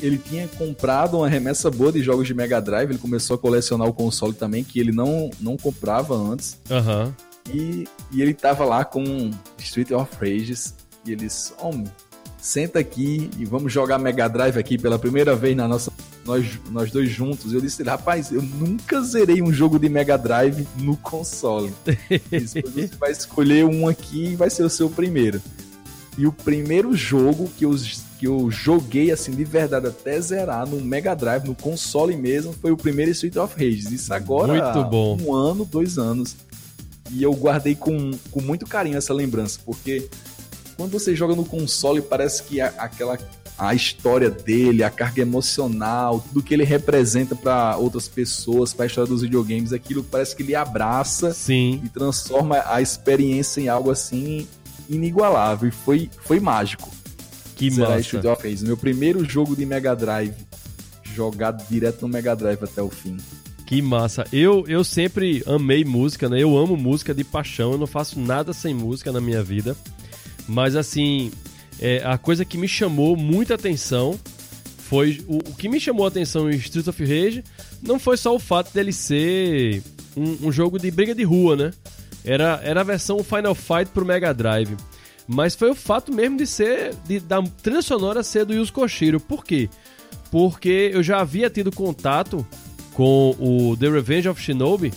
ele 0.02 0.18
tinha 0.18 0.48
comprado 0.48 1.18
uma 1.18 1.30
remessa 1.30 1.72
boa 1.72 1.92
de 1.92 2.02
jogos 2.02 2.28
de 2.28 2.34
Mega 2.34 2.60
Drive. 2.60 2.90
Ele 2.90 3.00
começou 3.00 3.36
a 3.36 3.40
colecionar 3.40 3.88
o 3.88 3.94
console 3.94 4.34
também, 4.34 4.64
que 4.64 4.80
ele 4.80 4.92
não, 4.92 5.30
não 5.40 5.56
comprava 5.56 6.16
antes. 6.16 6.60
Uhum. 6.70 7.14
E, 7.54 7.88
e 8.12 8.22
ele 8.22 8.34
tava 8.34 8.66
lá 8.66 8.84
com 8.84 9.32
Street 9.58 9.92
of 9.92 10.12
Rages. 10.20 10.74
E 11.06 11.12
eles, 11.12 11.54
homem, 11.62 11.86
senta 12.38 12.80
aqui 12.80 13.30
e 13.38 13.46
vamos 13.46 13.72
jogar 13.72 13.98
Mega 13.98 14.28
Drive 14.28 14.58
aqui 14.58 14.78
pela 14.78 15.00
primeira 15.00 15.36
vez 15.36 15.56
na 15.56 15.68
nossa. 15.68 15.92
Nós, 16.26 16.60
nós 16.72 16.92
dois 16.92 17.10
juntos. 17.10 17.54
Eu 17.54 17.62
disse, 17.62 17.84
rapaz, 17.84 18.32
eu 18.32 18.42
nunca 18.42 19.02
zerei 19.02 19.42
um 19.42 19.52
jogo 19.52 19.80
de 19.80 19.88
Mega 19.88 20.18
Drive 20.18 20.68
no 20.78 20.96
console. 20.98 21.74
Disse, 22.32 22.62
você 22.62 22.90
vai 22.98 23.12
escolher 23.12 23.66
um 23.66 23.88
aqui 23.88 24.32
e 24.32 24.36
vai 24.36 24.50
ser 24.50 24.64
o 24.64 24.70
seu 24.70 24.90
primeiro. 24.90 25.42
E 26.18 26.28
o 26.28 26.32
primeiro 26.32 26.96
jogo 26.96 27.50
que 27.58 27.66
eu, 27.66 27.76
que 28.20 28.28
eu 28.28 28.52
joguei 28.52 29.12
assim 29.12 29.32
de 29.32 29.44
verdade 29.44 29.88
até 29.88 30.20
zerar 30.22 30.68
no 30.68 30.80
Mega 30.80 31.16
Drive, 31.16 31.46
no 31.46 31.56
console 31.56 32.16
mesmo, 32.16 32.54
foi 32.54 32.72
o 32.72 32.78
primeiro 32.78 33.12
Street 33.12 33.36
of 33.36 33.56
Rage. 33.56 33.94
Isso 33.94 34.14
agora 34.14 34.54
muito 34.54 34.90
bom. 34.90 35.18
um 35.22 35.34
ano, 35.34 35.66
dois 35.66 35.98
anos. 35.98 36.36
E 37.12 37.22
eu 37.22 37.34
guardei 37.34 37.76
com, 37.76 38.12
com 38.32 38.42
muito 38.42 38.66
carinho 38.66 38.98
essa 38.98 39.14
lembrança, 39.14 39.60
porque 39.66 40.08
quando 40.78 40.92
você 40.92 41.16
joga 41.16 41.36
no 41.36 41.46
console, 41.46 42.02
parece 42.02 42.44
que 42.44 42.62
a, 42.62 42.68
aquela 42.78 43.18
a 43.58 43.74
história 43.74 44.30
dele, 44.30 44.84
a 44.84 44.90
carga 44.90 45.22
emocional, 45.22 46.20
tudo 46.20 46.42
que 46.42 46.54
ele 46.54 46.64
representa 46.64 47.36
para 47.36 47.78
outras 47.78 48.08
pessoas, 48.08 48.74
para 48.74 48.86
a 48.86 48.88
história 48.88 49.08
dos 49.08 49.22
videogames, 49.22 49.72
aquilo 49.72 50.04
parece 50.04 50.36
que 50.36 50.42
ele 50.42 50.56
abraça 50.56 51.32
Sim. 51.34 51.80
e 51.84 51.90
transforma 51.90 52.64
a 52.66 52.82
experiência 52.82 53.62
em 53.62 53.70
algo 53.70 53.92
assim 53.92 54.48
inigualável 54.90 55.70
e 55.70 55.72
foi, 55.72 56.10
foi 56.22 56.40
mágico. 56.40 56.90
Que 57.56 57.70
zerar 57.70 57.92
massa. 57.92 58.02
Street 58.02 58.26
Rage. 58.26 58.66
Meu 58.66 58.78
primeiro 58.78 59.24
jogo 59.28 59.56
de 59.56 59.66
Mega 59.66 59.96
Drive, 59.96 60.34
jogado 61.04 61.64
direto 61.70 62.02
no 62.02 62.08
Mega 62.08 62.36
Drive 62.36 62.64
até 62.64 62.82
o 62.82 62.90
fim. 62.90 63.18
Que 63.66 63.82
massa. 63.82 64.26
Eu, 64.32 64.66
eu 64.68 64.84
sempre 64.84 65.44
amei 65.48 65.86
música, 65.86 66.28
né? 66.28 66.42
Eu 66.42 66.58
amo 66.58 66.76
música 66.76 67.14
de 67.14 67.24
paixão. 67.24 67.72
Eu 67.72 67.78
não 67.78 67.88
faço 67.88 68.20
nada 68.20 68.54
sem 68.54 68.74
música 68.74 69.12
na 69.12 69.22
minha 69.22 69.42
vida. 69.42 69.76
Mas 70.48 70.76
assim, 70.76 71.32
é, 71.80 72.02
a 72.04 72.18
coisa 72.18 72.44
que 72.44 72.58
me 72.58 72.68
chamou 72.68 73.16
muita 73.16 73.56
atenção 73.56 74.20
foi. 74.78 75.24
O, 75.28 75.38
o 75.38 75.56
que 75.56 75.70
me 75.70 75.80
chamou 75.80 76.06
a 76.06 76.10
atenção 76.10 76.50
em 76.50 76.56
Streets 76.56 76.88
of 76.88 77.04
Rage 77.04 77.44
não 77.82 77.98
foi 77.98 78.18
só 78.18 78.36
o 78.36 78.40
fato 78.40 78.74
dele 78.74 78.92
ser 78.92 79.82
um, 80.16 80.48
um 80.48 80.52
jogo 80.52 80.78
de 80.78 80.92
briga 80.92 81.16
de 81.16 81.24
rua, 81.24 81.56
né? 81.56 81.72
Era, 82.26 82.60
era 82.64 82.82
a 82.82 82.84
versão 82.84 83.24
Final 83.24 83.56
Fight 83.56 83.92
pro 83.94 84.06
Mega 84.06 84.34
Drive. 84.34 84.76
Mas 85.28 85.56
foi 85.56 85.70
o 85.72 85.76
fato 85.76 86.14
mesmo 86.14 86.38
de 86.38 86.48
ser. 86.48 86.96
De, 87.06 87.20
da 87.20 87.42
trilha 87.62 87.82
sonora 87.82 88.24
ser 88.24 88.46
do 88.46 88.54
Yuzo 88.54 88.74
Koshiro. 88.74 89.20
Por 89.20 89.44
quê? 89.46 89.70
Porque 90.32 90.92
eu 90.94 91.04
já 91.04 91.20
havia 91.20 91.50
tido 91.50 91.72
contato 91.72 92.46
com 92.94 93.36
o 93.40 93.76
The 93.78 93.90
Revenge 93.90 94.30
of 94.30 94.42
Shinobi, 94.42 94.94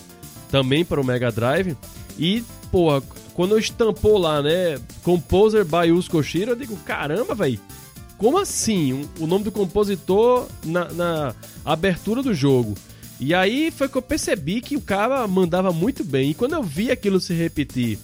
também 0.51 0.83
para 0.83 1.01
o 1.01 1.05
Mega 1.05 1.31
Drive. 1.31 1.75
E, 2.17 2.43
porra, 2.71 3.01
quando 3.33 3.57
estampou 3.57 4.17
lá, 4.17 4.41
né? 4.41 4.79
Composer 5.03 5.63
by 5.63 5.89
Yuzo 5.89 6.09
Koshiro, 6.09 6.51
eu 6.51 6.55
digo, 6.55 6.75
caramba, 6.77 7.35
velho. 7.35 7.59
Como 8.17 8.39
assim? 8.39 9.07
O 9.19 9.27
nome 9.27 9.43
do 9.43 9.51
compositor 9.51 10.47
na, 10.65 10.85
na 10.85 11.35
abertura 11.63 12.23
do 12.23 12.33
jogo. 12.33 12.73
E 13.19 13.33
aí 13.33 13.71
foi 13.71 13.89
que 13.89 13.97
eu 13.97 14.01
percebi 14.01 14.61
que 14.61 14.75
o 14.75 14.81
cara 14.81 15.27
mandava 15.27 15.71
muito 15.71 16.03
bem. 16.03 16.31
E 16.31 16.33
quando 16.33 16.53
eu 16.53 16.63
vi 16.63 16.91
aquilo 16.91 17.19
se 17.19 17.33
repetir 17.33 17.97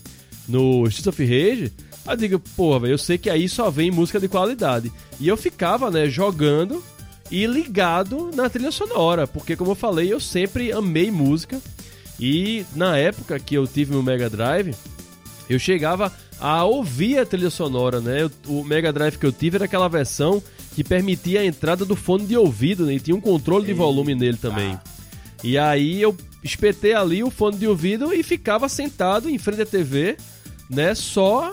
no 0.47 0.85
Streets 0.87 1.07
of 1.07 1.23
Rage, 1.23 1.71
eu 2.05 2.15
digo, 2.15 2.39
porra, 2.55 2.79
velho, 2.79 2.93
eu 2.93 2.97
sei 2.97 3.17
que 3.17 3.29
aí 3.29 3.47
só 3.47 3.69
vem 3.69 3.91
música 3.91 4.19
de 4.19 4.27
qualidade. 4.27 4.91
E 5.19 5.27
eu 5.27 5.37
ficava, 5.37 5.91
né, 5.91 6.07
jogando 6.07 6.83
e 7.31 7.45
ligado 7.45 8.31
na 8.33 8.49
trilha 8.49 8.71
sonora, 8.71 9.25
porque 9.25 9.55
como 9.55 9.71
eu 9.71 9.75
falei, 9.75 10.11
eu 10.11 10.19
sempre 10.19 10.71
amei 10.71 11.09
música. 11.11 11.61
E 12.19 12.65
na 12.75 12.97
época 12.97 13.39
que 13.39 13.55
eu 13.55 13.67
tive 13.67 13.91
meu 13.91 14.03
Mega 14.03 14.29
Drive, 14.29 14.75
eu 15.49 15.59
chegava 15.59 16.11
a 16.39 16.63
ouvir 16.63 17.19
a 17.19 17.25
trilha 17.25 17.49
sonora, 17.49 18.01
né? 18.01 18.29
O 18.47 18.63
Mega 18.63 18.91
Drive 18.91 19.17
que 19.17 19.25
eu 19.25 19.31
tive 19.31 19.57
era 19.57 19.65
aquela 19.65 19.87
versão 19.87 20.41
que 20.75 20.83
permitia 20.83 21.41
a 21.41 21.45
entrada 21.45 21.85
do 21.85 21.95
fone 21.95 22.25
de 22.25 22.35
ouvido, 22.35 22.85
né? 22.85 22.95
E 22.95 22.99
tinha 22.99 23.15
um 23.15 23.21
controle 23.21 23.65
de 23.65 23.73
volume 23.73 24.15
nele 24.15 24.37
também. 24.37 24.77
E 25.43 25.57
aí 25.57 26.01
eu 26.01 26.15
espetei 26.43 26.93
ali 26.93 27.23
o 27.23 27.29
fone 27.29 27.57
de 27.57 27.67
ouvido 27.67 28.13
e 28.13 28.23
ficava 28.23 28.69
sentado 28.69 29.29
em 29.29 29.37
frente 29.37 29.61
à 29.61 29.65
TV, 29.65 30.17
né? 30.69 30.95
Só 30.95 31.51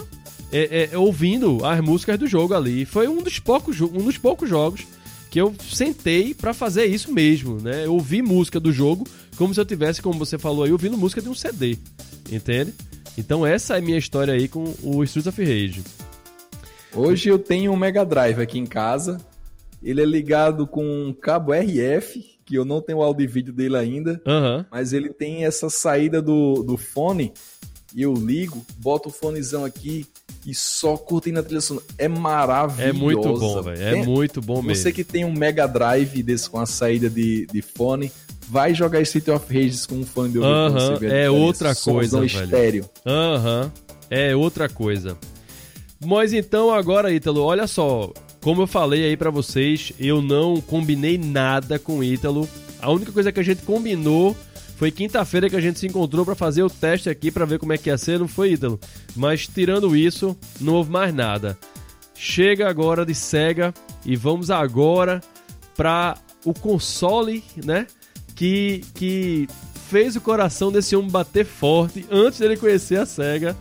é, 0.52 0.90
é, 0.92 0.98
ouvindo 0.98 1.64
as 1.64 1.80
músicas 1.80 2.18
do 2.18 2.26
jogo 2.26 2.54
ali. 2.54 2.84
Foi 2.84 3.08
um 3.08 3.22
dos 3.22 3.38
poucos, 3.38 3.80
um 3.80 4.04
dos 4.04 4.18
poucos 4.18 4.48
jogos 4.48 4.86
que 5.30 5.40
eu 5.40 5.54
sentei 5.60 6.34
para 6.34 6.52
fazer 6.52 6.86
isso 6.86 7.12
mesmo, 7.12 7.60
né? 7.60 7.84
Eu 7.84 7.94
ouvi 7.94 8.22
música 8.22 8.58
do 8.58 8.72
jogo 8.72 9.06
como 9.36 9.54
se 9.54 9.60
eu 9.60 9.64
tivesse, 9.64 10.02
como 10.02 10.18
você 10.18 10.36
falou 10.36 10.64
aí, 10.64 10.72
ouvindo 10.72 10.98
música 10.98 11.22
de 11.22 11.28
um 11.28 11.34
CD, 11.34 11.78
entende? 12.30 12.74
Então 13.16 13.46
essa 13.46 13.74
é 13.74 13.78
a 13.78 13.80
minha 13.80 13.96
história 13.96 14.34
aí 14.34 14.48
com 14.48 14.74
o 14.82 15.02
Streets 15.04 15.26
of 15.26 15.42
Rage. 15.42 15.82
Hoje 16.94 17.28
eu 17.28 17.38
tenho 17.38 17.72
um 17.72 17.76
Mega 17.76 18.04
Drive 18.04 18.40
aqui 18.40 18.58
em 18.58 18.66
casa. 18.66 19.18
Ele 19.82 20.02
é 20.02 20.04
ligado 20.04 20.66
com 20.66 20.84
um 20.84 21.12
cabo 21.12 21.52
RF, 21.54 22.39
que 22.50 22.56
eu 22.56 22.64
não 22.64 22.82
tenho 22.82 22.98
o 22.98 23.02
áudio 23.04 23.22
e 23.22 23.28
vídeo 23.28 23.52
dele 23.52 23.76
ainda, 23.76 24.20
Aham. 24.26 24.66
mas 24.72 24.92
ele 24.92 25.10
tem 25.10 25.44
essa 25.44 25.70
saída 25.70 26.20
do, 26.20 26.64
do 26.64 26.76
fone 26.76 27.32
e 27.94 28.02
eu 28.02 28.12
ligo, 28.12 28.66
boto 28.78 29.08
o 29.08 29.12
fonezão 29.12 29.64
aqui 29.64 30.04
e 30.44 30.52
só 30.52 30.96
curtindo 30.96 31.38
a 31.38 31.44
trilha 31.44 31.60
sonora. 31.60 31.86
É 31.96 32.08
maravilhoso. 32.08 32.88
É 32.88 32.92
muito 32.92 33.38
bom, 33.38 33.62
velho. 33.62 33.80
É 33.80 34.02
muito 34.02 34.40
bom 34.40 34.62
mesmo. 34.62 34.74
Você 34.74 34.90
que 34.90 35.04
tem 35.04 35.24
um 35.24 35.32
Mega 35.32 35.68
Drive 35.68 36.24
desse 36.24 36.50
com 36.50 36.58
a 36.58 36.66
saída 36.66 37.08
de, 37.08 37.46
de 37.46 37.62
fone, 37.62 38.10
vai 38.48 38.74
jogar 38.74 39.00
Street 39.02 39.28
of 39.28 39.46
Rage 39.46 39.86
com 39.86 39.94
um 39.94 40.04
fone 40.04 40.32
de 40.32 40.38
ouvido 40.40 41.06
a 41.06 41.14
é 41.14 41.30
outra 41.30 41.72
coisa, 41.72 42.20
velho. 42.20 42.26
estéreo. 42.26 42.90
Aham. 43.06 43.72
É 44.10 44.34
outra 44.34 44.68
coisa. 44.68 45.16
Mas 46.04 46.32
então 46.32 46.74
agora, 46.74 47.12
Ítalo, 47.12 47.42
olha 47.42 47.68
só. 47.68 48.12
Como 48.40 48.62
eu 48.62 48.66
falei 48.66 49.04
aí 49.04 49.16
pra 49.16 49.30
vocês, 49.30 49.92
eu 49.98 50.22
não 50.22 50.60
combinei 50.60 51.18
nada 51.18 51.78
com 51.78 51.98
o 51.98 52.04
Ítalo. 52.04 52.48
A 52.80 52.90
única 52.90 53.12
coisa 53.12 53.30
que 53.30 53.40
a 53.40 53.42
gente 53.42 53.62
combinou 53.62 54.34
foi 54.76 54.90
quinta-feira 54.90 55.50
que 55.50 55.56
a 55.56 55.60
gente 55.60 55.78
se 55.78 55.86
encontrou 55.86 56.24
pra 56.24 56.34
fazer 56.34 56.62
o 56.62 56.70
teste 56.70 57.10
aqui 57.10 57.30
pra 57.30 57.44
ver 57.44 57.58
como 57.58 57.74
é 57.74 57.76
que 57.76 57.90
ia 57.90 57.98
ser, 57.98 58.18
não 58.18 58.26
foi, 58.26 58.52
Ítalo? 58.52 58.80
Mas 59.14 59.46
tirando 59.46 59.94
isso, 59.94 60.34
não 60.58 60.74
houve 60.74 60.90
mais 60.90 61.12
nada. 61.12 61.58
Chega 62.14 62.66
agora 62.66 63.04
de 63.04 63.14
Sega 63.14 63.74
e 64.06 64.16
vamos 64.16 64.50
agora 64.50 65.20
pra 65.76 66.16
o 66.42 66.54
console, 66.54 67.44
né? 67.62 67.86
Que, 68.34 68.80
que 68.94 69.46
fez 69.90 70.16
o 70.16 70.20
coração 70.20 70.72
desse 70.72 70.96
homem 70.96 71.10
bater 71.10 71.44
forte 71.44 72.06
antes 72.10 72.38
dele 72.38 72.56
conhecer 72.56 72.98
a 72.98 73.04
Sega, 73.04 73.54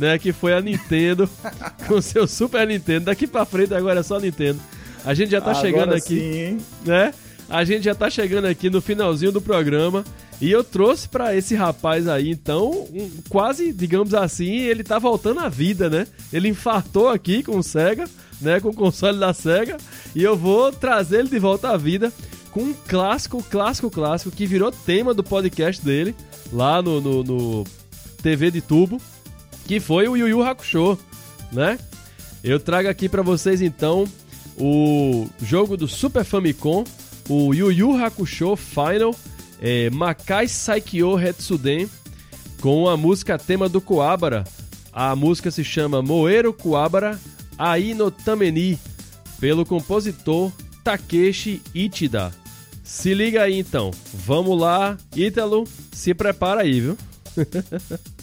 né? 0.00 0.18
Que 0.18 0.32
foi 0.32 0.52
a 0.54 0.60
Nintendo 0.60 1.28
com 1.86 2.00
seu 2.00 2.26
Super 2.26 2.66
Nintendo. 2.66 3.04
Daqui 3.06 3.26
pra 3.26 3.44
frente 3.44 3.74
agora 3.74 4.00
é 4.00 4.02
só 4.02 4.18
Nintendo. 4.18 4.58
A 5.04 5.14
gente 5.14 5.30
já 5.30 5.40
tá 5.40 5.50
Agora 5.52 5.64
chegando 5.66 5.94
aqui 5.94 6.18
sim, 6.18 6.58
né? 6.84 7.14
A 7.48 7.64
gente 7.64 7.84
já 7.84 7.94
tá 7.94 8.08
chegando 8.10 8.44
aqui 8.46 8.70
no 8.70 8.80
finalzinho 8.80 9.32
do 9.32 9.40
programa 9.40 10.04
e 10.40 10.50
eu 10.50 10.62
trouxe 10.62 11.08
pra 11.08 11.34
esse 11.34 11.54
rapaz 11.54 12.06
aí, 12.08 12.30
então, 12.30 12.70
um- 12.92 13.10
quase, 13.28 13.72
digamos 13.72 14.14
assim, 14.14 14.58
ele 14.60 14.82
tá 14.84 14.98
voltando 14.98 15.40
à 15.40 15.48
vida, 15.48 15.90
né? 15.90 16.06
Ele 16.32 16.48
infartou 16.48 17.08
aqui 17.08 17.42
com 17.42 17.58
o 17.58 17.62
Sega, 17.62 18.04
né? 18.40 18.60
Com 18.60 18.68
o 18.68 18.74
console 18.74 19.18
da 19.18 19.32
Sega 19.34 19.76
e 20.14 20.22
eu 20.22 20.36
vou 20.36 20.70
trazer 20.72 21.20
ele 21.20 21.28
de 21.28 21.38
volta 21.38 21.70
à 21.70 21.76
vida 21.76 22.12
com 22.52 22.60
um 22.60 22.74
clássico, 22.86 23.42
clássico, 23.42 23.90
clássico 23.90 24.30
que 24.30 24.46
virou 24.46 24.70
tema 24.70 25.12
do 25.14 25.22
podcast 25.24 25.84
dele 25.84 26.14
lá 26.52 26.80
no, 26.82 27.00
no, 27.00 27.22
no 27.24 27.64
TV 28.22 28.50
de 28.50 28.60
tubo, 28.60 29.00
que 29.70 29.78
foi 29.78 30.08
o 30.08 30.16
Yu 30.16 30.26
Yu 30.26 30.42
Hakusho, 30.42 30.98
né? 31.52 31.78
Eu 32.42 32.58
trago 32.58 32.88
aqui 32.88 33.08
pra 33.08 33.22
vocês 33.22 33.62
então 33.62 34.04
o 34.58 35.28
jogo 35.40 35.76
do 35.76 35.86
Super 35.86 36.24
Famicom, 36.24 36.82
o 37.28 37.54
Yu 37.54 37.70
Yu 37.70 38.04
Hakusho 38.04 38.56
Final, 38.56 39.14
é, 39.62 39.88
Makai 39.90 40.48
Saikyo 40.48 41.16
Hetsuden, 41.16 41.88
com 42.60 42.88
a 42.88 42.96
música 42.96 43.38
tema 43.38 43.68
do 43.68 43.80
Kuwabara. 43.80 44.42
A 44.92 45.14
música 45.14 45.52
se 45.52 45.62
chama 45.62 46.02
Moero 46.02 46.52
Kuwabara 46.52 47.16
Ai 47.56 47.94
no 47.94 48.10
Tameni, 48.10 48.76
pelo 49.38 49.64
compositor 49.64 50.50
Takeshi 50.82 51.62
Ichida. 51.72 52.32
Se 52.82 53.14
liga 53.14 53.44
aí 53.44 53.60
então, 53.60 53.92
vamos 54.12 54.60
lá, 54.60 54.98
Ítalo, 55.14 55.62
se 55.92 56.12
prepara 56.12 56.62
aí, 56.62 56.80
viu? 56.80 56.98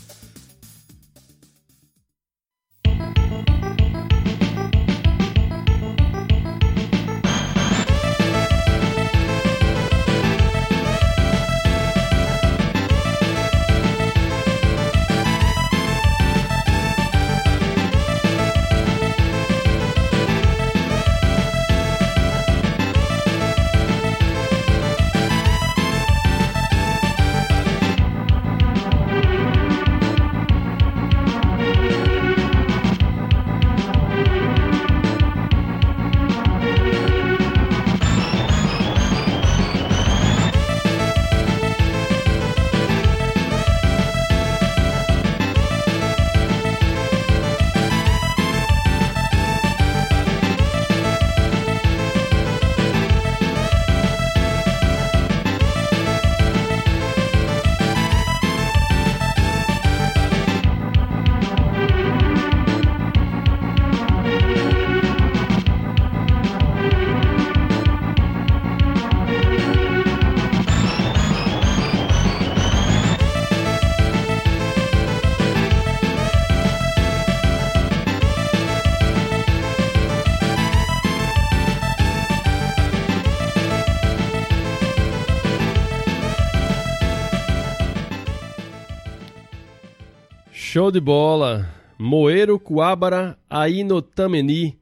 Show 90.78 90.92
de 90.92 91.00
bola! 91.00 91.68
Moeiro 91.98 92.60
Kuwabara 92.60 93.36
Aino 93.50 94.00
Tameni 94.00 94.78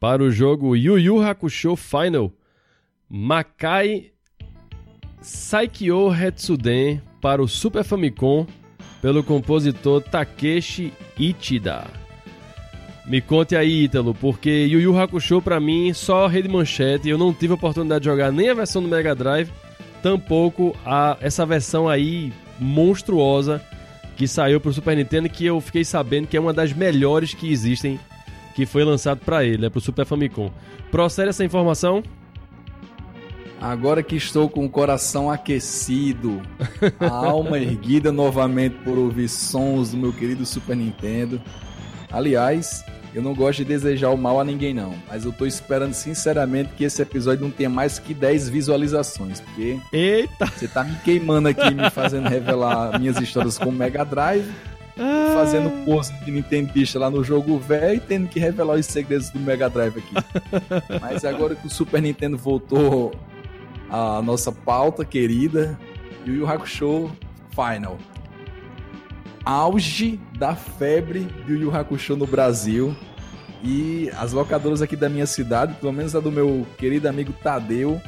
para 0.00 0.22
o 0.22 0.30
jogo 0.30 0.74
Yu 0.74 0.98
Yu 0.98 1.20
Hakusho 1.20 1.76
Final. 1.76 2.32
Makai 3.06 4.12
Saikyo 5.20 6.10
Hetsuden 6.10 7.02
para 7.20 7.42
o 7.42 7.46
Super 7.46 7.84
Famicom 7.84 8.46
pelo 9.02 9.22
compositor 9.22 10.00
Takeshi 10.00 10.90
Ichida. 11.18 11.84
Me 13.04 13.20
conte 13.20 13.54
aí, 13.54 13.84
Ítalo, 13.84 14.14
porque 14.14 14.64
Yu 14.64 14.80
Yu 14.80 14.98
Hakusho 14.98 15.42
pra 15.42 15.60
mim 15.60 15.92
só 15.92 16.26
rede 16.28 16.48
manchete, 16.48 17.10
eu 17.10 17.18
não 17.18 17.34
tive 17.34 17.52
a 17.52 17.56
oportunidade 17.56 18.04
de 18.04 18.08
jogar 18.08 18.32
nem 18.32 18.48
a 18.48 18.54
versão 18.54 18.82
do 18.82 18.88
Mega 18.88 19.14
Drive, 19.14 19.52
tampouco 20.02 20.74
a 20.82 21.18
essa 21.20 21.44
versão 21.44 21.86
aí 21.86 22.32
monstruosa 22.58 23.62
que 24.16 24.26
saiu 24.26 24.60
pro 24.60 24.72
Super 24.72 24.96
Nintendo 24.96 25.28
que 25.28 25.44
eu 25.44 25.60
fiquei 25.60 25.84
sabendo 25.84 26.26
que 26.26 26.36
é 26.36 26.40
uma 26.40 26.52
das 26.52 26.72
melhores 26.72 27.34
que 27.34 27.52
existem, 27.52 28.00
que 28.54 28.64
foi 28.64 28.82
lançado 28.82 29.20
para 29.24 29.44
ele, 29.44 29.58
né, 29.58 29.70
pro 29.70 29.80
Super 29.80 30.06
Famicom. 30.06 30.50
Procede 30.90 31.28
essa 31.28 31.44
informação? 31.44 32.02
Agora 33.60 34.02
que 34.02 34.16
estou 34.16 34.48
com 34.48 34.64
o 34.64 34.68
coração 34.68 35.30
aquecido, 35.30 36.42
a 36.98 37.08
alma 37.08 37.58
erguida 37.58 38.10
novamente 38.12 38.76
por 38.84 38.98
ouvir 38.98 39.28
sons 39.28 39.90
do 39.90 39.96
meu 39.96 40.12
querido 40.12 40.44
Super 40.44 40.76
Nintendo. 40.76 41.40
Aliás, 42.10 42.84
eu 43.16 43.22
não 43.22 43.32
gosto 43.32 43.60
de 43.60 43.64
desejar 43.64 44.10
o 44.10 44.18
mal 44.18 44.38
a 44.38 44.44
ninguém 44.44 44.74
não, 44.74 44.94
mas 45.08 45.24
eu 45.24 45.32
tô 45.32 45.46
esperando 45.46 45.94
sinceramente 45.94 46.74
que 46.76 46.84
esse 46.84 47.00
episódio 47.00 47.42
não 47.42 47.50
tenha 47.50 47.70
mais 47.70 47.98
que 47.98 48.12
10 48.12 48.50
visualizações, 48.50 49.40
porque 49.40 49.80
Eita! 49.90 50.44
você 50.44 50.68
tá 50.68 50.84
me 50.84 50.94
queimando 50.96 51.48
aqui, 51.48 51.72
me 51.72 51.88
fazendo 51.88 52.28
revelar 52.28 53.00
minhas 53.00 53.18
histórias 53.18 53.56
com 53.56 53.70
o 53.70 53.72
Mega 53.72 54.04
Drive, 54.04 54.46
ah. 54.98 55.32
fazendo 55.32 55.70
pose 55.86 56.12
de 56.26 56.30
Nintendista 56.30 56.98
lá 56.98 57.08
no 57.08 57.24
jogo 57.24 57.58
velho 57.58 57.96
e 57.96 58.00
tendo 58.00 58.28
que 58.28 58.38
revelar 58.38 58.74
os 58.74 58.84
segredos 58.84 59.30
do 59.30 59.40
Mega 59.40 59.70
Drive 59.70 59.96
aqui. 59.96 60.14
mas 61.00 61.24
agora 61.24 61.54
que 61.54 61.66
o 61.66 61.70
Super 61.70 62.02
Nintendo 62.02 62.36
voltou 62.36 63.14
à 63.88 64.20
nossa 64.20 64.52
pauta 64.52 65.06
querida, 65.06 65.78
Yu 66.26 66.34
Yu 66.34 66.46
Hakusho 66.46 67.10
Final 67.48 67.96
auge 69.46 70.18
da 70.36 70.56
febre 70.56 71.20
do 71.46 71.54
Yu 71.54 71.74
Hakusho 71.74 72.16
no 72.16 72.26
Brasil. 72.26 72.96
E 73.62 74.10
as 74.18 74.32
locadoras 74.32 74.82
aqui 74.82 74.96
da 74.96 75.08
minha 75.08 75.24
cidade, 75.24 75.74
pelo 75.74 75.92
menos 75.92 76.16
a 76.16 76.20
do 76.20 76.32
meu 76.32 76.66
querido 76.76 77.08
amigo 77.08 77.32
Tadeu, 77.32 78.00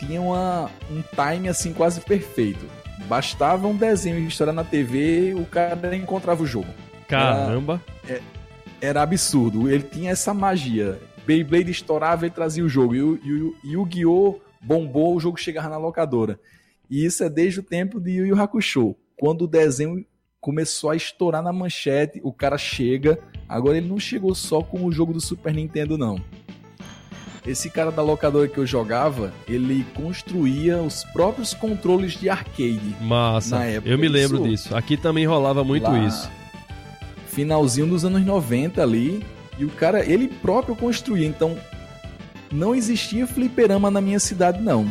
tinham 0.00 0.28
uma, 0.28 0.68
um 0.90 1.02
time 1.02 1.48
assim 1.48 1.72
quase 1.72 2.00
perfeito. 2.00 2.66
Bastava 3.06 3.66
um 3.68 3.76
desenho 3.76 4.18
estourar 4.26 4.54
na 4.54 4.64
TV, 4.64 5.34
o 5.34 5.46
cara 5.46 5.96
encontrava 5.96 6.42
o 6.42 6.46
jogo. 6.46 6.68
Caramba! 7.08 7.80
Era, 8.06 8.18
é, 8.18 8.22
era 8.80 9.02
absurdo. 9.02 9.70
Ele 9.70 9.84
tinha 9.84 10.10
essa 10.10 10.34
magia. 10.34 10.98
Beyblade 11.24 11.70
estourava 11.70 12.26
e 12.26 12.30
trazia 12.30 12.64
o 12.64 12.68
jogo. 12.68 12.94
E 12.94 13.02
o 13.02 13.54
Yu-Gi-Oh! 13.64 14.40
bombou, 14.60 15.16
o 15.16 15.20
jogo 15.20 15.38
chegava 15.38 15.68
na 15.68 15.78
locadora. 15.78 16.38
E 16.90 17.04
isso 17.04 17.24
é 17.24 17.30
desde 17.30 17.60
o 17.60 17.62
tempo 17.62 18.00
de 18.00 18.10
Yu 18.10 18.26
Yu 18.26 18.40
Hakusho. 18.40 18.94
Quando 19.16 19.42
o 19.42 19.48
desenho 19.48 20.04
começou 20.40 20.90
a 20.90 20.96
estourar 20.96 21.42
na 21.42 21.52
manchete, 21.52 22.20
o 22.24 22.32
cara 22.32 22.56
chega. 22.56 23.18
Agora 23.48 23.76
ele 23.76 23.88
não 23.88 23.98
chegou 23.98 24.34
só 24.34 24.62
com 24.62 24.84
o 24.84 24.92
jogo 24.92 25.12
do 25.12 25.20
Super 25.20 25.52
Nintendo, 25.52 25.98
não. 25.98 26.20
Esse 27.46 27.70
cara 27.70 27.90
da 27.90 28.02
locadora 28.02 28.48
que 28.48 28.58
eu 28.58 28.66
jogava, 28.66 29.32
ele 29.48 29.84
construía 29.94 30.78
os 30.78 31.04
próprios 31.04 31.54
controles 31.54 32.12
de 32.12 32.28
arcade. 32.28 32.96
Massa. 33.00 33.58
Na 33.58 33.64
época. 33.64 33.90
Eu 33.92 33.98
me 33.98 34.08
lembro 34.08 34.38
isso, 34.46 34.64
disso. 34.64 34.76
Aqui 34.76 34.96
também 34.96 35.26
rolava 35.26 35.64
muito 35.64 35.84
lá, 35.84 35.98
isso. 35.98 36.30
Finalzinho 37.26 37.86
dos 37.86 38.04
anos 38.04 38.24
90 38.24 38.82
ali. 38.82 39.24
E 39.58 39.64
o 39.64 39.70
cara, 39.70 40.04
ele 40.04 40.28
próprio 40.28 40.76
construía. 40.76 41.26
Então, 41.26 41.56
não 42.52 42.74
existia 42.74 43.26
fliperama 43.26 43.90
na 43.90 44.00
minha 44.00 44.20
cidade, 44.20 44.62
não 44.62 44.90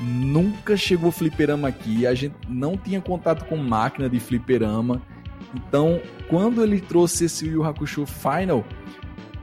nunca 0.00 0.76
chegou 0.76 1.10
fliperama 1.10 1.68
aqui, 1.68 2.06
a 2.06 2.14
gente 2.14 2.34
não 2.48 2.76
tinha 2.76 3.00
contato 3.00 3.44
com 3.46 3.56
máquina 3.56 4.08
de 4.08 4.20
fliperama. 4.20 5.02
Então, 5.54 6.00
quando 6.28 6.62
ele 6.62 6.80
trouxe 6.80 7.24
esse 7.24 7.46
Yu 7.46 7.64
Hakusho 7.64 8.06
Final, 8.06 8.64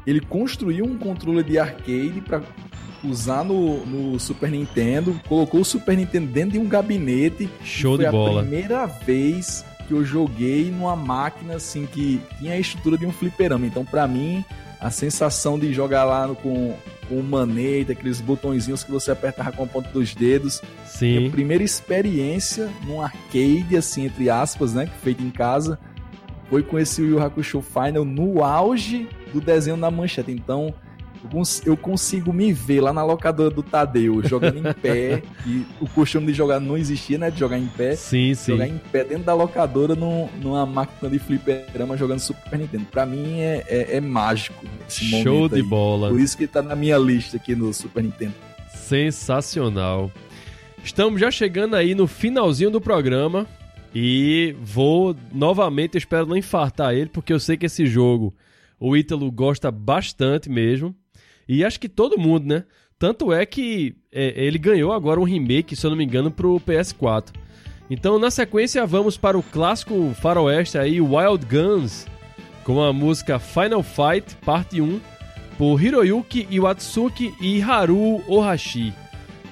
ele 0.05 0.19
construiu 0.19 0.85
um 0.85 0.97
controle 0.97 1.43
de 1.43 1.57
arcade 1.57 2.21
para 2.21 2.41
usar 3.03 3.43
no, 3.43 3.85
no, 3.85 4.19
Super 4.19 4.49
Nintendo, 4.49 5.19
colocou 5.27 5.61
o 5.61 5.65
Super 5.65 5.97
Nintendo 5.97 6.27
dentro 6.27 6.51
de 6.51 6.59
um 6.59 6.67
gabinete. 6.67 7.49
Show 7.63 7.97
de 7.97 8.09
bola. 8.09 8.31
Foi 8.31 8.39
a 8.39 8.43
primeira 8.43 8.85
vez 8.85 9.65
que 9.87 9.93
eu 9.93 10.03
joguei 10.03 10.71
numa 10.71 10.95
máquina 10.95 11.55
assim 11.55 11.85
que 11.85 12.21
tinha 12.39 12.53
a 12.53 12.59
estrutura 12.59 12.97
de 12.97 13.05
um 13.05 13.11
fliperama. 13.11 13.65
Então, 13.65 13.85
para 13.85 14.07
mim, 14.07 14.43
a 14.79 14.89
sensação 14.89 15.57
de 15.59 15.73
jogar 15.73 16.03
lá 16.03 16.27
com 16.35 16.75
com 17.07 17.19
o 17.19 17.23
manete, 17.23 17.91
aqueles 17.91 18.21
botõezinhos 18.21 18.83
que 18.83 18.91
você 18.91 19.11
apertava 19.11 19.51
com 19.51 19.63
a 19.63 19.67
ponta 19.67 19.89
dos 19.89 20.13
dedos. 20.13 20.61
Sim. 20.85 21.19
Minha 21.19 21.31
primeira 21.31 21.63
experiência 21.63 22.69
num 22.85 23.01
arcade, 23.01 23.75
assim, 23.77 24.05
entre 24.05 24.29
aspas, 24.29 24.73
né? 24.73 24.89
Feito 25.03 25.23
em 25.23 25.29
casa, 25.29 25.79
foi 26.49 26.63
com 26.63 26.77
esse 26.77 27.01
Yu 27.01 27.21
Hakusho 27.21 27.61
Final 27.61 28.05
no 28.05 28.43
auge 28.43 29.07
do 29.33 29.41
desenho 29.41 29.77
na 29.77 29.89
manchete. 29.89 30.31
Então, 30.31 30.73
eu 31.65 31.75
consigo 31.75 32.31
me 32.31 32.51
ver 32.53 32.81
lá 32.81 32.93
na 32.93 33.03
locadora 33.03 33.49
do 33.49 33.63
Tadeu, 33.63 34.21
jogando 34.23 34.57
em 34.57 34.73
pé, 34.73 35.23
e 35.45 35.65
o 35.79 35.87
costume 35.89 36.27
de 36.27 36.33
jogar 36.33 36.59
não 36.59 36.77
existia, 36.77 37.17
né? 37.17 37.29
De 37.29 37.39
jogar 37.39 37.57
em 37.57 37.67
pé. 37.67 37.95
Sim, 37.95 38.33
sim. 38.33 38.53
Jogar 38.53 38.67
em 38.67 38.77
pé 38.77 39.03
dentro 39.03 39.23
da 39.23 39.33
locadora 39.33 39.95
num, 39.95 40.27
numa 40.41 40.65
máquina 40.65 41.09
de 41.09 41.19
fliperama 41.19 41.97
jogando 41.97 42.19
Super 42.19 42.59
Nintendo. 42.59 42.85
Pra 42.85 43.05
mim 43.05 43.39
é, 43.39 43.63
é, 43.67 43.97
é 43.97 44.01
mágico 44.01 44.65
esse 44.87 45.05
momento. 45.05 45.23
Show 45.23 45.49
de 45.49 45.55
aí. 45.55 45.63
bola. 45.63 46.09
Por 46.09 46.19
isso 46.19 46.37
que 46.37 46.47
tá 46.47 46.61
na 46.61 46.75
minha 46.75 46.97
lista 46.97 47.37
aqui 47.37 47.55
no 47.55 47.73
Super 47.73 48.03
Nintendo. 48.03 48.33
Sensacional. 48.73 50.11
Estamos 50.83 51.19
já 51.19 51.31
chegando 51.31 51.75
aí 51.75 51.95
no 51.95 52.07
finalzinho 52.07 52.71
do 52.71 52.79
programa. 52.79 53.47
E 53.97 54.53
vou 54.61 55.15
novamente, 55.31 55.97
espero 55.97 56.25
não 56.25 56.35
infartar 56.35 56.93
ele, 56.93 57.09
porque 57.09 57.31
eu 57.31 57.39
sei 57.39 57.55
que 57.55 57.65
esse 57.65 57.85
jogo 57.85 58.35
o 58.79 58.95
Ítalo 58.95 59.31
gosta 59.31 59.71
bastante 59.71 60.49
mesmo. 60.49 60.95
E 61.47 61.63
acho 61.63 61.79
que 61.79 61.89
todo 61.89 62.19
mundo, 62.19 62.45
né? 62.47 62.63
Tanto 62.97 63.33
é 63.33 63.45
que 63.45 63.95
é, 64.11 64.33
ele 64.45 64.57
ganhou 64.57 64.91
agora 64.91 65.19
um 65.19 65.23
remake, 65.23 65.75
se 65.75 65.85
eu 65.85 65.89
não 65.89 65.97
me 65.97 66.05
engano, 66.05 66.31
pro 66.31 66.59
PS4. 66.59 67.33
Então, 67.89 68.17
na 68.17 68.31
sequência, 68.31 68.85
vamos 68.85 69.17
para 69.17 69.37
o 69.37 69.43
clássico 69.43 70.13
faroeste 70.19 70.77
aí, 70.77 70.99
Wild 70.99 71.45
Guns, 71.45 72.07
com 72.63 72.81
a 72.81 72.91
música 72.91 73.37
Final 73.37 73.83
Fight, 73.83 74.35
parte 74.43 74.81
1, 74.81 74.99
por 75.57 75.81
Hiroyuki 75.81 76.47
Iwatsuki 76.49 77.33
e 77.39 77.61
Haru 77.61 78.23
Ohashi. 78.27 78.93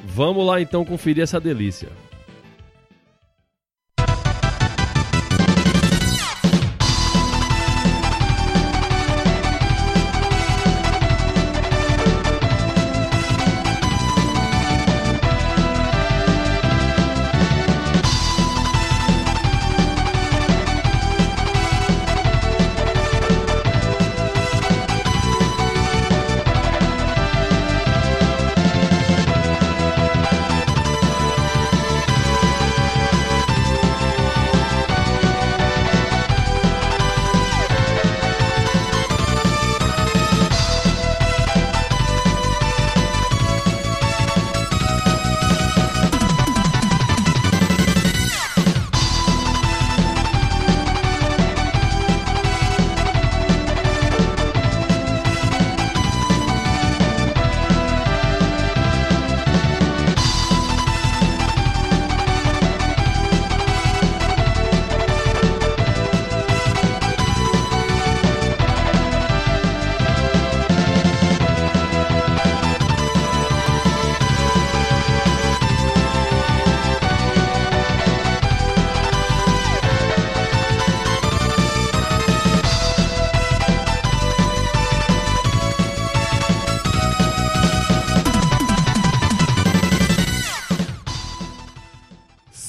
Vamos 0.06 0.45
lá 0.45 0.60
então 0.61 0.84
conferir 0.84 1.24
essa 1.24 1.40
delícia. 1.40 1.90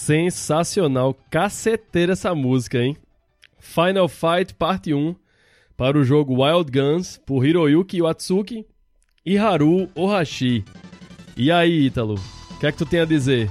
Sensacional, 0.05 1.17
caceteira 1.31 2.13
essa 2.13 2.35
música, 2.35 2.79
hein? 2.79 2.95
Final 3.59 4.07
Fight 4.07 4.53
Parte 4.53 4.93
1 4.93 5.17
para 5.79 5.97
o 5.97 6.05
jogo 6.05 6.45
Wild 6.45 6.71
Guns 6.71 7.19
por 7.25 7.43
Hiroyuki 7.43 8.03
Watsuki 8.03 8.67
e 9.25 9.39
Haru 9.39 9.89
Ohashi. 9.95 10.63
E 11.35 11.51
aí, 11.51 11.87
Ítalo, 11.87 12.21
o 12.51 12.59
que 12.59 12.67
é 12.67 12.73
que 12.73 12.77
tu 12.77 12.85
tem 12.85 13.01
a 13.01 13.07
dizer? 13.07 13.51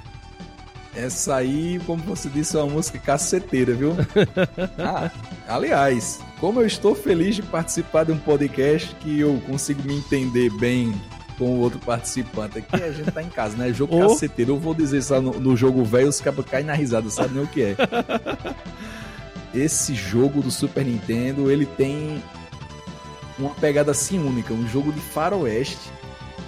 Essa 0.95 1.37
aí, 1.37 1.81
como 1.87 2.03
você 2.03 2.29
disse, 2.29 2.55
é 2.55 2.59
uma 2.59 2.73
música 2.73 2.99
caceteira, 2.99 3.73
viu? 3.73 3.93
ah, 4.77 5.09
aliás, 5.47 6.21
como 6.39 6.61
eu 6.61 6.67
estou 6.67 6.93
feliz 6.93 7.35
de 7.35 7.41
participar 7.41 8.03
de 8.03 8.11
um 8.11 8.19
podcast 8.19 8.93
que 8.97 9.19
eu 9.19 9.41
consigo 9.47 9.81
me 9.87 9.95
entender 9.95 10.51
bem 10.59 10.93
com 11.37 11.45
o 11.45 11.59
outro 11.59 11.79
participante. 11.79 12.59
Aqui 12.59 12.81
a 12.81 12.91
gente 12.91 13.11
tá 13.11 13.21
em 13.21 13.29
casa, 13.29 13.57
né? 13.57 13.71
Jogo 13.73 13.97
oh. 13.97 14.09
caceteiro. 14.09 14.53
Eu 14.53 14.59
vou 14.59 14.73
dizer 14.73 14.99
isso 14.99 15.19
no, 15.21 15.39
no 15.39 15.55
jogo 15.55 15.83
velho, 15.83 16.09
os 16.09 16.21
cabos 16.21 16.45
caem 16.45 16.65
na 16.65 16.73
risada, 16.73 17.09
sabe 17.09 17.33
nem 17.33 17.43
o 17.43 17.47
que 17.47 17.61
é. 17.63 17.75
Esse 19.53 19.93
jogo 19.93 20.41
do 20.41 20.49
Super 20.49 20.83
Nintendo, 20.83 21.51
ele 21.51 21.65
tem 21.65 22.21
uma 23.37 23.51
pegada 23.51 23.91
assim 23.91 24.19
única, 24.19 24.53
um 24.53 24.67
jogo 24.67 24.91
de 24.91 24.99
faroeste 24.99 25.91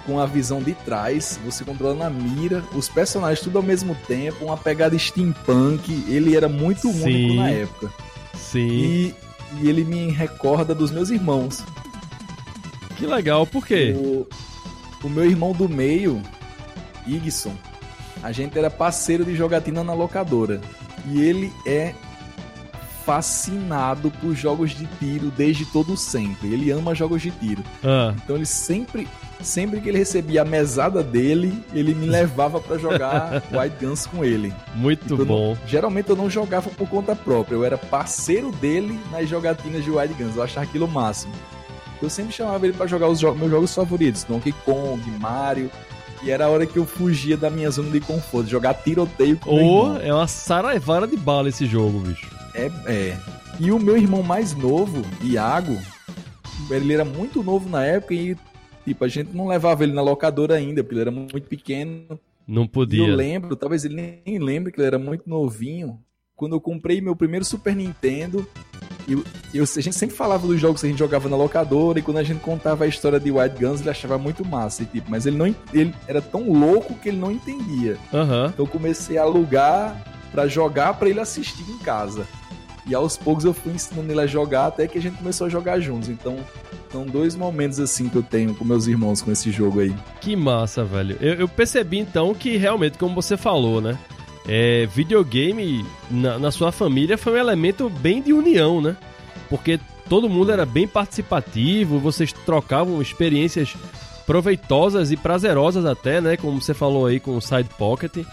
com 0.06 0.20
a 0.20 0.26
visão 0.26 0.62
de 0.62 0.72
trás, 0.72 1.38
você 1.44 1.64
controlando 1.64 2.04
a 2.04 2.10
mira, 2.10 2.62
os 2.74 2.88
personagens 2.88 3.40
tudo 3.40 3.58
ao 3.58 3.62
mesmo 3.62 3.94
tempo, 4.06 4.44
uma 4.44 4.56
pegada 4.56 4.96
steampunk, 4.96 6.04
ele 6.08 6.36
era 6.36 6.48
muito 6.48 6.92
Sim. 6.92 7.02
único 7.02 7.34
na 7.34 7.50
época. 7.50 7.92
Sim. 8.34 8.68
E, 8.68 9.14
e, 9.60 9.68
ele 9.68 9.84
me 9.84 10.10
recorda 10.10 10.74
dos 10.74 10.92
meus 10.92 11.10
irmãos. 11.10 11.62
Que 12.96 13.06
legal, 13.06 13.46
por 13.46 13.66
quê? 13.66 13.94
O, 13.96 14.26
o 15.02 15.08
meu 15.08 15.24
irmão 15.24 15.52
do 15.52 15.68
meio, 15.68 16.22
Igson, 17.06 17.54
a 18.22 18.32
gente 18.32 18.58
era 18.58 18.70
parceiro 18.70 19.24
de 19.24 19.34
jogatina 19.34 19.84
na 19.84 19.92
locadora. 19.92 20.60
E 21.08 21.20
ele 21.20 21.52
é 21.64 21.94
fascinado 23.06 24.10
por 24.10 24.34
jogos 24.34 24.72
de 24.72 24.84
tiro 24.98 25.30
desde 25.30 25.64
todo 25.64 25.96
sempre. 25.96 26.52
Ele 26.52 26.72
ama 26.72 26.92
jogos 26.92 27.22
de 27.22 27.30
tiro. 27.30 27.62
Ah. 27.84 28.12
Então 28.16 28.34
ele 28.34 28.44
sempre, 28.44 29.06
sempre 29.40 29.80
que 29.80 29.88
ele 29.88 29.98
recebia 29.98 30.42
a 30.42 30.44
mesada 30.44 31.04
dele, 31.04 31.62
ele 31.72 31.94
me 31.94 32.06
levava 32.06 32.60
para 32.60 32.76
jogar 32.76 33.44
White 33.54 33.76
Guns 33.80 34.06
com 34.06 34.24
ele. 34.24 34.52
Muito 34.74 35.14
então, 35.14 35.24
bom. 35.24 35.50
Não, 35.50 35.58
geralmente 35.68 36.10
eu 36.10 36.16
não 36.16 36.28
jogava 36.28 36.68
por 36.68 36.88
conta 36.88 37.14
própria, 37.14 37.54
eu 37.54 37.64
era 37.64 37.78
parceiro 37.78 38.50
dele 38.50 38.98
nas 39.12 39.28
jogatinas 39.28 39.84
de 39.84 39.90
White 39.90 40.14
Guns. 40.14 40.34
Eu 40.34 40.42
achava 40.42 40.66
aquilo 40.66 40.86
o 40.86 40.90
máximo. 40.90 41.32
Eu 42.00 42.10
sempre 42.10 42.32
chamava 42.32 42.66
ele 42.66 42.76
para 42.76 42.86
jogar 42.86 43.08
os 43.08 43.18
jo 43.18 43.34
meus 43.34 43.50
jogos 43.50 43.74
favoritos, 43.74 44.24
Donkey 44.24 44.52
Kong, 44.64 45.02
Mario. 45.18 45.70
E 46.22 46.30
era 46.30 46.46
a 46.46 46.48
hora 46.48 46.66
que 46.66 46.78
eu 46.78 46.86
fugia 46.86 47.36
da 47.36 47.50
minha 47.50 47.70
zona 47.70 47.90
de 47.90 48.00
conforto, 48.00 48.48
jogar 48.48 48.74
tiroteio 48.74 49.38
com 49.38 49.54
oh, 49.54 49.96
É 49.98 50.12
uma 50.12 50.26
saraivara 50.26 51.06
de 51.06 51.16
bala 51.16 51.48
esse 51.48 51.66
jogo, 51.66 52.00
bicho. 52.00 52.28
É, 52.54 52.70
é. 52.86 53.18
E 53.60 53.70
o 53.70 53.78
meu 53.78 53.96
irmão 53.96 54.22
mais 54.22 54.54
novo, 54.54 55.02
Iago, 55.22 55.78
ele 56.70 56.92
era 56.92 57.04
muito 57.04 57.42
novo 57.42 57.68
na 57.68 57.84
época 57.84 58.14
e, 58.14 58.36
tipo, 58.84 59.04
a 59.04 59.08
gente 59.08 59.34
não 59.34 59.46
levava 59.46 59.84
ele 59.84 59.92
na 59.92 60.02
locadora 60.02 60.54
ainda, 60.54 60.82
porque 60.82 60.94
ele 60.94 61.02
era 61.02 61.10
muito 61.10 61.42
pequeno. 61.42 62.18
Não 62.46 62.66
podia. 62.66 63.04
E 63.04 63.08
eu 63.08 63.14
lembro, 63.14 63.56
talvez 63.56 63.84
ele 63.84 64.22
nem 64.24 64.38
lembre 64.38 64.72
que 64.72 64.80
ele 64.80 64.86
era 64.86 64.98
muito 64.98 65.28
novinho, 65.28 65.98
quando 66.36 66.54
eu 66.54 66.60
comprei 66.60 67.00
meu 67.00 67.16
primeiro 67.16 67.44
Super 67.44 67.74
Nintendo. 67.74 68.46
Eu, 69.08 69.24
eu, 69.54 69.64
a 69.64 69.80
gente 69.80 69.94
sempre 69.94 70.14
falava 70.14 70.46
dos 70.46 70.60
jogos 70.60 70.80
que 70.80 70.86
a 70.86 70.90
gente 70.90 70.98
jogava 70.98 71.28
na 71.28 71.36
locadora, 71.36 71.98
e 71.98 72.02
quando 72.02 72.18
a 72.18 72.22
gente 72.22 72.40
contava 72.40 72.84
a 72.84 72.86
história 72.86 73.18
de 73.18 73.30
White 73.30 73.56
Guns, 73.58 73.80
ele 73.80 73.90
achava 73.90 74.18
muito 74.18 74.44
massa. 74.44 74.82
E, 74.82 74.86
tipo, 74.86 75.10
mas 75.10 75.26
ele 75.26 75.36
não 75.36 75.46
ele 75.72 75.94
era 76.06 76.20
tão 76.20 76.52
louco 76.52 76.94
que 76.94 77.08
ele 77.08 77.18
não 77.18 77.30
entendia. 77.32 77.96
Uhum. 78.12 78.46
Então 78.46 78.64
eu 78.64 78.66
comecei 78.66 79.16
a 79.16 79.22
alugar 79.22 80.04
para 80.30 80.46
jogar 80.46 80.94
para 80.94 81.08
ele 81.08 81.20
assistir 81.20 81.64
em 81.70 81.78
casa. 81.78 82.26
E 82.88 82.94
aos 82.94 83.16
poucos 83.16 83.44
eu 83.44 83.52
fui 83.52 83.72
ensinando 83.72 84.12
ele 84.12 84.20
a 84.20 84.26
jogar 84.26 84.66
até 84.66 84.86
que 84.86 84.98
a 84.98 85.02
gente 85.02 85.16
começou 85.16 85.46
a 85.46 85.50
jogar 85.50 85.80
juntos. 85.80 86.08
Então, 86.08 86.36
são 86.90 87.04
dois 87.04 87.34
momentos 87.34 87.80
assim 87.80 88.08
que 88.08 88.14
eu 88.14 88.22
tenho 88.22 88.54
com 88.54 88.64
meus 88.64 88.86
irmãos 88.86 89.20
com 89.20 89.32
esse 89.32 89.50
jogo 89.50 89.80
aí. 89.80 89.94
Que 90.20 90.36
massa, 90.36 90.84
velho. 90.84 91.16
Eu, 91.20 91.34
eu 91.34 91.48
percebi 91.48 91.98
então 91.98 92.32
que 92.32 92.56
realmente, 92.56 92.96
como 92.96 93.14
você 93.14 93.36
falou, 93.36 93.80
né? 93.80 93.98
É, 94.48 94.86
videogame 94.86 95.84
na, 96.10 96.38
na 96.38 96.50
sua 96.50 96.70
família 96.70 97.18
foi 97.18 97.34
um 97.34 97.38
elemento 97.38 97.88
bem 97.88 98.22
de 98.22 98.32
união, 98.32 98.80
né? 98.80 98.96
Porque 99.48 99.80
todo 100.08 100.28
mundo 100.28 100.52
era 100.52 100.64
bem 100.64 100.86
participativo, 100.86 101.98
vocês 101.98 102.32
trocavam 102.32 103.02
experiências 103.02 103.74
proveitosas 104.24 105.10
e 105.10 105.16
prazerosas 105.16 105.84
até, 105.84 106.20
né? 106.20 106.36
Como 106.36 106.60
você 106.60 106.74
falou 106.74 107.06
aí 107.06 107.18
com 107.18 107.36
o 107.36 107.40
Side 107.40 107.70
Pocket. 107.76 108.24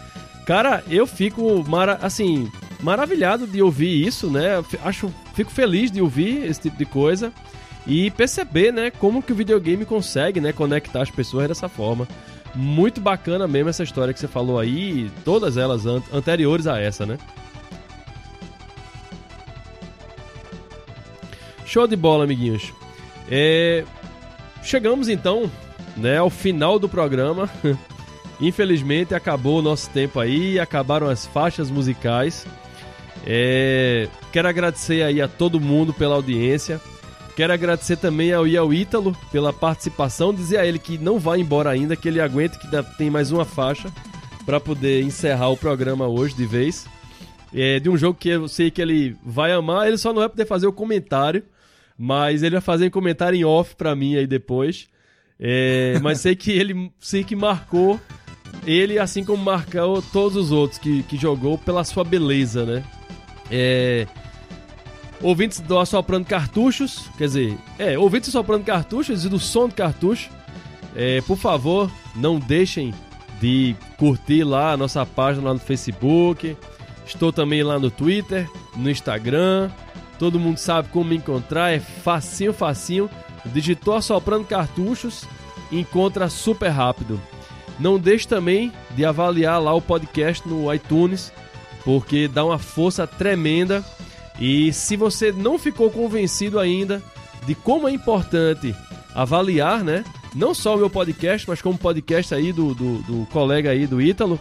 Cara, 0.46 0.84
eu 0.90 1.08
fico 1.08 1.64
mara 1.68 1.98
assim, 2.02 2.52
maravilhado 2.82 3.48
de 3.48 3.62
ouvir 3.62 4.06
isso, 4.06 4.30
né? 4.30 4.64
Acho, 4.84 5.12
fico 5.34 5.52
feliz 5.52 5.90
de 5.90 6.02
ouvir 6.02 6.46
esse 6.46 6.62
tipo 6.62 6.78
de 6.78 6.86
coisa 6.86 7.32
e 7.86 8.12
perceber, 8.12 8.72
né, 8.72 8.92
como 8.92 9.22
que 9.22 9.34
o 9.34 9.36
videogame 9.36 9.86
consegue, 9.86 10.40
né, 10.40 10.54
conectar 10.54 11.02
as 11.02 11.12
pessoas 11.12 11.48
dessa 11.48 11.68
forma. 11.68 12.08
Muito 12.56 13.02
bacana 13.02 13.48
mesmo 13.48 13.70
essa 13.70 13.84
história 13.84 14.14
que 14.14 14.20
você 14.20 14.28
falou 14.28 14.60
aí, 14.60 15.10
todas 15.26 15.58
elas 15.58 15.86
an 15.86 16.04
anteriores 16.12 16.68
a 16.68 16.80
essa, 16.80 17.06
né? 17.06 17.18
Show 21.66 21.88
de 21.88 21.96
bola, 21.96 22.24
amiguinhos. 22.24 22.72
É... 23.30 23.84
Chegamos 24.62 25.10
então, 25.10 25.50
né, 25.98 26.20
ao 26.20 26.30
final 26.30 26.78
do 26.78 26.88
programa. 26.88 27.50
Infelizmente 28.40 29.16
acabou 29.16 29.60
o 29.60 29.62
nosso 29.62 29.90
tempo 29.90 30.20
aí, 30.20 30.60
acabaram 30.60 31.10
as 31.10 31.26
faixas 31.26 31.72
musicais. 31.72 32.46
É... 33.26 34.08
Quero 34.32 34.48
agradecer 34.48 35.02
aí 35.02 35.20
a 35.20 35.28
todo 35.28 35.60
mundo 35.60 35.92
pela 35.92 36.14
audiência. 36.14 36.80
Quero 37.36 37.52
agradecer 37.52 37.98
também 37.98 38.32
ao 38.32 38.48
Ial 38.48 38.74
Ítalo 38.74 39.16
pela 39.32 39.52
participação. 39.52 40.34
Dizer 40.34 40.58
a 40.58 40.66
ele 40.66 40.78
que 40.78 40.98
não 40.98 41.18
vai 41.18 41.40
embora 41.40 41.72
ainda, 41.72 41.96
que 41.96 42.08
ele 42.08 42.22
aguenta, 42.22 42.60
que 42.60 42.68
tem 42.98 43.10
mais 43.10 43.32
uma 43.32 43.44
faixa 43.44 43.92
para 44.46 44.60
poder 44.60 45.02
encerrar 45.02 45.50
o 45.50 45.58
programa 45.58 46.08
hoje 46.08 46.36
de 46.36 46.46
vez. 46.46 46.86
É 47.54 47.80
de 47.80 47.90
um 47.90 47.98
jogo 47.98 48.18
que 48.20 48.30
eu 48.30 48.48
sei 48.48 48.70
que 48.70 48.82
ele 48.82 49.16
vai 49.24 49.52
amar, 49.52 49.88
ele 49.88 49.98
só 49.98 50.12
não 50.12 50.20
vai 50.20 50.30
poder 50.30 50.46
fazer 50.46 50.68
o 50.68 50.74
comentário, 50.74 51.44
mas 51.98 52.44
ele 52.44 52.56
vai 52.56 52.62
fazer 52.62 52.88
um 52.88 52.92
comentário 52.92 53.38
em 53.38 53.46
off 53.46 53.76
para 53.76 53.96
mim 53.96 54.16
aí 54.16 54.28
depois. 54.28 54.88
É, 55.40 56.00
mas 56.02 56.20
sei 56.20 56.36
que 56.36 56.52
ele 56.52 56.92
sei 57.00 57.24
que 57.24 57.36
marcou 57.36 58.00
ele, 58.66 59.00
assim 59.00 59.24
como 59.24 59.44
marcou 59.44 60.02
todos 60.02 60.38
os 60.38 60.52
outros 60.52 60.80
que, 60.80 61.04
que 61.04 61.18
jogou 61.18 61.58
pela 61.58 61.84
sua 61.84 62.04
beleza, 62.04 62.66
né? 62.66 62.84
É, 63.52 64.08
ouvintes 65.24 65.62
do 65.62 65.80
Assoprando 65.80 66.26
Cartuchos, 66.26 67.10
quer 67.18 67.26
dizer, 67.26 67.58
é, 67.80 67.98
ouvintes 67.98 68.32
do 68.32 68.38
Assoprando 68.38 68.66
Cartuchos 68.66 69.24
e 69.24 69.30
do 69.30 69.40
Som 69.40 69.70
do 69.70 69.74
Cartucho, 69.74 70.30
é, 70.96 71.22
por 71.22 71.38
favor, 71.38 71.90
não 72.16 72.38
deixem 72.38 72.94
de 73.40 73.76
curtir 73.98 74.44
lá 74.44 74.74
a 74.74 74.78
nossa 74.78 75.06
página 75.06 75.48
lá 75.48 75.54
no 75.54 75.60
Facebook. 75.60 76.56
Estou 77.06 77.34
também 77.34 77.64
lá 77.64 77.80
no 77.80 77.90
Twitter, 77.90 78.50
no 78.76 78.90
Instagram. 78.90 79.72
Todo 80.20 80.40
mundo 80.40 80.58
sabe 80.58 80.90
como 80.90 81.10
me 81.10 81.18
encontrar, 81.18 81.72
é 81.72 81.80
facinho, 81.80 82.54
facinho. 82.54 83.10
Digitou 83.46 83.96
Assoprando 83.96 84.46
Cartuchos, 84.46 85.26
encontra 85.72 86.30
super 86.30 86.70
rápido. 86.70 87.20
Não 87.80 88.00
deixe 88.00 88.28
também 88.28 88.72
de 88.92 89.04
avaliar 89.04 89.62
lá 89.62 89.74
o 89.74 89.82
podcast 89.82 90.48
no 90.48 90.72
iTunes, 90.74 91.34
porque 91.84 92.28
dá 92.28 92.46
uma 92.46 92.60
força 92.60 93.08
tremenda 93.08 93.84
e 94.46 94.74
se 94.74 94.98
você 94.98 95.32
não 95.32 95.58
ficou 95.58 95.90
convencido 95.90 96.60
ainda 96.60 97.02
de 97.48 97.56
como 97.56 97.88
é 97.88 97.92
importante 97.94 98.76
avaliar, 99.16 99.86
né? 99.86 100.04
Não 100.36 100.54
só 100.54 100.76
o 100.76 100.78
meu 100.78 100.90
podcast, 100.90 101.48
mas 101.48 101.62
como 101.62 101.78
podcast 101.78 102.36
aí 102.36 102.52
do, 102.52 102.74
do, 102.74 102.98
do 103.04 103.26
colega 103.28 103.70
aí 103.70 103.88
do 103.88 104.02
Ítalo, 104.02 104.38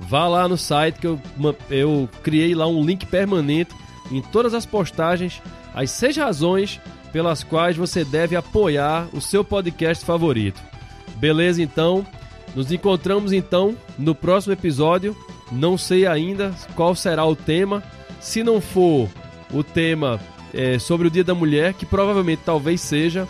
vá 0.00 0.26
lá 0.26 0.48
no 0.48 0.56
site 0.56 1.00
que 1.00 1.06
eu, 1.06 1.20
eu 1.68 2.08
criei 2.22 2.54
lá 2.54 2.66
um 2.66 2.82
link 2.82 3.04
permanente 3.04 3.74
em 4.10 4.22
todas 4.22 4.54
as 4.54 4.64
postagens, 4.64 5.42
as 5.74 5.90
seis 5.90 6.16
razões 6.16 6.80
pelas 7.12 7.44
quais 7.44 7.76
você 7.76 8.06
deve 8.06 8.34
apoiar 8.34 9.06
o 9.12 9.20
seu 9.20 9.44
podcast 9.44 10.02
favorito. 10.02 10.62
Beleza, 11.16 11.62
então? 11.62 12.06
Nos 12.56 12.72
encontramos 12.72 13.34
então 13.34 13.76
no 13.98 14.14
próximo 14.14 14.54
episódio. 14.54 15.14
Não 15.52 15.76
sei 15.76 16.06
ainda 16.06 16.54
qual 16.74 16.94
será 16.94 17.26
o 17.26 17.36
tema, 17.36 17.82
se 18.24 18.42
não 18.42 18.58
for 18.58 19.06
o 19.52 19.62
tema 19.62 20.18
é, 20.54 20.78
sobre 20.78 21.06
o 21.06 21.10
Dia 21.10 21.22
da 21.22 21.34
Mulher, 21.34 21.74
que 21.74 21.84
provavelmente 21.84 22.40
talvez 22.42 22.80
seja, 22.80 23.28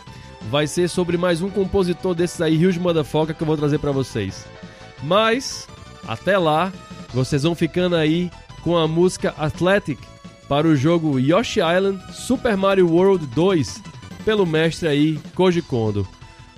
vai 0.49 0.69
ser 0.69 0.89
sobre 0.89 1.17
mais 1.17 1.43
um 1.43 1.51
compositor 1.51 2.15
desses 2.15 2.41
aí, 2.41 2.57
Rios 2.57 2.79
Motherfucker, 2.79 3.35
que 3.35 3.43
eu 3.43 3.47
vou 3.47 3.57
trazer 3.57 3.81
para 3.81 3.91
vocês. 3.91 4.47
Mas, 5.03 5.67
até 6.07 6.39
lá, 6.39 6.73
vocês 7.13 7.43
vão 7.43 7.57
ficando 7.57 7.97
aí 7.97 8.31
com 8.63 8.79
a 8.79 8.87
música 8.87 9.35
Athletic 9.37 9.99
para 10.49 10.69
o 10.69 10.77
jogo 10.77 11.19
Yoshi 11.19 11.59
Island 11.59 12.01
Super 12.13 12.57
Mario 12.57 12.89
World 12.89 13.27
2, 13.27 13.83
pelo 14.25 14.47
mestre 14.47 14.87
aí 14.87 15.19
Koji 15.35 15.61
Kondo. 15.61 16.07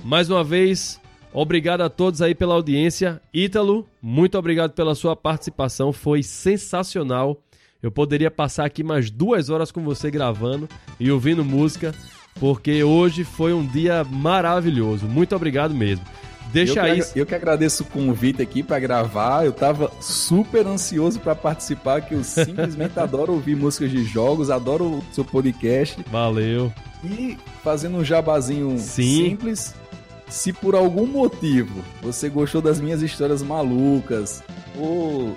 Mais 0.05 0.29
uma 0.29 0.45
vez, 0.45 1.01
Obrigado 1.39 1.83
a 1.83 1.91
todos 1.91 2.23
aí 2.23 2.35
pela 2.35 2.55
audiência. 2.55 3.21
Ítalo, 3.31 3.87
muito 4.01 4.39
obrigado 4.39 4.73
pela 4.73 4.95
sua 4.95 5.15
participação, 5.15 5.93
foi 5.93 6.23
sensacional. 6.23 7.43
Eu 7.83 7.91
poderia 7.91 8.31
passar 8.31 8.65
aqui 8.65 8.83
mais 8.83 9.11
duas 9.11 9.51
horas 9.51 9.71
com 9.71 9.83
você 9.83 10.11
gravando 10.11 10.69
e 10.99 11.11
ouvindo 11.11 11.45
música, 11.45 11.95
porque 12.41 12.83
hoje 12.83 13.25
foi 13.25 13.53
um 13.53 13.67
dia 13.67 14.05
maravilhoso. 14.05 15.07
Muito 15.07 15.37
obrigado 15.37 15.75
mesmo. 15.75 16.05
Deixa 16.53 16.81
eu 16.81 16.85
aí. 16.85 17.03
Que, 17.03 17.21
eu 17.21 17.27
que 17.27 17.35
agradeço 17.35 17.83
o 17.83 17.87
convite 17.87 18.41
aqui 18.41 18.63
para 18.63 18.79
gravar. 18.79 19.45
Eu 19.45 19.53
tava 19.53 19.91
super 20.01 20.67
ansioso 20.67 21.21
para 21.21 21.35
participar, 21.35 22.01
que 22.01 22.15
eu 22.15 22.25
simplesmente 22.25 22.97
adoro 23.01 23.33
ouvir 23.33 23.57
músicas 23.57 23.91
de 23.91 24.05
jogos, 24.05 24.51
adoro 24.51 24.85
o 24.85 25.05
seu 25.13 25.25
podcast. 25.25 26.03
Valeu. 26.11 26.73
E 27.05 27.37
fazendo 27.63 27.99
um 27.99 28.05
jabazinho 28.05 28.79
Sim. 28.79 29.29
simples, 29.29 29.75
se 30.29 30.53
por 30.53 30.75
algum 30.75 31.07
motivo 31.07 31.85
você 32.03 32.29
gostou 32.29 32.61
das 32.61 32.81
minhas 32.81 33.03
histórias 33.03 33.43
malucas 33.43 34.43
ou 34.79 35.37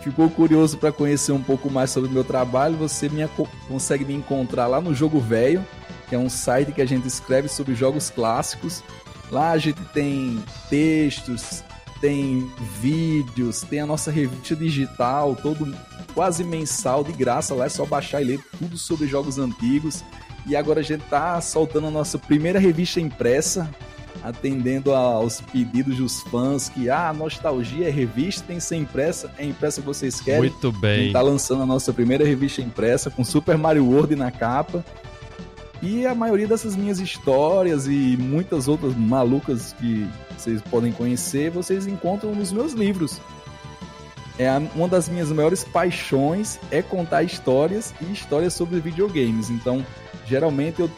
ficou 0.00 0.28
curioso 0.30 0.78
para 0.78 0.92
conhecer 0.92 1.32
um 1.32 1.42
pouco 1.42 1.70
mais 1.70 1.90
sobre 1.90 2.08
o 2.08 2.12
meu 2.12 2.24
trabalho, 2.24 2.76
você 2.76 3.08
me, 3.08 3.28
consegue 3.68 4.04
me 4.04 4.14
encontrar 4.14 4.66
lá 4.66 4.80
no 4.80 4.94
Jogo 4.94 5.20
Velho, 5.20 5.64
que 6.08 6.14
é 6.14 6.18
um 6.18 6.28
site 6.28 6.72
que 6.72 6.82
a 6.82 6.86
gente 6.86 7.06
escreve 7.06 7.48
sobre 7.48 7.74
jogos 7.74 8.10
clássicos. 8.10 8.82
Lá 9.30 9.52
a 9.52 9.58
gente 9.58 9.80
tem 9.92 10.42
textos, 10.68 11.62
tem 12.00 12.50
vídeos, 12.80 13.62
tem 13.62 13.80
a 13.80 13.86
nossa 13.86 14.10
revista 14.10 14.56
digital, 14.56 15.36
todo 15.36 15.72
quase 16.14 16.42
mensal 16.42 17.04
de 17.04 17.12
graça. 17.12 17.54
Lá 17.54 17.66
é 17.66 17.68
só 17.68 17.84
baixar 17.84 18.22
e 18.22 18.24
ler 18.24 18.40
tudo 18.58 18.76
sobre 18.76 19.06
jogos 19.06 19.38
antigos. 19.38 20.02
E 20.46 20.56
agora 20.56 20.80
a 20.80 20.82
gente 20.82 21.04
tá 21.04 21.40
soltando 21.40 21.86
a 21.86 21.90
nossa 21.90 22.18
primeira 22.18 22.58
revista 22.58 23.00
impressa, 23.00 23.70
atendendo 24.22 24.94
aos 24.94 25.40
pedidos 25.40 25.96
dos 25.96 26.20
fãs 26.22 26.68
que 26.68 26.90
ah, 26.90 27.12
nostalgia 27.12 27.88
é 27.88 27.90
revista, 27.90 28.44
tem 28.46 28.56
que 28.56 28.62
ser 28.62 28.76
impressa, 28.76 29.30
é 29.38 29.44
impressa 29.44 29.80
que 29.80 29.86
vocês 29.86 30.20
querem. 30.20 30.50
Muito 30.50 30.72
bem. 30.72 31.06
Está 31.06 31.20
lançando 31.20 31.62
a 31.62 31.66
nossa 31.66 31.92
primeira 31.92 32.24
revista 32.24 32.60
impressa 32.60 33.10
com 33.10 33.24
Super 33.24 33.56
Mario 33.56 33.86
World 33.86 34.14
na 34.16 34.30
capa. 34.30 34.84
E 35.82 36.06
a 36.06 36.14
maioria 36.14 36.46
dessas 36.46 36.76
minhas 36.76 37.00
histórias 37.00 37.86
e 37.86 38.16
muitas 38.18 38.68
outras 38.68 38.94
malucas 38.94 39.74
que 39.78 40.06
vocês 40.36 40.60
podem 40.62 40.92
conhecer, 40.92 41.50
vocês 41.50 41.86
encontram 41.86 42.34
nos 42.34 42.52
meus 42.52 42.74
livros. 42.74 43.18
É 44.38 44.50
uma 44.74 44.88
das 44.88 45.08
minhas 45.08 45.30
maiores 45.30 45.64
paixões 45.64 46.58
é 46.70 46.82
contar 46.82 47.22
histórias 47.22 47.94
e 48.00 48.12
histórias 48.12 48.52
sobre 48.54 48.78
videogames. 48.80 49.48
Então, 49.48 49.84
geralmente 50.26 50.80
eu 50.80 50.90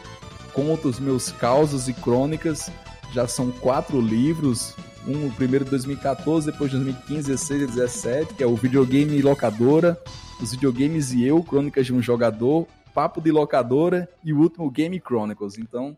conto 0.53 0.87
os 0.87 0.99
meus 0.99 1.31
causos 1.31 1.87
e 1.87 1.93
crônicas 1.93 2.69
já 3.13 3.27
são 3.27 3.51
quatro 3.51 4.01
livros. 4.01 4.75
Um, 5.07 5.27
o 5.27 5.31
primeiro 5.31 5.65
de 5.65 5.71
2014, 5.71 6.51
depois 6.51 6.71
de 6.71 6.77
2015, 6.77 7.27
16 7.27 7.61
e 7.61 7.67
17, 7.67 8.33
que 8.33 8.43
é 8.43 8.47
o 8.47 8.55
Videogame 8.55 9.21
Locadora, 9.21 10.01
Os 10.41 10.51
Videogames 10.51 11.11
e 11.11 11.25
Eu, 11.25 11.43
Crônicas 11.43 11.85
de 11.85 11.93
um 11.93 12.01
Jogador, 12.01 12.65
Papo 12.93 13.21
de 13.21 13.29
Locadora 13.29 14.09
e 14.23 14.31
o 14.31 14.39
último 14.39 14.71
Game 14.71 14.99
Chronicles. 15.05 15.57
Então, 15.57 15.97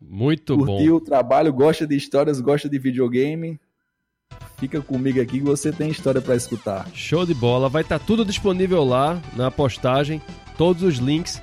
muito 0.00 0.56
curtiu 0.56 0.66
bom. 0.66 0.76
Curtiu 0.76 0.96
o 0.96 1.00
trabalho, 1.00 1.52
gosta 1.52 1.86
de 1.86 1.94
histórias, 1.94 2.40
gosta 2.40 2.68
de 2.68 2.78
videogame, 2.78 3.60
fica 4.56 4.80
comigo 4.80 5.20
aqui 5.20 5.38
que 5.38 5.44
você 5.44 5.70
tem 5.70 5.90
história 5.90 6.20
para 6.20 6.34
escutar. 6.34 6.88
Show 6.94 7.26
de 7.26 7.34
bola, 7.34 7.68
vai 7.68 7.82
estar 7.82 7.98
tá 7.98 8.04
tudo 8.04 8.24
disponível 8.24 8.82
lá 8.82 9.20
na 9.36 9.50
postagem, 9.50 10.22
todos 10.56 10.82
os 10.82 10.96
links, 10.96 11.40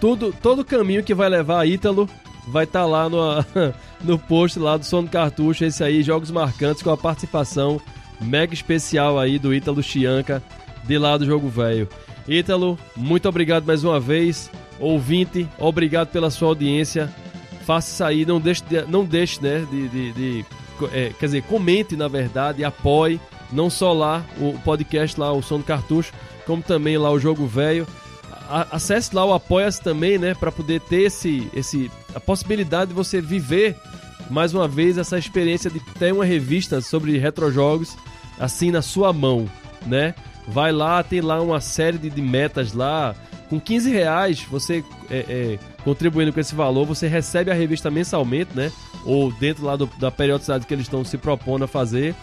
tudo, 0.00 0.32
todo 0.32 0.62
o 0.62 0.64
caminho 0.64 1.04
que 1.04 1.14
vai 1.14 1.28
levar 1.28 1.60
a 1.60 1.66
Ítalo 1.66 2.08
vai 2.46 2.64
estar 2.64 2.80
tá 2.80 2.86
lá 2.86 3.08
no, 3.08 3.18
no 4.02 4.18
post 4.18 4.58
lá 4.58 4.76
do 4.76 4.84
Som 4.84 5.04
do 5.04 5.10
Cartucho, 5.10 5.64
esse 5.64 5.82
aí, 5.82 6.02
Jogos 6.02 6.30
Marcantes, 6.30 6.82
com 6.82 6.90
a 6.90 6.96
participação 6.96 7.80
mega 8.20 8.54
especial 8.54 9.18
aí 9.18 9.38
do 9.38 9.52
Ítalo 9.52 9.82
Chianca, 9.82 10.42
de 10.84 10.98
lá 10.98 11.16
do 11.16 11.26
Jogo 11.26 11.48
Velho. 11.48 11.88
Ítalo, 12.26 12.78
muito 12.96 13.28
obrigado 13.28 13.64
mais 13.64 13.82
uma 13.82 13.98
vez. 13.98 14.50
Ouvinte, 14.78 15.48
obrigado 15.58 16.08
pela 16.08 16.30
sua 16.30 16.48
audiência. 16.48 17.12
Faça 17.64 17.92
isso 17.92 18.04
aí, 18.04 18.26
não 18.26 18.40
deixe, 18.40 18.62
de, 18.64 18.82
não 18.82 19.04
deixe 19.04 19.40
né, 19.42 19.66
de, 19.70 19.88
de, 19.88 20.12
de 20.12 20.44
é, 20.92 21.12
quer 21.18 21.26
dizer, 21.26 21.42
comente 21.42 21.96
na 21.96 22.08
verdade, 22.08 22.64
apoie, 22.64 23.20
não 23.52 23.70
só 23.70 23.92
lá 23.92 24.24
o 24.38 24.58
podcast, 24.64 25.18
lá 25.18 25.32
o 25.32 25.42
Som 25.42 25.58
do 25.58 25.64
Cartucho, 25.64 26.12
como 26.44 26.62
também 26.62 26.98
lá 26.98 27.10
o 27.10 27.20
Jogo 27.20 27.46
Velho 27.46 27.86
acesse 28.70 29.14
lá 29.14 29.24
o 29.24 29.32
Apoia-se 29.32 29.80
também, 29.80 30.18
né, 30.18 30.34
para 30.34 30.52
poder 30.52 30.80
ter 30.80 31.02
esse, 31.02 31.48
esse, 31.54 31.90
a 32.14 32.20
possibilidade 32.20 32.88
de 32.88 32.94
você 32.94 33.20
viver 33.20 33.76
mais 34.30 34.54
uma 34.54 34.66
vez 34.66 34.98
essa 34.98 35.18
experiência 35.18 35.70
de 35.70 35.80
ter 35.80 36.12
uma 36.12 36.24
revista 36.24 36.80
sobre 36.80 37.18
retrojogos 37.18 37.96
assim 38.38 38.70
na 38.70 38.82
sua 38.82 39.12
mão, 39.12 39.48
né? 39.86 40.14
Vai 40.48 40.72
lá, 40.72 41.02
tem 41.02 41.20
lá 41.20 41.40
uma 41.40 41.60
série 41.60 41.98
de, 41.98 42.10
de 42.10 42.22
metas 42.22 42.72
lá. 42.72 43.14
Com 43.48 43.60
15 43.60 43.90
reais, 43.90 44.42
você 44.42 44.82
é, 45.10 45.18
é, 45.28 45.58
contribuindo 45.84 46.32
com 46.32 46.40
esse 46.40 46.54
valor, 46.54 46.86
você 46.86 47.06
recebe 47.06 47.50
a 47.50 47.54
revista 47.54 47.90
mensalmente, 47.90 48.50
né? 48.54 48.72
Ou 49.04 49.30
dentro 49.32 49.64
lá 49.64 49.76
do, 49.76 49.86
da 49.98 50.10
periodicidade 50.10 50.66
que 50.66 50.74
eles 50.74 50.86
estão 50.86 51.04
se 51.04 51.18
propondo 51.18 51.64
a 51.64 51.68
fazer. 51.68 52.14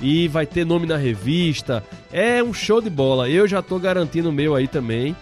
E 0.00 0.26
vai 0.28 0.46
ter 0.46 0.64
nome 0.64 0.86
na 0.86 0.96
revista. 0.96 1.84
É 2.12 2.42
um 2.42 2.54
show 2.54 2.80
de 2.80 2.90
bola. 2.90 3.28
Eu 3.28 3.46
já 3.46 3.60
estou 3.60 3.78
garantindo 3.78 4.30
o 4.30 4.32
meu 4.32 4.54
aí 4.54 4.66
também. 4.66 5.14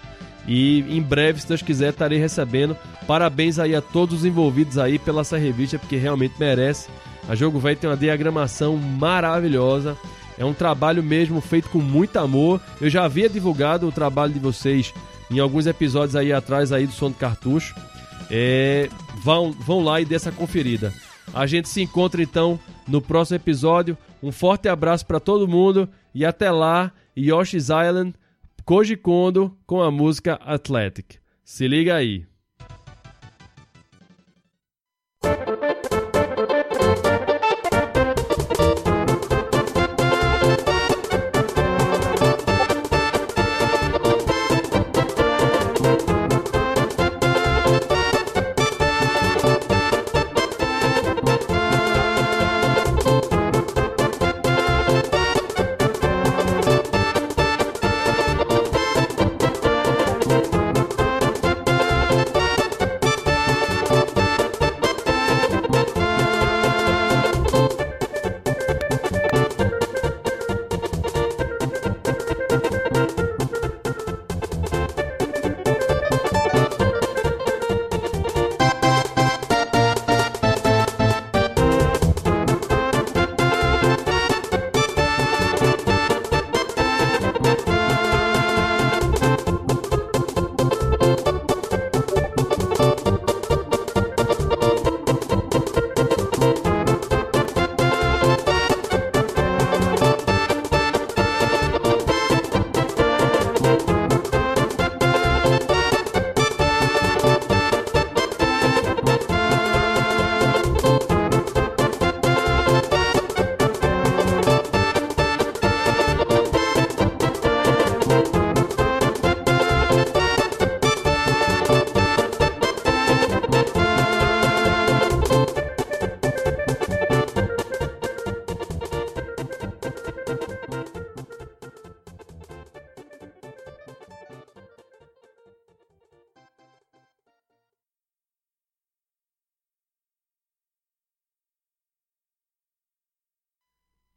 E 0.47 0.81
em 0.97 1.03
breve, 1.03 1.41
se 1.41 1.49
Deus 1.49 1.63
quiser, 1.63 1.91
estarei 1.91 2.19
recebendo. 2.19 2.77
Parabéns 3.07 3.59
aí 3.59 3.75
a 3.75 3.83
todos 3.83 4.19
os 4.21 4.25
envolvidos 4.25 4.79
aí 4.79 4.99
pela 4.99 5.23
essa 5.23 5.37
revista, 5.37 5.79
porque 5.79 5.97
realmente 5.97 6.35
merece. 6.39 6.89
A 7.29 7.35
Jogo 7.35 7.59
Velho 7.59 7.77
tem 7.77 7.91
uma 7.91 7.97
diagramação 7.97 8.77
maravilhosa. 8.77 9.97
É 10.39 10.45
um 10.45 10.55
trabalho 10.55 11.03
mesmo 11.03 11.41
feito 11.41 11.69
com 11.71 11.79
muito 11.79 12.19
amor. 12.19 12.61
Eu 12.81 12.89
já 12.89 13.05
havia 13.05 13.29
divulgado 13.29 13.89
o 13.89 13.93
trabalho 13.93 14.33
de 14.33 14.39
vocês 14.39 14.95
em 15.31 15.41
alguns 15.41 15.67
episódios 15.67 16.15
aí 16.15 16.33
atrás 16.33 16.73
aí 16.73 16.87
do 16.87 16.93
Som 16.93 17.11
do 17.11 17.17
Cartucho. 17.17 17.75
É, 18.31 18.89
vão, 19.23 19.51
vão 19.53 19.83
lá 19.83 20.01
e 20.01 20.05
dê 20.05 20.15
essa 20.15 20.31
conferida. 20.31 20.93
A 21.35 21.47
gente 21.47 21.69
se 21.69 21.83
encontra 21.83 22.23
então 22.23 22.61
no 22.87 23.01
próximo 23.01 23.37
episódio. 23.37 23.97
Um 24.23 24.31
forte 24.31 24.69
abraço 24.69 25.05
para 25.05 25.19
todo 25.19 25.49
mundo 25.49 25.89
e 26.15 26.25
até 26.25 26.51
lá, 26.51 26.93
Yoshi's 27.17 27.69
Island 27.69 28.15
Koji 28.67 28.97
Kondo 28.97 29.57
com 29.65 29.81
a 29.81 29.93
música 29.93 30.41
Athletic. 30.43 31.21
Se 31.45 31.69
liga 31.69 31.95
aí. 31.95 32.27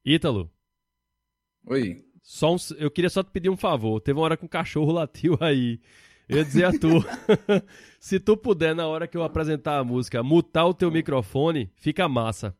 Ítalo. 0.10 0.52
Oi. 1.68 2.04
Só 2.24 2.56
um, 2.56 2.58
eu 2.80 2.90
queria 2.90 3.12
só 3.12 3.22
te 3.22 3.30
pedir 3.30 3.50
um 3.52 3.56
favor. 3.56 4.02
Teve 4.02 4.18
uma 4.18 4.26
hora 4.26 4.36
que 4.36 4.44
um 4.44 4.48
cachorro 4.48 4.92
latiu 4.92 5.38
aí. 5.40 5.80
Eu 6.28 6.38
ia 6.38 6.46
dizer 6.46 6.64
a 6.66 6.72
tu. 6.72 6.90
se 8.00 8.20
tu 8.20 8.36
puder, 8.36 8.74
na 8.74 8.88
hora 8.88 9.08
que 9.08 9.16
eu 9.16 9.24
apresentar 9.24 9.78
a 9.78 9.84
música, 9.84 10.24
mutar 10.24 10.66
o 10.66 10.74
teu 10.74 10.90
microfone, 10.90 11.72
fica 11.76 12.10
massa. 12.10 12.58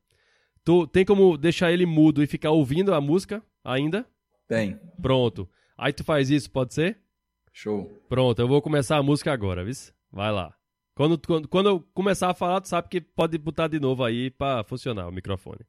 Tu 0.64 0.86
tem 0.86 1.04
como 1.04 1.36
deixar 1.38 1.72
ele 1.72 1.88
mudo 1.88 2.22
e 2.22 2.28
ficar 2.28 2.52
ouvindo 2.52 2.94
a 2.94 3.02
música 3.02 3.44
ainda? 3.64 4.06
Tem. 4.48 4.80
Pronto. 5.02 5.50
Aí 5.76 5.92
tu 5.92 6.04
faz 6.04 6.30
isso, 6.30 6.52
pode 6.52 6.76
ser? 6.76 7.00
Show. 7.52 7.92
Pronto, 8.08 8.40
eu 8.40 8.48
vou 8.48 8.62
começar 8.62 8.98
a 8.98 9.04
música 9.04 9.34
agora, 9.34 9.66
viu? 9.66 9.74
Vai 10.12 10.32
lá. 10.32 10.54
Quando, 10.94 11.20
quando, 11.20 11.48
quando 11.48 11.70
eu 11.70 11.80
começar 11.96 12.30
a 12.30 12.36
falar, 12.36 12.62
tu 12.62 12.68
sabe 12.68 12.90
que 12.90 13.02
pode 13.02 13.40
botar 13.40 13.68
de 13.68 13.80
novo 13.80 14.04
aí 14.04 14.30
pra 14.30 14.64
funcionar 14.64 15.08
o 15.08 15.12
microfone. 15.12 15.66